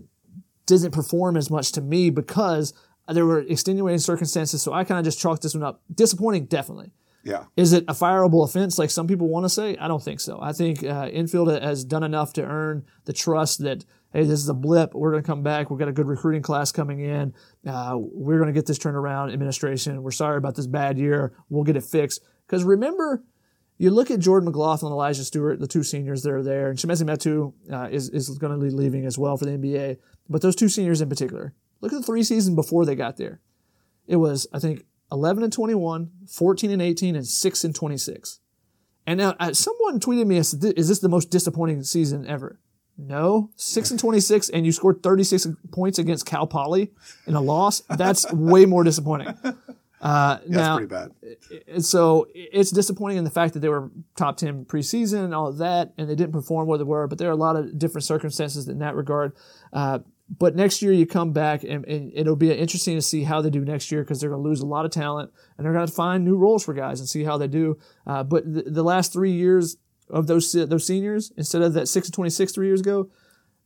doesn't 0.69 0.91
perform 0.91 1.35
as 1.35 1.49
much 1.49 1.71
to 1.73 1.81
me 1.81 2.09
because 2.09 2.73
there 3.07 3.25
were 3.25 3.39
extenuating 3.39 3.99
circumstances. 3.99 4.61
So 4.61 4.71
I 4.71 4.83
kind 4.83 4.99
of 4.99 5.05
just 5.05 5.19
chalked 5.19 5.41
this 5.41 5.53
one 5.53 5.63
up. 5.63 5.81
Disappointing, 5.93 6.45
definitely. 6.45 6.93
Yeah. 7.23 7.45
Is 7.57 7.73
it 7.73 7.83
a 7.87 7.93
fireable 7.93 8.45
offense 8.45 8.79
like 8.79 8.89
some 8.89 9.07
people 9.07 9.27
want 9.27 9.43
to 9.45 9.49
say? 9.49 9.75
I 9.77 9.87
don't 9.87 10.01
think 10.01 10.19
so. 10.19 10.39
I 10.41 10.53
think 10.53 10.83
uh, 10.83 11.09
Enfield 11.11 11.49
has 11.49 11.83
done 11.83 12.03
enough 12.03 12.33
to 12.33 12.43
earn 12.43 12.85
the 13.05 13.13
trust 13.13 13.61
that 13.63 13.83
hey, 14.13 14.23
this 14.23 14.39
is 14.39 14.49
a 14.49 14.53
blip. 14.53 14.93
We're 14.93 15.11
going 15.11 15.23
to 15.23 15.27
come 15.27 15.43
back. 15.43 15.69
We've 15.69 15.77
got 15.77 15.87
a 15.87 15.93
good 15.93 16.07
recruiting 16.07 16.41
class 16.41 16.71
coming 16.71 16.99
in. 17.01 17.33
Uh, 17.67 17.95
we're 17.97 18.37
going 18.37 18.47
to 18.47 18.53
get 18.53 18.65
this 18.65 18.79
turned 18.79 18.97
around. 18.97 19.31
Administration, 19.31 20.01
we're 20.01 20.11
sorry 20.11 20.37
about 20.37 20.55
this 20.55 20.67
bad 20.67 20.97
year. 20.97 21.33
We'll 21.49 21.63
get 21.63 21.75
it 21.75 21.83
fixed. 21.83 22.23
Because 22.47 22.63
remember, 22.63 23.23
you 23.79 23.91
look 23.91 24.11
at 24.11 24.19
Jordan 24.19 24.45
McLaughlin, 24.45 24.91
Elijah 24.91 25.23
Stewart, 25.23 25.59
the 25.59 25.67
two 25.67 25.83
seniors 25.83 26.21
that 26.23 26.33
are 26.33 26.43
there, 26.43 26.69
and 26.69 26.77
Chimezie 26.77 27.05
Metu 27.05 27.53
uh, 27.71 27.87
is, 27.89 28.09
is 28.09 28.37
going 28.37 28.51
to 28.51 28.63
be 28.63 28.69
leaving 28.69 29.05
as 29.05 29.17
well 29.17 29.37
for 29.37 29.45
the 29.45 29.51
NBA. 29.51 29.97
But 30.27 30.41
those 30.41 30.55
two 30.55 30.67
seniors 30.67 30.99
in 30.99 31.07
particular, 31.07 31.53
look 31.79 31.93
at 31.93 31.95
the 31.95 32.05
three 32.05 32.23
seasons 32.23 32.55
before 32.55 32.85
they 32.85 32.93
got 32.93 33.15
there. 33.15 33.39
It 34.05 34.17
was, 34.17 34.47
I 34.53 34.59
think, 34.59 34.83
11 35.13 35.43
and 35.43 35.53
21, 35.53 36.11
14 36.27 36.71
and 36.71 36.81
18, 36.81 37.15
and 37.15 37.25
6 37.25 37.63
and 37.63 37.73
26. 37.73 38.39
And 39.07 39.17
now 39.17 39.35
uh, 39.39 39.53
someone 39.53 40.01
tweeted 40.01 40.27
me, 40.27 40.37
is 40.37 40.51
this 40.51 40.99
the 40.99 41.09
most 41.09 41.31
disappointing 41.31 41.81
season 41.83 42.27
ever? 42.27 42.59
No, 42.97 43.49
6 43.55 43.91
and 43.91 43.99
26, 43.99 44.49
and 44.49 44.65
you 44.65 44.73
scored 44.73 45.01
36 45.01 45.47
points 45.71 45.99
against 45.99 46.25
Cal 46.25 46.45
Poly 46.45 46.91
in 47.25 47.33
a 47.33 47.41
loss. 47.41 47.81
That's 47.89 48.29
way 48.33 48.65
more 48.65 48.83
disappointing. 48.83 49.37
Uh, 50.01 50.39
yeah, 50.47 50.57
now, 50.57 50.77
pretty 50.77 50.87
bad. 50.87 51.83
So 51.83 52.27
it's 52.33 52.71
disappointing 52.71 53.17
in 53.17 53.23
the 53.25 53.29
fact 53.29 53.53
that 53.53 53.59
they 53.59 53.69
were 53.69 53.91
top 54.15 54.37
10 54.37 54.65
preseason 54.65 55.25
and 55.25 55.35
all 55.35 55.47
of 55.47 55.57
that, 55.57 55.93
and 55.97 56.09
they 56.09 56.15
didn't 56.15 56.31
perform 56.31 56.67
where 56.67 56.77
they 56.77 56.85
were, 56.85 57.07
but 57.07 57.17
there 57.17 57.27
are 57.27 57.33
a 57.33 57.37
lot 57.37 57.55
of 57.55 57.77
different 57.77 58.05
circumstances 58.05 58.67
in 58.67 58.79
that 58.79 58.95
regard. 58.95 59.33
Uh, 59.73 59.99
but 60.37 60.55
next 60.55 60.81
year 60.81 60.91
you 60.91 61.05
come 61.05 61.33
back 61.33 61.63
and, 61.63 61.85
and, 61.85 62.11
it'll 62.13 62.35
be 62.35 62.51
interesting 62.51 62.95
to 62.95 63.01
see 63.01 63.23
how 63.23 63.41
they 63.41 63.49
do 63.49 63.65
next 63.65 63.91
year 63.91 64.03
because 64.03 64.21
they're 64.21 64.29
going 64.29 64.43
to 64.43 64.47
lose 64.47 64.61
a 64.61 64.65
lot 64.65 64.85
of 64.85 64.91
talent 64.91 65.31
and 65.57 65.65
they're 65.65 65.73
going 65.73 65.87
to 65.87 65.91
find 65.91 66.23
new 66.23 66.37
roles 66.37 66.63
for 66.63 66.73
guys 66.73 66.99
and 66.99 67.09
see 67.09 67.23
how 67.23 67.37
they 67.37 67.47
do. 67.47 67.77
Uh, 68.05 68.23
but 68.23 68.51
the, 68.51 68.61
the, 68.63 68.83
last 68.83 69.11
three 69.11 69.31
years 69.31 69.77
of 70.09 70.27
those 70.27 70.51
those 70.51 70.85
seniors, 70.85 71.31
instead 71.35 71.61
of 71.61 71.73
that 71.73 71.87
six 71.87 72.07
to 72.07 72.11
twenty 72.11 72.29
six 72.29 72.51
three 72.51 72.67
years 72.67 72.81
ago, 72.81 73.09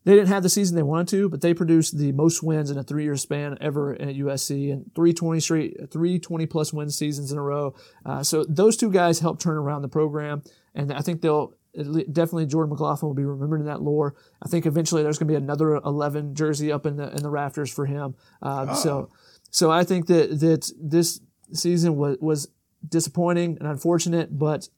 they 0.05 0.15
didn't 0.15 0.27
have 0.27 0.43
the 0.43 0.49
season 0.49 0.75
they 0.75 0.83
wanted 0.83 1.07
to, 1.09 1.29
but 1.29 1.41
they 1.41 1.53
produced 1.53 1.97
the 1.97 2.11
most 2.11 2.43
wins 2.43 2.69
in 2.69 2.77
a 2.77 2.83
three 2.83 3.03
year 3.03 3.15
span 3.15 3.57
ever 3.61 3.93
at 3.93 4.15
USC 4.15 4.71
and 4.71 4.85
320 4.95 5.39
straight, 5.39 5.91
320 5.91 6.45
plus 6.45 6.73
win 6.73 6.89
seasons 6.89 7.31
in 7.31 7.37
a 7.37 7.41
row. 7.41 7.73
Uh, 8.05 8.23
so 8.23 8.43
those 8.43 8.75
two 8.75 8.91
guys 8.91 9.19
helped 9.19 9.41
turn 9.41 9.57
around 9.57 9.81
the 9.81 9.87
program. 9.87 10.43
And 10.75 10.91
I 10.91 11.01
think 11.01 11.21
they'll, 11.21 11.53
definitely 11.75 12.45
Jordan 12.45 12.69
McLaughlin 12.69 13.09
will 13.09 13.15
be 13.15 13.25
remembered 13.25 13.61
in 13.61 13.65
that 13.67 13.81
lore. 13.81 14.15
I 14.41 14.47
think 14.47 14.65
eventually 14.65 15.03
there's 15.03 15.17
going 15.17 15.27
to 15.27 15.31
be 15.31 15.37
another 15.37 15.75
11 15.75 16.35
jersey 16.35 16.71
up 16.71 16.85
in 16.85 16.97
the 16.97 17.11
in 17.11 17.23
the 17.23 17.29
rafters 17.29 17.73
for 17.73 17.85
him. 17.85 18.15
Um, 18.41 18.69
oh. 18.69 18.75
So, 18.75 19.09
so 19.49 19.71
I 19.71 19.83
think 19.83 20.07
that 20.07 20.39
that 20.39 20.71
this 20.79 21.19
season 21.51 21.95
was 21.95 22.17
was 22.19 22.49
disappointing 22.87 23.57
and 23.59 23.67
unfortunate, 23.67 24.37
but 24.37 24.69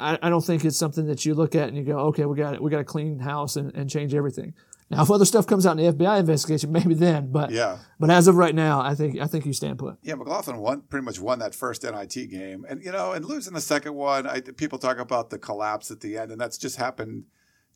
I, 0.00 0.18
I 0.22 0.30
don't 0.30 0.44
think 0.44 0.64
it's 0.64 0.76
something 0.76 1.06
that 1.06 1.24
you 1.24 1.34
look 1.34 1.54
at 1.54 1.68
and 1.68 1.76
you 1.76 1.84
go, 1.84 1.98
okay, 2.08 2.24
we 2.24 2.36
got 2.36 2.60
we 2.62 2.70
got 2.70 2.78
to 2.78 2.84
clean 2.84 3.18
house 3.18 3.56
and, 3.56 3.74
and 3.74 3.88
change 3.88 4.14
everything. 4.14 4.54
Now, 4.90 5.02
if 5.02 5.10
other 5.10 5.24
stuff 5.24 5.46
comes 5.46 5.66
out 5.66 5.78
in 5.78 5.86
the 5.86 5.92
FBI 5.92 6.18
investigation, 6.18 6.72
maybe 6.78 6.94
then. 6.94 7.30
But 7.30 7.50
yeah. 7.50 7.78
But 8.00 8.10
as 8.10 8.26
of 8.26 8.34
right 8.34 8.54
now, 8.54 8.80
I 8.80 8.94
think 8.94 9.20
I 9.20 9.26
think 9.26 9.46
you 9.46 9.52
stand 9.52 9.78
put. 9.78 9.98
Yeah, 10.02 10.16
McLaughlin 10.16 10.58
won 10.58 10.82
pretty 10.82 11.04
much 11.04 11.20
won 11.20 11.38
that 11.38 11.54
first 11.54 11.84
NIT 11.84 12.30
game, 12.30 12.66
and 12.68 12.82
you 12.82 12.90
know, 12.90 13.12
and 13.12 13.24
losing 13.24 13.54
the 13.54 13.60
second 13.60 13.94
one. 13.94 14.26
I, 14.26 14.40
people 14.40 14.78
talk 14.78 14.98
about 14.98 15.30
the 15.30 15.38
collapse 15.38 15.90
at 15.90 16.00
the 16.00 16.18
end, 16.18 16.32
and 16.32 16.40
that's 16.40 16.58
just 16.58 16.76
happened 16.76 17.24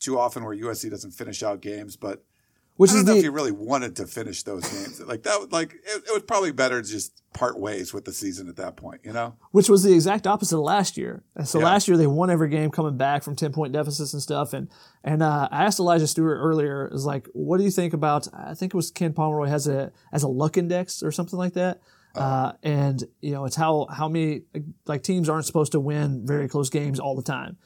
too 0.00 0.18
often 0.18 0.44
where 0.44 0.56
USC 0.56 0.90
doesn't 0.90 1.12
finish 1.12 1.42
out 1.42 1.60
games. 1.60 1.96
But 1.96 2.24
which 2.76 2.90
I 2.90 2.94
don't 2.94 3.00
is 3.00 3.06
know 3.06 3.12
the, 3.12 3.18
if 3.18 3.24
you 3.24 3.30
really 3.30 3.52
wanted 3.52 3.96
to 3.96 4.06
finish 4.06 4.42
those 4.42 4.66
games. 4.68 5.00
like 5.00 5.22
that, 5.22 5.52
like 5.52 5.74
it, 5.74 6.02
it, 6.08 6.12
was 6.12 6.24
probably 6.26 6.50
better 6.50 6.82
to 6.82 6.88
just 6.88 7.22
part 7.32 7.58
ways 7.58 7.94
with 7.94 8.04
the 8.04 8.12
season 8.12 8.48
at 8.48 8.56
that 8.56 8.76
point, 8.76 9.02
you 9.04 9.12
know. 9.12 9.36
Which 9.52 9.68
was 9.68 9.84
the 9.84 9.92
exact 9.92 10.26
opposite 10.26 10.56
of 10.56 10.64
last 10.64 10.96
year. 10.96 11.22
So 11.44 11.58
yeah. 11.60 11.66
last 11.66 11.86
year 11.86 11.96
they 11.96 12.08
won 12.08 12.30
every 12.30 12.48
game 12.48 12.70
coming 12.70 12.96
back 12.96 13.22
from 13.22 13.36
ten 13.36 13.52
point 13.52 13.72
deficits 13.72 14.12
and 14.12 14.20
stuff. 14.20 14.52
And 14.52 14.68
and 15.04 15.22
uh, 15.22 15.48
I 15.52 15.64
asked 15.64 15.78
Elijah 15.78 16.08
Stewart 16.08 16.38
earlier, 16.40 16.90
is 16.92 17.06
like, 17.06 17.28
what 17.32 17.58
do 17.58 17.64
you 17.64 17.70
think 17.70 17.92
about? 17.92 18.26
I 18.34 18.54
think 18.54 18.74
it 18.74 18.76
was 18.76 18.90
Ken 18.90 19.12
Pomeroy 19.12 19.46
has 19.46 19.68
a 19.68 19.92
as 20.12 20.24
a 20.24 20.28
luck 20.28 20.56
index 20.56 21.02
or 21.02 21.12
something 21.12 21.38
like 21.38 21.54
that. 21.54 21.80
Uh, 22.16 22.18
uh, 22.18 22.52
and 22.62 23.04
you 23.20 23.32
know, 23.32 23.44
it's 23.44 23.56
how 23.56 23.86
how 23.88 24.08
many 24.08 24.42
like 24.86 25.02
teams 25.04 25.28
aren't 25.28 25.46
supposed 25.46 25.72
to 25.72 25.80
win 25.80 26.26
very 26.26 26.48
close 26.48 26.70
games 26.70 26.98
all 26.98 27.14
the 27.14 27.22
time 27.22 27.56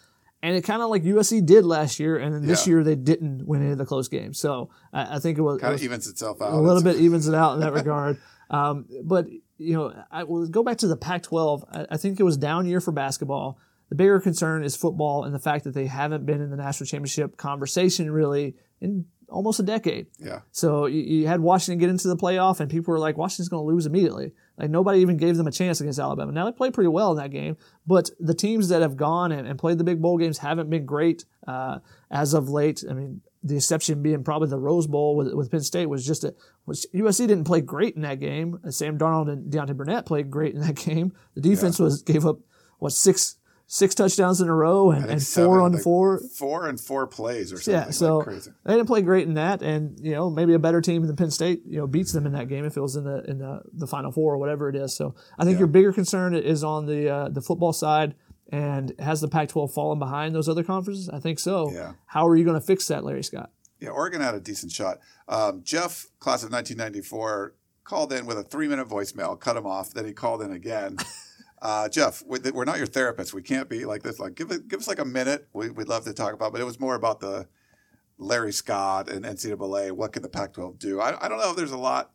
and 0.43 0.57
it 0.57 0.62
kind 0.62 0.82
of 0.82 0.91
like 0.91 1.03
USC 1.03 1.45
did 1.45 1.64
last 1.64 1.99
year, 1.99 2.16
and 2.16 2.34
then 2.34 2.47
this 2.47 2.66
yeah. 2.66 2.74
year 2.74 2.84
they 2.84 2.95
didn't 2.95 3.47
win 3.47 3.62
any 3.62 3.72
of 3.72 3.78
the 3.78 3.84
close 3.84 4.09
games. 4.09 4.39
So 4.39 4.70
I, 4.93 5.16
I 5.16 5.18
think 5.18 5.39
it 5.39 5.43
was 5.43 5.61
kind 5.61 5.74
of 5.74 5.82
evens 5.82 6.07
itself 6.07 6.41
out. 6.41 6.53
A 6.53 6.57
little 6.57 6.82
bit 6.82 6.97
evens 6.97 7.26
it 7.26 7.34
out 7.34 7.55
in 7.55 7.61
that 7.61 7.72
regard. 7.72 8.18
Um, 8.51 8.86
but 9.05 9.26
you 9.59 9.74
know, 9.74 9.93
I 10.11 10.24
will 10.24 10.49
go 10.49 10.62
back 10.62 10.78
to 10.78 10.86
the 10.86 10.97
Pac-12. 10.97 11.64
I, 11.70 11.86
I, 11.91 11.97
think 11.99 12.18
it 12.18 12.22
was 12.22 12.39
down 12.39 12.66
year 12.66 12.80
for 12.80 12.93
basketball. 12.93 13.59
The 13.91 13.95
bigger 13.95 14.20
concern 14.20 14.64
is 14.64 14.74
football 14.74 15.24
and 15.24 15.34
the 15.34 15.39
fact 15.39 15.64
that 15.64 15.74
they 15.74 15.84
haven't 15.84 16.24
been 16.24 16.41
in 16.41 16.49
the 16.49 16.57
national 16.57 16.86
championship 16.86 17.36
conversation 17.36 18.11
really 18.11 18.57
in 18.80 19.05
almost 19.28 19.61
a 19.61 19.62
decade. 19.62 20.07
Yeah. 20.18 20.41
So 20.51 20.86
you, 20.86 21.03
you 21.03 21.26
had 21.26 21.41
Washington 21.41 21.78
get 21.78 21.91
into 21.91 22.09
the 22.09 22.16
playoff, 22.16 22.61
and 22.61 22.70
people 22.70 22.93
were 22.93 22.99
like, 22.99 23.16
Washington's 23.16 23.49
going 23.49 23.62
to 23.62 23.66
lose 23.66 23.86
immediately. 23.86 24.32
Like 24.59 24.70
nobody 24.70 25.00
even 25.00 25.16
gave 25.16 25.36
them 25.36 25.46
a 25.46 25.52
chance 25.52 25.80
against 25.80 25.98
Alabama. 25.98 26.32
Now 26.32 26.44
they 26.46 26.52
played 26.52 26.74
pretty 26.74 26.88
well 26.88 27.12
in 27.12 27.18
that 27.18 27.30
game, 27.30 27.56
but 27.86 28.11
the 28.18 28.34
teams 28.34 28.68
that 28.70 28.82
have 28.82 28.96
gone 28.96 29.30
and, 29.30 29.46
and 29.46 29.59
played 29.59 29.78
the 29.78 29.84
big 29.84 30.02
bowl 30.02 30.18
games 30.18 30.38
haven't 30.38 30.68
been 30.68 30.84
great 30.84 31.24
uh, 31.46 31.78
as 32.11 32.34
of 32.34 32.48
late. 32.48 32.82
I 32.88 32.92
mean, 32.92 33.20
the 33.44 33.56
exception 33.56 34.02
being 34.02 34.24
probably 34.24 34.48
the 34.48 34.59
Rose 34.59 34.88
Bowl 34.88 35.16
with, 35.16 35.32
with 35.32 35.50
Penn 35.50 35.61
State 35.61 35.86
was 35.86 36.04
just 36.04 36.24
a 36.24 36.34
USC 36.68 37.18
didn't 37.18 37.44
play 37.44 37.61
great 37.61 37.94
in 37.94 38.02
that 38.02 38.18
game. 38.18 38.59
Sam 38.70 38.98
Darnold 38.98 39.30
and 39.30 39.50
Deontay 39.52 39.76
Burnett 39.76 40.06
played 40.06 40.30
great 40.30 40.54
in 40.54 40.61
that 40.61 40.74
game. 40.84 41.12
The 41.34 41.40
defense 41.40 41.78
yeah. 41.78 41.84
was 41.84 42.02
gave 42.02 42.26
up 42.26 42.40
what 42.78 42.92
six 42.92 43.36
six 43.68 43.94
touchdowns 43.94 44.40
in 44.40 44.48
a 44.48 44.54
row 44.54 44.90
and, 44.90 45.04
and 45.04 45.22
seven, 45.22 45.48
four 45.48 45.60
on 45.60 45.72
like 45.72 45.82
four. 45.82 46.20
Four 46.36 46.66
and 46.66 46.80
four 46.80 47.06
plays 47.06 47.52
or 47.52 47.60
something. 47.60 47.74
Yeah, 47.74 47.90
so 47.90 48.18
like 48.18 48.42
they 48.64 48.74
didn't 48.74 48.86
play 48.86 49.02
great 49.02 49.28
in 49.28 49.34
that, 49.34 49.62
and 49.62 50.00
you 50.00 50.12
know 50.12 50.28
maybe 50.28 50.54
a 50.54 50.58
better 50.58 50.80
team 50.80 51.06
than 51.06 51.14
Penn 51.14 51.30
State, 51.30 51.62
you 51.66 51.78
know, 51.78 51.86
beats 51.86 52.12
them 52.12 52.26
in 52.26 52.32
that 52.32 52.48
game 52.48 52.64
if 52.64 52.76
it 52.76 52.80
was 52.80 52.96
in 52.96 53.04
the 53.04 53.22
in 53.30 53.38
the, 53.38 53.60
the 53.72 53.86
Final 53.86 54.10
Four 54.10 54.34
or 54.34 54.38
whatever 54.38 54.68
it 54.68 54.74
is. 54.74 54.96
So 54.96 55.14
I 55.38 55.44
think 55.44 55.54
yeah. 55.54 55.60
your 55.60 55.68
bigger 55.68 55.92
concern 55.92 56.34
is 56.34 56.64
on 56.64 56.86
the 56.86 57.08
uh, 57.08 57.28
the 57.28 57.42
football 57.42 57.72
side. 57.72 58.16
And 58.50 58.94
has 58.98 59.20
the 59.20 59.28
Pac-12 59.28 59.74
fallen 59.74 59.98
behind 59.98 60.34
those 60.34 60.48
other 60.48 60.64
conferences? 60.64 61.10
I 61.10 61.20
think 61.20 61.38
so. 61.38 61.70
Yeah. 61.70 61.92
How 62.06 62.26
are 62.26 62.34
you 62.34 62.44
going 62.44 62.58
to 62.58 62.66
fix 62.66 62.88
that, 62.88 63.04
Larry 63.04 63.22
Scott? 63.22 63.50
Yeah, 63.78 63.90
Oregon 63.90 64.22
had 64.22 64.34
a 64.34 64.40
decent 64.40 64.72
shot. 64.72 65.00
Um, 65.28 65.60
Jeff, 65.62 66.06
class 66.18 66.42
of 66.42 66.50
1994, 66.50 67.52
called 67.84 68.10
in 68.10 68.24
with 68.24 68.38
a 68.38 68.42
three-minute 68.42 68.88
voicemail, 68.88 69.38
cut 69.38 69.58
him 69.58 69.66
off. 69.66 69.92
Then 69.92 70.06
he 70.06 70.14
called 70.14 70.40
in 70.40 70.50
again. 70.50 70.96
Uh, 71.61 71.88
Jeff, 71.88 72.22
we're 72.26 72.64
not 72.64 72.78
your 72.78 72.86
therapist. 72.86 73.34
We 73.34 73.42
can't 73.42 73.68
be 73.68 73.84
like 73.84 74.02
this. 74.02 74.20
Like, 74.20 74.34
give 74.34 74.50
it, 74.50 74.68
give 74.68 74.80
us 74.80 74.88
like 74.88 75.00
a 75.00 75.04
minute. 75.04 75.48
We, 75.52 75.70
would 75.70 75.88
love 75.88 76.04
to 76.04 76.12
talk 76.12 76.32
about, 76.32 76.52
but 76.52 76.61
it 76.61 76.64
was 76.64 76.78
more 76.78 76.94
about 76.94 77.20
the 77.20 77.48
Larry 78.18 78.52
Scott 78.52 79.11
and 79.11 79.24
NCAA. 79.24 79.92
What 79.92 80.12
can 80.12 80.22
the 80.22 80.28
Pac-12 80.28 80.78
do? 80.78 81.00
I, 81.00 81.24
I 81.24 81.28
don't 81.28 81.38
know 81.38 81.50
if 81.50 81.56
there's 81.56 81.72
a 81.72 81.78
lot 81.78 82.12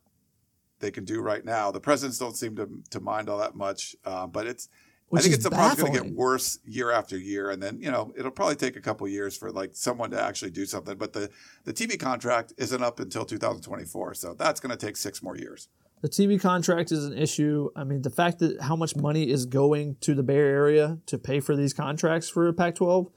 they 0.80 0.90
can 0.90 1.04
do 1.04 1.20
right 1.20 1.44
now. 1.44 1.70
The 1.70 1.80
presidents 1.80 2.18
don't 2.18 2.36
seem 2.36 2.56
to 2.56 2.68
to 2.90 3.00
mind 3.00 3.28
all 3.28 3.38
that 3.38 3.54
much, 3.54 3.96
uh, 4.04 4.26
but 4.26 4.46
it's. 4.46 4.68
Which 5.08 5.20
I 5.20 5.22
think 5.24 5.34
it's 5.34 5.48
probably 5.48 5.76
going 5.76 5.92
to 5.92 6.00
get 6.00 6.14
worse 6.14 6.58
year 6.64 6.90
after 6.90 7.16
year, 7.16 7.50
and 7.50 7.62
then 7.62 7.78
you 7.80 7.90
know 7.90 8.12
it'll 8.16 8.32
probably 8.32 8.56
take 8.56 8.74
a 8.74 8.80
couple 8.80 9.06
years 9.06 9.36
for 9.36 9.52
like 9.52 9.70
someone 9.74 10.10
to 10.10 10.20
actually 10.20 10.50
do 10.50 10.66
something. 10.66 10.96
But 10.96 11.12
the 11.12 11.30
the 11.64 11.72
TV 11.72 11.98
contract 11.98 12.52
isn't 12.56 12.82
up 12.82 12.98
until 12.98 13.24
2024, 13.24 14.14
so 14.14 14.34
that's 14.34 14.60
going 14.60 14.76
to 14.76 14.86
take 14.86 14.96
six 14.96 15.22
more 15.22 15.36
years. 15.36 15.68
The 16.04 16.10
TV 16.10 16.38
contract 16.38 16.92
is 16.92 17.06
an 17.06 17.16
issue. 17.16 17.70
I 17.74 17.84
mean, 17.84 18.02
the 18.02 18.10
fact 18.10 18.40
that 18.40 18.60
how 18.60 18.76
much 18.76 18.94
money 18.94 19.30
is 19.30 19.46
going 19.46 19.96
to 20.02 20.14
the 20.14 20.22
Bay 20.22 20.36
Area 20.36 20.98
to 21.06 21.16
pay 21.16 21.40
for 21.40 21.56
these 21.56 21.72
contracts 21.72 22.28
for 22.28 22.52
Pac-12 22.52 23.10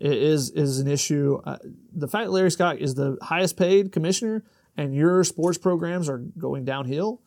is 0.00 0.50
is 0.50 0.80
an 0.80 0.88
issue. 0.88 1.40
Uh, 1.44 1.58
the 1.92 2.08
fact 2.08 2.24
that 2.24 2.32
Larry 2.32 2.50
Scott 2.50 2.78
is 2.80 2.96
the 2.96 3.16
highest 3.22 3.56
paid 3.56 3.92
commissioner 3.92 4.42
and 4.76 4.96
your 4.96 5.22
sports 5.22 5.58
programs 5.58 6.08
are 6.08 6.18
going 6.18 6.64
downhill, 6.64 7.22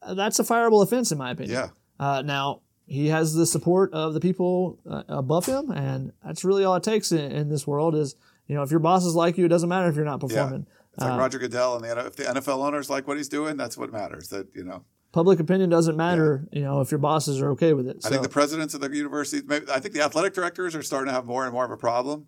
uh, 0.00 0.14
that's 0.14 0.38
a 0.38 0.44
fireable 0.44 0.82
offense 0.82 1.12
in 1.12 1.18
my 1.18 1.32
opinion. 1.32 1.58
Yeah. 1.58 1.68
Uh, 1.98 2.22
now 2.22 2.62
he 2.86 3.08
has 3.08 3.34
the 3.34 3.44
support 3.44 3.92
of 3.92 4.14
the 4.14 4.20
people 4.20 4.78
uh, 4.88 5.02
above 5.08 5.44
him, 5.44 5.70
and 5.70 6.14
that's 6.24 6.42
really 6.42 6.64
all 6.64 6.74
it 6.76 6.82
takes 6.82 7.12
in, 7.12 7.30
in, 7.32 7.50
this 7.50 7.66
world. 7.66 7.94
Is 7.94 8.14
you 8.46 8.54
know 8.54 8.62
if 8.62 8.70
your 8.70 8.80
bosses 8.80 9.14
like 9.14 9.36
you, 9.36 9.44
it 9.44 9.48
doesn't 9.48 9.68
matter 9.68 9.90
if 9.90 9.94
you're 9.94 10.06
not 10.06 10.20
performing. 10.20 10.66
Yeah. 10.66 10.79
It's 11.00 11.06
like 11.06 11.14
uh, 11.14 11.18
Roger 11.18 11.38
Goodell, 11.38 11.76
and 11.76 11.84
the, 11.84 12.06
if 12.06 12.16
the 12.16 12.24
NFL 12.24 12.62
owners 12.62 12.90
like 12.90 13.08
what 13.08 13.16
he's 13.16 13.28
doing, 13.28 13.56
that's 13.56 13.78
what 13.78 13.90
matters. 13.90 14.28
That 14.28 14.48
you 14.54 14.64
know, 14.64 14.84
public 15.12 15.40
opinion 15.40 15.70
doesn't 15.70 15.96
matter. 15.96 16.46
Yeah. 16.52 16.58
You 16.58 16.64
know, 16.66 16.80
if 16.82 16.90
your 16.90 16.98
bosses 16.98 17.40
are 17.40 17.50
okay 17.52 17.72
with 17.72 17.88
it. 17.88 18.02
So. 18.02 18.08
I 18.08 18.12
think 18.12 18.22
the 18.22 18.28
presidents 18.28 18.74
of 18.74 18.82
the 18.82 18.94
universities, 18.94 19.44
maybe, 19.46 19.64
I 19.70 19.80
think 19.80 19.94
the 19.94 20.02
athletic 20.02 20.34
directors 20.34 20.74
are 20.76 20.82
starting 20.82 21.06
to 21.08 21.14
have 21.14 21.24
more 21.24 21.44
and 21.44 21.54
more 21.54 21.64
of 21.64 21.70
a 21.70 21.76
problem. 21.78 22.26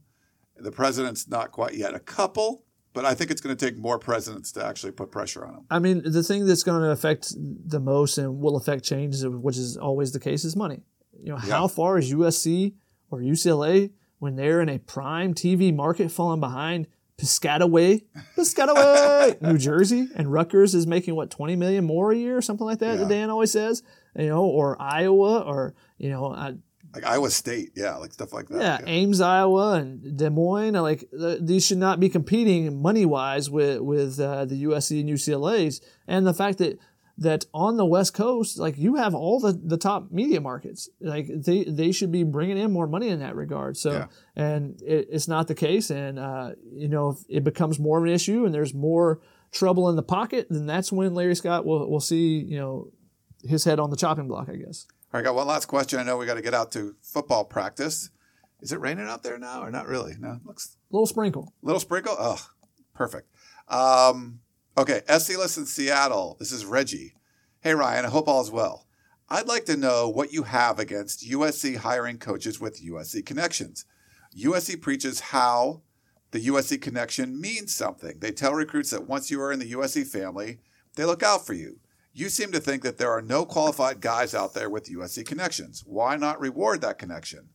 The 0.57 0.73
president's 0.73 1.29
not 1.29 1.53
quite 1.53 1.75
yet. 1.75 1.93
A 1.95 1.99
couple, 1.99 2.65
but 2.95 3.05
I 3.05 3.13
think 3.13 3.31
it's 3.31 3.43
going 3.43 3.55
to 3.55 3.63
take 3.63 3.77
more 3.77 3.99
presidents 3.99 4.53
to 4.53 4.65
actually 4.65 4.93
put 4.93 5.11
pressure 5.11 5.45
on 5.45 5.53
them. 5.53 5.67
I 5.71 5.79
mean, 5.79 6.01
the 6.05 6.23
thing 6.23 6.47
that's 6.47 6.63
going 6.63 6.81
to 6.81 6.91
affect 6.91 7.35
the 7.37 7.81
most 7.81 8.17
and 8.17 8.39
will 8.39 8.57
affect 8.57 8.85
change, 8.85 9.23
which 9.23 9.59
is 9.59 9.77
always 9.77 10.13
the 10.13 10.21
case, 10.21 10.47
is 10.47 10.57
money. 10.57 10.81
You 11.23 11.33
know, 11.33 11.37
how 11.37 11.69
far 11.69 11.99
is 11.99 12.11
USC 12.11 12.73
or 13.11 13.21
UCLA 13.21 13.91
when 14.19 14.37
they're 14.37 14.63
in 14.63 14.71
a 14.71 14.79
prime 14.79 15.35
TV 15.35 15.75
market 15.75 16.11
falling 16.11 16.41
behind 16.41 16.87
Piscataway, 17.19 18.05
Piscataway, 18.37 19.41
New 19.43 19.59
Jersey, 19.59 20.09
and 20.15 20.33
Rutgers 20.33 20.75
is 20.75 20.87
making 20.87 21.15
what 21.15 21.31
twenty 21.31 21.57
million 21.57 21.85
more 21.85 22.13
a 22.13 22.17
year 22.17 22.37
or 22.37 22.43
something 22.43 22.67
like 22.67 22.79
that. 22.81 22.99
Yeah. 22.99 23.09
Dan 23.09 23.31
always 23.31 23.53
says, 23.53 23.83
you 24.17 24.29
know, 24.29 24.45
or 24.45 24.81
Iowa, 24.81 25.41
or 25.41 25.75
you 25.99 26.11
know, 26.11 26.33
uh, 26.33 26.53
like 26.95 27.05
Iowa 27.05 27.31
State, 27.31 27.73
yeah, 27.75 27.97
like 27.97 28.13
stuff 28.13 28.33
like 28.33 28.49
that. 28.49 28.61
Yeah, 28.61 28.79
yeah. 28.81 28.93
Ames, 28.93 29.21
Iowa, 29.21 29.75
and 29.75 30.17
Des 30.17 30.31
Moines, 30.31 30.75
like 30.75 31.05
these 31.41 31.67
should 31.67 31.79
not 31.79 32.01
be 32.01 32.09
competing 32.09 32.83
money 32.83 33.07
wise 33.07 33.49
with 33.49 33.81
with 33.81 34.21
uh, 34.21 34.45
the 34.45 34.65
USC 34.65 35.01
and 35.01 35.09
UCLA's, 35.09 35.81
and 36.07 36.27
the 36.27 36.35
fact 36.35 36.59
that 36.59 36.79
that 37.19 37.45
on 37.53 37.77
the 37.77 37.85
West 37.85 38.15
Coast, 38.15 38.59
like 38.59 38.79
you 38.79 38.97
have 38.97 39.15
all 39.15 39.39
the, 39.39 39.53
the 39.53 39.77
top 39.77 40.11
media 40.11 40.41
markets, 40.41 40.89
like 41.01 41.27
they, 41.29 41.65
they 41.65 41.93
should 41.93 42.11
be 42.11 42.23
bringing 42.23 42.59
in 42.59 42.73
more 42.73 42.87
money 42.87 43.09
in 43.09 43.21
that 43.21 43.37
regard. 43.37 43.77
So, 43.77 43.93
yeah. 43.93 44.07
and 44.35 44.81
it, 44.83 45.09
it's 45.11 45.29
not 45.29 45.47
the 45.47 45.55
case. 45.55 45.91
And, 45.91 46.19
uh, 46.19 46.53
you 46.73 46.89
know, 46.89 47.11
if 47.11 47.19
it 47.29 47.45
becomes 47.45 47.79
more 47.79 47.99
of 47.99 48.05
an 48.05 48.11
issue 48.11 48.45
and 48.45 48.55
there's 48.55 48.75
more 48.75 49.21
trouble 49.53 49.89
in 49.91 49.97
the 49.97 50.03
pocket, 50.03 50.47
then 50.49 50.67
that's 50.67 50.91
when 50.91 51.15
Larry 51.15 51.35
Scott 51.35 51.67
will, 51.67 51.89
will 51.89 52.01
see, 52.01 52.39
you 52.39 52.59
know, 52.59 52.89
his 53.45 53.65
head 53.65 53.79
on 53.79 53.91
the 53.91 53.97
chopping 53.97 54.29
block, 54.29 54.49
I 54.49 54.57
guess. 54.57 54.87
All 54.91 55.19
right, 55.19 55.21
I 55.21 55.25
got 55.25 55.35
one 55.35 55.47
last 55.47 55.67
question. 55.67 56.01
I 56.01 56.05
know 56.05 56.17
we 56.17 56.27
got 56.27 56.35
to 56.35 56.43
get 56.43 56.55
out 56.55 56.73
to 56.73 56.97
football 57.03 57.45
practice. 57.45 58.11
Is 58.63 58.73
it 58.73 58.81
raining 58.81 59.09
out 59.09 59.23
there 59.23 59.39
now 59.39 59.63
or 59.63 59.71
not 59.71 59.87
really? 59.87 60.15
No, 60.19 60.41
looks 60.45 60.77
little 60.91 61.07
sprinkle. 61.07 61.53
Little 61.63 61.81
sprinkle. 61.81 62.15
Oh, 62.19 62.43
perfect. 62.95 63.29
Um, 63.69 64.41
Okay, 64.75 65.03
SC 65.07 65.33
in 65.59 65.67
Seattle. 65.67 66.35
This 66.39 66.51
is 66.51 66.65
Reggie. 66.65 67.13
Hey, 67.61 67.75
Ryan, 67.75 68.07
I 68.07 68.09
hope 68.09 68.27
all 68.27 68.41
is 68.41 68.51
well. 68.51 68.87
I'd 69.29 69.47
like 69.47 69.67
to 69.67 69.77
know 69.77 70.09
what 70.09 70.33
you 70.33 70.45
have 70.45 70.79
against 70.79 71.29
USC 71.29 71.77
hiring 71.77 72.17
coaches 72.17 72.59
with 72.59 72.83
USC 72.83 73.27
connections. 73.27 73.85
USC 74.35 74.81
preaches 74.81 75.21
how 75.21 75.83
the 76.31 76.47
USC 76.47 76.81
connection 76.81 77.39
means 77.39 77.75
something. 77.75 78.19
They 78.19 78.31
tell 78.31 78.55
recruits 78.55 78.89
that 78.93 79.07
once 79.07 79.31
you 79.31 79.43
are 79.43 79.53
in 79.53 79.59
the 79.59 79.73
USC 79.73 80.07
family, 80.07 80.61
they 80.97 81.05
look 81.05 81.23
out 81.23 81.47
for 81.47 81.53
you. 81.53 81.79
You 82.15 82.31
seem 82.31 82.51
to 82.53 82.61
think 82.61 82.83
that 82.83 82.97
there 82.97 83.11
are 83.11 83.21
no 83.21 83.45
qualified 83.45 84.01
guys 84.01 84.35
out 84.35 84.55
there 84.55 84.71
with 84.71 84.89
USC 84.89 85.27
connections. 85.27 85.85
Why 85.87 86.17
not 86.17 86.41
reward 86.41 86.81
that 86.81 86.99
connection? 86.99 87.51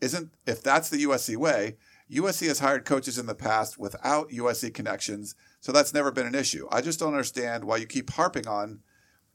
Isn't 0.00 0.32
if 0.44 0.60
that's 0.60 0.90
the 0.90 1.04
USC 1.04 1.36
way, 1.36 1.76
USC 2.10 2.48
has 2.48 2.58
hired 2.58 2.84
coaches 2.84 3.16
in 3.16 3.26
the 3.26 3.36
past 3.36 3.78
without 3.78 4.30
USC 4.30 4.74
connections 4.74 5.36
so 5.60 5.72
that's 5.72 5.94
never 5.94 6.10
been 6.10 6.26
an 6.26 6.34
issue. 6.34 6.66
I 6.70 6.80
just 6.80 7.00
don't 7.00 7.12
understand 7.12 7.64
why 7.64 7.78
you 7.78 7.86
keep 7.86 8.10
harping 8.10 8.46
on 8.46 8.80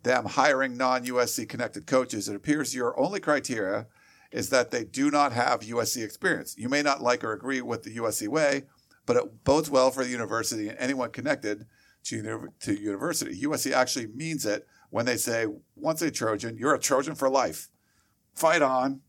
them 0.04 0.26
hiring 0.26 0.78
non 0.78 1.06
USC 1.06 1.48
connected 1.48 1.86
coaches. 1.86 2.30
It 2.30 2.36
appears 2.36 2.76
your 2.76 3.00
only 3.00 3.20
criteria 3.20 3.88
is 4.32 4.50
that 4.50 4.72
they 4.72 4.84
do 4.84 5.12
not 5.12 5.32
have 5.32 5.62
USC 5.62 6.04
experience. 6.04 6.56
You 6.58 6.68
may 6.68 6.82
not 6.82 7.02
like 7.02 7.24
or 7.24 7.34
agree 7.34 7.62
with 7.62 7.84
the 7.84 7.96
USC 7.98 8.28
way, 8.28 8.64
but 9.06 9.16
it 9.16 9.44
bodes 9.44 9.70
well 9.70 9.92
for 9.92 10.04
the 10.04 10.10
university 10.10 10.70
and 10.70 10.78
anyone 10.80 11.12
connected 11.12 11.66
to, 12.06 12.50
to 12.62 12.74
university. 12.74 13.42
USC 13.42 13.72
actually 13.72 14.08
means 14.08 14.46
it 14.46 14.68
when 14.90 15.06
they 15.06 15.18
say, 15.18 15.46
once 15.76 16.02
a 16.02 16.12
Trojan, 16.12 16.58
you're 16.58 16.74
a 16.74 16.80
Trojan 16.80 17.16
for 17.16 17.30
life. 17.30 17.70
Fight 18.34 18.62
on, 18.62 19.02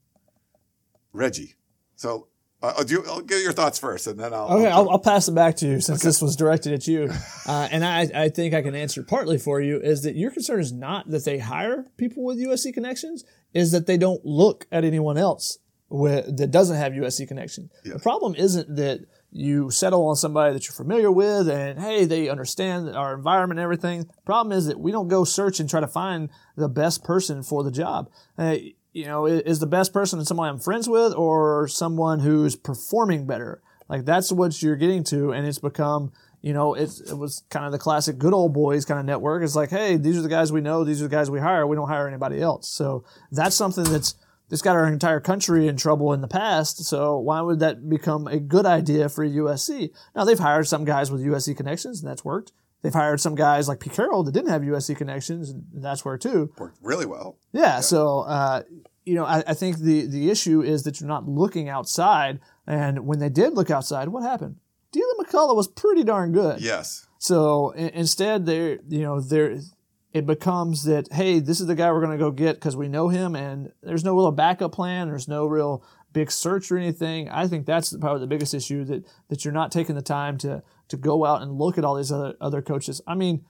Reggie. 1.13 1.55
So 1.97 2.29
uh, 2.65 2.75
I'll, 2.79 3.11
I'll 3.11 3.21
get 3.21 3.43
your 3.43 3.53
thoughts 3.53 3.79
first, 3.79 4.07
and 4.07 4.19
then 4.19 4.33
I'll. 4.33 4.49
Okay, 4.53 4.69
I'll, 4.69 4.89
I'll 4.91 4.99
pass 4.99 5.29
it 5.29 5.35
back 5.35 5.57
to 5.57 5.67
you 5.67 5.81
since 5.81 6.01
okay. 6.01 6.09
this 6.09 6.23
was 6.23 6.37
directed 6.37 6.73
at 6.73 6.87
you, 6.87 7.11
uh, 7.47 7.69
and 7.71 7.85
I, 7.85 8.09
I 8.15 8.29
think 8.29 8.55
I 8.55 8.63
can 8.63 8.75
answer 8.75 9.03
partly 9.03 9.39
for 9.39 9.61
you. 9.61 9.81
Is 9.81 10.03
that 10.03 10.17
your 10.17 10.31
concern 10.31 10.61
is 10.61 10.73
not 10.73 11.09
that 11.11 11.25
they 11.25 11.39
hire 11.39 11.87
people 11.97 12.25
with 12.25 12.39
USC 12.39 12.73
connections, 12.73 13.25
is 13.53 13.73
that 13.73 13.87
they 13.87 13.97
don't 13.97 14.25
look 14.25 14.67
at 14.73 14.85
anyone 14.85 15.19
else 15.19 15.59
with, 15.89 16.37
that 16.37 16.51
doesn't 16.51 16.77
have 16.77 16.93
USC 16.93 17.29
connection. 17.29 17.71
Yeah. 17.85 17.95
The 17.95 18.01
problem 18.01 18.35
isn't 18.35 18.77
that 18.77 19.01
you 19.31 19.71
settle 19.71 20.07
on 20.07 20.17
somebody 20.17 20.53
that 20.53 20.67
you're 20.67 20.75
familiar 20.75 21.11
with 21.11 21.49
and 21.49 21.79
hey, 21.79 22.05
they 22.05 22.29
understand 22.29 22.89
our 22.97 23.15
environment 23.15 23.59
and 23.59 23.65
everything. 23.65 24.05
The 24.05 24.23
problem 24.25 24.57
is 24.57 24.67
that 24.67 24.79
we 24.79 24.93
don't 24.93 25.09
go 25.09 25.25
search 25.25 25.61
and 25.61 25.69
try 25.69 25.81
to 25.81 25.89
find 25.89 26.31
the 26.57 26.69
best 26.69 27.03
person 27.03 27.43
for 27.43 27.65
the 27.65 27.73
job. 27.73 28.11
Uh, 28.39 28.57
you 28.95 29.05
know, 29.07 29.27
is 29.27 29.59
the 29.59 29.67
best 29.67 29.93
person 29.93 30.25
someone 30.25 30.49
I'm 30.49 30.61
friends 30.61 30.89
with 30.89 31.13
or 31.15 31.67
someone 31.67 32.21
who's 32.21 32.55
performing 32.55 33.27
better? 33.27 33.61
Like 33.89 34.05
that's 34.05 34.33
what 34.33 34.63
you're 34.63 34.77
getting 34.77 35.03
to, 35.05 35.33
and 35.33 35.47
it's 35.47 35.59
become, 35.59 36.13
you 36.41 36.53
know, 36.53 36.75
it 36.75 36.91
was 37.11 37.43
kind 37.51 37.67
of 37.67 37.73
the 37.73 37.79
classic 37.79 38.19
good 38.19 38.33
old 38.33 38.55
boys 38.55 38.85
kind 38.85 39.01
of 39.01 39.05
network. 39.05 39.43
It's 39.43 39.57
like, 39.57 39.71
hey, 39.71 39.97
these 39.97 40.17
are 40.17 40.23
the 40.23 40.29
guys 40.29 40.53
we 40.53 40.61
know, 40.61 40.85
these 40.85 41.03
are 41.03 41.09
the 41.09 41.15
guys 41.15 41.29
we 41.29 41.41
hire. 41.41 41.67
We 41.67 41.77
don't 41.77 41.89
hire 41.89 42.07
anybody 42.09 42.41
else. 42.41 42.69
So 42.69 43.05
that's 43.33 43.57
something 43.57 43.85
that's 43.85 44.15
it's 44.51 44.63
got 44.63 44.77
our 44.77 44.87
entire 44.87 45.21
country 45.21 45.67
in 45.67 45.77
trouble 45.77 46.13
in 46.13 46.21
the 46.21 46.29
past. 46.29 46.85
So 46.85 47.19
why 47.19 47.41
would 47.41 47.59
that 47.61 47.89
become 47.89 48.29
a 48.29 48.39
good 48.39 48.67
idea 48.67 49.09
for 49.09 49.27
USC? 49.27 49.91
Now 50.15 50.25
they've 50.25 50.39
hired 50.39 50.69
some 50.69 50.85
guys 50.85 51.11
with 51.11 51.25
USC 51.25 51.57
connections, 51.57 52.01
and 52.01 52.09
that's 52.09 52.25
worked. 52.25 52.53
They've 52.85 52.93
hired 52.93 53.19
some 53.19 53.35
guys 53.35 53.67
like 53.67 53.81
Pete 53.81 53.95
Carroll 53.95 54.25
that 54.25 54.33
didn't 54.33 54.51
have 54.51 54.61
USC 54.61 54.95
connections, 54.95 55.49
and 55.49 55.65
that's 55.73 56.05
where 56.05 56.19
too 56.19 56.53
worked 56.59 56.77
really 56.83 57.07
well. 57.07 57.39
Yeah. 57.51 57.63
yeah. 57.63 57.81
So 57.81 58.19
uh, 58.21 58.63
you 59.07 59.15
know, 59.15 59.25
I, 59.25 59.43
I, 59.47 59.55
think 59.55 59.79
the 59.79 60.07
the 60.07 60.29
issue 60.29 60.61
is 60.61 60.83
that 60.83 61.01
you're 61.01 61.09
not 61.09 61.27
looking 61.27 61.71
outside. 61.71 62.41
And 62.67 63.07
when 63.07 63.21
they 63.21 63.31
did 63.31 63.55
look 63.55 63.71
outside, 63.71 64.09
what 64.09 64.23
happened? 64.23 64.57
Deland 64.93 65.19
McCullough 65.19 65.57
was 65.57 65.67
pretty 65.67 66.05
darn 66.05 66.33
good. 66.33 66.61
Yes. 66.61 67.07
So 67.19 67.71
instead, 67.71 68.45
they're 68.45 68.79
you 68.87 69.01
know 69.01 69.19
they're 69.19 69.61
it 70.13 70.27
becomes 70.27 70.85
that 70.85 71.11
hey, 71.11 71.41
this 71.41 71.61
is 71.61 71.67
the 71.67 71.75
guy 71.75 71.91
we're 71.91 72.05
going 72.05 72.19
to 72.19 72.23
go 72.23 72.31
get 72.33 72.57
because 72.57 72.77
we 72.77 72.89
know 72.89 73.09
him, 73.09 73.35
and 73.35 73.73
there's 73.83 74.05
no 74.05 74.15
real 74.15 74.31
backup 74.31 74.73
plan. 74.73 75.09
There's 75.09 75.27
no 75.27 75.47
real 75.47 75.83
big 76.15 76.31
search 76.31 76.73
or 76.73 76.79
anything. 76.79 77.29
I 77.29 77.47
think 77.47 77.67
that's 77.67 77.95
probably 77.99 78.21
the 78.21 78.27
biggest 78.27 78.55
issue 78.55 78.85
that 78.85 79.05
that 79.29 79.45
you're 79.45 79.53
not 79.53 79.71
taking 79.71 79.95
the 79.95 80.03
time 80.03 80.39
to 80.39 80.63
to 80.89 80.97
go 80.97 81.27
out 81.27 81.43
and 81.43 81.59
look 81.59 81.77
at 81.77 81.85
all 81.85 81.97
these 81.97 82.11
other 82.11 82.35
other 82.41 82.63
coaches. 82.63 83.03
I 83.07 83.15
mean, 83.15 83.45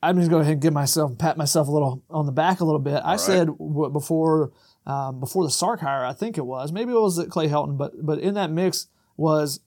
I'm 0.00 0.16
just 0.16 0.30
going 0.30 0.42
to 0.42 0.42
go 0.42 0.42
ahead 0.42 0.52
and 0.52 0.62
give 0.62 0.72
myself 0.72 1.18
pat 1.18 1.36
myself 1.36 1.66
a 1.66 1.72
little 1.72 2.04
on 2.08 2.26
the 2.26 2.32
back 2.32 2.60
a 2.60 2.64
little 2.64 2.78
bit. 2.78 3.02
I 3.04 3.12
right. 3.12 3.20
said 3.20 3.48
before 3.48 4.52
um, 4.86 5.18
before 5.18 5.42
the 5.42 5.50
Sark 5.50 5.80
hire, 5.80 6.04
I 6.04 6.12
think 6.12 6.38
it 6.38 6.46
was 6.46 6.70
maybe 6.70 6.92
it 6.92 7.00
was 7.00 7.24
Clay 7.30 7.48
Helton, 7.48 7.76
but 7.76 7.92
but 8.04 8.20
in 8.20 8.34
that 8.34 8.52
mix 8.52 8.86
was 9.16 9.58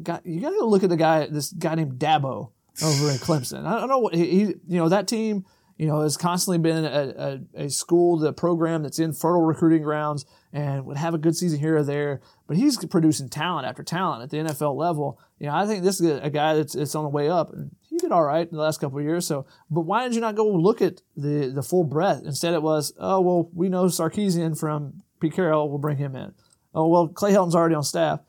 got 0.00 0.24
you 0.24 0.40
got 0.40 0.50
to 0.50 0.64
look 0.64 0.84
at 0.84 0.90
the 0.90 0.96
guy 0.96 1.26
this 1.26 1.52
guy 1.52 1.74
named 1.74 1.94
Dabo 1.94 2.52
over 2.82 3.10
in 3.10 3.16
Clemson. 3.16 3.66
I 3.66 3.80
don't 3.80 3.88
know 3.88 3.98
what 3.98 4.14
he, 4.14 4.26
he, 4.26 4.40
you 4.68 4.78
know 4.78 4.88
that 4.88 5.08
team 5.08 5.44
you 5.78 5.86
know 5.86 6.02
has 6.02 6.16
constantly 6.16 6.58
been 6.58 6.84
a, 6.84 7.40
a, 7.56 7.64
a, 7.64 7.70
school, 7.70 8.18
the 8.18 8.32
program 8.32 8.82
that's 8.82 8.98
in 8.98 9.12
fertile 9.12 9.42
recruiting 9.42 9.82
grounds 9.82 10.26
and 10.52 10.84
would 10.84 10.96
have 10.96 11.14
a 11.14 11.18
good 11.18 11.36
season 11.36 11.58
here 11.58 11.76
or 11.76 11.82
there. 11.82 12.20
But 12.46 12.56
he's 12.56 12.84
producing 12.84 13.28
talent 13.28 13.66
after 13.66 13.82
talent 13.82 14.22
at 14.22 14.30
the 14.30 14.38
NFL 14.38 14.76
level. 14.76 15.18
You 15.38 15.46
know, 15.46 15.54
I 15.54 15.66
think 15.66 15.82
this 15.82 16.00
is 16.00 16.20
a 16.22 16.30
guy 16.30 16.54
that's, 16.54 16.74
that's 16.74 16.94
on 16.94 17.04
the 17.04 17.10
way 17.10 17.28
up. 17.28 17.52
And 17.52 17.74
he 17.88 17.96
did 17.96 18.12
all 18.12 18.24
right 18.24 18.48
in 18.48 18.56
the 18.56 18.62
last 18.62 18.80
couple 18.80 18.98
of 18.98 19.04
years. 19.04 19.26
So, 19.26 19.46
but 19.70 19.82
why 19.82 20.04
did 20.04 20.14
you 20.14 20.20
not 20.20 20.34
go 20.34 20.46
look 20.46 20.82
at 20.82 21.00
the 21.16 21.50
the 21.54 21.62
full 21.62 21.84
breadth? 21.84 22.24
Instead, 22.24 22.54
it 22.54 22.62
was, 22.62 22.92
oh 22.98 23.20
well, 23.20 23.50
we 23.54 23.68
know 23.68 23.84
Sarkisian 23.86 24.58
from 24.58 25.02
Pete 25.20 25.34
Carroll. 25.34 25.68
We'll 25.68 25.78
bring 25.78 25.96
him 25.96 26.14
in. 26.16 26.34
Oh 26.74 26.88
well, 26.88 27.08
Clay 27.08 27.32
Helton's 27.32 27.54
already 27.54 27.74
on 27.74 27.82
staff. 27.82 28.20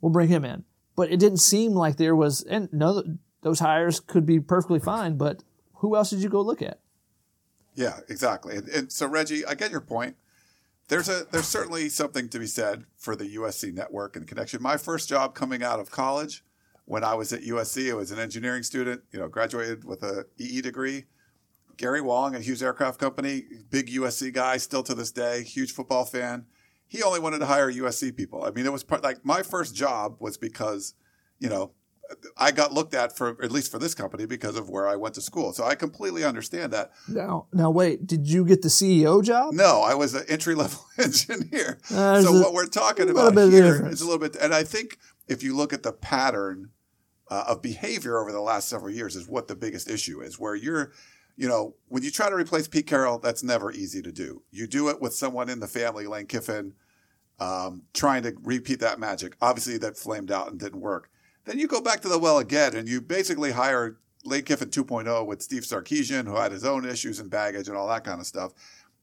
We'll 0.00 0.12
bring 0.12 0.28
him 0.28 0.44
in. 0.44 0.64
But 0.96 1.12
it 1.12 1.20
didn't 1.20 1.38
seem 1.38 1.72
like 1.72 1.96
there 1.96 2.16
was, 2.16 2.42
and 2.42 2.68
no, 2.72 3.04
those 3.42 3.60
hires 3.60 4.00
could 4.00 4.26
be 4.26 4.40
perfectly 4.40 4.80
fine, 4.80 5.16
but 5.16 5.44
who 5.74 5.94
else 5.94 6.10
did 6.10 6.20
you 6.20 6.28
go 6.28 6.40
look 6.40 6.60
at? 6.60 6.80
Yeah, 7.74 8.00
exactly. 8.08 8.56
And, 8.56 8.68
and, 8.68 8.92
so, 8.92 9.06
Reggie, 9.06 9.46
I 9.46 9.54
get 9.54 9.70
your 9.70 9.80
point. 9.80 10.16
There's 10.88 11.08
a 11.08 11.26
there's 11.30 11.46
certainly 11.46 11.88
something 11.90 12.28
to 12.30 12.38
be 12.38 12.46
said 12.46 12.84
for 12.96 13.14
the 13.14 13.36
USC 13.36 13.72
network 13.74 14.16
and 14.16 14.26
connection. 14.26 14.62
My 14.62 14.76
first 14.76 15.08
job 15.08 15.34
coming 15.34 15.62
out 15.62 15.80
of 15.80 15.90
college, 15.90 16.42
when 16.86 17.04
I 17.04 17.14
was 17.14 17.32
at 17.32 17.42
USC, 17.42 17.90
I 17.90 17.94
was 17.94 18.10
an 18.10 18.18
engineering 18.18 18.62
student. 18.62 19.02
You 19.12 19.20
know, 19.20 19.28
graduated 19.28 19.84
with 19.84 20.02
a 20.02 20.24
EE 20.38 20.62
degree. 20.62 21.04
Gary 21.76 22.00
Wong 22.00 22.34
at 22.34 22.42
Hughes 22.42 22.62
Aircraft 22.62 22.98
Company, 22.98 23.44
big 23.70 23.88
USC 23.88 24.32
guy, 24.32 24.56
still 24.56 24.82
to 24.82 24.94
this 24.94 25.12
day, 25.12 25.44
huge 25.44 25.72
football 25.72 26.04
fan. 26.04 26.46
He 26.88 27.02
only 27.02 27.20
wanted 27.20 27.38
to 27.38 27.46
hire 27.46 27.70
USC 27.70 28.16
people. 28.16 28.44
I 28.44 28.50
mean, 28.50 28.66
it 28.66 28.72
was 28.72 28.82
part, 28.82 29.04
like 29.04 29.24
my 29.24 29.42
first 29.42 29.76
job 29.76 30.16
was 30.18 30.36
because, 30.36 30.94
you 31.38 31.48
know, 31.48 31.72
I 32.36 32.52
got 32.52 32.72
looked 32.72 32.94
at 32.94 33.16
for 33.16 33.42
at 33.42 33.50
least 33.50 33.70
for 33.70 33.78
this 33.78 33.94
company 33.94 34.26
because 34.26 34.56
of 34.56 34.68
where 34.68 34.88
I 34.88 34.96
went 34.96 35.14
to 35.16 35.20
school. 35.20 35.52
So 35.52 35.64
I 35.64 35.74
completely 35.74 36.24
understand 36.24 36.72
that. 36.72 36.92
Now, 37.08 37.46
now 37.52 37.70
wait, 37.70 38.06
did 38.06 38.26
you 38.26 38.44
get 38.44 38.62
the 38.62 38.68
CEO 38.68 39.22
job? 39.22 39.52
No, 39.52 39.82
I 39.82 39.94
was 39.94 40.14
an 40.14 40.24
entry 40.28 40.54
level 40.54 40.80
engineer. 40.98 41.78
Uh, 41.92 42.22
so 42.22 42.32
what 42.32 42.54
we're 42.54 42.66
talking 42.66 43.10
about 43.10 43.34
here 43.34 43.86
is 43.86 44.00
a 44.00 44.04
little 44.04 44.18
bit, 44.18 44.36
and 44.36 44.54
I 44.54 44.64
think 44.64 44.98
if 45.26 45.42
you 45.42 45.56
look 45.56 45.72
at 45.72 45.82
the 45.82 45.92
pattern 45.92 46.70
uh, 47.30 47.44
of 47.48 47.62
behavior 47.62 48.18
over 48.18 48.32
the 48.32 48.40
last 48.40 48.68
several 48.68 48.90
years, 48.90 49.16
is 49.16 49.28
what 49.28 49.48
the 49.48 49.56
biggest 49.56 49.88
issue 49.88 50.20
is. 50.20 50.38
Where 50.38 50.54
you're, 50.54 50.92
you 51.36 51.48
know, 51.48 51.74
when 51.88 52.02
you 52.02 52.10
try 52.10 52.30
to 52.30 52.34
replace 52.34 52.68
Pete 52.68 52.86
Carroll, 52.86 53.18
that's 53.18 53.42
never 53.42 53.70
easy 53.70 54.02
to 54.02 54.12
do. 54.12 54.42
You 54.50 54.66
do 54.66 54.88
it 54.88 55.00
with 55.00 55.14
someone 55.14 55.48
in 55.48 55.60
the 55.60 55.66
family, 55.66 56.06
Lane 56.06 56.26
Kiffin, 56.26 56.74
um, 57.38 57.82
trying 57.92 58.22
to 58.22 58.34
repeat 58.42 58.80
that 58.80 58.98
magic. 58.98 59.36
Obviously, 59.40 59.78
that 59.78 59.96
flamed 59.96 60.30
out 60.30 60.50
and 60.50 60.58
didn't 60.58 60.80
work. 60.80 61.10
Then 61.48 61.58
you 61.58 61.66
go 61.66 61.80
back 61.80 62.02
to 62.02 62.08
the 62.10 62.18
well 62.18 62.36
again, 62.36 62.76
and 62.76 62.86
you 62.86 63.00
basically 63.00 63.52
hire 63.52 63.96
Lane 64.22 64.42
Kiffin 64.42 64.68
2.0 64.68 65.26
with 65.26 65.40
Steve 65.40 65.62
Sarkisian, 65.62 66.26
who 66.26 66.36
had 66.36 66.52
his 66.52 66.62
own 66.62 66.84
issues 66.84 67.20
and 67.20 67.30
baggage 67.30 67.68
and 67.68 67.76
all 67.76 67.88
that 67.88 68.04
kind 68.04 68.20
of 68.20 68.26
stuff. 68.26 68.52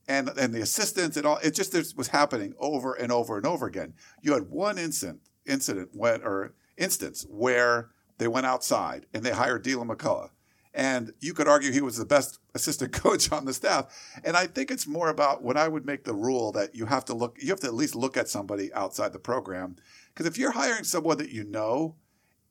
And, 0.07 0.29
and 0.37 0.53
the 0.53 0.61
assistants 0.61 1.17
and 1.17 1.25
all, 1.25 1.37
it 1.37 1.55
just 1.55 1.97
was 1.97 2.09
happening 2.09 2.53
over 2.59 2.93
and 2.93 3.11
over 3.11 3.37
and 3.37 3.47
over 3.47 3.65
again. 3.65 3.95
You 4.21 4.33
had 4.33 4.51
one 4.51 4.77
incident, 4.77 5.21
incident 5.47 5.89
when, 5.93 6.21
or 6.21 6.53
instance 6.77 7.25
where 7.27 7.89
they 8.19 8.27
went 8.27 8.45
outside 8.45 9.07
and 9.11 9.23
they 9.23 9.31
hired 9.31 9.63
Deland 9.63 9.89
McCullough. 9.89 10.29
And 10.71 11.13
you 11.21 11.33
could 11.33 11.47
argue 11.47 11.71
he 11.71 11.81
was 11.81 11.97
the 11.97 12.05
best 12.05 12.37
assistant 12.53 12.91
coach 12.93 13.31
on 13.31 13.45
the 13.45 13.55
staff. 13.55 14.19
And 14.23 14.37
I 14.37 14.45
think 14.45 14.69
it's 14.69 14.85
more 14.85 15.09
about 15.09 15.41
when 15.41 15.57
I 15.57 15.67
would 15.67 15.87
make 15.87 16.03
the 16.03 16.13
rule 16.13 16.51
that 16.51 16.75
you 16.75 16.85
have 16.85 17.05
to 17.05 17.15
look, 17.15 17.37
you 17.41 17.49
have 17.49 17.61
to 17.61 17.67
at 17.67 17.73
least 17.73 17.95
look 17.95 18.17
at 18.17 18.29
somebody 18.29 18.71
outside 18.73 19.13
the 19.13 19.19
program. 19.19 19.77
Because 20.13 20.27
if 20.27 20.37
you're 20.37 20.51
hiring 20.51 20.83
someone 20.83 21.17
that 21.17 21.31
you 21.31 21.43
know, 21.43 21.95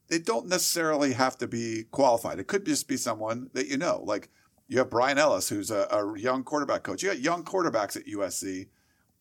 they 0.09 0.19
don't 0.19 0.47
necessarily 0.47 1.13
have 1.15 1.39
to 1.39 1.47
be 1.47 1.85
qualified. 1.91 2.39
It 2.39 2.47
could 2.47 2.67
just 2.67 2.89
be 2.89 2.97
someone 2.97 3.51
that 3.55 3.69
you 3.69 3.77
know. 3.77 4.03
Like 4.05 4.31
you 4.69 4.79
have 4.79 4.91
Bryan 4.91 5.19
Ellis, 5.19 5.49
who's 5.49 5.71
a, 5.71 5.87
a 5.91 6.19
young 6.19 6.45
quarterback 6.45 6.83
coach. 6.83 7.03
You 7.03 7.11
got 7.11 7.21
young 7.21 7.45
quarterbacks 7.45 7.97
at 7.97 8.07
USC 8.07 8.69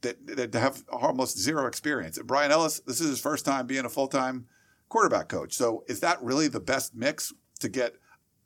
that, 0.02 0.26
that 0.28 0.54
have 0.54 0.84
almost 0.90 1.40
zero 1.40 1.66
experience. 1.66 2.18
And 2.18 2.28
Bryan 2.28 2.52
Ellis, 2.52 2.80
this 2.82 3.02
is 3.02 3.10
his 3.10 3.20
first 3.20 3.46
time 3.46 3.66
being 3.68 3.86
a 3.86 3.90
full 3.90 4.08
time 4.08 4.46
quarterback 4.90 5.30
coach. 5.30 5.54
So 5.54 5.84
is 5.88 6.00
that 6.02 6.22
really 6.22 6.48
the 6.48 6.60
best 6.60 6.96
mix 6.96 7.34
to 7.60 7.70
get 7.70 7.96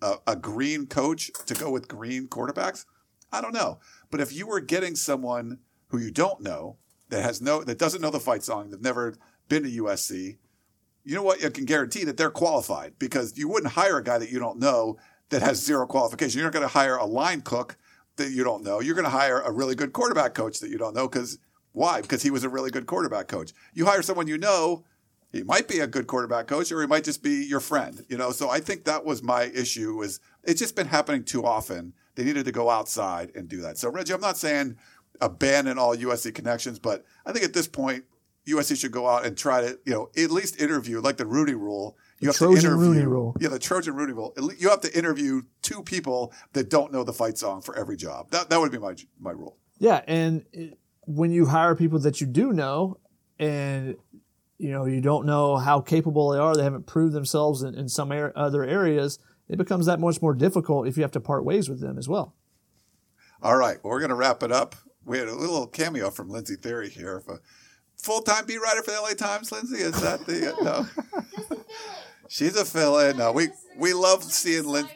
a, 0.02 0.16
a 0.26 0.36
green 0.36 0.86
coach 0.88 1.32
to 1.46 1.54
go 1.54 1.72
with 1.72 1.88
green 1.88 2.28
quarterbacks? 2.28 2.86
I 3.32 3.42
don't 3.42 3.54
know. 3.54 3.80
But 4.10 4.22
if 4.22 4.34
you 4.34 4.48
were 4.48 4.62
getting 4.62 4.96
someone 4.96 5.60
who 5.90 5.98
you 5.98 6.12
don't 6.12 6.42
know 6.42 6.78
that 7.10 7.24
has 7.24 7.42
no 7.42 7.64
that 7.64 7.78
doesn't 7.78 8.02
know 8.02 8.10
the 8.10 8.20
fight 8.20 8.44
song, 8.44 8.70
they've 8.70 8.82
never 8.82 9.16
been 9.50 9.64
to 9.64 9.84
USC, 9.84 10.38
you 11.08 11.16
know 11.16 11.24
what? 11.24 11.41
You 11.41 11.49
can 11.49 11.64
guarantee 11.64 12.03
that 12.03 12.18
they're 12.18 12.30
qualified 12.30 12.99
because 12.99 13.38
you 13.38 13.47
wouldn't 13.47 13.72
hire 13.72 13.97
a 13.97 14.03
guy 14.03 14.18
that 14.18 14.30
you 14.30 14.39
don't 14.39 14.60
know 14.60 14.97
that 15.30 15.41
has 15.41 15.64
zero 15.64 15.88
qualification. 15.88 16.38
You're 16.38 16.47
not 16.47 16.53
going 16.53 16.68
to 16.68 16.74
hire 16.74 16.97
a 16.97 17.05
line 17.05 17.41
cook 17.41 17.78
that 18.18 18.32
you 18.32 18.43
don't 18.43 18.62
know. 18.62 18.82
You're 18.82 18.93
going 18.93 19.05
to 19.05 19.10
hire 19.10 19.39
a 19.39 19.51
really 19.51 19.74
good 19.74 19.93
quarterback 19.93 20.34
coach 20.34 20.60
that 20.60 20.70
you 20.70 20.78
don't 20.78 20.93
know 20.93 21.08
because 21.08 21.39
why? 21.72 22.01
Because 22.01 22.24
he 22.24 22.30
was 22.30 22.43
a 22.43 22.49
really 22.49 22.72
good 22.72 22.88
quarterback 22.88 23.30
coach. 23.30 23.53
You 23.74 23.86
hire 23.86 24.01
someone 24.01 24.28
you 24.28 24.38
know, 24.38 24.84
he 25.32 25.43
might 25.43 25.70
be 25.70 25.80
a 25.80 25.88
good 25.88 26.08
quarterback 26.08 26.45
coach 26.47 26.74
or 26.74 26.82
he 26.82 26.88
might 26.88 27.05
just 27.05 27.24
be 27.24 27.45
your 27.45 27.62
friend, 27.62 28.03
you 28.10 28.18
know? 28.18 28.32
So 28.32 28.49
I 28.49 28.60
think 28.60 28.84
that 28.84 29.05
was 29.05 29.24
my 29.24 29.43
issue 29.43 30.01
is 30.01 30.20
it's 30.43 30.60
just 30.60 30.76
been 30.76 30.88
happening 30.88 31.24
too 31.24 31.45
often. 31.45 31.93
They 32.16 32.26
needed 32.26 32.43
to 32.45 32.51
go 32.51 32.70
outside 32.70 33.32
and 33.34 33.47
do 33.47 33.62
that. 33.62 33.78
So 33.78 33.89
Reggie, 33.89 34.14
I'm 34.14 34.20
not 34.20 34.38
saying 34.38 34.76
abandon 35.22 35.78
all 35.78 35.95
USC 35.95 36.36
connections, 36.36 36.80
but 36.80 37.05
I 37.26 37.32
think 37.32 37.45
at 37.45 37.53
this 37.53 37.68
point, 37.68 38.03
USC 38.48 38.80
should 38.80 38.91
go 38.91 39.08
out 39.08 39.26
and 39.26 39.38
try 39.38 39.62
to, 39.62 39.80
you 39.86 39.93
know, 39.93 40.10
at 40.18 40.32
least 40.32 40.62
interview 40.62 41.02
like 41.02 41.18
the 41.18 41.26
Rooney 41.26 41.54
Rule. 41.54 41.98
You 42.20 42.28
the 42.28 42.32
have 42.32 42.38
Trojan 42.38 42.62
to 42.64 42.68
interview, 42.70 42.88
Rooney 42.88 43.06
Rule. 43.06 43.36
Yeah, 43.39 43.50
the 43.50 43.60
Trojan 43.60 43.95
Rooney 43.95 44.14
Rule. 44.14 44.34
You 44.58 44.70
have 44.70 44.82
to 44.82 44.98
interview 44.98 45.41
two 45.62 45.84
people 45.84 46.34
that 46.54 46.70
don't 46.70 46.91
know 46.91 47.04
the 47.04 47.14
fight 47.14 47.38
song 47.38 47.62
for 47.62 47.78
every 47.78 47.98
job. 47.98 48.32
That 48.32 48.50
that 48.50 48.60
would 48.60 48.72
be 48.72 48.80
my 48.80 48.95
my 49.20 49.32
rule. 49.32 49.58
Yeah, 49.80 50.02
and 50.08 50.45
when 51.02 51.32
you 51.32 51.45
hire 51.45 51.76
people 51.76 52.00
that 52.00 52.20
you 52.22 52.28
do 52.28 52.54
know 52.54 52.98
and 53.39 53.95
you 54.58 54.72
know 54.72 54.86
you 54.86 55.02
don't 55.02 55.26
know 55.26 55.58
how 55.58 55.80
capable 55.80 56.32
they 56.32 56.39
are 56.39 56.56
they 56.56 56.64
haven't 56.64 56.88
proved 56.88 57.14
themselves 57.14 57.62
in, 57.62 57.76
in 57.76 57.88
some 57.88 58.12
ar- 58.12 58.34
other 58.36 58.64
areas 58.64 59.20
it 59.48 59.58
becomes 59.58 59.86
that 59.86 60.00
much 60.00 60.22
more 60.22 60.34
difficult 60.34 60.88
if 60.88 60.98
you 60.98 61.04
have 61.04 61.12
to 61.12 61.20
part 61.22 61.45
ways 61.45 61.70
with 61.70 61.80
them 61.80 61.98
as 61.98 62.10
well 62.10 62.34
All 63.41 63.56
right, 63.56 63.78
well, 63.84 63.91
we're 63.91 64.00
going 64.00 64.10
to 64.10 64.16
wrap 64.16 64.41
it 64.41 64.52
up. 64.52 64.76
We 65.06 65.20
had 65.20 65.28
a 65.28 65.36
little 65.36 65.68
cameo 65.68 66.10
from 66.10 66.30
Lindsey 66.30 66.56
Thiry 66.56 66.89
here. 66.89 67.18
If 67.18 67.39
a 68.08 68.12
full-time 68.12 68.45
beat 68.45 68.62
writer 68.62 68.84
for 68.84 68.91
the 68.91 69.01
LA 69.01 69.14
Times, 69.14 69.51
Lindsey, 69.51 69.78
is 69.78 69.99
that 70.01 70.26
the 70.26 70.55
no? 70.62 70.88
She's 72.30 72.55
a 72.55 72.66
fill-in. 72.66 73.18
No, 73.18 73.32
we 73.32 73.49
we 73.78 73.93
love 73.93 74.24
seeing 74.24 74.66
Lindsey. 74.66 74.93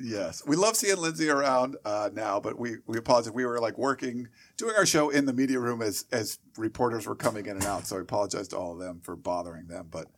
Yes, 0.00 0.42
we 0.46 0.56
love 0.56 0.76
seeing 0.76 0.96
Lindsey 0.96 1.28
around 1.28 1.76
uh, 1.84 2.10
now, 2.12 2.40
but 2.40 2.58
we 2.58 2.76
we 2.86 2.98
apologize. 2.98 3.32
We 3.32 3.44
were 3.44 3.60
like 3.60 3.78
working, 3.78 4.28
doing 4.56 4.74
our 4.76 4.86
show 4.86 5.10
in 5.10 5.26
the 5.26 5.32
media 5.32 5.60
room 5.60 5.82
as 5.82 6.06
as 6.12 6.38
reporters 6.56 7.06
were 7.06 7.14
coming 7.14 7.46
in 7.46 7.56
and 7.56 7.64
out. 7.64 7.86
So 7.86 7.96
we 7.96 8.02
apologize 8.02 8.48
to 8.48 8.58
all 8.58 8.72
of 8.72 8.78
them 8.78 9.00
for 9.00 9.16
bothering 9.16 9.68
them, 9.68 9.88
but 9.90 10.08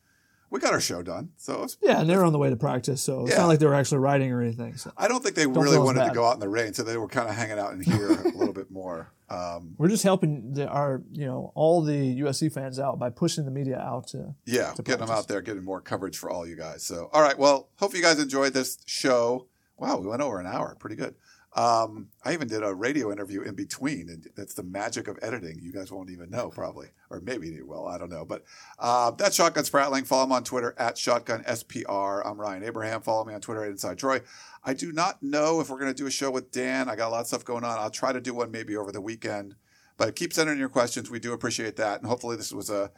we 0.51 0.61
got 0.61 0.73
our 0.73 0.81
show 0.81 1.03
done. 1.03 1.31
So 1.37 1.63
it's 1.65 1.77
yeah 1.83 2.01
and 2.01 2.09
they 2.09 2.17
were 2.17 2.25
on 2.25 2.33
the 2.33 2.39
way 2.39 2.51
to 2.51 2.57
practice 2.57 3.03
so 3.03 3.23
it's 3.23 3.31
Yeah. 3.33 3.39
not 3.39 3.47
like 3.49 3.59
they 3.59 3.67
were 3.67 3.75
actually 3.75 3.99
riding 3.99 4.31
or 4.33 4.41
anything 4.43 4.77
so 4.77 4.93
I 4.97 5.09
don't 5.09 5.23
think 5.23 5.35
they 5.37 5.45
Don't 5.45 5.55
really 5.59 5.79
wanted 5.79 6.05
to 6.09 6.15
go 6.15 6.25
out 6.27 6.35
in 6.35 6.41
the 6.41 6.49
rain, 6.49 6.75
so 6.75 6.83
they 6.83 6.97
were 6.97 7.09
kind 7.09 7.29
of 7.29 7.35
hanging 7.35 7.59
out 7.59 7.73
in 7.73 7.81
here 7.81 8.11
a 8.11 8.29
little 8.29 8.53
bit 8.55 8.71
more. 8.71 9.11
Um, 9.31 9.75
we're 9.79 9.89
just 9.89 10.03
helping 10.05 10.53
the, 10.53 10.69
our 10.69 11.03
you 11.11 11.25
know 11.27 11.51
all 11.55 11.81
the 11.83 12.21
usc 12.21 12.53
fans 12.53 12.79
out 12.79 12.99
by 12.99 13.09
pushing 13.11 13.45
the 13.47 13.51
media 13.51 13.79
out 13.79 14.07
to 14.09 14.35
yeah, 14.45 14.73
to 14.75 14.83
getting 14.83 15.07
them 15.07 15.15
out 15.17 15.29
there, 15.29 15.41
getting 15.41 15.65
more 15.65 15.81
coverage 15.81 16.17
for 16.19 16.29
all 16.31 16.47
you 16.47 16.57
guys. 16.57 16.83
So, 16.83 17.09
all 17.13 17.23
right, 17.23 17.37
well, 17.39 17.69
hope 17.77 17.95
you 17.95 18.03
guys 18.03 18.19
enjoyed 18.19 18.53
this 18.53 18.79
show. 18.87 19.47
Wow, 19.79 19.99
we 19.99 20.07
went 20.07 20.23
over 20.23 20.39
an 20.39 20.47
hour, 20.47 20.77
pretty 20.79 20.95
good. 20.97 21.15
Um, 21.55 22.09
I 22.25 22.33
even 22.33 22.49
did 22.49 22.65
a 22.65 22.75
radio 22.75 23.13
interview 23.13 23.43
in 23.43 23.55
between, 23.55 24.09
and 24.09 24.27
that's 24.37 24.55
the 24.55 24.65
magic 24.65 25.07
of 25.07 25.19
editing. 25.23 25.61
You 25.63 25.73
guys 25.73 25.93
won't 25.93 26.11
even 26.11 26.29
know, 26.29 26.51
probably, 26.51 26.89
or 27.11 27.21
maybe 27.21 27.49
you 27.49 27.65
will. 27.65 27.87
I 27.87 27.97
don't 27.97 28.11
know, 28.11 28.25
but 28.25 28.43
uh, 28.79 29.13
that's 29.13 29.37
Shotgun 29.37 29.63
Spratling. 29.63 30.05
Follow 30.05 30.25
him 30.25 30.33
on 30.33 30.43
Twitter 30.43 30.75
at 30.79 30.99
Shotgun 30.99 31.45
SPR. 31.45 32.27
I'm 32.27 32.41
Ryan 32.41 32.65
Abraham. 32.65 33.03
Follow 33.03 33.25
me 33.25 33.35
on 33.35 33.41
Twitter 33.41 33.65
at 33.65 33.71
Inside 33.71 33.99
Troy. 33.99 34.21
I 34.65 34.75
do 34.75 34.91
not 34.91 35.23
know 35.23 35.61
if 35.61 35.71
we're 35.71 35.79
going 35.79 35.95
to 35.95 36.03
do 36.03 36.09
a 36.09 36.11
show 36.11 36.31
with 36.31 36.51
Dan. 36.51 36.89
I 36.89 36.97
got 36.97 37.09
a 37.09 37.13
lot 37.13 37.21
of 37.21 37.27
stuff 37.29 37.45
going 37.45 37.63
on. 37.63 37.79
I'll 37.79 37.91
try 37.91 38.13
to 38.13 38.21
do 38.21 38.35
one 38.35 38.51
maybe 38.51 38.77
over 38.77 38.91
the 38.91 39.01
weekend. 39.01 39.55
But 39.97 40.17
keep 40.17 40.33
sending 40.33 40.59
your 40.59 40.69
questions. 40.69 41.09
We 41.09 41.21
do 41.21 41.33
appreciate 41.33 41.77
that, 41.77 42.01
and 42.01 42.09
hopefully 42.09 42.37
this 42.37 42.53
was 42.53 42.69
a 42.69 42.91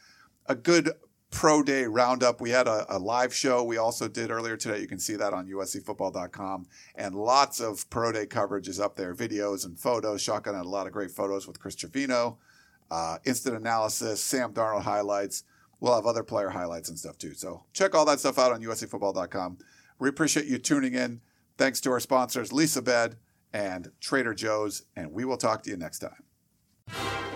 a 0.46 0.54
good 0.54 0.92
pro 1.36 1.62
day 1.62 1.84
roundup. 1.84 2.40
We 2.40 2.48
had 2.48 2.66
a, 2.66 2.86
a 2.88 2.98
live 2.98 3.34
show 3.34 3.62
we 3.62 3.76
also 3.76 4.08
did 4.08 4.30
earlier 4.30 4.56
today. 4.56 4.80
You 4.80 4.88
can 4.88 4.98
see 4.98 5.16
that 5.16 5.34
on 5.34 5.46
uscfootball.com. 5.46 6.66
And 6.94 7.14
lots 7.14 7.60
of 7.60 7.88
pro 7.90 8.10
day 8.10 8.24
coverage 8.24 8.68
is 8.68 8.80
up 8.80 8.96
there 8.96 9.14
videos 9.14 9.66
and 9.66 9.78
photos. 9.78 10.22
Shotgun 10.22 10.54
had 10.54 10.64
a 10.64 10.68
lot 10.68 10.86
of 10.86 10.94
great 10.94 11.10
photos 11.10 11.46
with 11.46 11.60
Chris 11.60 11.74
Trevino, 11.74 12.38
uh, 12.90 13.18
instant 13.26 13.54
analysis, 13.54 14.22
Sam 14.22 14.54
Darnold 14.54 14.84
highlights. 14.84 15.44
We'll 15.78 15.94
have 15.94 16.06
other 16.06 16.22
player 16.22 16.48
highlights 16.48 16.88
and 16.88 16.98
stuff 16.98 17.18
too. 17.18 17.34
So 17.34 17.64
check 17.74 17.94
all 17.94 18.06
that 18.06 18.18
stuff 18.18 18.38
out 18.38 18.52
on 18.52 18.62
uscfootball.com. 18.62 19.58
We 19.98 20.08
appreciate 20.08 20.46
you 20.46 20.56
tuning 20.56 20.94
in. 20.94 21.20
Thanks 21.58 21.82
to 21.82 21.90
our 21.90 22.00
sponsors, 22.00 22.50
Leesa 22.50 22.82
Bed 22.82 23.16
and 23.52 23.92
Trader 24.00 24.32
Joe's. 24.32 24.84
And 24.96 25.12
we 25.12 25.26
will 25.26 25.36
talk 25.36 25.62
to 25.64 25.70
you 25.70 25.76
next 25.76 25.98
time. 25.98 27.35